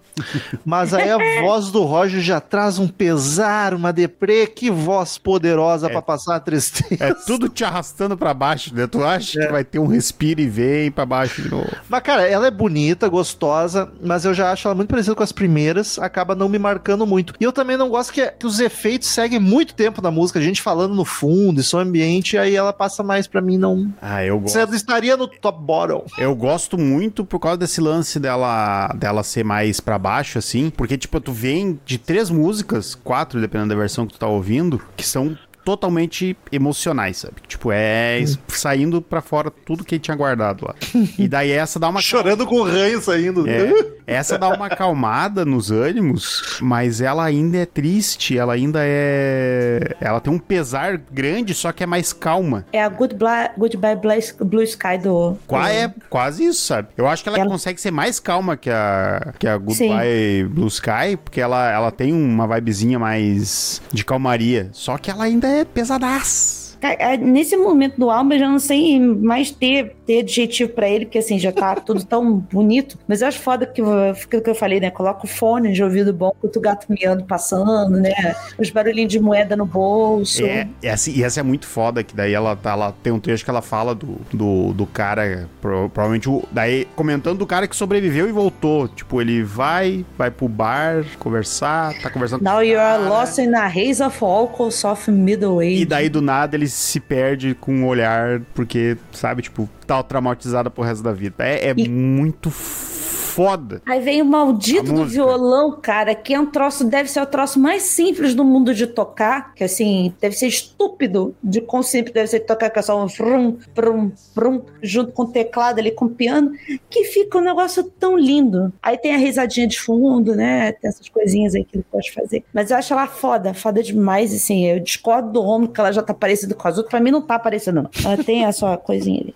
Mas 0.65 0.93
aí 0.93 1.09
a 1.09 1.17
voz 1.41 1.71
do 1.71 1.85
Roger 1.85 2.21
já 2.21 2.41
traz 2.41 2.79
um 2.81 2.89
pesar, 2.89 3.73
uma 3.73 3.93
deprê. 3.93 4.49
Que 4.49 4.71
voz 4.71 5.17
poderosa 5.17 5.89
pra 5.89 6.03
passar 6.03 6.37
a 6.37 6.41
tristeza. 6.41 7.05
É 7.05 7.15
tudo 7.15 7.49
te 7.49 7.65
arrastando 7.65 8.17
pra 8.17 8.35
baixo, 8.35 8.75
né? 8.75 8.89
Tu 8.89 9.03
acha 9.03 9.39
que 9.39 9.53
vai 9.53 9.62
ter 9.62 9.79
um 9.79 9.87
respiro 9.87 10.41
e 10.41 10.49
vem 10.49 10.91
pra 10.91 11.07
baixo 11.07 11.41
de 11.41 11.49
novo. 11.49 11.71
Mas, 11.89 12.03
cara, 12.03 12.29
ela 12.29 12.49
é 12.49 12.51
bonita, 12.51 13.09
gostosa, 13.09 13.91
mas 14.03 14.25
eu 14.25 14.35
já 14.35 14.51
acho 14.51 14.67
ela 14.67 14.75
muito 14.75 14.91
parecida 14.91 15.15
com 15.15 15.23
as 15.23 15.33
primeiras, 15.33 15.99
acaba 15.99 16.35
não 16.35 16.49
me 16.49 16.59
marcando 16.59 17.07
muito. 17.07 17.35
E 17.39 17.45
eu 17.45 17.53
também 17.53 17.77
não 17.77 17.89
gosto 17.89 18.12
que, 18.12 18.27
que 18.27 18.47
os 18.47 18.59
efeitos 18.59 19.09
seguem 19.09 19.39
muito 19.39 19.75
tempo 19.75 20.03
na 20.03 20.11
música, 20.11 20.41
a 20.41 20.43
gente 20.43 20.61
falando 20.61 20.95
no 20.95 21.05
fundo, 21.05 21.61
e 21.61 21.62
som 21.62 21.79
ambiente, 21.79 22.37
aí 22.37 22.57
ela 22.57 22.73
passa 22.73 23.03
mais 23.05 23.29
pra 23.29 23.41
mim, 23.41 23.57
não. 23.57 23.93
Ah, 24.03 24.25
eu 24.25 24.41
gosto. 24.41 24.55
Você 24.55 24.77
estaria 24.77 25.17
no 25.17 25.29
top 25.29 25.62
bottom. 25.62 26.05
Eu 26.19 26.35
gosto 26.35 26.77
muito 26.77 27.04
por 27.11 27.39
causa 27.39 27.59
desse 27.59 27.81
lance 27.81 28.19
dela, 28.19 28.89
dela 28.97 29.23
ser 29.23 29.45
mais 29.45 29.81
pra 29.81 29.99
baixo, 29.99 30.39
assim. 30.39 30.71
Porque, 30.71 30.97
tipo, 30.97 31.21
tu 31.21 31.33
vem 31.33 31.79
de 31.85 31.99
três 31.99 32.31
músicas, 32.31 32.95
quatro, 32.95 33.41
dependendo 33.41 33.71
da 33.71 33.77
versão 33.81 34.07
que 34.07 34.15
tu 34.15 34.19
tá 34.19 34.27
ouvindo, 34.27 34.81
que 34.97 35.07
são 35.07 35.37
totalmente 35.65 36.37
emocionais, 36.53 37.19
sabe? 37.19 37.35
Tipo, 37.47 37.71
é 37.73 38.19
es- 38.21 38.39
saindo 38.49 39.01
pra 39.01 39.21
fora 39.21 39.51
tudo 39.51 39.85
que 39.85 39.95
ele 39.95 40.01
tinha 40.03 40.17
guardado 40.17 40.67
lá. 40.67 40.75
E 41.19 41.27
daí 41.29 41.51
essa 41.51 41.79
dá 41.79 41.89
uma 41.89 42.01
Chorando 42.03 42.47
com 42.47 42.57
o 42.57 42.65
ranho 42.65 43.01
saindo. 43.01 43.49
É. 43.49 43.73
Essa 44.07 44.37
dá 44.39 44.49
uma 44.49 44.67
acalmada 44.67 45.45
nos 45.47 45.71
ânimos, 45.71 46.59
mas 46.61 47.01
ela 47.01 47.25
ainda 47.25 47.57
é 47.59 47.65
triste, 47.67 48.37
ela 48.37 48.53
ainda 48.53 48.81
é. 48.83 49.97
Ela 50.01 50.21
tem 50.21 50.33
um 50.33 50.39
pesar 50.39 50.99
grande, 51.11 51.55
só 51.55 51.73
que 51.73 51.83
é 51.83 51.87
mais 51.87 52.12
calma. 52.12 52.67
É 52.73 52.83
a 52.83 52.89
Good 52.89 53.15
Bla- 53.15 53.51
Goodbye 53.57 53.97
Bla- 53.97 54.15
Blue 54.45 54.62
Sky 54.62 54.99
do. 55.03 55.39
Qua- 55.47 55.71
É 55.73 55.93
quase 56.11 56.45
isso, 56.45 56.61
sabe? 56.67 56.89
Eu 56.97 57.07
acho 57.09 57.23
que 57.23 57.29
ela, 57.29 57.39
Ela- 57.39 57.49
consegue 57.51 57.81
ser 57.81 57.91
mais 57.91 58.21
calma 58.21 58.57
que 58.57 58.69
a, 58.71 59.33
que 59.39 59.47
a 59.47 59.57
Goodbye 59.57 60.45
Blue 60.51 60.69
Sky, 60.69 61.17
porque 61.23 61.41
ela, 61.41 61.71
ela 61.71 61.91
tem 61.91 62.12
uma 62.12 62.47
vibezinha 62.47 62.99
mais 62.99 63.81
de 63.93 64.05
calmaria. 64.05 64.69
Só 64.73 64.99
que 64.99 65.11
ela 65.11 65.25
ainda 65.25 65.49
é 65.49 65.54
pesadaça. 65.73 66.77
Cara, 66.81 66.97
é, 66.99 67.17
Nesse 67.17 67.57
momento 67.57 67.97
do 67.97 68.11
álbum, 68.11 68.33
eu 68.33 68.39
já 68.39 68.49
não 68.49 68.59
sei 68.59 68.99
mais 68.99 69.51
ter, 69.51 69.95
ter 70.07 70.21
adjetivo 70.21 70.71
pra 70.73 70.89
ele, 70.89 71.07
porque 71.07 71.19
assim, 71.19 71.39
já 71.39 71.53
tá 71.53 71.75
tudo 71.81 72.05
tão 72.05 72.39
bonito. 72.39 72.99
Mas 73.07 73.23
eu 73.23 73.29
acho 73.29 73.39
foda 73.41 73.67
que, 73.67 73.81
aquilo 73.81 74.43
que 74.43 74.51
eu 74.51 74.55
falei, 74.55 74.81
né? 74.81 74.91
Coloca 74.91 75.25
o 75.25 75.29
fone 75.29 75.73
de 75.73 75.83
ouvido 75.83 76.13
bom, 76.13 76.33
com 76.41 76.47
o 76.47 76.61
gato 76.61 76.87
miando 76.89 77.25
passando, 77.25 77.99
né? 78.01 78.35
Os 78.59 78.71
barulhinhos 78.71 79.11
de 79.13 79.21
moeda 79.21 79.57
no 79.57 79.67
bolso. 79.67 80.45
É, 80.45 80.69
e 80.83 80.87
essa, 80.87 81.11
e 81.11 81.23
essa 81.23 81.41
é 81.41 81.43
muito 81.43 81.67
foda, 81.67 82.03
que 82.03 82.15
daí 82.15 82.33
ela, 82.33 82.55
tá, 82.57 82.73
ela 82.73 82.95
tem 83.03 83.13
um 83.13 83.21
trecho 83.21 83.45
que 83.45 83.51
ela 83.51 83.63
fala 83.63 83.95
do, 83.95 84.19
do, 84.33 84.73
do 84.73 84.87
cara, 84.87 85.49
pro- 85.61 85.89
provavelmente, 85.91 86.29
o, 86.29 86.43
daí 86.51 86.87
comentando 86.97 87.39
do 87.39 87.47
cara 87.47 87.67
que 87.67 87.77
sobreviveu 87.77 88.29
e 88.29 88.33
voltou. 88.33 88.89
Tipo, 88.89 89.21
ele 89.21 89.43
vai, 89.43 90.05
vai 90.17 90.31
pro 90.31 90.49
bar 90.49 91.05
conversar, 91.19 91.95
tá 92.01 92.11
conversando 92.11 92.43
Now 92.43 92.61
com 92.61 92.71
o 92.71 92.75
cara, 92.75 93.09
lost 93.09 93.39
in 93.39 93.55
a 93.55 93.67
haze 93.67 94.03
of 94.03 94.23
alcohol, 94.23 94.71
soft 94.71 95.09
middle 95.09 95.61
age. 95.61 95.83
E 95.83 95.85
daí 95.85 96.09
do 96.09 96.21
nada 96.21 96.57
ele 96.57 96.69
se 96.69 97.01
perde 97.01 97.55
com 97.55 97.85
o 97.85 97.87
olhar, 97.87 98.41
porque, 98.55 98.97
sabe, 99.13 99.43
tipo, 99.43 99.69
tá 99.85 100.03
traumatizada 100.03 100.70
pro 100.70 100.82
resto 100.82 101.03
da 101.03 101.12
vida. 101.12 101.37
É, 101.45 101.68
é 101.68 101.74
E- 101.76 101.89
muito 101.89 102.51
foda. 102.51 103.82
Aí 103.85 104.01
vem 104.01 104.22
o 104.22 104.24
maldito 104.24 104.93
do 104.93 105.05
violão, 105.05 105.76
cara, 105.82 106.14
que 106.14 106.32
é 106.32 106.39
um 106.39 106.47
troço, 106.47 106.85
deve 106.85 107.11
ser 107.11 107.20
o 107.20 107.26
troço 107.26 107.59
mais 107.59 107.82
simples 107.82 108.32
do 108.32 108.45
mundo 108.45 108.72
de 108.72 108.87
tocar, 108.87 109.53
que 109.55 109.64
assim, 109.64 110.14
deve 110.20 110.37
ser 110.37 110.47
estúpido 110.47 111.35
de 111.43 111.61
quão 111.61 111.82
simples 111.82 112.14
deve 112.14 112.28
ser 112.28 112.39
de 112.39 112.47
tocar, 112.47 112.70
que 112.70 112.78
é 112.78 112.82
só 112.82 113.03
um 113.03 113.09
frum, 113.09 113.57
frum, 113.74 114.12
frum, 114.32 114.62
junto 114.80 115.11
com 115.11 115.22
o 115.24 115.26
teclado 115.32 115.80
ali, 115.80 115.91
com 115.91 116.05
o 116.05 116.11
piano, 116.11 116.53
que 116.89 117.07
fica 117.07 117.37
um 117.39 117.41
negócio 117.41 117.82
tão 117.99 118.16
lindo. 118.16 118.72
Aí 118.80 118.97
tem 118.97 119.12
a 119.12 119.18
risadinha 119.18 119.66
de 119.66 119.80
fundo, 119.80 120.37
né, 120.37 120.70
tem 120.70 120.89
essas 120.89 121.09
coisinhas 121.09 121.57
aí 121.57 121.64
que 121.64 121.76
ele 121.76 121.87
pode 121.91 122.12
fazer. 122.12 122.45
Mas 122.55 122.70
eu 122.70 122.76
acho 122.76 122.93
ela 122.93 123.09
foda, 123.09 123.53
foda 123.53 123.82
demais, 123.82 124.32
assim, 124.32 124.64
eu 124.66 124.78
discordo 124.78 125.32
do 125.32 125.43
homem 125.43 125.68
que 125.68 125.80
ela 125.80 125.91
já 125.91 126.03
tá 126.03 126.14
parecida 126.14 126.55
com 126.55 126.68
as 126.68 126.76
outras, 126.76 126.91
pra 126.93 127.01
mim 127.01 127.11
não 127.11 127.20
tá 127.22 127.37
parecendo 127.37 127.82
não. 127.82 127.91
Ela 128.05 128.22
tem 128.22 128.45
a 128.45 128.53
sua 128.53 128.76
coisinha 128.76 129.22
ali. 129.22 129.35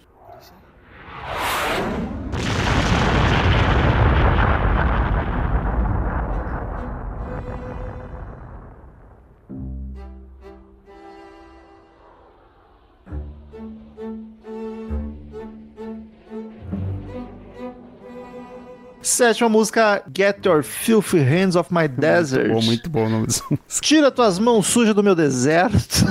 Sétima 19.19 19.49
música, 19.49 20.03
Get 20.15 20.45
Your 20.45 20.63
Filthy 20.63 21.21
Hands 21.21 21.57
Off 21.57 21.73
My 21.75 21.89
Desert. 21.89 22.53
Bom, 22.53 22.63
muito 22.63 22.91
bom 22.91 23.07
o 23.07 23.09
nome 23.09 23.27
dessa 23.27 23.43
música. 23.51 23.81
Tira 23.81 24.11
tuas 24.11 24.39
mãos 24.39 24.67
sujas 24.67 24.95
do 24.95 25.03
meu 25.03 25.15
deserto. 25.15 26.05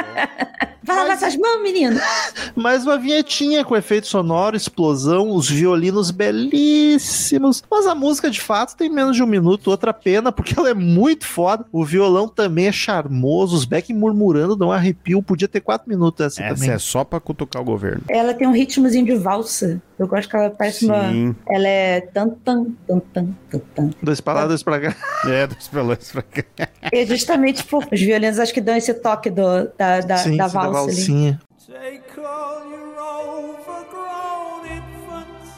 Vai 0.82 0.96
lavar 0.96 1.12
essas 1.12 1.36
mãos, 1.36 1.62
menino! 1.62 2.00
Mais 2.56 2.84
uma 2.84 2.98
vinhetinha 2.98 3.64
com 3.64 3.76
efeito 3.76 4.06
sonoro, 4.06 4.56
explosão, 4.56 5.30
os 5.30 5.48
violinos 5.48 6.10
belíssimos. 6.10 7.62
Mas 7.70 7.86
a 7.86 7.94
música, 7.94 8.30
de 8.30 8.40
fato, 8.40 8.76
tem 8.76 8.88
menos 8.88 9.16
de 9.16 9.22
um 9.22 9.26
minuto. 9.26 9.68
Outra 9.70 9.92
pena, 9.92 10.32
porque 10.32 10.58
ela 10.58 10.70
é 10.70 10.74
muito 10.74 11.26
foda. 11.26 11.64
O 11.72 11.84
violão 11.84 12.28
também 12.28 12.66
é 12.68 12.72
charmoso. 12.72 13.56
Os 13.56 13.64
Beck 13.64 13.92
murmurando, 13.92 14.56
dão 14.56 14.68
um 14.68 14.72
arrepio. 14.72 15.22
Podia 15.22 15.48
ter 15.48 15.60
quatro 15.60 15.88
minutos 15.88 16.24
essa, 16.24 16.42
Essa 16.42 16.54
também. 16.54 16.70
é 16.70 16.78
só 16.78 17.04
pra 17.04 17.20
cutucar 17.20 17.62
o 17.62 17.64
governo. 17.64 18.02
Ela 18.08 18.32
tem 18.34 18.46
um 18.46 18.52
ritmozinho 18.52 19.04
de 19.04 19.14
valsa. 19.14 19.80
Eu 19.98 20.06
gosto 20.08 20.30
que 20.30 20.36
ela 20.36 20.48
parece 20.48 20.86
uma. 20.86 21.10
Sim. 21.10 21.36
Ela 21.46 21.68
é 21.68 22.00
tan 22.00 22.30
tan 22.30 22.64
tan 22.88 23.00
tan 23.12 23.28
tan 23.50 23.58
tan. 23.74 23.90
Dois 24.02 24.18
pra 24.18 24.32
lá, 24.32 24.46
dois 24.46 24.62
pra 24.62 24.80
cá. 24.80 24.96
É, 25.28 25.46
dos 25.46 25.68
pelos 25.68 26.10
pra 26.12 26.22
cá. 26.22 26.68
É 26.90 27.04
justamente 27.04 27.62
por 27.64 27.86
os 27.92 28.00
violinos 28.00 28.38
acho 28.38 28.54
que 28.54 28.60
dão 28.62 28.74
esse 28.74 28.94
toque 28.94 29.28
do, 29.28 29.44
da, 29.76 30.00
da, 30.00 30.16
Sim, 30.16 30.38
da 30.38 30.46
valsa. 30.46 30.69
Valsinha. 30.72 31.40
Take 31.66 32.18
all 32.18 32.68
your 32.70 32.98
overgrown 32.98 34.66
infants 34.66 35.50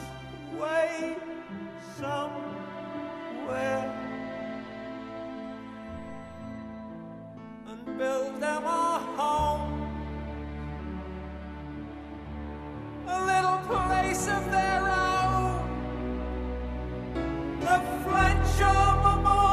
away 0.55 1.17
somewhere 1.99 3.85
and 7.69 7.81
build 7.99 8.41
them 8.41 8.65
a 8.65 8.99
home, 9.17 9.73
a 13.07 13.19
little 13.31 13.61
place 13.69 14.25
of 14.29 14.51
their 14.51 14.83
own. 14.89 15.61
The 17.61 17.77
Fletcher 18.05 18.83
Memorial, 19.05 19.52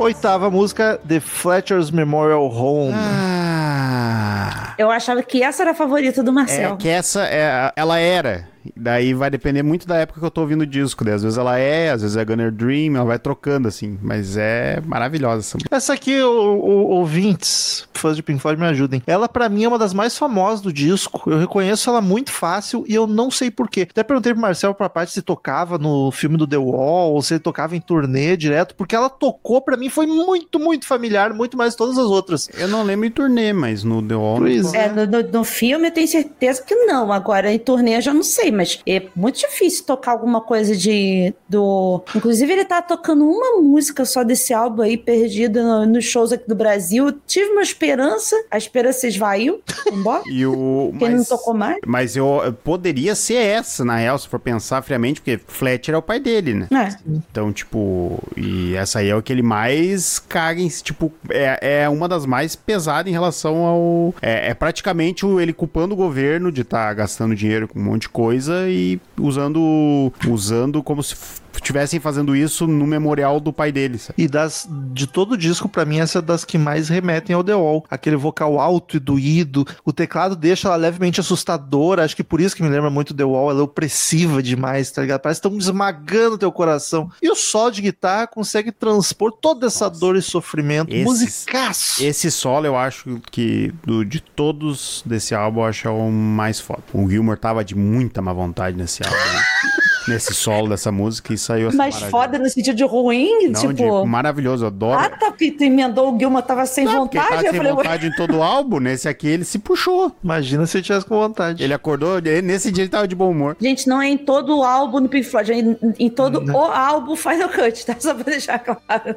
Oitava 0.00 0.50
música, 0.50 0.98
The 1.06 1.20
Fletcher's 1.20 1.90
Memorial 1.90 2.46
Home. 2.50 2.94
Ah. 2.94 4.72
Eu 4.78 4.90
achava 4.90 5.22
que 5.22 5.42
essa 5.42 5.62
era 5.62 5.72
a 5.72 5.74
favorita 5.74 6.22
do 6.22 6.30
É 6.30 6.32
Marcel. 6.32 6.76
que 6.78 6.88
essa, 6.88 7.26
é, 7.26 7.70
ela 7.76 7.98
era. 7.98 8.48
Daí 8.76 9.14
vai 9.14 9.30
depender 9.30 9.62
muito 9.62 9.86
da 9.86 9.96
época 9.96 10.20
que 10.20 10.26
eu 10.26 10.30
tô 10.30 10.40
ouvindo 10.42 10.62
o 10.62 10.66
disco. 10.66 11.04
Daí 11.04 11.14
às 11.14 11.22
vezes 11.22 11.38
ela 11.38 11.58
é, 11.58 11.90
às 11.90 12.02
vezes 12.02 12.16
é 12.16 12.24
Gunner 12.24 12.52
Dream, 12.52 12.96
ela 12.96 13.04
vai 13.04 13.18
trocando 13.18 13.68
assim. 13.68 13.98
Mas 14.02 14.36
é 14.36 14.80
maravilhosa 14.84 15.40
essa 15.40 15.56
música. 15.56 15.74
Essa 15.76 15.92
aqui, 15.94 16.20
o, 16.20 16.30
o- 16.30 16.90
ouvintes, 16.90 17.88
fãs 17.94 18.16
de 18.16 18.22
Pink 18.22 18.40
Floyd, 18.40 18.60
me 18.60 18.66
ajudem. 18.68 19.02
Ela, 19.06 19.28
pra 19.28 19.48
mim, 19.48 19.64
é 19.64 19.68
uma 19.68 19.78
das 19.78 19.92
mais 19.94 20.16
famosas 20.16 20.60
do 20.60 20.72
disco. 20.72 21.30
Eu 21.30 21.38
reconheço 21.38 21.88
ela 21.90 22.00
muito 22.00 22.30
fácil 22.32 22.84
e 22.88 22.94
eu 22.94 23.06
não 23.06 23.30
sei 23.30 23.50
porquê. 23.50 23.86
Até 23.90 24.02
perguntei 24.02 24.32
pro 24.32 24.40
Marcel 24.42 24.74
pra 24.74 24.88
parte 24.88 25.12
se 25.12 25.22
tocava 25.22 25.78
no 25.78 26.10
filme 26.10 26.36
do 26.36 26.46
The 26.46 26.56
Wall 26.58 27.12
ou 27.12 27.22
se 27.22 27.34
ele 27.34 27.40
tocava 27.40 27.76
em 27.76 27.80
turnê 27.80 28.36
direto, 28.36 28.74
porque 28.74 28.94
ela 28.94 29.08
tocou, 29.10 29.60
pra 29.60 29.76
mim, 29.76 29.88
foi 29.88 30.06
muito, 30.06 30.58
muito 30.58 30.86
familiar, 30.86 31.32
muito 31.34 31.56
mais 31.56 31.72
que 31.74 31.78
todas 31.78 31.98
as 31.98 32.06
outras. 32.06 32.48
Eu 32.56 32.68
não 32.68 32.82
lembro 32.82 33.06
em 33.06 33.10
turnê, 33.10 33.52
mas 33.52 33.84
no 33.84 34.02
The 34.02 34.14
Wall. 34.14 34.38
Pois 34.38 34.72
É, 34.74 34.88
no, 34.88 35.06
no- 35.06 35.28
no 35.30 35.44
filme 35.44 35.88
eu 35.88 35.92
tenho 35.92 36.08
certeza 36.08 36.62
que 36.62 36.74
não. 36.74 37.12
Agora, 37.12 37.52
em 37.52 37.58
turnê 37.58 37.96
eu 37.96 38.00
já 38.00 38.14
não 38.14 38.22
sei, 38.22 38.49
mas 38.52 38.80
é 38.86 39.02
muito 39.14 39.38
difícil 39.40 39.84
tocar 39.84 40.12
alguma 40.12 40.40
coisa 40.40 40.76
de. 40.76 41.34
do. 41.48 42.02
Inclusive, 42.14 42.52
ele 42.52 42.64
tá 42.64 42.80
tocando 42.82 43.24
uma 43.24 43.60
música 43.60 44.04
só 44.04 44.22
desse 44.22 44.52
álbum 44.52 44.82
aí, 44.82 44.96
perdido 44.96 45.62
no- 45.62 45.86
nos 45.86 46.04
shows 46.04 46.32
aqui 46.32 46.46
do 46.48 46.54
Brasil. 46.54 47.12
Tive 47.26 47.50
uma 47.50 47.62
esperança, 47.62 48.36
a 48.50 48.58
esperança 48.58 49.06
esvaiu. 49.06 49.60
Embora. 49.92 50.22
E 50.30 50.46
o. 50.46 50.88
Porque 50.90 51.04
ele 51.04 51.12
não 51.14 51.18
Mas, 51.20 51.28
tocou 51.28 51.54
mais. 51.54 51.78
mas 51.86 52.16
eu 52.16 52.40
eu 52.44 52.52
poderia 52.52 53.14
ser 53.14 53.34
essa, 53.36 53.84
na 53.84 53.96
real, 53.96 54.18
se 54.18 54.28
for 54.28 54.38
pensar 54.38 54.82
friamente, 54.82 55.20
porque 55.20 55.40
Fletcher 55.46 55.94
é 55.94 55.98
o 55.98 56.02
pai 56.02 56.20
dele, 56.20 56.54
né? 56.54 56.68
É. 56.72 56.96
Então, 57.30 57.52
tipo, 57.52 58.18
e 58.36 58.74
essa 58.76 59.00
aí 59.00 59.08
é 59.08 59.16
o 59.16 59.22
que 59.22 59.32
ele 59.32 59.42
mais 59.42 60.18
caga 60.18 60.60
em 60.60 60.68
tipo, 60.68 61.12
é, 61.28 61.82
é 61.82 61.88
uma 61.88 62.08
das 62.08 62.24
mais 62.26 62.54
pesadas 62.54 63.08
em 63.10 63.12
relação 63.12 63.64
ao. 63.64 64.14
É, 64.22 64.50
é 64.50 64.54
praticamente 64.54 65.26
o, 65.26 65.40
ele 65.40 65.52
culpando 65.52 65.94
o 65.94 65.96
governo 65.96 66.50
de 66.52 66.60
estar 66.62 66.92
gastando 66.94 67.34
dinheiro 67.34 67.66
com 67.68 67.78
um 67.78 67.82
monte 67.82 68.02
de 68.02 68.08
coisa 68.10 68.30
e 68.48 69.00
usando. 69.18 70.12
usando 70.28 70.82
como 70.82 71.02
se 71.02 71.16
estivessem 71.60 72.00
fazendo 72.00 72.34
isso 72.34 72.66
no 72.66 72.86
memorial 72.86 73.38
do 73.40 73.52
pai 73.52 73.70
dele, 73.70 73.98
sabe? 73.98 74.14
E 74.22 74.28
das, 74.28 74.68
de 74.92 75.06
todo 75.06 75.32
o 75.32 75.36
disco, 75.36 75.68
pra 75.68 75.84
mim, 75.84 76.00
essa 76.00 76.18
é 76.18 76.22
das 76.22 76.44
que 76.44 76.58
mais 76.58 76.88
remetem 76.88 77.34
ao 77.34 77.44
The 77.44 77.54
Wall. 77.54 77.84
Aquele 77.90 78.16
vocal 78.16 78.58
alto 78.58 78.96
e 78.96 79.00
doído. 79.00 79.66
O 79.84 79.92
teclado 79.92 80.34
deixa 80.36 80.68
ela 80.68 80.76
levemente 80.76 81.20
assustadora. 81.20 82.04
Acho 82.04 82.16
que 82.16 82.24
por 82.24 82.40
isso 82.40 82.56
que 82.56 82.62
me 82.62 82.68
lembra 82.68 82.90
muito 82.90 83.14
The 83.14 83.24
Wall. 83.24 83.50
Ela 83.50 83.60
é 83.60 83.62
opressiva 83.62 84.42
demais, 84.42 84.90
tá 84.90 85.02
ligado? 85.02 85.20
Parece 85.20 85.40
que 85.40 85.46
estão 85.46 85.58
esmagando 85.58 86.38
teu 86.38 86.50
coração. 86.52 87.10
E 87.22 87.30
o 87.30 87.34
solo 87.34 87.70
de 87.70 87.82
guitarra 87.82 88.26
consegue 88.26 88.72
transpor 88.72 89.32
toda 89.32 89.66
essa 89.66 89.88
dor 89.88 90.16
e 90.16 90.22
sofrimento. 90.22 90.90
Esses- 90.92 91.04
Musicaço. 91.04 92.02
Esse 92.02 92.30
solo 92.30 92.66
eu 92.66 92.76
acho 92.76 93.20
que 93.30 93.72
do, 93.84 94.04
de 94.04 94.20
todos 94.20 95.02
desse 95.04 95.34
álbum 95.34 95.60
eu 95.60 95.66
acho 95.66 95.88
é 95.88 95.90
o 95.90 96.10
mais 96.10 96.60
foda. 96.60 96.82
O 96.92 97.08
Gilmore 97.08 97.38
tava 97.38 97.64
de 97.64 97.74
muita 97.74 98.22
má 98.22 98.32
vontade 98.32 98.76
nesse 98.76 99.02
álbum. 99.04 99.16
né? 99.16 99.42
nesse 100.08 100.34
solo 100.34 100.68
dessa 100.68 100.90
música 100.90 101.32
e 101.32 101.38
saiu 101.38 101.68
essa 101.68 101.76
Mas 101.76 101.94
maravilha. 101.94 102.10
foda 102.10 102.38
no 102.38 102.48
sentido 102.48 102.74
de 102.76 102.84
ruim, 102.84 103.48
Não, 103.48 103.60
tipo. 103.60 103.74
de 104.02 104.08
maravilhoso, 104.08 104.64
eu 104.64 104.68
adoro. 104.68 104.98
Ah, 104.98 105.08
tá, 105.10 105.26
porque 105.30 105.50
tu 105.52 105.64
emendou 105.64 106.14
o 106.14 106.18
Gilma 106.18 106.42
tava 106.42 106.64
sem 106.66 106.84
Não, 106.84 107.00
vontade. 107.00 107.28
tava 107.28 107.42
eu 107.44 107.50
sem 107.50 107.56
falei, 107.58 107.72
vontade 107.72 108.06
em 108.06 108.12
todo 108.12 108.38
o 108.38 108.42
álbum, 108.42 108.78
nesse 108.80 109.08
aqui 109.08 109.28
ele 109.28 109.44
se 109.44 109.58
puxou. 109.58 110.12
Imagina 110.22 110.66
se 110.66 110.76
ele 110.78 110.84
tivesse 110.84 111.06
com 111.06 111.16
vontade. 111.18 111.62
Ele 111.62 111.74
acordou, 111.74 112.20
nesse 112.42 112.70
dia 112.70 112.84
ele 112.84 112.90
tava 112.90 113.06
de 113.06 113.14
bom 113.14 113.30
humor. 113.30 113.56
Gente, 113.60 113.88
não 113.88 114.00
é 114.00 114.08
em 114.08 114.16
todo 114.18 114.58
o 114.58 114.64
álbum 114.64 115.02
do 115.02 115.08
Pink 115.08 115.24
Floyd, 115.26 115.52
é 115.52 115.56
em, 115.58 115.76
em 115.98 116.10
todo 116.10 116.42
o 116.50 116.58
álbum 116.58 117.14
Final 117.16 117.48
Cut, 117.48 117.86
tá? 117.86 117.96
Só 117.98 118.14
pra 118.14 118.24
deixar 118.24 118.58
claro. 118.58 119.16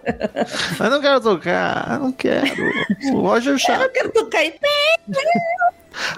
Mas 0.80 0.90
não 0.92 1.02
quero 1.02 1.22
tocar, 1.22 2.00
não 2.00 2.12
quero. 2.12 2.48
O 3.14 3.22
Roger 3.22 3.54
Eu 3.54 3.58
Chato. 3.60 3.80
não 3.82 3.90
quero 3.90 4.10
tocar 4.12 4.44
em 4.44 4.52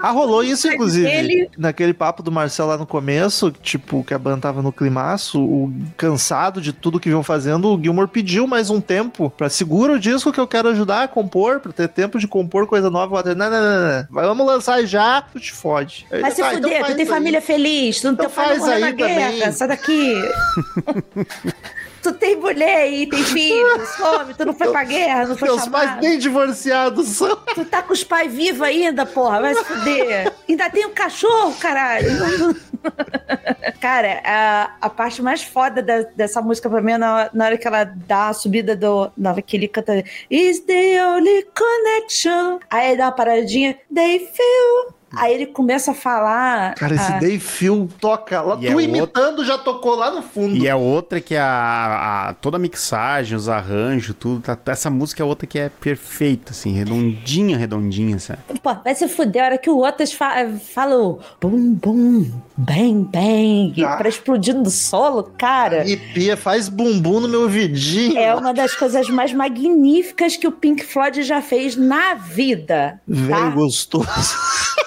Ah, 0.00 0.10
rolou 0.10 0.42
isso, 0.42 0.66
inclusive, 0.68 1.06
Ele- 1.08 1.50
naquele 1.56 1.92
papo 1.94 2.22
do 2.22 2.32
Marcelo 2.32 2.68
lá 2.70 2.76
no 2.78 2.86
começo, 2.86 3.50
tipo, 3.50 4.02
que 4.04 4.14
a 4.14 4.18
banda 4.18 4.42
tava 4.42 4.62
no 4.62 4.72
climaço, 4.72 5.40
o 5.42 5.72
cansado 5.96 6.60
de 6.60 6.72
tudo 6.72 6.98
que 7.00 7.08
vinham 7.08 7.22
fazendo, 7.22 7.72
o 7.74 7.82
Gilmore 7.82 8.08
pediu 8.08 8.46
mais 8.46 8.70
um 8.70 8.80
tempo 8.80 9.30
pra 9.36 9.48
segura 9.48 9.92
o 9.94 9.98
disco 9.98 10.32
que 10.32 10.40
eu 10.40 10.46
quero 10.46 10.68
ajudar 10.68 11.02
a 11.04 11.08
compor, 11.08 11.60
pra 11.60 11.72
ter 11.72 11.88
tempo 11.88 12.18
de 12.18 12.26
compor 12.28 12.66
coisa 12.66 12.90
nova. 12.90 13.22
Não, 13.22 13.34
não, 13.34 13.50
não, 13.50 13.92
não, 13.98 14.06
Vai, 14.10 14.26
vamos 14.26 14.46
lançar 14.46 14.84
já, 14.84 15.20
tu 15.22 15.38
te 15.40 15.52
fode. 15.52 16.06
Vai 16.10 16.30
se 16.30 16.40
"Tá, 16.42 16.54
então 16.54 16.62
fuder, 16.70 16.80
faz 16.80 16.92
tu 16.92 16.96
tem 16.96 17.04
aí." 17.06 17.10
família 17.10 17.40
feliz, 17.42 18.00
tu 18.00 18.04
não 18.06 18.12
Então 18.14 18.30
família 18.30 18.60
faz 18.60 18.82
aí 18.82 18.92
guerra, 18.92 19.30
também. 19.32 19.52
sai 19.52 19.68
daqui. 19.68 20.14
tu 22.06 22.12
tem 22.12 22.36
mulher 22.36 22.82
aí, 22.82 23.06
tem 23.08 23.22
filhos, 23.24 23.90
come, 23.96 24.34
tu 24.34 24.44
não 24.44 24.54
foi 24.54 24.70
pra 24.70 24.84
guerra, 24.84 25.26
não 25.26 25.36
foi 25.36 25.48
Meus 25.48 25.66
pais 25.66 26.00
nem 26.00 26.18
divorciados 26.18 27.08
são. 27.08 27.36
Tu 27.54 27.64
tá 27.64 27.82
com 27.82 27.92
os 27.92 28.04
pais 28.04 28.32
vivos 28.32 28.62
ainda, 28.62 29.04
porra, 29.04 29.40
vai 29.40 29.54
se 29.54 29.64
fuder. 29.64 30.32
Ainda 30.48 30.70
tem 30.70 30.86
um 30.86 30.92
cachorro, 30.92 31.54
caralho. 31.58 32.06
Cara, 33.80 34.22
a, 34.24 34.70
a 34.80 34.88
parte 34.90 35.20
mais 35.20 35.42
foda 35.42 35.82
da- 35.82 36.02
dessa 36.14 36.40
música 36.40 36.70
pra 36.70 36.80
mim 36.80 36.92
é 36.92 36.98
na, 36.98 37.30
na 37.32 37.46
hora 37.46 37.58
que 37.58 37.66
ela 37.66 37.84
dá 37.84 38.28
a 38.28 38.32
subida 38.32 38.76
do. 38.76 39.10
Na 39.16 39.32
hora 39.32 39.42
que 39.42 39.56
ele 39.56 39.66
canta 39.68 40.04
Is 40.30 40.60
the 40.60 41.04
only 41.04 41.46
connection. 41.54 42.60
Aí 42.70 42.96
dá 42.96 43.06
uma 43.06 43.12
paradinha, 43.12 43.76
they 43.92 44.20
feel. 44.20 44.94
Aí 45.16 45.34
ele 45.34 45.46
começa 45.46 45.90
a 45.90 45.94
falar. 45.94 46.74
Cara, 46.74 46.94
esse 46.94 47.12
ah, 47.12 47.18
Dave 47.18 47.38
Phil 47.40 47.88
toca 48.00 48.40
lá, 48.40 48.56
E 48.60 48.70
tu 48.70 48.80
é 48.80 48.82
imitando 48.84 49.44
já 49.44 49.58
tocou 49.58 49.94
lá 49.94 50.10
no 50.10 50.22
fundo. 50.22 50.56
E 50.56 50.66
é 50.68 50.74
outra 50.74 51.20
que 51.20 51.34
a, 51.36 52.28
a- 52.30 52.34
toda 52.34 52.56
a 52.56 52.60
mixagem, 52.60 53.36
os 53.36 53.48
arranjos, 53.48 54.14
tudo. 54.18 54.40
tá- 54.42 54.58
essa 54.72 54.90
música 54.90 55.22
é 55.22 55.26
outra 55.26 55.46
que 55.46 55.58
é 55.58 55.68
perfeita, 55.68 56.52
assim, 56.52 56.72
redondinha, 56.72 57.56
redondinha, 57.56 58.18
sabe? 58.18 58.40
Pô, 58.62 58.74
vai 58.82 58.94
se 58.94 59.06
fuder 59.08 59.42
a 59.42 59.46
hora 59.46 59.58
que 59.58 59.70
o 59.70 59.84
Otis 59.86 60.12
fa 60.12 60.46
fala 60.74 60.96
o 60.96 61.18
bum, 61.40 61.74
bum, 61.74 62.30
bang, 62.56 63.04
bang, 63.12 63.84
Ah. 63.84 63.96
pra 63.96 64.08
explodir 64.08 64.54
no 64.54 64.70
solo, 64.70 65.22
cara. 65.38 65.86
E 65.88 65.96
Pia 65.96 66.36
faz 66.36 66.68
bumbum 66.68 67.20
no 67.20 67.28
meu 67.28 67.42
ouvidinho. 67.42 68.18
É 68.18 68.34
uma 68.34 68.52
das 68.52 68.74
coisas 68.74 69.08
mais 69.08 69.32
magníficas 69.32 70.36
que 70.36 70.46
o 70.46 70.52
Pink 70.52 70.84
Floyd 70.84 71.22
já 71.22 71.40
fez 71.42 71.76
na 71.76 72.14
vida. 72.14 73.00
Velho 73.06 73.28
Tá? 73.28 73.50
gostoso. 73.50 74.06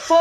Porra, 0.07 0.18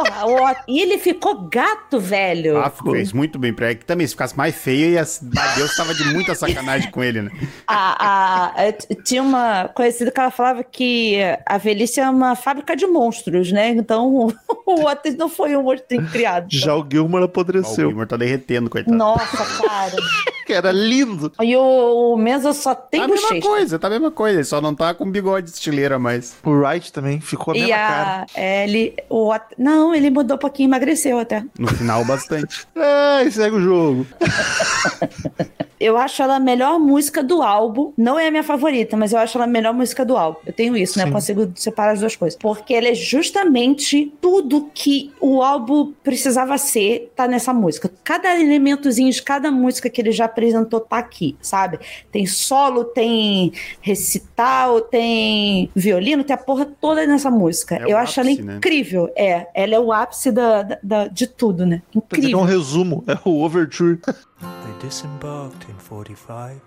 e 0.68 0.80
ele 0.80 0.99
ficou 0.99 1.49
gato, 1.49 1.99
velho. 2.01 2.59
Ah, 2.59 2.70
fez 2.70 3.12
muito 3.12 3.38
bem. 3.38 3.53
Pra 3.53 3.74
que 3.74 3.84
também, 3.84 4.07
se 4.07 4.12
ficasse 4.14 4.36
mais 4.36 4.55
feio, 4.55 4.90
ia, 4.92 5.03
ah, 5.03 5.55
Deus 5.57 5.74
tava 5.76 5.94
de 5.94 6.05
muita 6.12 6.34
sacanagem 6.34 6.90
com 6.90 7.03
ele, 7.03 7.22
né? 7.22 7.30
A, 7.66 8.07
a- 8.07 8.68
a- 8.68 8.72
t- 8.72 8.94
tinha 9.03 9.22
uma 9.22 9.68
conhecida 9.68 10.11
que 10.11 10.20
ela 10.20 10.30
falava 10.30 10.62
que 10.64 11.16
a 11.46 11.59
velhice 11.59 12.01
é 12.01 12.09
uma 12.09 12.34
fábrica 12.36 12.74
de 12.76 12.86
monstros, 12.86 13.51
né? 13.53 13.70
Então 13.70 14.32
o 14.75 14.85
Otis 14.87 15.16
não 15.16 15.29
foi 15.29 15.57
um 15.57 15.62
monstro 15.62 16.03
criado. 16.11 16.47
Já 16.51 16.75
o 16.77 16.87
Gilmore 16.91 17.23
Ó, 17.23 17.27
O 17.27 17.29
apodreceu. 17.31 17.89
Gilmore 17.89 18.07
tá 18.09 18.16
derretendo, 18.16 18.69
coitado. 18.71 18.97
Nossa, 18.97 19.45
cara. 19.66 19.93
Que 20.49 20.55
era 20.55 20.73
lindo. 20.73 21.31
E 21.43 21.55
o, 21.55 22.14
o 22.14 22.16
Menzo 22.16 22.51
só 22.55 22.75
tem 22.75 23.01
Tá 23.01 23.05
a 23.05 23.09
mesma 23.09 23.39
coisa, 23.39 23.79
tá 23.79 23.87
a 23.87 23.91
mesma 23.91 24.11
coisa. 24.11 24.39
Ele 24.39 24.45
só 24.45 24.62
não 24.62 24.75
tá 24.75 24.95
com 24.95 25.11
bigode 25.11 25.51
estileira 25.51 25.99
mais. 25.99 26.37
O 26.43 26.53
Wright 26.53 26.91
também 26.91 27.21
ficou 27.21 27.53
a 27.53 27.55
mesma 27.55 27.69
E 27.69 27.71
cara. 27.71 28.27
a, 28.35 28.41
é, 28.41 28.64
ele, 28.66 28.95
o, 29.11 29.29
Ot- 29.31 29.55
não, 29.59 29.95
ele 29.95 30.09
mudou 30.09 30.37
um 30.37 30.41
pouquinho, 30.41 30.69
emagreceu 30.71 31.19
até. 31.19 31.45
No 31.59 31.69
final, 31.69 32.03
bastante. 32.07 32.66
Ai, 32.75 33.29
segue 33.31 33.57
o 33.57 33.61
jogo. 33.61 34.07
Eu 35.81 35.97
acho 35.97 36.22
ela 36.22 36.37
a 36.37 36.41
melhor 36.41 36.79
música 36.79 37.22
do 37.22 37.43
álbum. 37.43 37.93
Não 37.97 38.18
é 38.18 38.29
a 38.29 38.31
minha 38.31 38.43
favorita, 38.43 38.97
mas 38.97 39.12
eu 39.12 39.18
acho 39.18 39.37
ela 39.39 39.45
a 39.45 39.49
melhor 39.49 39.72
música 39.74 40.05
do 40.05 40.16
álbum. 40.16 40.39
Eu 40.47 40.53
tenho 40.53 40.76
isso, 40.76 40.99
né? 40.99 41.05
Eu 41.07 41.12
consigo 41.12 41.51
separar 41.55 41.93
as 41.93 42.01
duas 42.01 42.16
coisas. 42.16 42.39
Porque 42.41 42.74
ela 42.74 42.89
é 42.89 42.95
justamente 42.95 44.12
tudo 44.20 44.70
que 44.74 45.12
o 45.20 45.43
álbum 45.43 45.93
precisava 46.03 46.57
ser, 46.59 47.12
tá 47.14 47.29
nessa 47.29 47.53
música. 47.55 47.91
Cada 48.03 48.39
elementozinho 48.41 49.11
de 49.12 49.22
cada 49.22 49.51
música 49.51 49.89
que 49.89 50.01
ele 50.01 50.12
já 50.12 50.24
apresentou 50.24 50.81
tá 50.81 50.99
aqui, 50.99 51.37
sabe? 51.41 51.79
Tem 52.11 52.26
solo, 52.26 52.85
tem 52.85 53.53
recital, 53.81 54.81
tem 54.81 55.70
violino, 55.74 56.24
tem 56.24 56.35
a 56.35 56.39
porra 56.39 56.66
toda 56.81 57.07
nessa 57.07 57.31
música. 57.31 57.76
É 57.76 57.93
eu 57.93 57.97
acho 57.97 58.20
ela 58.20 58.29
ápice, 58.31 58.43
né? 58.43 58.57
incrível. 58.57 59.11
É, 59.16 59.47
ela 59.55 59.74
é 59.74 59.81
o 59.81 59.93
ápice 59.93 60.31
da, 60.33 60.62
da- 60.62 60.79
da- 60.83 61.09
de 61.09 61.26
tudo, 61.26 61.64
né? 61.66 61.83
É 61.95 61.99
Incrível. 61.99 62.39
um 62.39 62.43
resumo. 62.45 63.05
É 63.07 63.16
o 63.24 63.43
Overture. 63.45 63.99
Disembarked 64.81 65.68
in 65.68 65.76
45. 65.76 66.61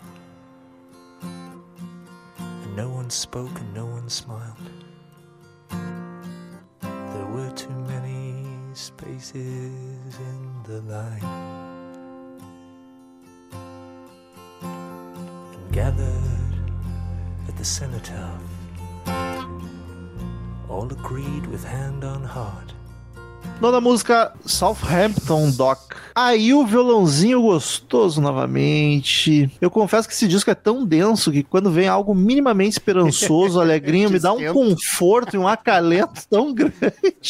And 1.22 2.76
no 2.76 2.90
one 2.90 3.10
spoke 3.10 3.58
and 3.58 3.74
no 3.74 3.86
one 3.86 4.10
smiled. 4.10 4.58
There 6.82 7.26
were 7.28 7.50
too 7.56 7.70
many 7.88 8.46
spaces 8.74 9.34
in 9.38 10.64
the 10.66 10.82
line. 10.82 11.24
And 14.62 15.72
gathered 15.72 16.72
at 17.48 17.56
the 17.58 17.66
cenotaph, 17.66 18.42
all 20.70 20.92
agreed 20.92 21.48
with 21.48 21.64
hand 21.64 22.04
on 22.04 22.26
heart. 22.26 22.74
Nona 23.62 23.80
música, 23.80 24.34
Southampton 24.44 25.52
Dock. 25.52 25.96
Aí 26.16 26.52
o 26.52 26.66
violãozinho 26.66 27.44
gostoso 27.44 28.20
novamente. 28.20 29.52
Eu 29.62 29.70
confesso 29.70 30.08
que 30.08 30.16
esse 30.16 30.28
disco 30.28 30.50
é 30.50 30.56
tão 30.56 30.84
denso 30.84 31.32
que 31.32 31.44
quando 31.44 31.70
vem 31.70 31.88
algo 31.88 32.16
minimamente 32.16 32.72
esperançoso, 32.72 33.62
alegrinho, 33.62 34.10
me 34.10 34.18
dá 34.18 34.34
um 34.34 34.52
conforto 34.52 35.36
e 35.36 35.38
um 35.38 35.48
acalento 35.48 36.24
tão 36.28 36.52
grande. 36.52 36.74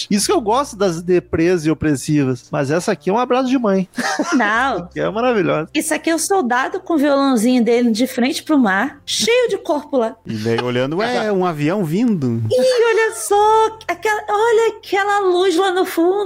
Isso 0.10 0.28
que 0.28 0.32
eu 0.32 0.40
gosto 0.40 0.78
das 0.78 1.02
deprês 1.02 1.66
e 1.66 1.70
opressivas. 1.70 2.48
Mas 2.50 2.72
essa 2.72 2.94
aqui 2.94 3.10
é 3.10 3.14
um 3.14 3.20
abraço 3.20 3.50
de 3.50 3.58
mãe, 3.58 3.90
Não, 4.34 4.88
que 4.88 5.02
é 5.02 5.10
maravilhosa. 5.10 5.68
Isso 5.74 5.94
aqui 5.94 6.10
é 6.10 6.16
o 6.16 6.20
soldado 6.20 6.80
com 6.80 6.94
o 6.94 6.98
violãozinho 6.98 7.62
dele 7.62 7.92
de 7.92 8.08
frente 8.08 8.42
pro 8.42 8.58
mar, 8.58 9.02
cheio 9.06 9.50
de 9.50 9.58
corpo 9.58 9.98
lá. 9.98 10.16
E 10.26 10.34
daí 10.36 10.62
olhando, 10.62 10.96
ué, 10.98 11.30
um 11.30 11.46
avião 11.46 11.84
vindo. 11.84 12.42
E 12.50 12.86
olha 12.86 13.16
só, 13.16 13.78
aquela, 13.86 14.24
olha 14.30 14.78
aquela 14.78 15.20
luz 15.20 15.58
lá 15.58 15.74
no 15.74 15.84
fundo. 15.84 16.21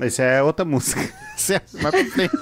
Essa 0.00 0.22
é 0.22 0.42
outra 0.42 0.64
música. 0.64 1.00
Certo, 1.36 1.76
mais 1.82 1.94
pra 1.94 2.04
frente. 2.06 2.34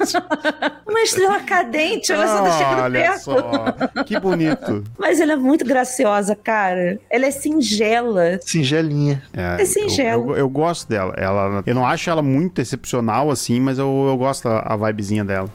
Uma 0.89 1.01
estrela 1.03 1.41
cadente, 1.41 2.13
olha 2.13 2.29
só, 2.29 2.43
tá 2.45 2.51
chegando 2.59 2.83
Olha 2.83 3.01
perto. 3.01 3.21
só, 3.23 4.03
que 4.05 4.21
bonito. 4.21 4.85
Mas 4.97 5.21
ela 5.21 5.33
é 5.33 5.37
muito 5.37 5.65
graciosa, 5.65 6.37
cara. 6.37 6.99
Ela 7.11 7.27
é 7.27 7.31
singela. 7.31 8.39
Singelinha. 8.43 9.21
É, 9.33 9.63
É 9.63 9.65
singelo. 9.65 10.27
Eu, 10.27 10.31
eu, 10.31 10.37
eu 10.39 10.49
gosto 10.49 10.89
dela. 10.89 11.13
Ela, 11.17 11.63
eu 11.67 11.75
não 11.75 11.85
acho 11.85 12.09
ela 12.09 12.23
muito 12.23 12.61
excepcional, 12.61 13.31
assim, 13.31 13.59
mas 13.61 13.79
eu, 13.79 14.07
eu 14.09 14.17
gosto 14.17 14.49
a, 14.49 14.61
a 14.61 14.77
vibezinha 14.77 15.25
dela. 15.25 15.51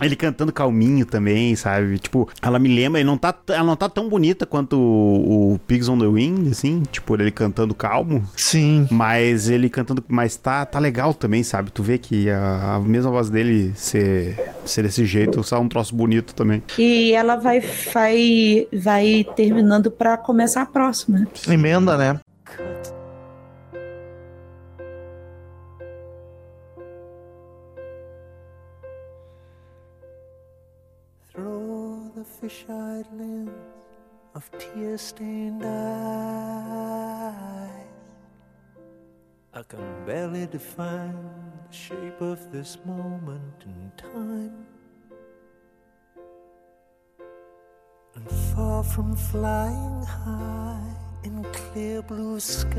Ele 0.00 0.14
cantando 0.14 0.52
calminho 0.52 1.04
também, 1.04 1.54
sabe? 1.56 1.98
Tipo, 1.98 2.28
ela 2.40 2.58
me 2.58 2.68
lembra, 2.68 3.00
ele 3.00 3.06
não 3.08 3.18
tá, 3.18 3.34
ela 3.48 3.64
não 3.64 3.76
tá 3.76 3.88
tão 3.88 4.08
bonita 4.08 4.46
quanto 4.46 4.76
o, 4.76 5.54
o 5.54 5.58
Pigs 5.66 5.88
on 5.88 5.98
the 5.98 6.06
Wind, 6.06 6.50
assim, 6.50 6.82
tipo, 6.92 7.14
ele 7.14 7.30
cantando 7.30 7.74
calmo. 7.74 8.24
Sim. 8.36 8.86
Mas 8.90 9.48
ele 9.48 9.68
cantando, 9.68 10.04
mas 10.06 10.36
tá, 10.36 10.64
tá 10.64 10.78
legal 10.78 11.14
também, 11.14 11.42
sabe? 11.42 11.70
Tu 11.70 11.82
vê 11.82 11.98
que 11.98 12.30
a, 12.30 12.74
a 12.76 12.83
mesma 12.84 13.10
voz 13.10 13.30
dele 13.30 13.72
ser, 13.74 14.38
ser 14.64 14.82
desse 14.82 15.04
jeito, 15.04 15.42
sai 15.42 15.58
um 15.58 15.68
troço 15.68 15.94
bonito 15.94 16.34
também. 16.34 16.62
E 16.78 17.12
ela 17.12 17.36
vai, 17.36 17.60
vai, 17.60 18.66
vai 18.72 19.26
terminando 19.34 19.90
pra 19.90 20.16
começar 20.16 20.62
a 20.62 20.66
próxima. 20.66 21.26
Emenda, 21.48 21.96
né? 21.96 22.20
through 31.34 32.12
the 32.14 32.24
fish-eyed 32.24 33.06
lens 33.18 33.50
of 34.34 34.48
tear-stained 34.52 35.62
eyes. 35.64 36.73
I 39.56 39.62
can 39.62 40.04
barely 40.04 40.46
define 40.46 41.14
the 41.68 41.72
shape 41.72 42.20
of 42.20 42.50
this 42.50 42.76
moment 42.84 43.64
in 43.64 43.92
time. 43.96 44.66
And 48.16 48.28
far 48.28 48.82
from 48.82 49.14
flying 49.14 50.02
high 50.02 50.96
in 51.22 51.44
clear 51.52 52.02
blue 52.02 52.40
skies, 52.40 52.74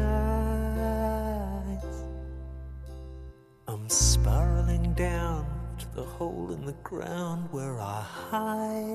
I'm 3.69 3.87
spiraling 3.87 4.93
down 4.95 5.47
to 5.79 5.95
the 5.95 6.03
hole 6.03 6.51
in 6.51 6.65
the 6.65 6.75
ground 6.83 7.47
where 7.51 7.79
I 7.79 8.01
hide. 8.01 8.94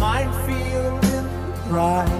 Minefield 0.00 1.04
in 1.04 1.24
pride, 1.68 2.19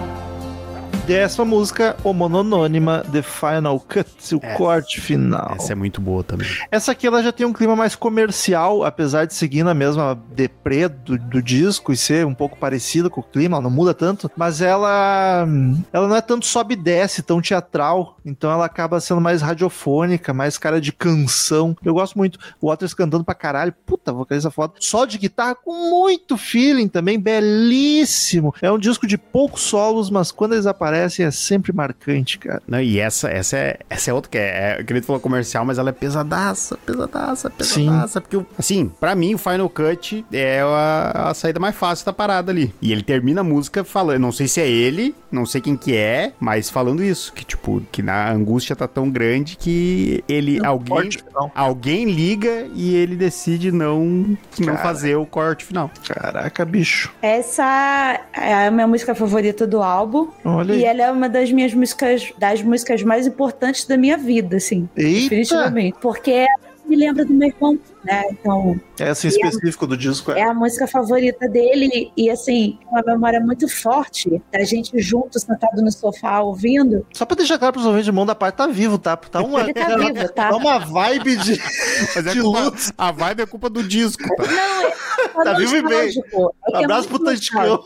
Décima 1.11 1.45
música, 1.45 1.97
o 2.05 2.13
mononônima 2.13 3.05
The 3.11 3.21
Final 3.21 3.81
Cut, 3.81 4.07
o 4.33 4.39
Essa- 4.41 4.57
corte 4.57 5.01
final. 5.01 5.57
Essa 5.59 5.73
é 5.73 5.75
muito 5.75 6.01
boa 6.01 6.23
também. 6.23 6.47
Essa 6.71 6.93
aqui 6.93 7.05
ela 7.05 7.21
já 7.21 7.33
tem 7.33 7.45
um 7.45 7.53
clima 7.53 7.75
mais 7.75 7.97
comercial, 7.97 8.85
apesar 8.85 9.25
de 9.25 9.35
seguir 9.35 9.65
na 9.65 9.75
mesma 9.75 10.17
deprê 10.33 10.87
do, 10.87 11.19
do 11.19 11.43
disco 11.43 11.93
e 11.93 11.97
ser 11.97 12.25
um 12.25 12.33
pouco 12.33 12.57
parecida 12.57 13.11
com 13.11 13.21
o 13.21 13.25
clima, 13.25 13.57
ela 13.57 13.65
não 13.65 13.73
muda 13.73 13.93
tanto, 13.93 14.31
mas 14.37 14.61
ela 14.61 15.49
ela 15.93 16.07
não 16.07 16.15
é 16.15 16.21
tanto 16.21 16.47
sobe 16.47 16.75
e 16.75 16.77
desce, 16.77 17.25
tão 17.25 17.43
teatral, 17.43 18.17
então 18.25 18.49
ela 18.49 18.65
acaba 18.67 19.01
sendo 19.01 19.21
mais 19.21 19.43
radiofônica, 19.43 20.33
mais 20.33 20.59
cara 20.59 20.81
de 20.81 20.93
canção. 20.93 21.77
Eu 21.85 21.95
gosto 21.95 22.17
muito. 22.17 22.39
O 22.61 22.69
Waters 22.69 22.95
cantando 22.95 23.25
pra 23.25 23.35
caralho, 23.35 23.75
puta, 23.85 24.13
vocalista 24.13 24.49
foda. 24.53 24.75
Só 24.79 25.05
de 25.05 25.19
guitarra 25.19 25.57
com 25.57 25.91
muito 25.91 26.37
feeling 26.37 26.87
também, 26.87 27.19
belíssimo. 27.19 28.55
É 28.63 28.71
um 28.71 28.79
disco 28.79 29.09
de 29.09 29.19
poucos 29.19 29.63
solos, 29.63 30.09
mas 30.09 30.31
quando 30.31 30.53
eles 30.53 30.67
aparecem 30.67 31.00
é 31.05 31.31
sempre 31.31 31.73
marcante, 31.73 32.39
cara. 32.39 32.63
Não, 32.67 32.81
e 32.81 32.99
essa, 32.99 33.29
essa, 33.29 33.57
é, 33.57 33.79
essa 33.89 34.11
é 34.11 34.15
outra 34.15 34.31
que 34.31 34.39
é, 34.39 34.79
é. 34.79 34.83
Que 34.83 34.93
ele 34.93 35.03
falou 35.03 35.21
comercial, 35.21 35.65
mas 35.65 35.79
ela 35.79 35.91
é 35.91 35.93
pesadaça, 35.93 36.77
pesadaça, 36.79 37.51
pesadaça. 37.51 38.21
Porque, 38.21 38.45
assim, 38.59 38.91
pra 39.01 39.15
mim, 39.15 39.35
o 39.35 39.39
Final 39.39 39.69
Cut 39.69 40.25
é 40.33 40.61
a, 40.61 41.31
a 41.31 41.35
saída 41.35 41.61
mais 41.61 41.75
fácil 41.77 42.07
da 42.07 42.13
parada 42.13 42.51
ali. 42.53 42.73
E 42.81 42.93
ele 42.93 43.03
termina 43.03 43.41
a 43.41 43.45
música 43.45 43.85
falando, 43.85 44.21
não 44.21 44.33
sei 44.33 44.49
se 44.49 44.61
é 44.61 44.69
ele, 44.69 45.15
não 45.31 45.47
sei 45.47 45.61
quem 45.61 45.77
que 45.77 45.97
é, 45.97 46.33
mas 46.41 46.71
falando 46.71 47.03
isso. 47.03 47.33
Que, 47.33 47.45
tipo, 47.45 47.83
que 47.93 48.03
na 48.03 48.31
angústia 48.31 48.75
tá 48.77 48.89
tão 48.89 49.11
grande 49.11 49.57
que 49.57 50.25
ele, 50.29 50.65
alguém, 50.65 50.91
Corte 50.91 51.25
alguém 51.55 52.05
liga 52.11 52.69
e 52.75 52.95
ele 52.95 53.17
decide 53.17 53.73
não, 53.73 54.37
não 54.59 54.77
fazer 54.79 55.17
o 55.17 55.27
corte 55.27 55.65
final. 55.65 55.91
Caraca, 56.07 56.65
bicho. 56.65 57.13
Essa 57.23 58.21
é 58.33 58.67
a 58.67 58.71
minha 58.71 58.87
música 58.87 59.15
favorita 59.15 59.67
do 59.67 59.83
álbum. 59.83 60.29
Olha 60.45 60.75
E 60.75 60.80
aí. 60.81 60.91
ela 60.91 61.03
é 61.03 61.11
uma 61.11 61.29
das 61.29 61.51
minhas 61.53 61.73
músicas, 61.75 62.33
das 62.39 62.63
músicas 62.63 63.03
mais 63.03 63.27
importantes 63.27 63.85
da 63.87 63.97
minha 63.97 64.17
vida, 64.17 64.57
assim. 64.57 64.89
Eita! 64.97 65.21
Definitivamente. 65.21 65.97
Porque 66.01 66.31
ela 66.31 66.71
me 66.87 66.97
lembra 66.97 67.25
do 67.25 67.33
meu 67.33 67.49
irmão, 67.49 67.79
né? 68.05 68.25
Então, 68.31 68.81
Essa 68.99 69.27
em 69.27 69.31
específico 69.31 69.87
do 69.87 69.97
disco 69.97 70.33
é. 70.33 70.41
é 70.41 70.43
a 70.45 70.55
música 70.55 70.87
favorita 70.87 71.49
dele. 71.49 72.13
E, 72.17 72.31
assim, 72.31 72.79
uma 72.91 73.03
memória 73.03 73.41
muito 73.41 73.69
forte 73.69 74.41
da 74.53 74.65
gente 74.65 74.99
junto, 75.01 75.39
sentado 75.39 75.83
no 75.83 75.91
sofá, 75.91 76.41
ouvindo. 76.41 77.07
Só 77.13 77.25
pra 77.25 77.37
deixar 77.37 77.59
claro 77.59 77.75
pros 77.75 77.87
ouvintes, 77.87 78.09
o 78.09 78.13
mão 78.13 78.27
da 78.27 78.35
parte 78.35 78.57
tá 78.57 78.67
vivo, 78.67 78.99
tá? 78.99 79.17
Tá 79.17 79.41
uma, 79.43 79.61
Ele 79.61 79.75
tá 79.75 79.97
vivo, 79.97 80.29
tá? 80.33 80.49
tá 80.51 80.57
uma 80.57 80.79
vibe 80.79 81.37
de. 81.37 81.61
Mas 82.15 82.27
é 82.27 82.33
De 82.33 82.41
culpa, 82.41 82.61
luz. 82.61 82.93
a 82.97 83.13
vibe 83.13 83.43
é 83.43 83.47
culpa 83.47 83.71
do 83.71 83.83
disco, 83.83 84.23
tá? 84.37 84.45
Não, 84.45 84.87
é, 84.87 84.91
Tá 85.45 85.53
vivo 85.55 85.77
e 85.77 85.83
bem. 85.83 86.09
É 86.09 86.81
é 86.81 86.85
Abraço 86.85 87.09
pro 87.09 87.19
nostálgico. 87.19 87.85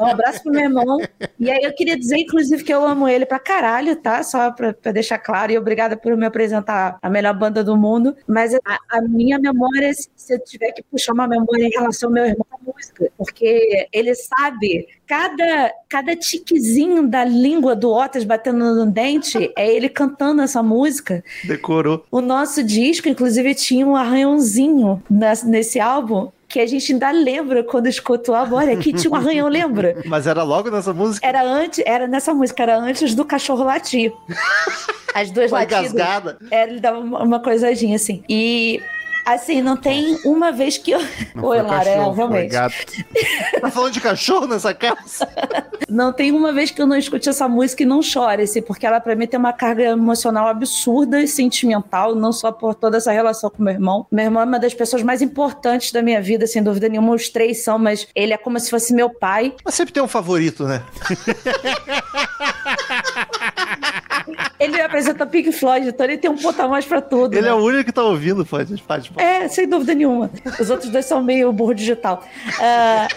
Um 0.00 0.06
abraço 0.06 0.42
pro 0.42 0.52
meu 0.52 0.62
irmão. 0.62 0.98
E 1.38 1.50
aí 1.50 1.62
eu 1.62 1.74
queria 1.74 1.98
dizer, 1.98 2.18
inclusive, 2.18 2.62
que 2.62 2.72
eu 2.72 2.84
amo 2.86 3.08
ele 3.08 3.26
pra 3.26 3.38
caralho, 3.38 3.96
tá? 3.96 4.22
Só 4.22 4.50
pra, 4.52 4.72
pra 4.72 4.92
deixar 4.92 5.18
claro. 5.18 5.52
E 5.52 5.58
obrigada 5.58 5.96
por 5.96 6.16
me 6.16 6.26
apresentar 6.26 6.98
a 7.00 7.10
melhor 7.10 7.34
banda 7.34 7.62
do 7.64 7.76
mundo. 7.76 8.14
Mas 8.26 8.54
a, 8.54 8.78
a 8.90 9.02
minha 9.02 9.38
memória, 9.38 9.51
se 9.94 10.08
se 10.22 10.34
eu 10.34 10.38
tiver 10.38 10.72
que 10.72 10.82
puxar 10.84 11.12
uma 11.12 11.26
memória 11.26 11.64
em 11.64 11.70
relação 11.70 12.08
ao 12.08 12.12
meu 12.14 12.24
irmão, 12.24 12.46
é 12.50 12.54
a 12.54 12.72
música. 12.72 13.10
Porque 13.18 13.88
ele 13.92 14.14
sabe 14.14 14.86
cada, 15.06 15.72
cada 15.88 16.16
tiquezinho 16.16 17.08
da 17.08 17.24
língua 17.24 17.74
do 17.74 17.92
Otis 17.92 18.24
batendo 18.24 18.74
no 18.74 18.86
dente, 18.86 19.52
é 19.56 19.74
ele 19.74 19.88
cantando 19.88 20.42
essa 20.42 20.62
música. 20.62 21.22
Decorou. 21.44 22.04
O 22.10 22.20
nosso 22.20 22.62
disco, 22.62 23.08
inclusive, 23.08 23.54
tinha 23.54 23.86
um 23.86 23.96
arranhãozinho 23.96 25.02
nesse, 25.44 25.80
álbum 25.80 26.30
que 26.48 26.60
a 26.60 26.66
gente 26.66 26.92
ainda 26.92 27.10
lembra 27.10 27.64
quando 27.64 27.86
escuta 27.86 28.30
o 28.30 28.34
álbum. 28.34 28.56
Olha, 28.56 28.74
aqui 28.74 28.92
tinha 28.92 29.10
um 29.10 29.14
arranhão, 29.14 29.48
lembra? 29.48 29.96
Mas 30.06 30.26
era 30.26 30.42
logo 30.42 30.70
nessa 30.70 30.92
música? 30.92 31.26
Era 31.26 31.42
antes, 31.42 31.82
era 31.84 32.06
nessa 32.06 32.32
música, 32.34 32.62
era 32.62 32.78
antes 32.78 33.14
do 33.14 33.24
cachorro 33.24 33.64
latir. 33.64 34.12
As 35.14 35.30
duas 35.30 35.50
Foi 35.50 35.60
latidas. 35.60 35.92
engasgada. 35.92 36.38
É, 36.50 36.62
ele 36.64 36.80
dava 36.80 36.98
uma, 36.98 37.22
uma 37.22 37.40
coisadinha 37.40 37.96
assim. 37.96 38.22
E 38.28 38.80
assim, 39.24 39.62
não 39.62 39.76
tem 39.76 40.18
uma 40.24 40.52
vez 40.52 40.78
que 40.78 40.90
eu. 40.90 41.00
Não 41.34 41.44
Oi, 41.44 41.62
Lara, 41.62 41.88
é, 41.88 41.96
cachorro, 41.96 42.14
realmente. 42.14 42.54
Tá 43.60 43.70
falando 43.70 43.92
de 43.92 44.00
cachorro 44.00 44.46
nessa 44.46 44.74
casa? 44.74 45.28
Não 45.88 46.10
tem 46.10 46.32
uma 46.32 46.52
vez 46.52 46.70
que 46.70 46.80
eu 46.80 46.86
não 46.86 46.96
escute 46.96 47.28
essa 47.28 47.46
música 47.46 47.82
e 47.82 47.86
não 47.86 48.00
chore, 48.00 48.44
assim, 48.44 48.62
porque 48.62 48.86
ela 48.86 48.98
pra 48.98 49.14
mim 49.14 49.26
tem 49.26 49.38
uma 49.38 49.52
carga 49.52 49.82
emocional 49.82 50.46
absurda 50.46 51.20
e 51.20 51.28
sentimental, 51.28 52.14
não 52.14 52.32
só 52.32 52.50
por 52.50 52.74
toda 52.74 52.96
essa 52.96 53.12
relação 53.12 53.50
com 53.50 53.62
meu 53.62 53.74
irmão. 53.74 54.06
Meu 54.10 54.24
irmão 54.24 54.42
é 54.42 54.46
uma 54.46 54.58
das 54.58 54.72
pessoas 54.72 55.02
mais 55.02 55.20
importantes 55.20 55.92
da 55.92 56.00
minha 56.00 56.22
vida, 56.22 56.46
sem 56.46 56.62
dúvida 56.62 56.88
nenhuma. 56.88 57.14
Os 57.14 57.28
três 57.28 57.62
são, 57.62 57.78
mas 57.78 58.08
ele 58.14 58.32
é 58.32 58.38
como 58.38 58.58
se 58.58 58.70
fosse 58.70 58.94
meu 58.94 59.10
pai. 59.10 59.54
Mas 59.62 59.74
sempre 59.74 59.92
tem 59.92 60.02
um 60.02 60.08
favorito, 60.08 60.64
né? 60.64 60.82
Ele 64.58 64.72
me 64.76 64.80
apresenta 64.80 65.26
Pink 65.26 65.52
Floyd, 65.52 65.88
então 65.88 66.04
ele 66.06 66.18
tem 66.18 66.30
um 66.30 66.36
ponto 66.36 66.60
a 66.60 66.68
mais 66.68 66.84
pra 66.84 67.00
tudo. 67.00 67.34
Ele 67.34 67.42
né? 67.42 67.48
é 67.48 67.54
o 67.54 67.58
único 67.58 67.84
que 67.84 67.92
tá 67.92 68.02
ouvindo, 68.02 68.44
pode, 68.44 68.80
pode. 68.82 69.10
pode. 69.10 69.24
É, 69.26 69.48
sem 69.48 69.68
dúvida 69.68 69.94
nenhuma. 69.94 70.30
Os 70.60 70.70
outros 70.70 70.90
dois 70.90 71.04
são 71.06 71.22
meio 71.22 71.52
burro 71.52 71.74
digital. 71.74 72.22
Ah, 72.60 73.08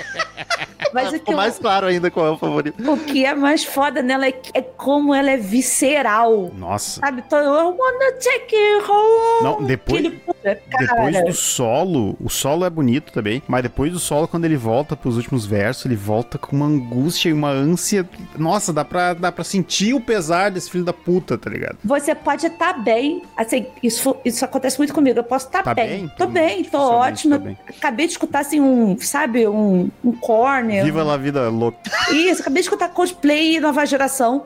mas 0.94 1.14
o 1.14 1.20
que, 1.20 1.32
eu- 1.32 1.38
mais 1.38 1.60
claro 1.60 1.88
ainda 1.88 2.10
qual 2.10 2.26
é 2.26 2.30
o 2.32 2.38
favorito. 2.38 2.92
o 2.92 2.98
que 2.98 3.26
é 3.26 3.36
mais 3.36 3.64
foda 3.64 4.02
nela 4.02 4.26
é, 4.28 4.34
é 4.54 4.62
como 4.62 5.14
ela 5.14 5.30
é 5.32 5.38
visceral. 5.38 6.52
Nossa. 6.58 7.00
Sabe? 7.02 7.24
Então, 7.26 7.40
I 7.40 7.76
wanna 7.78 8.12
take 8.14 8.56
you 8.56 8.84
home. 8.90 9.44
Não, 9.44 9.64
depois- 9.64 10.08
puta, 10.26 10.60
Depois 10.80 11.26
do 11.26 11.34
solo, 11.34 12.16
o 12.24 12.30
solo 12.30 12.66
é 12.66 12.70
bonito 12.70 13.12
também, 13.12 13.42
mas 13.48 13.64
depois 13.64 13.92
do 13.92 14.00
solo, 14.00 14.28
quando 14.28 14.46
ele 14.46 14.56
volta 14.58 14.96
pros 14.96 15.18
últimos 15.18 15.46
versos, 15.46 15.86
ele 15.86 15.96
volta 15.96 16.38
com 16.38 16.56
uma 16.56 16.66
angústia 16.66 17.30
e 17.30 17.34
uma 17.34 17.50
ânsia. 17.50 18.08
Nossa, 18.38 18.72
dá 18.72 18.86
pra, 18.86 19.14
dá 19.14 19.32
pra 19.32 19.44
sentir 19.44 19.94
o 19.94 20.00
pesar 20.02 20.52
desse 20.52 20.70
filho 20.70 20.84
da 20.84 20.94
puta, 21.04 21.38
tá 21.38 21.50
ligado? 21.50 21.78
Você 21.84 22.14
pode 22.16 22.46
estar 22.48 22.74
bem. 22.74 23.22
Assim, 23.36 23.66
isso, 23.84 24.16
isso 24.24 24.44
acontece 24.46 24.78
muito 24.78 24.94
comigo. 24.94 25.20
Eu 25.20 25.24
posso 25.24 25.48
estar 25.48 25.64
Tá 25.64 25.74
bem. 25.74 25.88
bem? 25.88 26.12
Tô 26.18 26.26
bem, 26.28 26.64
tô 26.64 27.00
tá 27.00 27.38
bem. 27.38 27.58
Acabei 27.68 28.06
de 28.08 28.14
escutar, 28.14 28.40
assim, 28.40 28.60
um, 28.60 28.98
sabe, 29.00 29.48
um, 29.48 29.90
um 30.04 30.12
corner. 30.14 30.84
Viva 30.84 31.04
lá 31.04 31.14
a 31.14 31.18
vida 31.18 31.50
louca. 31.50 31.78
Isso, 32.12 32.42
acabei 32.42 32.62
de 32.62 32.68
escutar 32.68 32.90
cosplay 32.90 33.60
nova 33.60 33.86
geração. 33.86 34.46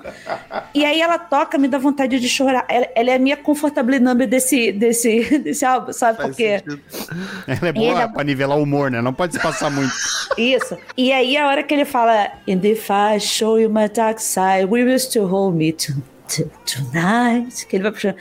E 0.74 0.84
aí 0.86 1.02
ela 1.02 1.18
toca, 1.18 1.58
me 1.58 1.68
dá 1.68 1.78
vontade 1.78 2.20
de 2.20 2.30
chorar. 2.30 2.66
Ela, 2.68 2.88
ela 2.96 3.10
é 3.12 3.16
a 3.16 3.20
minha 3.20 3.38
comfortable 3.38 4.00
number 4.00 4.28
desse, 4.28 4.72
desse, 4.72 5.38
desse 5.40 5.66
álbum, 5.66 5.92
sabe? 5.94 6.18
Faz 6.18 6.30
Porque. 6.30 6.60
sentido. 6.60 6.82
Ela 7.48 7.68
é 7.68 7.72
boa 7.74 8.02
é- 8.04 8.08
pra 8.08 8.24
nivelar 8.24 8.58
o 8.58 8.64
humor, 8.64 8.90
né? 8.92 9.02
Não 9.02 9.14
pode 9.14 9.34
se 9.34 9.40
passar 9.40 9.70
muito. 9.70 9.94
Isso. 10.38 10.78
E 10.98 11.12
aí 11.12 11.36
a 11.38 11.48
hora 11.48 11.64
que 11.64 11.74
ele 11.74 11.86
fala 11.86 12.32
And 12.48 12.62
if 12.64 12.90
I 12.90 13.20
show 13.20 13.60
you 13.60 13.70
my 13.70 13.88
dark 13.90 14.20
side, 14.20 14.66
we 14.70 14.84
will 14.84 15.00
still 15.00 15.28
hold 15.28 15.56
me 15.56 15.72
to- 15.74 15.94
tonight. 16.66 17.66
Que 17.68 17.76
ele 17.76 17.84
vai 17.84 17.92
puxando. 17.92 18.16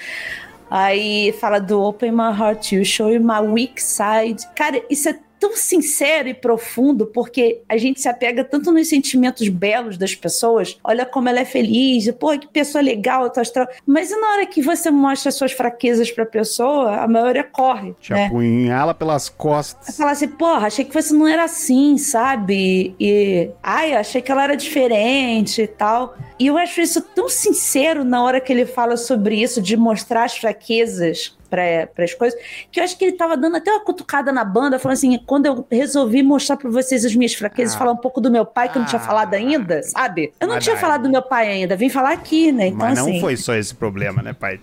Aí 0.70 1.32
fala 1.40 1.58
do 1.58 1.80
Open 1.80 2.12
my 2.12 2.30
heart 2.32 2.68
to 2.68 2.76
you, 2.76 2.84
show 2.84 3.10
you 3.10 3.20
my 3.20 3.40
weak 3.40 3.82
side. 3.82 4.46
Cara, 4.54 4.82
isso 4.90 5.08
é 5.08 5.18
tão 5.38 5.56
sincero 5.56 6.28
e 6.28 6.34
profundo, 6.34 7.06
porque 7.06 7.60
a 7.68 7.76
gente 7.76 8.00
se 8.00 8.08
apega 8.08 8.44
tanto 8.44 8.72
nos 8.72 8.88
sentimentos 8.88 9.48
belos 9.48 9.96
das 9.96 10.14
pessoas. 10.14 10.78
Olha 10.82 11.06
como 11.06 11.28
ela 11.28 11.40
é 11.40 11.44
feliz, 11.44 12.10
pô, 12.12 12.38
que 12.38 12.46
pessoa 12.46 12.82
legal, 12.82 13.30
tá 13.30 13.40
astral. 13.40 13.68
Mas 13.86 14.10
e 14.10 14.16
na 14.16 14.28
hora 14.32 14.46
que 14.46 14.62
você 14.62 14.90
mostra 14.90 15.30
suas 15.30 15.52
fraquezas 15.52 16.10
pra 16.10 16.26
pessoa, 16.26 16.96
a 16.96 17.08
maioria 17.08 17.44
corre. 17.44 17.94
Te 18.00 18.12
né? 18.12 18.26
apunhala 18.26 18.94
pelas 18.94 19.28
costas. 19.28 19.96
falar 19.96 20.12
assim, 20.12 20.28
porra, 20.28 20.66
achei 20.66 20.84
que 20.84 20.94
você 20.94 21.14
não 21.14 21.26
era 21.26 21.44
assim, 21.44 21.96
sabe? 21.98 22.94
E, 22.98 23.50
ai, 23.62 23.94
achei 23.94 24.20
que 24.20 24.30
ela 24.30 24.44
era 24.44 24.56
diferente 24.56 25.62
e 25.62 25.66
tal. 25.66 26.16
E 26.38 26.46
eu 26.46 26.56
acho 26.56 26.80
isso 26.80 27.00
tão 27.00 27.28
sincero 27.28 28.04
na 28.04 28.22
hora 28.22 28.40
que 28.40 28.52
ele 28.52 28.66
fala 28.66 28.96
sobre 28.96 29.40
isso, 29.40 29.60
de 29.60 29.76
mostrar 29.76 30.24
as 30.24 30.36
fraquezas 30.36 31.37
para 31.50 31.88
as 32.04 32.14
coisas, 32.14 32.38
que 32.70 32.78
eu 32.80 32.84
acho 32.84 32.96
que 32.98 33.04
ele 33.04 33.12
tava 33.16 33.36
dando 33.36 33.56
até 33.56 33.70
uma 33.72 33.80
cutucada 33.84 34.30
na 34.32 34.44
banda, 34.44 34.78
falando 34.78 34.96
assim, 34.96 35.18
quando 35.26 35.46
eu 35.46 35.66
resolvi 35.70 36.22
mostrar 36.22 36.56
para 36.56 36.68
vocês 36.70 37.04
as 37.04 37.14
minhas 37.14 37.34
fraquezas, 37.34 37.74
Ah. 37.74 37.78
falar 37.78 37.92
um 37.92 37.96
pouco 37.96 38.20
do 38.20 38.30
meu 38.30 38.44
pai, 38.44 38.68
que 38.68 38.76
eu 38.76 38.80
não 38.80 38.86
tinha 38.88 39.00
Ah. 39.00 39.04
falado 39.04 39.34
ainda, 39.34 39.82
sabe? 39.82 40.32
Eu 40.40 40.46
não 40.46 40.54
Mas 40.56 40.64
tinha 40.64 40.74
daí- 40.74 40.80
falado 40.80 41.02
do 41.02 41.10
meu 41.10 41.22
pai 41.22 41.48
ainda, 41.48 41.76
vim 41.76 41.88
falar 41.88 42.12
aqui, 42.12 42.52
né? 42.52 42.66
Então, 42.68 42.78
Mas 42.78 42.98
não 42.98 43.08
assim, 43.08 43.20
foi 43.20 43.36
só 43.36 43.54
esse 43.54 43.74
problema, 43.74 44.22
né, 44.22 44.32
pai? 44.32 44.60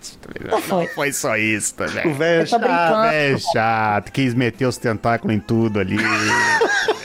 Não 0.50 0.60
foi. 0.60 0.84
Não 0.86 0.92
foi 0.92 1.12
só 1.12 1.36
isso, 1.36 1.74
tá 1.74 1.84
O 1.84 1.88
ligado? 1.88 2.14
velho 2.14 2.42
Eu 2.42 2.48
tô 2.48 2.58
brincando. 2.58 3.06
É 3.06 3.38
chato, 3.38 4.12
quis 4.12 4.34
meter 4.34 4.66
os 4.66 4.76
tentáculos 4.76 5.34
em 5.34 5.40
tudo 5.40 5.80
ali. 5.80 5.96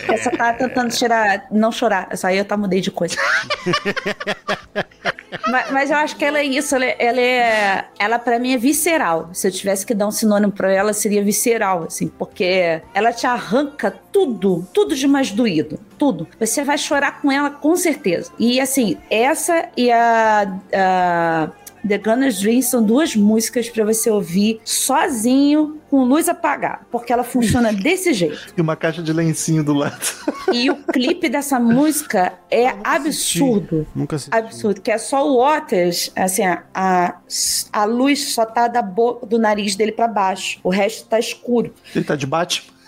Essa 0.08 0.30
tá 0.32 0.54
tentando 0.54 0.90
tirar, 0.92 1.46
não 1.52 1.72
chorar. 1.72 2.08
Essa 2.12 2.28
aí 2.28 2.38
eu 2.38 2.46
tá 2.46 2.58
mudei 2.58 2.82
de 2.82 2.92
coisa. 2.92 3.16
mas, 5.52 5.72
mas 5.72 5.92
eu 5.92 5.98
acho 5.98 6.16
que 6.16 6.26
ela 6.26 6.40
é 6.40 6.44
isso, 6.44 6.74
ela, 6.76 6.86
é- 6.86 6.96
ela 7.00 7.20
é. 7.22 7.86
Ela 8.00 8.18
pra 8.18 8.40
mim 8.40 8.54
é 8.54 8.58
visceral. 8.58 9.30
Se 9.34 9.48
eu 9.48 9.52
tivesse 9.52 9.86
que 9.86 9.94
dar 9.94 10.08
um 10.08 10.12
sinônimo 10.12 10.52
pra 10.52 10.72
ela, 10.72 10.94
seria 10.94 11.24
visceral, 11.24 11.84
assim, 11.84 12.08
porque 12.08 12.82
ela 12.94 13.12
te 13.12 13.28
arranca 13.28 13.92
tudo, 14.12 14.68
tudo 14.74 14.96
de 14.96 15.08
mais 15.08 15.32
doído. 15.32 15.80
Tudo. 15.98 16.28
Você 16.40 16.64
vai 16.64 16.78
chorar 16.78 17.22
com 17.22 17.32
ela 17.32 17.50
com 17.52 17.76
certeza. 17.76 18.32
E 18.40 18.60
assim, 18.60 18.98
essa 19.10 19.70
e 19.78 19.92
a. 19.92 20.58
a 20.74 21.50
The 21.88 21.98
Gunner's 21.98 22.40
Dream 22.40 22.62
são 22.62 22.84
duas 22.84 23.16
músicas 23.16 23.70
pra 23.70 23.84
você 23.84 24.10
ouvir 24.10 24.62
sozinho, 24.64 25.80
com 25.90 26.04
luz 26.04 26.30
apagada, 26.30 26.82
porque 26.92 27.12
ela 27.12 27.24
funciona 27.24 27.74
desse 27.74 28.14
jeito. 28.14 28.54
E 28.56 28.62
uma 28.62 28.76
caixa 28.76 29.02
de 29.02 29.12
lencinho 29.12 29.64
do 29.64 29.74
lado. 29.74 30.02
E 30.54 30.70
o 30.70 30.76
clipe 30.76 31.30
dessa 31.30 31.60
música 31.60 32.34
é 32.50 32.68
absurdo. 32.84 33.88
Nunca 33.96 34.16
assisti. 34.16 34.36
Absurdo, 34.36 34.82
que 34.82 34.92
é 34.92 34.98
só 34.98 35.28
o 35.28 35.38
Waters, 35.38 36.12
assim, 36.16 36.44
a, 36.44 37.18
a, 37.74 37.86
luz 37.86 38.34
só 38.34 38.46
tá 38.46 38.68
da 38.68 38.82
boca, 38.82 39.26
do 39.26 39.38
nariz 39.40 39.76
dele 39.76 39.92
pra 39.92 40.08
baixo. 40.08 40.60
O 40.64 40.70
resto 40.70 41.08
tá 41.08 41.20
escuro. 41.20 41.74
Ele 41.96 42.06
tá 42.06 42.16
de 42.16 42.26
Batman. 42.26 42.81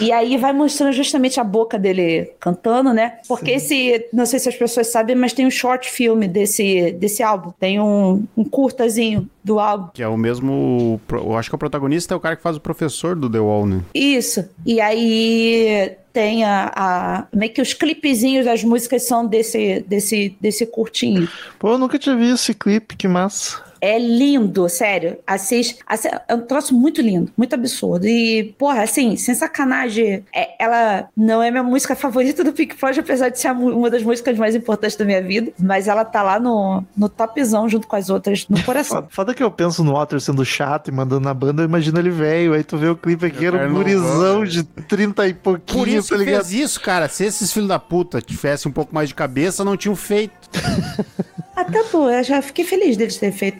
E 0.00 0.12
aí 0.12 0.36
vai 0.36 0.52
mostrando 0.52 0.92
justamente 0.92 1.38
a 1.40 1.44
boca 1.44 1.78
dele 1.78 2.32
cantando, 2.40 2.92
né? 2.92 3.18
Porque 3.28 3.52
esse, 3.52 4.06
não 4.12 4.26
sei 4.26 4.38
se 4.38 4.48
as 4.48 4.56
pessoas 4.56 4.88
sabem, 4.88 5.14
mas 5.16 5.32
tem 5.32 5.46
um 5.46 5.50
short 5.50 5.88
filme 5.90 6.26
desse, 6.28 6.92
desse 6.92 7.22
álbum. 7.22 7.52
Tem 7.58 7.80
um, 7.80 8.24
um 8.36 8.44
curtazinho 8.44 9.28
do 9.42 9.58
álbum. 9.58 9.88
Que 9.94 10.02
é 10.02 10.08
o 10.08 10.16
mesmo. 10.16 11.00
Eu 11.10 11.36
acho 11.36 11.48
que 11.48 11.54
o 11.54 11.58
protagonista 11.58 12.12
é 12.14 12.16
o 12.16 12.20
cara 12.20 12.36
que 12.36 12.42
faz 12.42 12.56
o 12.56 12.60
professor 12.60 13.14
do 13.16 13.30
The 13.30 13.38
Wall, 13.38 13.66
né? 13.66 13.80
Isso. 13.94 14.44
E 14.66 14.80
aí 14.80 15.92
tem 16.12 16.44
a, 16.44 16.72
a- 16.74 17.26
meio 17.32 17.52
que 17.52 17.62
os 17.62 17.72
clipezinhos 17.72 18.44
das 18.44 18.64
músicas 18.64 19.02
são 19.06 19.26
desse, 19.26 19.80
desse, 19.86 20.36
desse 20.40 20.66
curtinho. 20.66 21.28
Pô, 21.58 21.70
eu 21.72 21.78
nunca 21.78 21.98
tinha 21.98 22.16
visto 22.16 22.34
esse 22.34 22.54
clipe, 22.54 22.96
que 22.96 23.06
massa. 23.08 23.64
É 23.80 23.98
lindo, 23.98 24.68
sério. 24.68 25.18
Assiste, 25.26 25.78
assi- 25.86 26.08
é 26.28 26.34
um 26.34 26.40
troço 26.40 26.74
muito 26.74 27.00
lindo, 27.02 27.30
muito 27.36 27.54
absurdo. 27.54 28.06
E, 28.06 28.54
porra, 28.58 28.82
assim, 28.82 29.16
sem 29.16 29.34
sacanagem, 29.34 30.24
é- 30.34 30.50
ela 30.58 31.08
não 31.16 31.42
é 31.42 31.50
minha 31.50 31.62
música 31.62 31.94
favorita 31.94 32.42
do 32.42 32.52
Pink 32.52 32.74
Floyd, 32.76 33.00
apesar 33.00 33.28
de 33.28 33.38
ser 33.38 33.50
uma 33.52 33.90
das 33.90 34.02
músicas 34.02 34.36
mais 34.38 34.54
importantes 34.54 34.96
da 34.96 35.04
minha 35.04 35.22
vida. 35.22 35.52
Mas 35.58 35.88
ela 35.88 36.04
tá 36.04 36.22
lá 36.22 36.38
no, 36.40 36.82
no 36.96 37.08
topzão 37.08 37.68
junto 37.68 37.86
com 37.86 37.96
as 37.96 38.08
outras, 38.10 38.46
no 38.48 38.62
coração. 38.62 39.06
Foda, 39.10 39.34
que 39.34 39.42
eu 39.42 39.50
penso 39.50 39.84
no 39.84 39.92
Walter 39.92 40.20
sendo 40.20 40.44
chato 40.44 40.88
e 40.88 40.92
mandando 40.92 41.20
na 41.24 41.34
banda, 41.34 41.62
eu 41.62 41.66
imagino 41.66 41.98
ele 41.98 42.10
velho. 42.10 42.54
Aí 42.54 42.64
tu 42.64 42.76
vê 42.76 42.88
o 42.88 42.96
clipe 42.96 43.26
aqui, 43.26 43.46
era 43.46 43.68
um 43.68 43.74
gurizão 43.74 44.44
de 44.44 44.62
30 44.62 45.26
e 45.28 45.34
pouquinho, 45.34 45.78
Por 45.78 45.88
isso 45.88 46.08
tá 46.10 46.16
que 46.18 46.24
ligado? 46.24 46.44
fez 46.46 46.60
isso, 46.60 46.80
cara. 46.80 47.08
Se 47.08 47.24
esses 47.24 47.52
filhos 47.52 47.68
da 47.68 47.78
puta 47.78 48.20
tivessem 48.20 48.70
um 48.70 48.72
pouco 48.72 48.94
mais 48.94 49.08
de 49.08 49.14
cabeça, 49.14 49.64
não 49.64 49.76
tinham 49.76 49.94
feito. 49.96 50.34
Até 51.56 51.82
pô, 51.84 52.08
eu 52.10 52.22
já 52.22 52.42
fiquei 52.42 52.64
feliz 52.64 52.96
deles 52.96 53.16
terem 53.16 53.34
feito. 53.36 53.58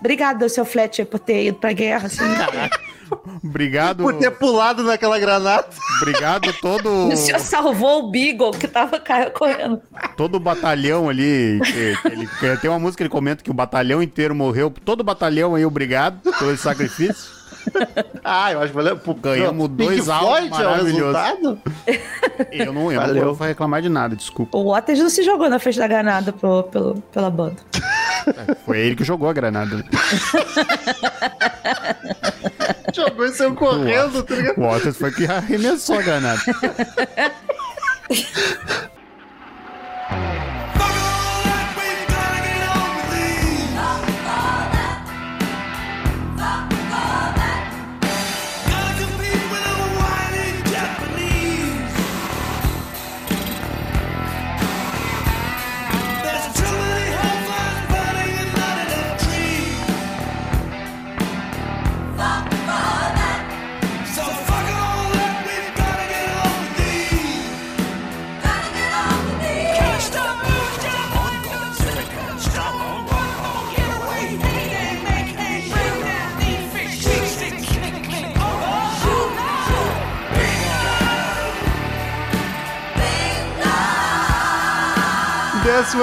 Obrigado, 0.00 0.48
seu 0.48 0.64
Fletcher, 0.64 1.06
por 1.06 1.20
ter 1.20 1.46
ido 1.46 1.58
pra 1.58 1.72
guerra. 1.72 2.06
Assim. 2.08 2.24
Obrigado. 3.42 4.02
Por 4.04 4.14
ter 4.14 4.30
pulado 4.32 4.82
naquela 4.84 5.18
granada. 5.18 5.66
Obrigado 6.00 6.52
todo, 6.60 6.88
O 7.12 7.16
senhor 7.16 7.38
salvou 7.40 8.04
o 8.04 8.10
Beagle 8.10 8.52
que 8.52 8.68
tava 8.68 9.00
correndo. 9.32 9.80
todo 10.16 10.36
o 10.36 10.40
batalhão 10.40 11.08
ali. 11.08 11.60
ele- 12.04 12.26
que 12.38 12.56
tem 12.60 12.70
uma 12.70 12.78
música 12.78 12.98
que 12.98 13.02
ele 13.04 13.08
comenta 13.10 13.42
que 13.42 13.50
o 13.50 13.54
batalhão 13.54 14.02
inteiro 14.02 14.34
morreu. 14.34 14.72
Todo 14.84 15.00
o 15.00 15.04
batalhão 15.04 15.54
aí, 15.54 15.64
obrigado 15.64 16.20
pelo 16.38 16.56
sacrifício. 16.56 17.39
Ah, 18.22 18.52
eu 18.52 18.58
acho 18.60 18.68
que 18.68 18.74
valeu. 18.74 18.96
Pô, 18.98 19.14
Ganhamos 19.14 19.68
Pink 19.68 19.82
dois 19.84 20.08
álbuns 20.08 20.38
é 20.38 20.42
o 20.46 20.50
maravilhosos. 20.50 20.92
resultado? 20.92 21.58
Eu 22.52 22.72
não, 22.72 22.92
eu 22.92 23.00
Valeu. 23.00 23.24
não 23.26 23.34
vou 23.34 23.46
reclamar 23.46 23.80
de 23.82 23.88
nada, 23.88 24.14
desculpa. 24.14 24.56
O 24.56 24.72
Waters 24.72 24.98
não 24.98 25.08
se 25.08 25.22
jogou 25.22 25.48
na 25.48 25.58
frente 25.58 25.78
da 25.78 25.88
granada 25.88 26.32
pro, 26.32 26.64
pelo, 26.64 26.94
pela 27.12 27.30
banda. 27.30 27.56
Foi 28.66 28.78
ele 28.78 28.96
que 28.96 29.04
jogou 29.04 29.28
a 29.28 29.32
granada. 29.32 29.84
Jogou 32.94 33.24
e 33.24 33.32
saiu 33.32 33.54
correndo, 33.54 34.22
tá 34.24 34.34
ligado? 34.34 34.58
O 34.58 34.62
Waters 34.62 34.96
foi 34.96 35.12
que 35.12 35.24
arremessou 35.24 35.98
a 35.98 36.02
granada. 36.02 36.40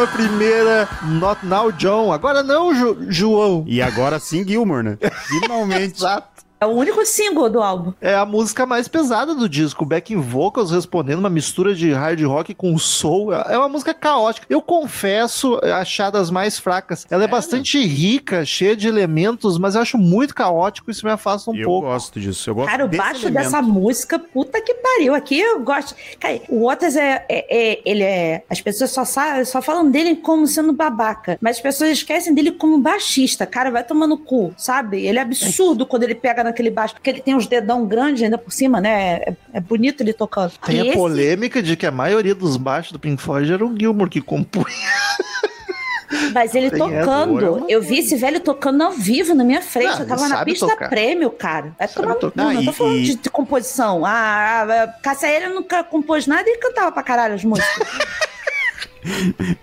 21 0.05 1.19
Not 1.19 1.45
Now 1.45 1.71
John. 1.71 2.11
Agora 2.11 2.43
não, 2.43 2.73
jo 2.73 2.97
João. 3.09 3.63
E 3.67 3.81
agora 3.81 4.19
sim, 4.19 4.47
Gilmore, 4.47 4.83
né? 4.83 4.97
Finalmente. 5.27 5.97
Exato. 5.97 6.36
É 6.59 6.65
o 6.65 6.69
único 6.69 7.05
single 7.05 7.49
do 7.49 7.61
álbum. 7.61 7.93
É 8.01 8.15
a 8.15 8.25
música 8.25 8.65
mais 8.65 8.88
pesada 8.88 9.35
do 9.35 9.47
disco, 9.47 9.85
backing 9.85 10.19
vocals 10.19 10.71
respondendo 10.71 11.19
uma 11.19 11.29
mistura 11.29 11.75
de 11.75 11.91
hard 11.91 12.19
rock 12.23 12.53
com 12.55 12.75
soul. 12.79 13.31
É 13.34 13.57
uma 13.57 13.69
música 13.69 13.93
caótica. 13.93 14.47
Eu 14.49 14.61
confesso 14.61 15.59
achar 15.63 16.09
das 16.09 16.31
mais 16.31 16.57
fracas. 16.57 17.05
Ela 17.11 17.25
é, 17.25 17.27
bastante 17.27 17.79
rica, 17.85 18.43
cheia 18.43 18.75
de 18.75 18.88
elementos, 18.88 19.57
mas 19.59 19.75
eu 19.75 19.81
acho 19.81 19.97
muito 19.97 20.34
caótico 20.34 20.89
e 20.89 20.91
isso 20.91 21.05
me 21.05 21.11
afasta 21.11 21.51
um 21.51 21.55
eu 21.55 21.65
pouco. 21.65 21.88
gosto 21.88 22.19
disso. 22.19 22.49
Eu 22.49 22.55
gosto 22.55 22.69
Cara, 22.71 22.85
o 22.85 22.88
baixo 22.88 23.27
elemento. 23.27 23.43
dessa 23.43 23.61
música, 23.61 24.17
puta 24.17 24.59
que 24.59 24.73
pariu. 24.73 25.13
Aqui 25.13 25.39
eu 25.39 25.59
gosto. 25.59 25.93
Cara, 26.19 26.39
o 26.49 26.65
Waters 26.65 26.95
é, 26.95 27.23
é- 27.29 27.73
é- 27.73 27.81
Ele 27.85 28.03
é. 28.03 28.43
As 28.49 28.59
pessoas 28.61 28.89
só, 28.91 29.03
só 29.45 29.61
falam 29.61 29.89
dele 29.91 30.15
como 30.15 30.47
sendo 30.47 30.73
babaca. 30.73 31.38
Mas 31.39 31.57
as 31.57 31.61
pessoas 31.61 31.91
esquecem 31.91 32.34
dele 32.34 32.51
como 32.51 32.79
baixista. 32.79 33.45
Cara, 33.45 33.69
vai 33.69 33.84
tomando 33.84 34.17
cu, 34.17 34.53
sabe? 34.57 35.05
Ele 35.05 35.19
é 35.19 35.21
absurdo 35.21 35.85
quando 35.85 36.03
ele 36.03 36.15
pega 36.15 36.46
naquele 36.47 36.69
baixo. 36.71 36.93
Porque 36.95 37.09
ele 37.09 37.21
tem 37.21 37.35
uns 37.35 37.47
dedão 37.47 37.85
grandes 37.85 38.23
ainda 38.23 38.37
por 38.37 38.51
cima, 38.51 38.81
né? 38.81 39.13
É, 39.25 39.33
é 39.53 39.59
bonito 39.59 40.01
ele 40.01 40.13
tocando. 40.13 40.51
Tem 40.65 40.77
E 40.77 40.79
a 40.81 40.85
esse- 40.85 40.93
polêmica 40.97 41.61
de 41.61 41.75
que 41.75 41.85
a 41.85 41.91
maioria 41.91 42.33
dos 42.35 42.57
baixos 42.57 42.91
do 42.91 42.99
Pink 42.99 43.21
Floyd 43.21 43.51
era 43.53 43.65
o 43.65 43.77
Gilmour 43.77 44.09
que 44.09 44.21
compunha. 44.21 44.65
Mas 46.33 46.55
ele 46.55 46.69
Tem 46.69 46.79
tocando, 46.79 47.65
é 47.69 47.73
eu 47.75 47.81
vi 47.81 47.99
esse 47.99 48.15
velho 48.15 48.39
tocando 48.39 48.81
ao 48.81 48.91
vivo 48.93 49.33
na 49.33 49.43
minha 49.43 49.61
frente. 49.61 49.91
Não, 49.93 49.99
eu 49.99 50.07
tava 50.07 50.27
na 50.29 50.43
pista 50.45 50.65
tocar. 50.67 50.87
prêmio, 50.89 51.29
cara. 51.29 51.73
Vai 51.77 51.87
Sabe 51.87 52.07
tomar 52.07 52.15
cu, 52.15 52.31
não, 52.33 52.53
Não, 52.53 52.63
tô 52.65 52.71
falando 52.73 52.95
e- 52.97 53.03
de, 53.03 53.15
de 53.15 53.29
composição. 53.29 54.05
Ah, 54.05 54.61
a 54.83 54.87
Cássia 55.01 55.27
ele 55.29 55.49
nunca 55.53 55.83
compôs 55.83 56.25
nada 56.25 56.49
e 56.49 56.57
cantava 56.59 56.91
pra 56.93 57.03
caralho 57.03 57.33
as 57.35 57.43
músicas. 57.43 57.87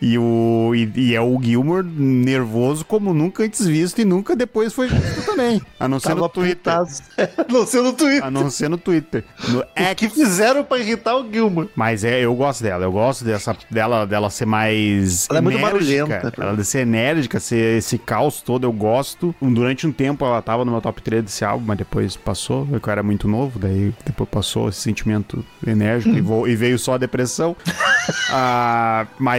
E, 0.00 0.18
o, 0.18 0.72
e, 0.74 0.90
e 0.96 1.14
é 1.14 1.20
o 1.20 1.40
Gilmore 1.42 1.86
nervoso 1.86 2.84
como 2.84 3.12
nunca 3.12 3.42
antes 3.44 3.66
visto 3.66 4.00
e 4.00 4.04
nunca 4.04 4.34
depois 4.36 4.72
foi 4.72 4.88
visto 4.88 5.24
também. 5.24 5.60
A 5.78 5.88
não 5.88 5.98
ser 6.00 6.14
no 6.14 6.28
Twitter. 6.28 6.56
pintado. 6.56 6.88
não 7.50 7.66
sei 7.66 7.82
no 7.82 7.92
Twitter. 7.92 8.24
A 8.24 8.30
não 8.30 8.50
ser 8.50 8.68
no 8.68 8.78
Twitter. 8.78 9.24
No 9.48 9.60
O 9.60 9.94
que 9.96 10.08
fizeram 10.08 10.64
pra 10.64 10.78
irritar 10.78 11.16
o 11.16 11.30
Gilmour? 11.30 11.68
Mas 11.74 12.04
é, 12.04 12.20
eu 12.20 12.34
gosto 12.34 12.62
dela. 12.62 12.84
Eu 12.84 12.92
gosto 12.92 13.24
dessa, 13.24 13.56
dela, 13.70 14.06
dela 14.06 14.30
ser 14.30 14.46
mais. 14.46 15.26
Ela 15.28 15.38
é 15.38 15.42
muito 15.42 15.58
enérgica. 15.58 16.06
barulhenta. 16.06 16.42
Ela 16.42 16.56
de 16.56 16.64
ser 16.64 16.80
enérgica, 16.80 17.40
ser 17.40 17.78
esse 17.78 17.98
caos 17.98 18.40
todo. 18.40 18.64
Eu 18.64 18.72
gosto. 18.72 19.34
Durante 19.40 19.86
um 19.86 19.92
tempo 19.92 20.24
ela 20.24 20.40
tava 20.42 20.64
no 20.64 20.72
meu 20.72 20.80
top 20.80 21.00
3 21.02 21.22
desse 21.24 21.44
álbum, 21.44 21.64
mas 21.66 21.78
depois 21.78 22.16
passou. 22.16 22.66
Eu 22.72 22.80
era 22.90 23.02
muito 23.02 23.26
novo, 23.26 23.58
daí 23.58 23.92
depois 24.04 24.28
passou 24.28 24.68
esse 24.68 24.80
sentimento 24.80 25.44
enérgico 25.66 26.14
e, 26.16 26.20
vo- 26.22 26.46
e 26.46 26.54
veio 26.54 26.78
só 26.78 26.94
a 26.94 26.98
depressão. 26.98 27.56
Ah, 28.30 29.06
mas, 29.18 29.33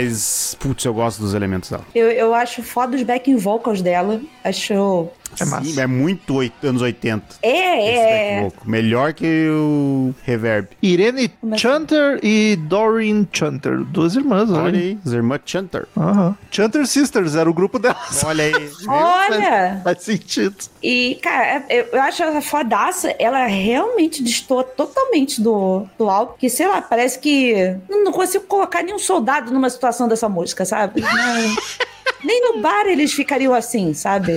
putz, 0.59 0.83
eu 0.85 0.93
gosto 0.93 1.21
dos 1.21 1.33
elementos 1.33 1.69
dela. 1.69 1.85
eu, 1.93 2.11
eu 2.11 2.33
acho 2.33 2.61
foda 2.63 2.95
os 2.95 3.03
backing 3.03 3.37
vocals 3.37 3.81
dela. 3.81 4.21
Acho. 4.43 5.07
É 5.41 5.45
massa. 5.45 5.63
Sim, 5.65 5.79
é 5.79 5.87
muito 5.87 6.35
oit- 6.35 6.53
anos 6.63 6.81
80. 6.81 7.23
É, 7.41 8.37
é. 8.37 8.41
vocal. 8.43 8.63
Melhor 8.65 9.13
que 9.13 9.47
o 9.49 10.13
Reverb. 10.23 10.67
Irene 10.81 11.29
Como 11.29 11.53
é 11.53 11.55
que- 11.55 11.61
Chanter 11.61 12.19
e 12.23 12.55
Doreen 12.55 13.27
Chanter. 13.31 13.79
Duas 13.85 14.15
irmãs, 14.15 14.49
olha. 14.49 14.61
Olha 14.63 14.79
aí, 14.79 14.97
Zermatt 15.07 15.43
Chanter. 15.49 15.87
Aham. 15.97 16.35
Chanter 16.51 16.85
Sisters 16.87 17.35
era 17.35 17.49
o 17.49 17.53
grupo 17.53 17.77
delas. 17.79 18.23
Olha 18.23 18.43
aí. 18.45 18.53
Olha! 18.87 19.81
Faz 19.83 20.01
sentido. 20.03 20.55
E, 20.81 21.19
cara, 21.21 21.63
eu, 21.69 21.85
eu 21.93 22.01
acho 22.01 22.21
ela 22.23 22.41
fodaça. 22.41 23.13
Ela 23.19 23.45
realmente 23.45 24.23
destoa 24.23 24.63
totalmente 24.63 25.41
do, 25.41 25.85
do 25.97 26.09
álbum. 26.09 26.33
Que, 26.37 26.49
sei 26.49 26.67
lá, 26.67 26.81
parece 26.81 27.19
que. 27.19 27.75
Não, 27.89 28.03
não 28.03 28.11
consigo 28.11 28.45
colocar 28.45 28.83
nenhum 28.83 28.99
soldado 28.99 29.51
numa 29.51 29.69
situação 29.69 30.07
dessa 30.07 30.29
música, 30.29 30.65
sabe? 30.65 31.01
Não- 31.01 31.09
Nem 32.25 32.41
no 32.41 32.61
bar 32.61 32.85
eles 32.87 33.13
ficariam 33.13 33.53
assim, 33.53 33.93
sabe? 33.93 34.33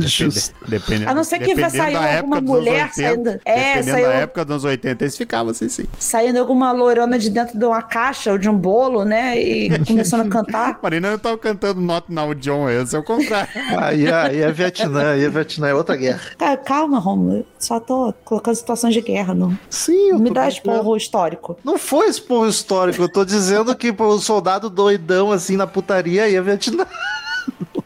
Justo. 0.00 0.54
Depende, 0.66 1.06
A 1.06 1.14
não 1.14 1.22
ser 1.24 1.38
que 1.38 1.54
vai 1.54 1.70
dependendo 1.70 1.76
sair 1.76 1.92
da 1.94 2.16
alguma 2.18 2.40
mulher 2.40 2.82
80, 2.86 2.92
saindo- 2.94 3.40
é, 3.44 3.54
dependendo 3.74 3.90
saiu- 3.92 4.06
da 4.08 4.14
época 4.14 4.44
dos 4.44 4.52
anos 4.52 4.64
80, 4.64 5.04
eles 5.04 5.16
ficavam 5.16 5.50
assim, 5.50 5.68
sim. 5.68 5.84
Saindo 5.98 6.38
alguma 6.38 6.72
loirona 6.72 7.18
de 7.18 7.30
dentro 7.30 7.58
de 7.58 7.64
uma 7.64 7.82
caixa 7.82 8.32
ou 8.32 8.38
de 8.38 8.48
um 8.48 8.56
bolo, 8.56 9.04
né? 9.04 9.40
E 9.40 9.68
começando 9.86 10.26
a 10.26 10.28
cantar. 10.28 10.78
Marina 10.82 11.10
não 11.12 11.18
tava 11.18 11.38
cantando 11.38 11.80
Not 11.80 12.06
Now 12.12 12.34
John, 12.34 12.68
esse 12.68 12.94
é 12.96 12.98
o 12.98 13.02
contrário. 13.02 13.48
Aí, 13.78 14.10
aí 14.10 14.40
é 14.42 14.50
Vietnã, 14.52 15.12
aí 15.12 15.24
é 15.24 15.28
Vietnã, 15.28 15.68
é 15.68 15.74
outra 15.74 15.96
guerra. 15.96 16.20
Cara, 16.38 16.56
calma, 16.56 16.98
Romulo. 16.98 17.46
Só 17.58 17.78
tô 17.78 18.12
colocando 18.24 18.54
situações 18.54 18.94
de 18.94 19.00
guerra, 19.00 19.34
não. 19.34 19.56
Sim, 19.68 20.10
eu 20.10 20.18
Me 20.18 20.28
tô 20.28 20.34
dá 20.34 20.48
esporro 20.48 20.96
histórico. 20.96 21.56
Não 21.64 21.78
foi 21.78 22.08
esporro 22.08 22.48
histórico, 22.48 23.02
eu 23.02 23.08
tô 23.08 23.24
dizendo 23.24 23.74
que 23.76 23.94
o 23.96 24.18
soldado 24.18 24.68
doidão 24.68 25.30
assim 25.30 25.56
na 25.56 25.66
putaria 25.66 26.24
aí 26.24 26.34
é 26.34 26.40
Vietnã. 26.40 26.86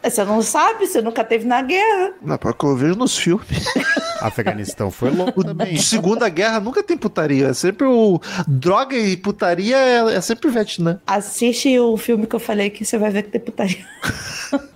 Você 0.09 0.23
não 0.23 0.41
sabe, 0.41 0.85
você 0.85 1.01
nunca 1.01 1.23
teve 1.23 1.45
na 1.45 1.61
guerra. 1.61 2.13
Não, 2.21 2.37
porque 2.37 2.65
eu 2.65 2.75
vejo 2.75 2.95
nos 2.95 3.17
filmes. 3.17 3.47
Afeganistão 4.21 4.91
foi 4.91 5.09
louco 5.09 5.43
também. 5.43 5.77
Segunda 5.77 6.29
Guerra 6.29 6.59
nunca 6.59 6.83
tem 6.83 6.97
putaria. 6.97 7.47
É 7.47 7.53
sempre 7.53 7.85
o. 7.87 8.19
Droga 8.47 8.95
e 8.95 9.17
putaria 9.17 9.77
é, 9.77 10.15
é 10.15 10.21
sempre 10.21 10.49
Vietnã. 10.49 10.99
Assiste 11.05 11.77
o 11.79 11.97
filme 11.97 12.27
que 12.27 12.35
eu 12.35 12.39
falei 12.39 12.69
que 12.69 12.85
você 12.85 12.97
vai 12.97 13.09
ver 13.09 13.23
que 13.23 13.31
tem 13.31 13.41
putaria. 13.41 13.85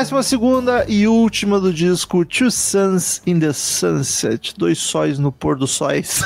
Décima 0.00 0.22
segunda 0.22 0.86
e 0.88 1.06
última 1.06 1.60
do 1.60 1.70
disco 1.70 2.24
Two 2.24 2.50
Suns 2.50 3.20
in 3.26 3.38
the 3.38 3.52
Sunset. 3.52 4.54
Dois 4.56 4.78
sóis 4.78 5.18
no 5.18 5.30
pôr 5.30 5.58
dos 5.58 5.72
sóis. 5.72 6.22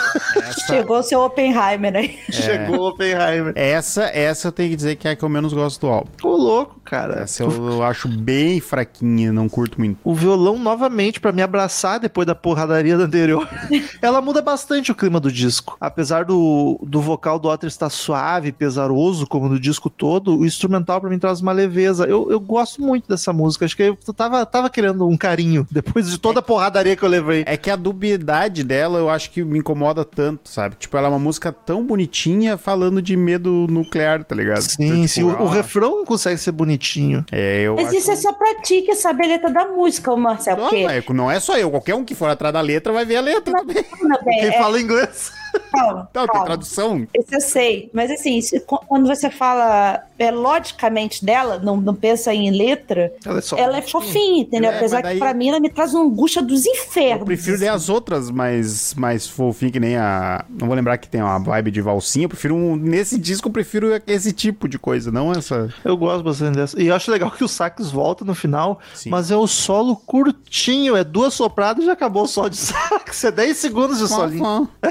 Chegou 0.69 1.01
o 1.01 1.03
seu 1.03 1.21
Oppenheimer 1.21 1.97
aí. 1.97 2.17
Chegou 2.31 2.79
o 2.79 2.89
Oppenheimer. 2.91 3.53
Essa, 3.57 4.05
essa 4.05 4.47
eu 4.47 4.53
tenho 4.53 4.71
que 4.71 4.77
dizer 4.77 4.95
que 4.95 5.09
é 5.09 5.11
a 5.11 5.17
que 5.17 5.25
eu 5.25 5.29
menos 5.29 5.53
gosto 5.53 5.81
do 5.81 5.89
álbum. 5.89 6.09
Ô, 6.23 6.37
louco, 6.37 6.81
cara. 6.85 7.23
Essa 7.23 7.43
eu 7.43 7.83
acho 7.83 8.07
bem 8.07 8.61
fraquinha, 8.61 9.33
não 9.33 9.49
curto 9.49 9.81
muito. 9.81 9.99
O 10.05 10.15
violão 10.15 10.57
novamente 10.57 11.19
pra 11.19 11.33
me 11.33 11.43
abraçar 11.43 11.99
depois 11.99 12.29
da 12.29 12.35
porradaria 12.35 12.97
da 12.97 13.05
anterior. 13.05 13.49
Ela 14.01 14.21
muda 14.21 14.41
bastante 14.41 14.93
o 14.93 14.95
clima 14.95 15.19
do 15.19 15.33
disco. 15.33 15.77
Apesar 15.81 16.25
do, 16.25 16.79
do 16.81 17.01
vocal 17.01 17.41
do 17.41 17.49
Otter 17.49 17.67
estar 17.67 17.91
suave, 17.91 18.53
pesaroso, 18.53 19.27
como 19.27 19.49
no 19.49 19.59
disco 19.59 19.91
todo, 19.91 20.39
o 20.39 20.47
instrumental 20.47 21.01
pra 21.01 21.11
mim 21.11 21.19
traz 21.19 21.41
uma 21.41 21.51
leveza. 21.51 22.05
Eu, 22.05 22.31
eu 22.31 22.39
gosto 22.39 22.81
muito 22.81 23.09
dessa 23.09 23.33
música. 23.33 23.64
Acho 23.65 23.77
que 23.77 23.83
eu 23.83 23.97
tava, 24.15 24.45
tava 24.47 24.71
querendo 24.71 25.07
um 25.09 25.17
carinho 25.17 25.67
depois 25.71 26.09
de 26.11 26.19
toda 26.19 26.41
a 26.41 26.43
porradaria 26.43 26.97
que 26.97 27.03
eu 27.03 27.09
levei. 27.09 27.45
É 27.47 27.57
que 27.57 27.71
a 27.71 27.77
dubiedade 27.77 28.63
dela 28.63 28.99
eu 28.99 29.11
acho 29.11 29.31
que 29.31 29.43
me 29.45 29.59
incomoda 29.59 30.05
tanto, 30.05 30.49
sabe? 30.49 30.77
Tipo, 30.79 30.97
ela 30.97 31.07
é 31.09 31.11
uma 31.11 31.19
música 31.19 31.53
tão 31.53 31.85
bonitinha 31.85 32.57
falando 32.57 33.01
de 33.01 33.17
medo 33.17 33.67
nuclear, 33.69 34.25
tá 34.25 34.35
ligado? 34.35 34.61
Sim, 34.63 34.87
Então, 34.87 35.09
sim. 35.09 35.29
tipo, 35.29 35.43
O, 35.43 35.47
o 35.47 35.49
ah, 35.49 35.55
refrão 35.55 36.05
consegue 36.05 36.39
ser 36.39 36.53
bonitinho. 36.53 37.25
É, 37.33 37.63
eu 37.63 37.75
Mas 37.77 37.89
acho... 37.89 37.97
isso 37.97 38.11
é 38.11 38.17
só 38.17 38.33
pra 38.33 38.61
ti 38.63 38.83
que 38.83 38.95
sabe 38.95 39.25
a 39.25 39.29
letra 39.29 39.51
da 39.51 39.67
música, 39.67 40.13
ô 40.13 40.17
Marcel. 40.17 40.57
Não, 40.57 40.69
Porque. 40.69 40.85
é, 40.85 41.03
não 41.13 41.31
é 41.31 41.41
só 41.41 41.57
eu, 41.57 41.71
qualquer 41.71 41.95
um 41.95 42.05
que 42.05 42.15
for 42.15 42.29
atrás 42.29 42.53
da 42.53 42.61
letra 42.61 42.93
vai 42.93 43.05
ver 43.05 43.17
a 43.17 43.21
letra 43.21 43.53
também. 43.53 43.85
Não, 44.03 44.19
Quem 44.23 44.47
é, 44.47 44.59
fala 44.59 44.81
inglês. 44.81 45.33
Calma, 45.61 46.09
Não, 46.15 46.23
tem 46.23 46.27
calma. 46.33 46.45
tradução. 46.47 47.07
Isso 47.19 47.35
eu 47.35 47.41
sei. 47.41 47.91
Mas 47.93 48.11
assim, 48.11 48.41
se- 48.41 48.61
quando 48.61 49.07
você 49.07 49.31
fala 49.31 50.03
é, 50.19 50.31
logicamente 50.31 51.25
dela, 51.25 51.59
não, 51.59 51.77
não 51.77 51.95
pensa 51.95 52.33
em 52.35 52.51
letra, 52.51 53.13
Ela 53.25 53.39
é 53.39 53.41
só. 53.41 53.57
ela 53.57 53.79
é 53.79 53.83
fofinha, 53.83 54.43
entendeu? 54.43 54.71
É, 54.71 54.77
Apesar 54.77 55.03
daí- 55.03 55.15
que 55.15 55.19
pra 55.21 55.35
mim 55.35 55.49
ela 55.49 55.61
me 55.61 55.69
traz 55.71 55.93
uma 55.95 56.05
angústia 56.05 56.43
dos 56.43 56.65
infernos. 56.67 57.21
Eu 57.21 57.27
prefiro 57.27 57.59
ler 57.59 57.69
as 57.69 57.89
outras 57.89 58.31
mais, 58.31 58.95
mais 58.95 59.27
fofinhas, 59.27 59.73
que 59.73 59.81
nem 59.81 59.97
a. 59.97 60.45
Não 60.49 60.67
vou 60.67 60.77
lembrar 60.77 60.99
que 60.99 61.09
tem 61.09 61.21
uma 61.23 61.39
vibe 61.39 61.71
de 61.71 61.81
valsinha. 61.81 62.25
Eu 62.25 62.29
prefiro 62.29 62.55
um. 62.55 62.77
Nesse 62.77 63.19
disco, 63.19 63.49
eu 63.49 63.53
prefiro 63.53 63.89
esse 64.07 64.33
tipo 64.33 64.69
de 64.69 64.79
coisa, 64.79 65.11
não 65.11 65.33
essa. 65.33 65.73
Eu 65.85 65.97
gosto 65.97 66.23
bastante 66.23 66.57
dessa. 66.57 66.81
E 66.81 66.87
eu 66.89 66.95
acho 66.95 67.11
legal 67.11 67.31
que 67.31 67.45
o 67.45 67.49
sax 67.49 67.91
volta 67.91 68.25
no 68.25 68.35
final, 68.35 68.79
Sim. 68.95 69.11
mas 69.11 69.31
é 69.31 69.37
o 69.37 69.47
solo 69.47 69.97
curtinho, 69.97 70.97
é 70.97 71.03
duas 71.05 71.35
sopradas 71.35 71.83
e 71.83 71.87
já 71.87 71.93
acabou 71.93 72.23
o 72.25 72.27
solo 72.29 72.51
de 72.51 72.57
sax. 72.59 73.25
É 73.25 73.31
10 73.31 73.57
segundos 73.57 73.99
de 73.99 74.09
solinho. 74.09 74.69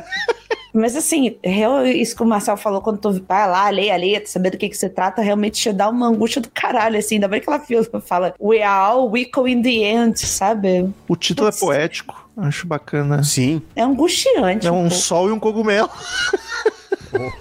Mas 0.73 0.95
assim, 0.95 1.35
real- 1.43 1.85
isso 1.85 2.15
que 2.15 2.23
o 2.23 2.25
Marcel 2.25 2.57
falou 2.57 2.81
quando 2.81 2.97
tu 2.97 3.23
vai 3.27 3.47
lá, 3.47 3.69
lê 3.69 3.91
a 3.91 3.95
letra, 3.95 4.27
saber 4.27 4.49
do 4.49 4.57
que, 4.57 4.67
que 4.69 4.75
se 4.77 4.89
trata, 4.89 5.21
realmente 5.21 5.61
te 5.61 5.71
dá 5.71 5.87
uma 5.87 6.07
angústia 6.07 6.41
do 6.41 6.49
caralho, 6.49 6.97
assim. 6.97 7.15
Ainda 7.15 7.27
bem 7.27 7.39
que 7.39 7.49
ela 7.49 7.61
fala 8.03 8.33
We 8.39 8.63
are 8.63 8.91
all 8.91 9.09
weak 9.11 9.31
in 9.47 9.61
the 9.61 9.69
end, 9.83 10.19
sabe? 10.19 10.89
O 11.07 11.15
título 11.15 11.49
Putz. 11.49 11.61
é 11.61 11.65
poético. 11.65 12.29
Acho 12.35 12.65
bacana. 12.65 13.23
Sim. 13.23 13.61
É 13.75 13.83
angustiante. 13.83 14.65
É 14.65 14.71
um 14.71 14.81
pouco. 14.81 14.95
sol 14.95 15.29
e 15.29 15.31
um 15.31 15.39
cogumelo. 15.39 15.89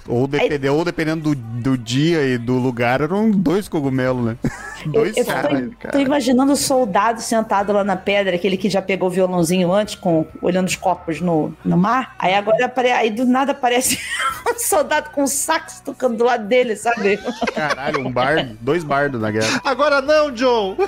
Ou, 0.07 0.21
ou, 0.21 0.27
depende- 0.27 0.69
ou 0.69 0.85
dependendo 0.85 1.35
do, 1.35 1.35
do 1.35 1.79
dia 1.79 2.23
e 2.25 2.37
do 2.39 2.55
lugar, 2.55 3.01
eram 3.01 3.31
dois 3.31 3.69
cogumelos, 3.69 4.25
né? 4.25 4.37
dois 4.87 5.17
Eu 5.17 5.25
só. 5.25 5.33
tô, 5.43 5.89
tô 5.93 5.99
imaginando 5.99 6.53
o 6.53 6.57
soldado 6.57 7.21
sentado 7.21 7.73
lá 7.73 7.83
na 7.85 7.97
pedra, 7.97 8.35
aquele 8.37 8.57
que 8.57 8.69
já 8.69 8.83
pegou 8.83 9.09
o 9.09 9.13
violãozinho 9.13 9.73
antes, 9.73 9.95
com, 9.95 10.27
olhando 10.41 10.69
os 10.69 10.77
corpos 10.77 11.21
no, 11.21 11.55
no 11.65 11.77
mar. 11.77 12.15
Aí 12.19 12.35
agora 12.35 12.73
aí 12.97 13.11
do 13.11 13.25
nada 13.25 13.53
aparece 13.53 13.99
um 14.49 14.59
soldado 14.59 15.11
com 15.11 15.23
um 15.23 15.27
sax 15.27 15.81
tocando 15.81 16.17
do 16.17 16.25
lado 16.25 16.47
dele, 16.47 16.77
sabe? 16.77 17.19
Caralho, 17.55 18.07
um 18.07 18.13
bardo. 18.13 18.57
Dois 18.61 18.85
bardos 18.85 19.21
na 19.21 19.31
guerra. 19.31 19.61
Agora 19.65 20.01
não, 20.03 20.31
John! 20.33 20.77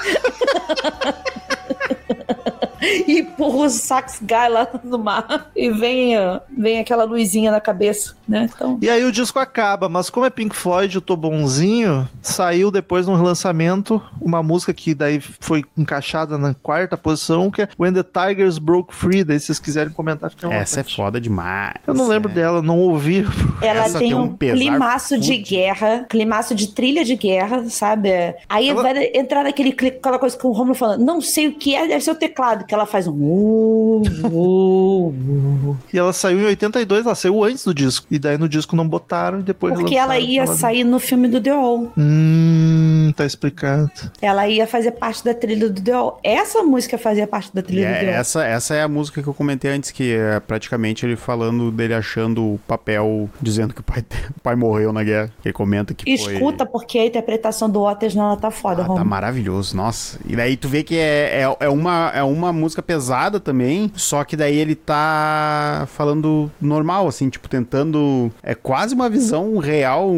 E 3.06 3.20
empurra 3.20 3.66
o 3.66 3.68
sax 3.68 4.20
guy 4.22 4.48
lá 4.48 4.68
no 4.82 4.98
mar. 4.98 5.50
E 5.54 5.70
vem, 5.70 6.14
vem 6.56 6.78
aquela 6.78 7.04
luzinha 7.04 7.50
na 7.50 7.60
cabeça, 7.60 8.14
né? 8.26 8.48
Então. 8.54 8.78
E 8.80 8.88
aí 8.88 9.04
o 9.04 9.12
disco 9.12 9.38
acaba, 9.38 9.88
mas 9.88 10.08
como 10.08 10.24
é 10.24 10.30
Pink 10.30 10.54
Floyd, 10.54 10.94
eu 10.94 11.00
tô 11.00 11.16
bonzinho, 11.16 12.08
saiu 12.22 12.70
depois 12.70 13.06
no 13.06 13.14
relançamento 13.14 14.02
uma 14.20 14.42
música 14.42 14.72
que 14.72 14.94
daí 14.94 15.20
foi 15.20 15.64
encaixada 15.76 16.38
na 16.38 16.54
quarta 16.54 16.96
posição, 16.96 17.50
que 17.50 17.62
é 17.62 17.68
When 17.78 17.92
the 17.92 18.02
Tigers 18.02 18.58
Broke 18.58 18.94
Free. 18.94 19.24
Daí 19.24 19.38
se 19.38 19.46
vocês 19.46 19.58
quiserem 19.58 19.92
comentar, 19.92 20.30
fica 20.30 20.52
Essa 20.52 20.80
é 20.80 20.84
foda 20.84 21.20
demais. 21.20 21.74
Eu 21.86 21.94
não 21.94 22.08
lembro 22.08 22.30
é. 22.30 22.34
dela, 22.34 22.62
não 22.62 22.78
ouvi. 22.78 23.26
Ela 23.60 23.90
tem 23.90 24.04
tem 24.04 24.14
um 24.14 24.24
um, 24.24 24.36
climaço 24.36 25.18
de 25.18 25.36
guerra, 25.38 26.06
climaço 26.08 26.54
de 26.54 26.68
trilha 26.68 27.04
de 27.04 27.16
guerra, 27.16 27.68
sabe? 27.68 28.10
Aí 28.48 28.68
Ela- 28.68 28.82
vai 28.82 29.10
entrar 29.14 29.44
naquele 29.44 29.72
clipe, 29.72 29.98
aquela 29.98 30.18
coisa 30.18 30.36
que 30.36 30.46
o 30.46 30.52
Romulo 30.52 30.74
falando, 30.74 31.04
não 31.04 31.20
sei 31.20 31.48
o 31.48 31.54
que 31.54 31.74
é, 31.74 31.86
deve 31.86 32.02
ser 32.02 32.10
o 32.10 32.14
teclado, 32.14 32.64
que 32.74 32.80
ela 32.80 32.86
faz 32.86 33.06
um. 33.06 33.14
uh, 33.14 34.02
uh, 34.24 35.08
uh. 35.08 35.76
E 35.92 35.98
ela 35.98 36.12
saiu 36.12 36.40
em 36.40 36.46
82, 36.46 37.06
ela 37.06 37.14
saiu 37.14 37.44
antes 37.44 37.64
do 37.64 37.72
disco. 37.72 38.06
E 38.10 38.18
daí 38.18 38.36
no 38.36 38.48
disco 38.48 38.74
não 38.74 38.86
botaram 38.86 39.40
e 39.40 39.42
depois 39.42 39.74
Porque 39.74 39.96
ela 39.96 40.18
ia 40.18 40.42
Ela- 40.42 40.54
sair 40.56 40.82
no 40.84 40.98
filme 40.98 41.28
do 41.28 41.40
The 41.40 41.50
All. 41.50 41.92
Hum, 41.96 43.12
tá 43.16 43.24
explicado. 43.24 43.90
Ela 44.20 44.48
ia 44.48 44.66
fazer 44.66 44.92
parte 44.92 45.24
da 45.24 45.32
trilha 45.34 45.68
do 45.68 45.80
The 45.80 45.92
All. 45.92 46.18
Essa 46.22 46.62
música 46.62 46.98
fazia 46.98 47.26
parte 47.26 47.50
da 47.54 47.60
E 47.60 47.64
trilha 47.64 47.88
do 47.88 47.94
é, 47.94 48.00
The 48.00 48.08
All. 48.08 48.20
essa, 48.20 48.44
essa 48.44 48.74
é 48.74 48.82
a 48.82 48.88
música 48.88 49.22
que 49.22 49.28
eu 49.28 49.34
comentei 49.34 49.70
antes, 49.70 49.90
que 49.90 50.12
é 50.14 50.40
praticamente 50.40 51.06
ele 51.06 51.16
falando 51.16 51.70
dele 51.70 51.94
achando 51.94 52.54
o 52.54 52.60
papel, 52.66 53.28
dizendo 53.40 53.72
que 53.72 53.80
o 53.80 53.84
pai, 53.84 54.04
o 54.36 54.40
pai 54.40 54.56
morreu 54.56 54.92
na 54.92 55.04
guerra. 55.04 55.30
Ele 55.44 55.52
comenta 55.52 55.94
que 55.94 56.04
foi... 56.18 56.34
Escuta, 56.34 56.66
porque 56.66 56.98
a 56.98 57.06
interpretação 57.06 57.70
do 57.70 57.82
Waters 57.82 58.14
nela 58.14 58.36
tá 58.36 58.50
foda, 58.50 58.82
Ah, 58.82 58.94
tá 58.94 59.04
maravilhoso, 59.04 59.76
nossa. 59.76 60.18
E 60.26 60.34
daí 60.34 60.56
tu 60.56 60.68
vê 60.68 60.82
que 60.82 60.96
é, 60.96 61.42
é, 61.42 61.56
é 61.60 61.68
uma, 61.68 62.10
é 62.14 62.22
uma 62.22 62.52
música 62.54 62.82
pesada 62.82 63.38
também, 63.38 63.90
só 63.94 64.24
que 64.24 64.36
daí 64.36 64.56
ele 64.56 64.74
tá 64.74 65.86
falando 65.92 66.50
normal, 66.60 67.06
assim, 67.08 67.28
tipo, 67.28 67.48
tentando. 67.48 68.30
É 68.42 68.54
quase 68.54 68.94
uma 68.94 69.08
visão 69.08 69.58
real 69.58 70.12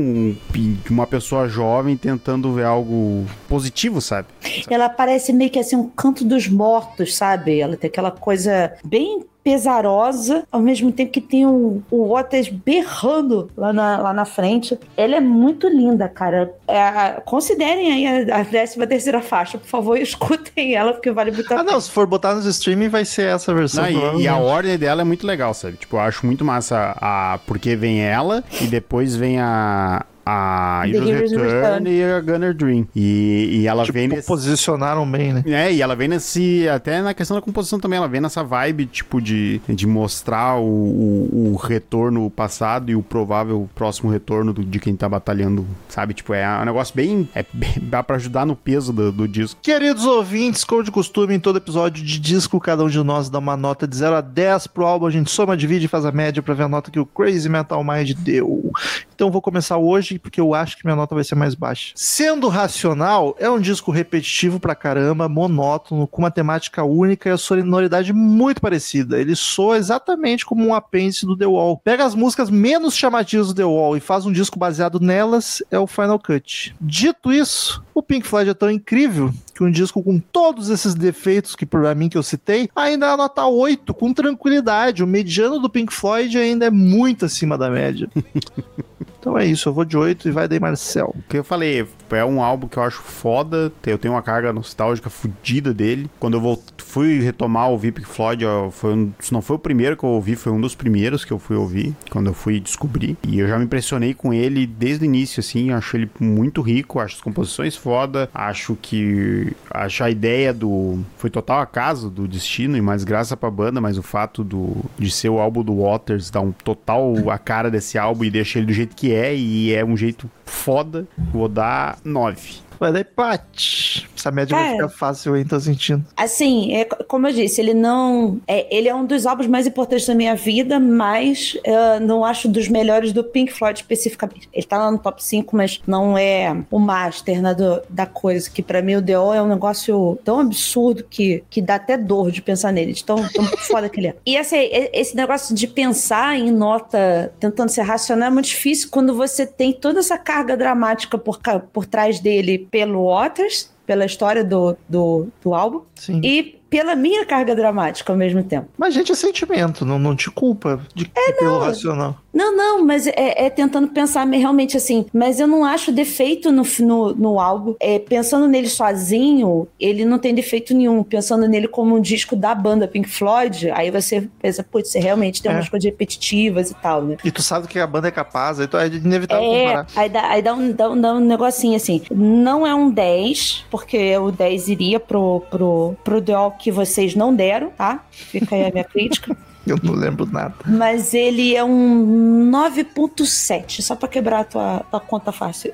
de 0.53 0.91
uma 0.91 1.07
pessoa 1.07 1.49
jovem 1.49 1.97
tentando 1.97 2.53
ver 2.53 2.65
algo 2.65 3.25
positivo, 3.49 4.01
sabe? 4.01 4.29
Ela 4.69 4.89
parece 4.89 5.33
meio 5.33 5.51
que 5.51 5.59
assim 5.59 5.77
um 5.77 5.89
canto 5.89 6.25
dos 6.25 6.49
mortos, 6.49 7.17
sabe? 7.17 7.59
Ela 7.59 7.77
tem 7.77 7.89
aquela 7.89 8.11
coisa 8.11 8.73
bem 8.85 9.25
pesarosa, 9.47 10.43
ao 10.51 10.61
mesmo 10.61 10.91
tempo 10.91 11.13
que 11.13 11.21
tem 11.21 11.47
o, 11.47 11.81
o 11.89 12.09
Waters 12.09 12.49
berrando 12.49 13.49
lá 13.57 13.73
na, 13.73 13.97
lá 13.99 14.13
na 14.13 14.25
frente. 14.25 14.77
Ela 14.97 15.15
é 15.17 15.21
muito 15.21 15.69
linda, 15.69 16.09
cara. 16.09 16.53
É, 16.67 17.21
considerem 17.25 17.93
aí 17.93 18.29
a, 18.29 18.41
a 18.41 18.45
13 18.45 18.85
terceira 18.89 19.23
faixa, 19.23 19.57
por 19.57 19.69
favor, 19.69 19.97
escutem 20.03 20.75
ela, 20.75 20.93
porque 20.93 21.13
vale 21.13 21.31
muito 21.31 21.53
a 21.55 21.61
Ah, 21.61 21.63
não, 21.63 21.81
se 21.81 21.89
for 21.93 22.09
botar 22.09 22.35
nos 22.35 22.45
streaming, 22.45 22.89
vai 22.89 23.05
ser 23.05 23.29
essa 23.29 23.55
versão. 23.55 23.89
Não, 23.89 24.19
e- 24.19 24.25
e, 24.25 24.29
a 24.29 24.37
ordem 24.37 24.77
dela 24.77 25.03
é 25.03 25.05
muito 25.05 25.25
legal, 25.25 25.55
sabe? 25.55 25.77
Tipo, 25.77 25.95
eu 25.97 26.01
acho 26.01 26.27
muito 26.27 26.45
massa 26.45 26.97
a. 27.01 27.39
Porque 27.47 27.77
vem 27.77 28.03
ela 28.03 28.43
e 28.61 28.67
depois 28.67 29.15
vem 29.15 29.39
a. 29.41 30.05
A 30.29 30.83
Heroes 30.89 31.09
Heroes 31.09 31.31
Return, 31.31 31.53
Return. 31.55 31.91
e 31.91 32.03
a 32.05 32.21
Gunner 32.21 32.53
Dream. 32.55 32.89
E, 32.97 33.61
e 33.61 33.67
ela 33.69 33.85
vem 33.85 34.05
Tipo, 34.05 34.17
nesse. 34.17 34.27
posicionaram 34.27 35.09
bem, 35.09 35.33
né? 35.33 35.45
É, 35.47 35.73
e 35.73 35.81
ela 35.81 35.95
vem 35.95 36.09
nesse. 36.09 36.69
Até 36.69 37.01
na 37.01 37.15
questão 37.15 37.37
da 37.37 37.41
composição 37.41 37.79
também, 37.79 37.97
ela 37.97 38.09
vem 38.09 38.21
nessa 38.21 38.43
vibe, 38.43 38.87
tipo, 38.87 39.21
de, 39.23 39.61
de 39.69 39.87
mostrar 39.87 40.57
o, 40.59 40.65
o, 40.65 41.53
o 41.53 41.57
retorno 41.57 42.29
passado 42.29 42.91
e 42.91 42.97
o 42.97 43.03
provável 43.03 43.69
próximo 43.75 44.11
retorno 44.11 44.53
do- 44.53 44.65
de 44.65 44.81
quem 44.81 44.97
tá 44.97 45.09
batalhando, 45.09 45.65
sabe? 45.89 46.13
Tipo, 46.13 46.35
é 46.35 46.45
um 46.61 46.65
negócio 46.65 46.95
bem. 46.95 47.29
É, 47.35 47.45
bem- 47.53 47.75
dá 47.83 48.03
pra 48.03 48.17
ajudar 48.17 48.45
no 48.45 48.57
peso 48.57 48.93
do, 48.93 49.13
do 49.13 49.29
disco. 49.29 49.61
Queridos 49.63 50.05
ouvintes, 50.05 50.65
como 50.65 50.83
de 50.83 50.91
costume, 50.91 51.35
em 51.35 51.41
todo 51.41 51.59
episódio 51.59 52.05
de 52.05 52.19
disco, 52.19 52.59
cada 52.59 52.83
um 52.83 52.89
de 52.89 52.99
nós 53.05 53.31
dá 53.31 53.39
uma 53.39 53.57
nota 53.57 53.87
de 53.87 53.97
0 53.97 54.17
a 54.17 54.21
10 54.21 54.67
pro 54.67 54.85
álbum, 54.85 55.07
a 55.07 55.11
gente 55.11 55.31
soma, 55.31 55.57
divide 55.57 55.85
e 55.85 55.89
faz 55.89 56.05
a 56.05 56.11
média 56.11 56.43
pra 56.43 56.53
ver 56.53 56.65
a 56.65 56.69
nota 56.69 56.91
que 56.91 56.99
o 56.99 57.07
Crazy 57.07 57.49
Metal 57.49 57.83
Mind 57.85 58.11
deu. 58.19 58.73
Então 59.15 59.31
vou 59.31 59.41
começar 59.41 59.77
hoje, 59.79 60.16
porque 60.19 60.41
eu 60.41 60.55
acho 60.55 60.77
que 60.77 60.85
minha 60.85 60.97
nota 60.97 61.15
vai 61.15 61.25
ser 61.25 61.35
mais 61.35 61.55
baixa. 61.55 61.93
Sendo 61.95 62.49
racional, 62.49 63.37
é 63.39 63.49
um 63.49 63.61
disco 63.61 63.91
repetitivo 63.91 64.59
pra 64.59 64.75
caramba, 64.75 65.29
monótono, 65.29 66.07
com 66.07 66.23
uma 66.23 66.31
temática 66.31 66.83
única 66.85 67.29
e 67.29 67.33
a 67.33 67.39
sonoridade 67.39 68.13
muito 68.13 68.61
parecida. 68.61 69.21
Ele 69.21 69.35
soa 69.37 69.79
exatamente 69.79 70.45
como 70.45 70.67
um 70.67 70.75
apêndice 70.75 71.27
do 71.27 71.37
The 71.37 71.47
Wall. 71.47 71.81
Pega 71.85 72.05
as 72.05 72.15
músicas 72.15 72.51
menos 72.51 72.97
chamativas 72.97 73.49
do 73.49 73.55
The 73.55 73.65
Wall 73.65 73.97
e 73.97 74.01
faz 74.01 74.27
um 74.27 74.33
disco 74.33 74.59
baseado 74.59 75.01
nelas, 75.01 75.63
é 75.71 75.79
o 75.79 75.87
Final 75.87 76.19
Cut. 76.19 76.75
Dito 76.81 77.33
isso, 77.33 77.83
o 77.99 78.03
Pink 78.03 78.27
Floyd 78.27 78.51
é 78.51 78.55
tão 78.55 78.71
incrível 78.71 79.33
que 79.55 79.65
um 79.65 79.71
disco 79.71 80.03
com 80.03 80.19
todos 80.19 80.69
esses 80.69 80.95
defeitos 80.95 81.57
que 81.57 81.65
pra 81.65 81.95
mim 81.95 82.11
que 82.11 82.19
eu 82.19 82.23
citei, 82.23 82.69
ainda 82.77 83.07
é 83.07 83.17
nota 83.17 83.47
8, 83.47 83.95
com 83.95 84.13
tranquilidade. 84.13 85.03
O 85.03 85.07
mediano 85.07 85.59
do 85.59 85.71
Pink 85.71 85.95
Floyd 85.95 86.37
ainda 86.37 86.67
é 86.67 86.71
muito 86.71 87.25
acima 87.25 87.57
da 87.57 87.71
média. 87.71 88.07
então 89.19 89.39
é 89.39 89.47
isso, 89.47 89.69
eu 89.69 89.73
vou 89.73 89.85
de 89.85 89.97
8 89.97 90.29
e 90.29 90.31
vai 90.31 90.47
daí 90.47 90.61
Marcel. 90.61 91.15
O 91.17 91.23
que 91.23 91.39
eu 91.39 91.45
falei, 91.45 91.87
é 92.11 92.25
um 92.25 92.43
álbum 92.43 92.69
que 92.69 92.77
eu 92.77 92.83
acho 92.83 93.01
foda, 93.01 93.73
eu 93.87 93.97
tenho 93.97 94.13
uma 94.13 94.23
carga 94.23 94.53
nostálgica 94.53 95.09
fodida 95.09 95.73
dele. 95.73 96.11
Quando 96.21 96.35
eu 96.35 96.41
vol- 96.43 96.63
fui 96.97 97.21
retomar 97.21 97.69
ouvir 97.69 97.93
Pink 97.93 98.09
Floyd, 98.09 98.43
foi 98.73 98.95
um, 98.95 99.13
se 99.21 99.31
não 99.31 99.43
foi 99.43 99.57
o 99.57 99.59
primeiro 99.59 99.99
que 99.99 100.03
eu 100.03 100.09
ouvi, 100.09 100.35
foi 100.35 100.51
um 100.51 100.59
dos 100.59 100.75
primeiros 100.75 101.27
que 101.27 101.31
eu 101.31 101.39
fui 101.39 101.55
ouvir, 101.55 101.95
quando 102.09 102.29
eu 102.29 102.33
fui 102.33 102.59
descobrir. 102.59 103.19
E 103.23 103.39
eu 103.39 103.47
já 103.47 103.59
me 103.59 103.67
impressionei 103.67 104.15
com 104.15 104.33
ele 104.33 104.67
desde 104.67 105.05
o 105.05 105.07
início, 105.07 105.41
assim, 105.41 105.71
acho 105.71 105.95
ele 105.95 106.11
muito 106.19 106.63
rico, 106.63 106.99
acho 106.99 107.17
as 107.17 107.21
composições 107.21 107.77
foda, 107.77 108.31
acho 108.33 108.79
que 108.81 109.55
acho 109.71 110.05
a 110.05 110.11
ideia 110.11 110.55
do 110.55 110.99
foi 111.19 111.29
total 111.29 111.61
acaso 111.61 112.09
do 112.09 112.27
destino 112.27 112.79
e 112.79 112.81
mais 112.81 113.05
graça 113.05 113.37
pra 113.37 113.51
banda, 113.51 113.79
mas 113.79 113.99
o 113.99 114.03
fato 114.03 114.43
do 114.43 114.83
de 114.99 115.11
ser 115.11 115.29
o 115.29 115.39
álbum 115.39 115.63
do 115.63 115.83
Waters 115.83 116.31
dá 116.31 116.41
um 116.41 116.51
total 116.51 117.31
a 117.31 117.37
cara 117.37 117.71
desse 117.71 117.99
álbum 117.99 118.25
e 118.25 118.31
deixa 118.31 118.59
ele 118.59 118.69
do 118.69 118.73
jeito 118.73 118.97
que 118.97 119.13
é 119.13 119.37
e 119.37 119.75
é 119.75 119.85
um 119.85 119.99
jeito 119.99 120.31
foda. 120.47 121.07
Vou 121.31 121.47
dar 121.47 121.99
9. 122.03 122.66
Vai 122.79 122.93
daí 122.93 123.05
Pat. 123.05 124.05
Essa 124.17 124.31
média 124.31 124.57
vai 124.57 124.65
Cara. 124.65 124.77
ficar 124.77 124.89
fácil, 124.89 125.37
hein? 125.37 125.45
Tô 125.45 125.59
sentindo. 125.61 126.05
Assim, 126.17 126.75
é, 126.75 126.85
co- 126.85 127.05
como 127.05 127.29
eu 127.29 127.33
disse, 127.33 127.61
ele 127.61 127.75
não. 127.75 128.41
É, 128.47 128.67
ele 128.75 128.89
é 128.89 128.95
um 128.95 129.05
dos 129.05 129.27
álbuns 129.27 129.47
mais 129.47 129.67
importantes 129.67 130.07
da 130.07 130.15
minha 130.15 130.35
vida, 130.35 130.81
mas 130.81 131.57
eu 131.65 132.01
não 132.01 132.25
acho 132.25 132.49
dos 132.49 132.69
melhores 132.69 133.13
do 133.13 133.23
Pink 133.23 133.53
Floyd 133.53 133.79
especificamente. 133.81 134.49
Ele 134.53 134.67
tá 134.67 134.79
lá 134.79 134.91
no 134.91 134.99
top 134.99 135.23
5, 135.23 135.55
mas 135.57 135.81
não 135.87 136.17
é 136.19 136.57
o 136.71 136.79
master 136.79 137.41
né, 137.43 137.55
do- 137.55 137.83
da 137.89 138.07
coisa. 138.07 138.49
Que 138.51 138.63
pra 138.63 138.83
mim 138.83 138.97
o 138.97 139.03
The 139.03 139.19
Wall 139.19 139.35
é 139.35 139.43
um 139.43 139.49
negócio 139.49 140.19
tão 140.25 140.41
absurdo 140.41 141.05
que, 141.09 141.45
que 141.51 141.61
dá 141.63 141.77
até 141.77 141.97
dor 141.97 142.31
de 142.31 142.43
pensar 142.43 142.73
nele, 142.73 142.93
de 142.93 143.05
tão, 143.05 143.17
tão 143.29 143.45
foda 143.69 143.89
que 143.89 144.01
ele 144.01 144.09
é. 144.09 144.17
E 144.27 144.37
assim, 144.37 144.57
e- 144.57 144.91
esse 144.93 145.15
negócio 145.15 145.55
de 145.55 145.67
pensar 145.67 146.37
em 146.39 146.51
nota, 146.51 147.33
tentando 147.39 147.69
ser 147.69 147.83
racional, 147.83 148.29
é 148.29 148.31
muito 148.33 148.47
difícil 148.47 148.89
quando 148.91 149.15
você 149.15 149.47
tem 149.47 149.73
toda 149.73 150.01
essa 150.01 150.19
carga 150.19 150.57
dramática 150.57 151.17
por, 151.19 151.39
por 151.73 151.87
trás 151.87 152.19
dele 152.19 152.66
pelo 152.71 153.11
Waters. 153.11 153.75
Pela 153.87 154.05
história 154.05 154.43
do, 154.43 154.77
do, 154.89 155.29
do 155.41 155.55
álbum 155.55 155.83
Sim. 155.95 156.21
e 156.25 156.61
pela 156.77 156.95
minha 156.95 157.25
carga 157.25 157.55
dramática 157.57 158.13
ao 158.13 158.19
mesmo 158.19 158.43
tempo. 158.43 158.69
Mas, 158.77 158.93
gente, 158.93 159.11
é 159.11 159.15
sentimento, 159.15 159.85
não, 159.87 159.99
não 159.99 160.15
te 160.15 160.31
culpa 160.31 160.79
de, 160.95 161.11
pelo 161.39 161.59
racional. 161.59 162.17
Não, 162.35 162.55
não, 162.55 162.85
mas 162.85 163.07
é, 163.07 163.47
é 163.47 163.49
tentando 163.49 163.89
pensar 163.89 164.27
me- 164.27 164.37
realmente 164.37 164.77
assim. 164.77 165.07
Mas 165.11 165.41
eu 165.41 165.47
não 165.47 165.65
acho 165.65 165.91
defeito 165.91 166.53
no, 166.53 166.63
no, 166.81 167.15
no 167.15 167.41
álbum. 167.41 167.75
É, 167.81 167.99
pensando 167.99 168.47
nele 168.47 168.69
sozinho, 168.69 169.67
ele 169.81 170.05
não 170.05 170.19
tem 170.19 170.35
defeito 170.35 170.75
nenhum. 170.75 171.03
Pensando 171.03 171.49
nele 171.49 171.67
como 171.67 171.97
um 171.97 172.01
disco 172.01 172.37
da 172.37 172.55
banda 172.55 172.87
Pink 172.87 173.09
Floyd, 173.09 173.71
aí 173.71 173.91
você 173.91 174.29
pensa, 174.43 174.63
putz, 174.63 174.91
você 174.91 174.99
realmente 174.99 175.41
tem 175.43 175.51
É. 175.51 175.55
umas 175.55 175.69
coisas 175.71 175.91
repetitivas 175.91 176.71
e 176.71 176.75
tal, 176.75 177.01
né? 177.01 177.17
E 177.25 177.31
tu 177.31 177.43
sabe 177.43 177.67
que 177.69 177.79
a 177.79 177.87
banda 177.87 178.09
é 178.09 178.11
capaz, 178.11 178.61
aí 178.61 178.67
tu 178.67 178.77
é 178.77 178.87
inevitável 178.87 179.43
É, 179.51 179.65
comparar. 179.65 179.87
aí 179.97 180.09
dá, 180.11 180.29
aí 180.29 180.43
dá, 180.43 180.53
um, 180.55 180.73
dá, 180.73 180.91
um, 180.91 181.01
dá 181.01 181.15
um 181.15 181.21
negocinho 181.21 181.77
assim. 181.77 182.03
Não 182.11 182.67
é 182.67 182.75
um 182.75 182.91
10, 182.91 183.65
porque 183.71 184.15
o 184.19 184.31
10 184.31 184.69
iria 184.69 185.01
pro, 185.01 185.41
pro, 185.51 185.97
pro 186.05 186.21
DO 186.21 186.53
que 186.67 186.73
vocês 186.73 187.15
não 187.15 187.33
deram, 187.33 187.71
tá? 187.71 188.05
Fica 188.11 188.57
aí 188.57 188.65
a 188.65 188.73
minha 188.73 188.83
crítica. 188.83 189.37
Eu 189.65 189.79
não 189.85 189.95
lembro 189.95 190.27
nada. 190.27 190.57
Mas 190.67 191.15
ele 191.15 191.55
é 191.55 191.63
um 191.63 192.51
9.7, 192.51 193.83
só 193.83 193.95
pra 193.95 194.09
quebrar 194.09 194.41
a 194.41 194.45
tua, 194.45 194.81
tua 194.91 194.99
conta 194.99 195.31
fácil. 195.31 195.73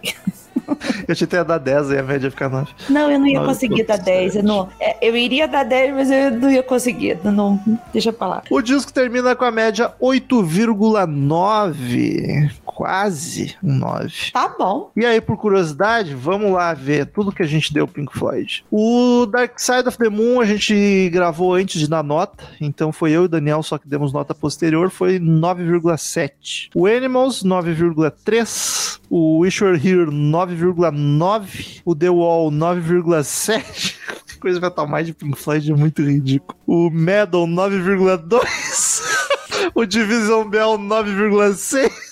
Eu 1.07 1.15
tinha 1.15 1.27
até 1.27 1.45
dar 1.45 1.59
10 1.59 1.91
aí 1.91 1.99
a 1.99 2.03
média 2.03 2.31
fica 2.31 2.49
9. 2.49 2.73
Não, 2.89 3.11
eu 3.11 3.19
não 3.19 3.27
ia 3.27 3.41
9.7. 3.41 3.47
conseguir 3.47 3.83
dar 3.85 3.99
10. 3.99 4.37
Eu, 4.37 4.43
não, 4.43 4.69
é, 4.79 4.97
eu 5.07 5.17
iria 5.17 5.49
dar 5.49 5.65
10, 5.65 5.95
mas 5.95 6.11
eu 6.11 6.31
não 6.33 6.51
ia 6.51 6.63
conseguir. 6.63 7.19
Não, 7.25 7.61
deixa 7.93 8.13
pra 8.13 8.27
lá. 8.27 8.43
O 8.51 8.63
disco 8.63 8.93
termina 8.93 9.35
com 9.35 9.45
a 9.45 9.51
média 9.51 9.93
8,9. 10.01 12.51
Quase 12.65 13.57
um 13.63 13.75
9. 13.75 14.33
Tá 14.33 14.55
bom. 14.59 14.91
E 14.97 15.05
aí, 15.05 15.21
por 15.21 15.37
curiosidade, 15.37 16.15
vamos 16.15 16.53
lá 16.53 16.73
ver 16.73 17.07
tudo 17.07 17.33
que 17.33 17.43
a 17.43 17.47
gente 17.47 17.73
deu 17.73 17.87
Pink 17.87 18.17
Floyd. 18.17 18.65
O 18.71 19.27
Dark 19.27 19.59
Side 19.59 19.89
of 19.89 19.99
the 19.99 20.09
Moon 20.09 20.41
a 20.41 20.47
gente 20.47 21.11
gravou 21.11 21.55
antes 21.55 21.81
de 21.81 21.89
dar 21.89 22.03
nota, 22.03 22.45
então 22.61 22.91
foi 22.91 23.13
eu 23.13 23.23
e 23.23 23.27
o 23.27 23.29
Daniel 23.29 23.63
só 23.63 23.79
que 23.79 23.89
demos 23.89 24.13
nota 24.13 24.35
posterior, 24.35 24.91
foi 24.91 25.19
9,7. 25.19 26.71
O 26.75 26.87
Animals, 26.87 27.43
9,3. 27.43 29.01
O 29.15 29.41
Wish 29.41 29.63
Were 29.63 29.77
Here, 29.77 30.11
9,9. 30.57 31.83
O 31.85 31.95
The 31.95 32.11
Wall, 32.11 32.51
9,7. 32.51 33.97
Que 34.27 34.39
coisa 34.41 34.61
metal 34.61 34.87
mais 34.87 35.07
de 35.07 35.13
Pink 35.13 35.39
Floyd 35.39 35.71
é 35.71 35.75
muito 35.75 36.03
ridículo. 36.03 36.59
O 36.67 36.91
Metal, 36.91 37.47
9,2. 37.49 39.03
o 39.75 39.85
Division 39.85 40.49
Bell, 40.49 40.79
9,6. 40.79 42.12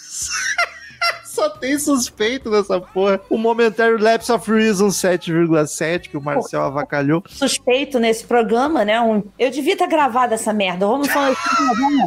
Só 1.30 1.48
tem 1.48 1.78
suspeito 1.78 2.50
nessa 2.50 2.80
porra. 2.80 3.20
O 3.30 3.38
Momentary 3.38 4.02
Lapse 4.02 4.32
of 4.32 4.50
Reason 4.50 4.88
7,7, 4.88 6.08
que 6.08 6.16
o 6.16 6.20
Marcel 6.20 6.62
avacalhou. 6.62 7.22
Suspeito 7.28 8.00
nesse 8.00 8.24
programa, 8.24 8.84
né? 8.84 9.00
Um- 9.00 9.22
eu 9.38 9.48
devia 9.48 9.76
ter 9.76 9.86
gravado 9.86 10.34
essa 10.34 10.52
merda. 10.52 10.88
Vamos 10.88 11.06
falar 11.06 11.30
isso. 11.30 11.40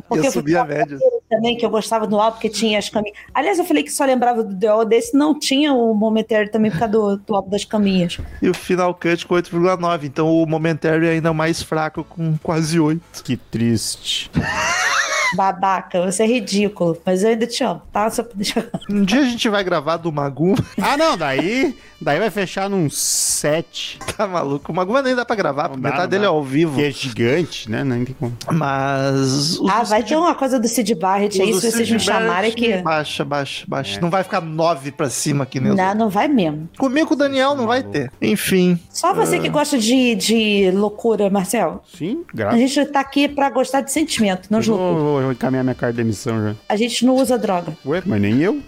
Porque 0.10 0.20
eu 0.28 0.32
fui 0.32 0.42
subir 0.42 0.58
a 0.58 0.66
média. 0.66 0.98
também 1.30 1.56
que 1.56 1.66
eu 1.66 1.70
gostava 1.70 2.06
do 2.06 2.20
álbum, 2.20 2.34
porque 2.34 2.50
tinha 2.50 2.78
as 2.78 2.90
caminhas. 2.90 3.18
Aliás, 3.34 3.58
eu 3.58 3.64
falei 3.66 3.82
que 3.84 3.92
só 3.92 4.04
lembrava 4.04 4.44
do 4.44 4.54
The 4.60 4.86
desse, 4.86 5.16
não 5.18 5.40
tinha 5.40 5.74
o 5.74 5.94
Momentary 5.94 6.52
também 6.52 6.70
por 6.70 6.80
causa 6.80 6.92
do, 6.92 7.18
do 7.18 7.36
álbum 7.36 7.50
das 7.50 7.64
caminhas. 7.64 8.20
E 8.42 8.50
o 8.50 8.54
Final 8.54 8.94
Cut 8.94 9.26
com 9.26 9.36
8,9. 9.36 10.04
Então 10.04 10.30
o 10.30 10.46
Momentary 10.46 11.08
é 11.08 11.12
ainda 11.12 11.34
mais 11.34 11.64
fraco, 11.64 12.04
com 12.04 12.38
quase 12.44 12.78
8. 12.78 13.02
Que 13.24 13.38
triste. 13.38 14.30
Babaca, 15.36 16.02
você 16.06 16.24
é 16.24 16.28
ridículo, 16.28 16.98
mas 17.06 17.24
eu 17.24 17.30
ainda 17.30 17.46
te 17.48 17.64
amo, 17.64 17.82
tá? 17.92 18.10
Só 18.10 18.24
pra 18.24 18.34
deixar. 18.36 18.66
Um 18.90 19.04
dia 19.04 19.22
a 19.22 19.26
gente 19.26 19.48
vai 19.50 19.64
gravar 19.64 19.98
do 19.98 20.12
Maguma. 20.12 20.56
Ah, 20.86 20.98
não, 20.98 21.18
daí, 21.18 21.76
daí 22.02 22.20
vai 22.20 22.30
fechar 22.30 22.70
num 22.70 22.90
7. 22.90 24.00
Tá 24.18 24.28
maluco? 24.28 24.72
O 24.72 24.76
Maguma 24.76 25.02
nem 25.02 25.16
dá 25.16 25.24
pra 25.26 25.36
gravar, 25.36 25.70
porque 25.70 25.78
Não 25.78 25.84
dá, 25.84 25.90
metade 25.90 26.04
não 26.04 26.10
dele 26.10 26.26
é 26.26 26.28
ao 26.28 26.44
vivo. 26.44 26.76
Que 26.76 26.84
é 26.86 26.92
gigante, 26.92 27.72
né? 27.72 27.84
Nem 27.84 28.04
tem 28.06 28.16
como. 28.20 28.36
Mas. 28.52 29.60
Ah, 29.70 29.84
vai 29.84 30.00
Sid- 30.02 30.10
ter 30.10 30.16
uma 30.18 30.36
coisa 30.36 30.60
do 30.60 30.68
Sid 30.68 30.94
Barrett 30.96 31.42
aí, 31.42 31.54
se 31.54 31.72
vocês 31.72 31.90
me 31.90 32.00
chamarem 32.00 32.52
que. 32.52 32.78
Baixa, 32.78 33.24
baixa, 33.24 33.66
baixa. 33.68 34.00
Não 34.02 34.10
vai 34.10 34.24
ficar 34.24 34.42
9 34.42 34.92
pra 34.92 35.10
cima 35.10 35.44
aqui 35.44 35.60
mesmo. 35.60 35.78
Não, 35.78 35.96
não 35.96 36.10
vai 36.10 36.28
mesmo. 36.28 36.70
Comigo 36.78 37.08
com 37.08 37.14
o 37.14 37.18
Daniel 37.18 37.56
não 37.56 37.66
vai 37.68 37.82
ter. 37.84 38.12
Enfim. 38.22 38.78
Só 38.90 39.14
você 39.14 39.40
que 39.40 39.50
gosta 39.50 39.78
de, 39.78 40.16
de 40.16 40.72
loucura, 40.74 41.30
Marcel. 41.30 41.82
Sim, 41.98 42.24
A 42.34 42.36
graças. 42.38 42.60
gente 42.60 42.86
tá 42.92 43.00
aqui 43.00 43.28
pra 43.28 43.50
gostar 43.50 43.82
de 43.82 43.92
sentimento, 43.92 44.48
não 44.50 44.60
de 44.60 44.70
loucura. 44.70 45.23
Vou, 45.24 45.32
encaminhar 45.32 45.64
minha 45.64 45.76
carta 45.76 45.94
de 45.94 46.04
demissão 46.04 46.42
já. 46.42 46.56
A 46.70 46.76
gente 46.76 47.06
não 47.06 47.16
usa 47.16 47.38
droga. 47.38 47.76
Ué, 47.86 48.02
mas 48.06 48.22
nem 48.22 48.40
eu. 48.42 48.62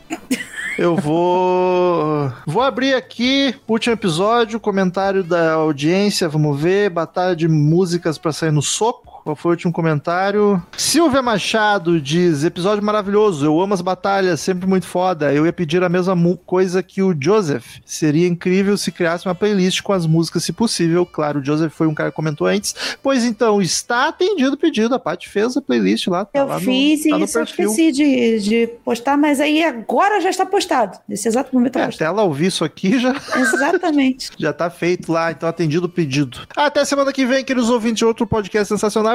Eu 0.77 0.95
vou. 0.95 2.31
Vou 2.45 2.61
abrir 2.61 2.93
aqui, 2.95 3.55
último 3.67 3.93
episódio, 3.93 4.59
comentário 4.59 5.23
da 5.23 5.53
audiência, 5.53 6.27
vamos 6.27 6.59
ver. 6.59 6.89
Batalha 6.89 7.35
de 7.35 7.47
músicas 7.47 8.17
pra 8.17 8.33
sair 8.33 8.51
no 8.51 8.61
soco. 8.61 9.14
Qual 9.25 9.35
foi 9.35 9.49
o 9.49 9.53
último 9.53 9.73
comentário? 9.73 10.61
Silvia 10.77 11.19
Machado 11.19 11.99
diz: 11.99 12.43
episódio 12.43 12.83
maravilhoso, 12.85 13.43
eu 13.43 13.59
amo 13.59 13.73
as 13.73 13.81
batalhas, 13.81 14.39
sempre 14.39 14.67
muito 14.67 14.85
foda. 14.85 15.33
Eu 15.33 15.47
ia 15.47 15.51
pedir 15.51 15.81
a 15.83 15.89
mesma 15.89 16.15
coisa 16.45 16.83
que 16.83 17.01
o 17.01 17.15
Joseph. 17.19 17.65
Seria 17.83 18.27
incrível 18.27 18.77
se 18.77 18.91
criasse 18.91 19.25
uma 19.27 19.33
playlist 19.33 19.81
com 19.81 19.93
as 19.93 20.05
músicas, 20.05 20.43
se 20.43 20.53
possível. 20.53 21.07
Claro, 21.07 21.39
o 21.39 21.43
Joseph 21.43 21.73
foi 21.73 21.87
um 21.87 21.95
cara 21.95 22.11
que 22.11 22.15
comentou 22.15 22.45
antes. 22.45 22.75
Pois 23.01 23.23
então, 23.25 23.59
está 23.63 24.09
atendido 24.09 24.53
o 24.53 24.57
pedido. 24.57 24.93
A 24.93 24.99
Paty 24.99 25.27
fez 25.27 25.57
a 25.57 25.61
playlist 25.61 26.05
lá. 26.05 26.25
Tá 26.25 26.41
Eu 26.41 26.45
lá 26.45 26.55
no- 26.55 26.61
fiz 26.61 27.01
tá 27.01 27.09
e 27.09 27.11
no 27.13 27.25
isso 27.25 27.39
eu 27.39 27.43
esqueci 27.45 27.91
de, 27.91 28.39
de 28.41 28.67
postar, 28.85 29.17
mas 29.17 29.39
aí 29.41 29.63
agora 29.63 30.21
já 30.21 30.29
está 30.29 30.45
postado. 30.45 30.99
Nesse 31.09 31.27
exato 31.27 31.49
momento 31.51 31.73
tá 31.73 31.79
É, 31.79 31.85
até 31.85 32.05
ela 32.05 32.21
ouvir 32.21 32.45
isso 32.45 32.63
aqui 32.63 32.99
já. 32.99 33.15
Exatamente. 33.35 34.29
Já 34.37 34.53
tá 34.53 34.69
feito 34.69 35.11
lá, 35.11 35.31
então 35.31 35.49
atendido 35.49 35.87
o 35.87 35.89
pedido. 35.89 36.41
Até 36.55 36.85
semana 36.85 37.11
que 37.11 37.25
vem, 37.25 37.43
queridos 37.43 37.71
ouvintes, 37.71 37.95
de 37.97 38.05
outro 38.05 38.27
podcast 38.27 38.67
sensacional 38.67 39.14